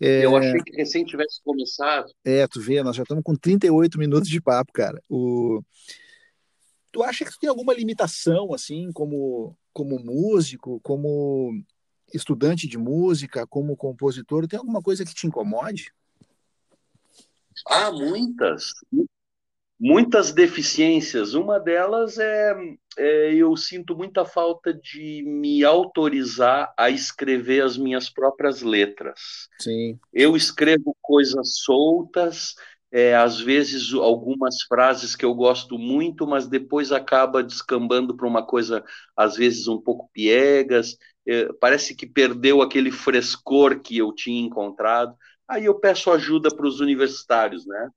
É... 0.00 0.24
Eu 0.24 0.36
achei 0.36 0.60
que 0.62 0.76
recém 0.76 1.04
tivesse 1.04 1.40
começado. 1.44 2.12
É, 2.24 2.44
tu 2.48 2.60
vê, 2.60 2.82
nós 2.82 2.96
já 2.96 3.04
estamos 3.04 3.22
com 3.22 3.36
38 3.36 3.96
minutos 3.98 4.28
de 4.28 4.40
papo, 4.40 4.72
cara. 4.72 5.00
O... 5.08 5.62
Tu 6.90 7.02
acha 7.04 7.24
que 7.24 7.30
tu 7.30 7.38
tem 7.38 7.48
alguma 7.48 7.72
limitação, 7.72 8.52
assim, 8.52 8.90
como, 8.92 9.56
como 9.72 10.00
músico, 10.00 10.80
como 10.80 11.52
estudante 12.12 12.66
de 12.66 12.78
música, 12.78 13.46
como 13.46 13.76
compositor? 13.76 14.48
Tem 14.48 14.58
alguma 14.58 14.82
coisa 14.82 15.04
que 15.04 15.14
te 15.14 15.26
incomode? 15.26 15.92
Ah, 17.68 17.92
muitas 17.92 18.72
muitas 19.78 20.32
deficiências. 20.32 21.34
Uma 21.34 21.58
delas 21.60 22.18
é, 22.18 22.54
é, 22.98 23.34
eu 23.34 23.56
sinto 23.56 23.96
muita 23.96 24.24
falta 24.24 24.72
de 24.72 25.22
me 25.26 25.64
autorizar 25.64 26.72
a 26.76 26.90
escrever 26.90 27.62
as 27.62 27.76
minhas 27.76 28.08
próprias 28.10 28.62
letras. 28.62 29.48
Sim. 29.60 29.98
Eu 30.12 30.36
escrevo 30.36 30.96
coisas 31.00 31.58
soltas, 31.58 32.54
é, 32.90 33.14
às 33.14 33.40
vezes 33.40 33.92
algumas 33.92 34.62
frases 34.62 35.14
que 35.14 35.24
eu 35.24 35.34
gosto 35.34 35.78
muito, 35.78 36.26
mas 36.26 36.46
depois 36.46 36.92
acaba 36.92 37.42
descambando 37.42 38.16
para 38.16 38.26
uma 38.26 38.44
coisa 38.44 38.84
às 39.16 39.36
vezes 39.36 39.68
um 39.68 39.80
pouco 39.80 40.08
piegas. 40.12 40.96
É, 41.28 41.52
parece 41.60 41.94
que 41.94 42.06
perdeu 42.06 42.62
aquele 42.62 42.90
frescor 42.90 43.80
que 43.80 43.98
eu 43.98 44.14
tinha 44.14 44.40
encontrado. 44.40 45.14
Aí 45.48 45.64
eu 45.64 45.78
peço 45.78 46.10
ajuda 46.10 46.48
para 46.54 46.66
os 46.66 46.80
universitários, 46.80 47.66
né? 47.66 47.90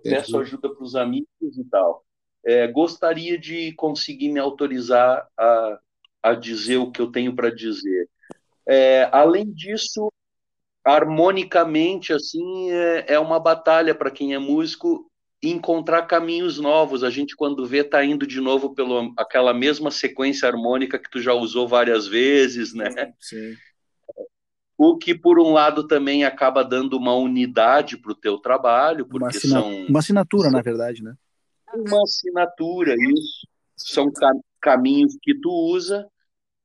Peço 0.00 0.38
ajuda 0.38 0.72
para 0.72 0.84
os 0.84 0.94
amigos 0.94 1.58
e 1.58 1.64
tal. 1.64 2.04
É, 2.44 2.66
gostaria 2.68 3.38
de 3.38 3.72
conseguir 3.72 4.28
me 4.28 4.38
autorizar 4.38 5.26
a, 5.36 5.78
a 6.22 6.34
dizer 6.34 6.76
o 6.76 6.90
que 6.90 7.00
eu 7.00 7.10
tenho 7.10 7.34
para 7.34 7.50
dizer. 7.50 8.08
É, 8.68 9.08
além 9.12 9.52
disso, 9.52 10.12
harmonicamente, 10.84 12.12
assim, 12.12 12.70
é, 12.70 13.14
é 13.14 13.18
uma 13.18 13.40
batalha 13.40 13.94
para 13.94 14.10
quem 14.10 14.34
é 14.34 14.38
músico 14.38 15.10
encontrar 15.42 16.02
caminhos 16.02 16.58
novos. 16.58 17.04
A 17.04 17.10
gente, 17.10 17.36
quando 17.36 17.66
vê, 17.66 17.78
está 17.78 18.04
indo 18.04 18.26
de 18.26 18.40
novo 18.40 18.74
pela 18.74 19.10
aquela 19.16 19.52
mesma 19.52 19.90
sequência 19.90 20.48
harmônica 20.48 20.98
que 20.98 21.10
tu 21.10 21.20
já 21.20 21.32
usou 21.32 21.68
várias 21.68 22.06
vezes, 22.06 22.72
né? 22.72 23.12
Sim. 23.20 23.56
O 24.78 24.96
que, 24.96 25.14
por 25.14 25.38
um 25.38 25.52
lado, 25.52 25.86
também 25.86 26.24
acaba 26.24 26.62
dando 26.62 26.96
uma 26.96 27.14
unidade 27.14 27.96
para 27.96 28.12
o 28.12 28.14
teu 28.14 28.38
trabalho, 28.38 29.06
porque 29.06 29.24
uma 29.24 29.28
assina... 29.28 29.60
são... 29.60 29.86
Uma 29.86 29.98
assinatura, 30.00 30.50
na 30.50 30.60
verdade, 30.60 31.02
né? 31.02 31.14
Uma 31.74 32.02
assinatura, 32.02 32.94
isso. 32.94 33.46
São 33.76 34.10
caminhos 34.60 35.16
que 35.22 35.34
tu 35.34 35.50
usa, 35.50 36.06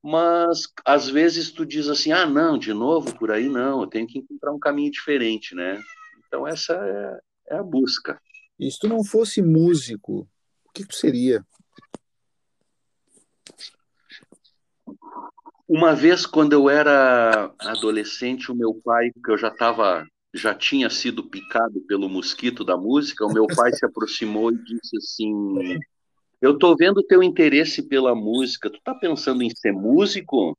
mas 0.01 0.63
às 0.85 1.07
vezes 1.07 1.51
tu 1.51 1.65
diz 1.65 1.87
assim, 1.87 2.11
ah, 2.11 2.25
não, 2.25 2.57
de 2.57 2.73
novo 2.73 3.15
por 3.17 3.31
aí 3.31 3.47
não, 3.47 3.81
eu 3.81 3.87
tenho 3.87 4.07
que 4.07 4.19
encontrar 4.19 4.51
um 4.51 4.59
caminho 4.59 4.91
diferente, 4.91 5.53
né? 5.53 5.81
Então 6.27 6.47
essa 6.47 6.73
é, 6.73 7.53
é 7.53 7.57
a 7.57 7.63
busca. 7.63 8.19
E 8.57 8.71
se 8.71 8.79
tu 8.79 8.87
não 8.87 9.03
fosse 9.03 9.41
músico, 9.41 10.27
o 10.65 10.71
que 10.73 10.85
tu 10.85 10.95
seria? 10.95 11.45
Uma 15.73 15.95
vez, 15.95 16.25
quando 16.25 16.51
eu 16.51 16.69
era 16.69 17.49
adolescente, 17.57 18.51
o 18.51 18.55
meu 18.55 18.73
pai, 18.83 19.09
que 19.09 19.31
eu 19.31 19.37
já 19.37 19.47
estava, 19.47 20.05
já 20.33 20.53
tinha 20.53 20.89
sido 20.89 21.23
picado 21.23 21.79
pelo 21.87 22.09
mosquito 22.09 22.65
da 22.65 22.75
música, 22.75 23.25
o 23.25 23.31
meu 23.31 23.47
pai 23.47 23.71
se 23.71 23.85
aproximou 23.85 24.51
e 24.51 24.61
disse 24.65 24.97
assim: 24.97 25.79
Eu 26.41 26.55
estou 26.55 26.75
vendo 26.75 27.01
teu 27.01 27.23
interesse 27.23 27.83
pela 27.83 28.13
música. 28.13 28.69
Tu 28.69 28.79
está 28.79 28.93
pensando 28.93 29.43
em 29.43 29.49
ser 29.49 29.71
músico? 29.71 30.57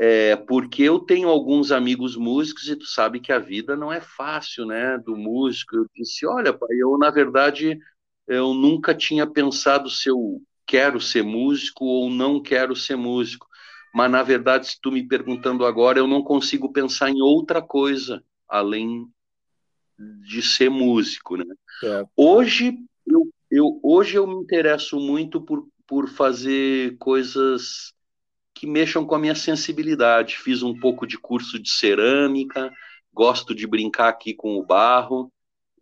É, 0.00 0.34
porque 0.34 0.82
eu 0.82 0.98
tenho 0.98 1.28
alguns 1.28 1.70
amigos 1.70 2.16
músicos 2.16 2.68
e 2.68 2.74
tu 2.74 2.86
sabe 2.86 3.20
que 3.20 3.32
a 3.32 3.38
vida 3.38 3.76
não 3.76 3.92
é 3.92 4.00
fácil, 4.00 4.66
né, 4.66 4.98
do 4.98 5.16
músico. 5.16 5.76
Eu 5.76 5.86
disse, 5.94 6.26
olha, 6.26 6.52
pai, 6.52 6.76
eu 6.76 6.98
na 6.98 7.12
verdade 7.12 7.78
eu 8.26 8.54
nunca 8.54 8.92
tinha 8.92 9.24
pensado 9.24 9.88
se 9.88 10.08
eu 10.08 10.42
quero 10.66 11.00
ser 11.00 11.22
músico 11.22 11.84
ou 11.84 12.10
não 12.10 12.42
quero 12.42 12.74
ser 12.74 12.96
músico 12.96 13.49
mas 13.92 14.10
na 14.10 14.22
verdade, 14.22 14.68
se 14.68 14.80
tu 14.80 14.92
me 14.92 15.06
perguntando 15.06 15.64
agora, 15.64 15.98
eu 15.98 16.06
não 16.06 16.22
consigo 16.22 16.72
pensar 16.72 17.10
em 17.10 17.20
outra 17.20 17.60
coisa 17.60 18.22
além 18.48 19.08
de 19.98 20.42
ser 20.42 20.70
músico, 20.70 21.36
né? 21.36 21.44
É. 21.84 22.04
Hoje 22.16 22.78
eu, 23.06 23.28
eu, 23.50 23.80
hoje 23.82 24.16
eu 24.16 24.26
me 24.26 24.34
interesso 24.34 24.98
muito 24.98 25.40
por, 25.40 25.66
por 25.86 26.08
fazer 26.08 26.96
coisas 26.98 27.92
que 28.54 28.66
mexam 28.66 29.04
com 29.04 29.14
a 29.14 29.18
minha 29.18 29.34
sensibilidade. 29.34 30.38
Fiz 30.38 30.62
um 30.62 30.78
pouco 30.78 31.06
de 31.06 31.18
curso 31.18 31.58
de 31.58 31.70
cerâmica, 31.70 32.72
gosto 33.12 33.54
de 33.54 33.66
brincar 33.66 34.08
aqui 34.08 34.34
com 34.34 34.56
o 34.56 34.64
barro. 34.64 35.32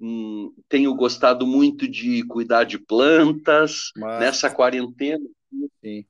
Hum, 0.00 0.52
tenho 0.68 0.94
gostado 0.94 1.46
muito 1.46 1.88
de 1.88 2.22
cuidar 2.24 2.64
de 2.64 2.78
plantas. 2.78 3.92
Mas... 3.96 4.20
Nessa 4.20 4.50
quarentena, 4.50 5.24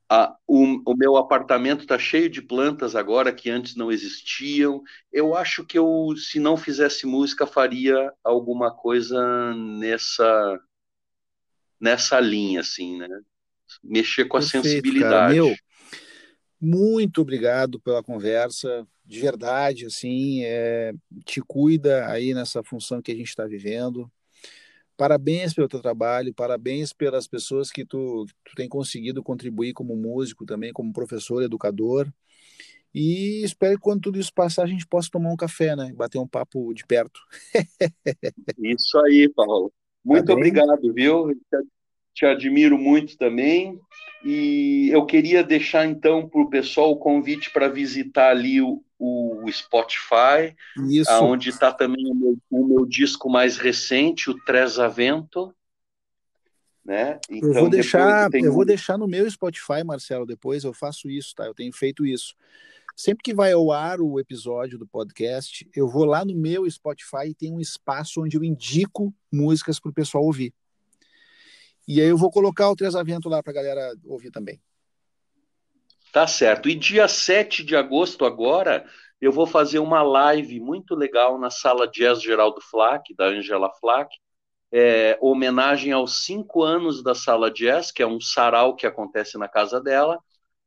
a, 0.08 0.36
o, 0.46 0.82
o, 0.90 0.96
meu 0.96 1.16
apartamento 1.16 1.82
está 1.82 1.98
cheio 1.98 2.28
de 2.28 2.42
plantas 2.42 2.96
agora 2.96 3.32
que 3.32 3.50
antes 3.50 3.76
não 3.76 3.92
existiam. 3.92 4.82
Eu 5.12 5.34
acho 5.34 5.64
que 5.64 5.78
eu, 5.78 6.14
se 6.16 6.40
não 6.40 6.56
fizesse 6.56 7.06
música, 7.06 7.46
faria 7.46 8.12
alguma 8.24 8.74
coisa 8.74 9.54
nessa 9.54 10.60
nessa 11.80 12.18
linha, 12.18 12.60
assim, 12.60 12.98
né? 12.98 13.08
Mexer 13.82 14.24
com 14.24 14.36
a 14.36 14.40
Perfeito, 14.40 14.64
sensibilidade. 14.64 15.12
Cara. 15.12 15.32
Meu, 15.34 15.56
muito 16.60 17.20
obrigado 17.20 17.78
pela 17.78 18.02
conversa, 18.02 18.86
de 19.04 19.20
verdade, 19.20 19.86
assim, 19.86 20.42
é, 20.42 20.92
te 21.24 21.40
cuida 21.40 22.06
aí 22.08 22.34
nessa 22.34 22.64
função 22.64 23.00
que 23.00 23.12
a 23.12 23.14
gente 23.14 23.28
está 23.28 23.46
vivendo. 23.46 24.10
Parabéns 24.98 25.54
pelo 25.54 25.68
teu 25.68 25.80
trabalho, 25.80 26.34
parabéns 26.34 26.92
pelas 26.92 27.28
pessoas 27.28 27.70
que 27.70 27.84
tu, 27.84 28.26
tu 28.44 28.52
tem 28.56 28.68
conseguido 28.68 29.22
contribuir 29.22 29.72
como 29.72 29.94
músico 29.94 30.44
também, 30.44 30.72
como 30.72 30.92
professor, 30.92 31.40
educador. 31.40 32.12
E 32.92 33.44
espero 33.44 33.76
que 33.76 33.80
quando 33.80 34.00
tudo 34.00 34.18
isso 34.18 34.34
passar 34.34 34.64
a 34.64 34.66
gente 34.66 34.84
possa 34.88 35.08
tomar 35.08 35.30
um 35.30 35.36
café, 35.36 35.76
né? 35.76 35.92
Bater 35.94 36.18
um 36.18 36.26
papo 36.26 36.74
de 36.74 36.84
perto. 36.84 37.20
isso 38.58 38.98
aí, 38.98 39.32
Paulo. 39.32 39.72
Muito 40.04 40.26
tá 40.26 40.32
obrigado, 40.32 40.92
viu? 40.92 41.32
Te 42.18 42.26
admiro 42.26 42.76
muito 42.76 43.16
também. 43.16 43.80
E 44.24 44.90
eu 44.92 45.06
queria 45.06 45.44
deixar 45.44 45.86
então 45.86 46.28
para 46.28 46.40
o 46.40 46.50
pessoal 46.50 46.90
o 46.90 46.96
convite 46.96 47.48
para 47.52 47.68
visitar 47.68 48.30
ali 48.30 48.60
o, 48.60 48.82
o 48.98 49.44
Spotify, 49.52 50.56
Isso. 50.90 51.12
onde 51.22 51.48
está 51.48 51.72
também 51.72 52.10
o 52.10 52.14
meu, 52.16 52.36
o 52.50 52.66
meu, 52.66 52.84
disco 52.84 53.30
mais 53.30 53.56
recente, 53.56 54.28
o 54.28 54.34
Tresavento. 54.34 55.54
Né? 56.84 57.20
Então, 57.30 57.50
eu 57.50 57.54
vou 57.54 57.70
deixar, 57.70 58.28
tem... 58.30 58.44
eu 58.44 58.52
vou 58.52 58.64
deixar 58.64 58.98
no 58.98 59.06
meu 59.06 59.30
Spotify, 59.30 59.84
Marcelo. 59.84 60.26
Depois 60.26 60.64
eu 60.64 60.72
faço 60.72 61.08
isso, 61.08 61.36
tá? 61.36 61.46
Eu 61.46 61.54
tenho 61.54 61.72
feito 61.72 62.04
isso. 62.04 62.34
Sempre 62.96 63.22
que 63.22 63.32
vai 63.32 63.52
ao 63.52 63.70
ar 63.70 64.00
o 64.00 64.18
episódio 64.18 64.76
do 64.76 64.88
podcast, 64.88 65.70
eu 65.72 65.86
vou 65.86 66.04
lá 66.04 66.24
no 66.24 66.34
meu 66.34 66.68
Spotify 66.68 67.28
e 67.28 67.34
tem 67.34 67.52
um 67.52 67.60
espaço 67.60 68.24
onde 68.24 68.36
eu 68.36 68.42
indico 68.42 69.14
músicas 69.30 69.78
para 69.78 69.90
o 69.90 69.94
pessoal 69.94 70.24
ouvir. 70.24 70.52
E 71.88 72.02
aí 72.02 72.08
eu 72.08 72.18
vou 72.18 72.30
colocar 72.30 72.68
o 72.68 72.76
Tresavento 72.76 73.30
lá 73.30 73.42
para 73.42 73.50
a 73.50 73.54
galera 73.54 73.94
ouvir 74.04 74.30
também. 74.30 74.60
Tá 76.12 76.26
certo. 76.26 76.68
E 76.68 76.74
dia 76.74 77.08
7 77.08 77.64
de 77.64 77.74
agosto 77.74 78.26
agora, 78.26 78.84
eu 79.18 79.32
vou 79.32 79.46
fazer 79.46 79.78
uma 79.78 80.02
live 80.02 80.60
muito 80.60 80.94
legal 80.94 81.38
na 81.38 81.48
sala 81.48 81.88
Jazz 81.88 82.22
Geraldo 82.22 82.60
Flack, 82.60 83.14
da 83.14 83.28
Angela 83.28 83.70
Flack, 83.80 84.14
é, 84.70 85.16
homenagem 85.18 85.90
aos 85.92 86.24
cinco 86.24 86.62
anos 86.62 87.02
da 87.02 87.14
sala 87.14 87.50
Jazz, 87.50 87.90
que 87.90 88.02
é 88.02 88.06
um 88.06 88.20
sarau 88.20 88.76
que 88.76 88.86
acontece 88.86 89.38
na 89.38 89.48
casa 89.48 89.80
dela. 89.80 90.18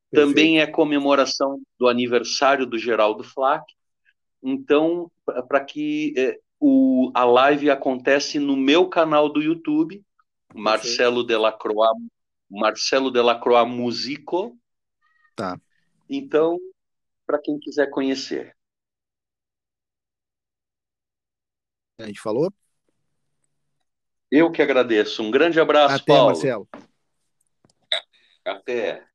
Perfeito. 0.10 0.28
Também 0.28 0.60
é 0.60 0.66
comemoração 0.66 1.62
do 1.78 1.88
aniversário 1.88 2.66
do 2.66 2.80
Geraldo 2.80 3.24
Flack. 3.24 3.64
Então, 4.42 5.12
para 5.48 5.64
que 5.64 6.16
é, 6.18 6.40
o, 6.60 7.12
a 7.14 7.24
live 7.26 7.70
acontece 7.70 8.40
no 8.40 8.58
meu 8.58 8.90
canal 8.90 9.30
do 9.30 9.40
YouTube, 9.40 10.04
Marcelo 10.54 11.24
Delacroix, 11.24 11.92
Marcelo 12.50 13.12
Delacroix 13.12 13.68
Musico. 13.68 14.58
Tá. 15.36 15.60
Então, 16.10 16.58
para 17.26 17.40
quem 17.40 17.60
quiser 17.60 17.90
conhecer. 17.90 18.56
A 22.00 22.06
gente 22.06 22.20
falou? 22.20 22.52
Eu 24.30 24.52
que 24.52 24.62
agradeço. 24.62 25.22
Um 25.22 25.30
grande 25.30 25.60
abraço, 25.60 25.96
Até, 25.96 26.06
Paulo. 26.06 26.28
Marcelo. 26.28 26.70
Até. 28.46 29.11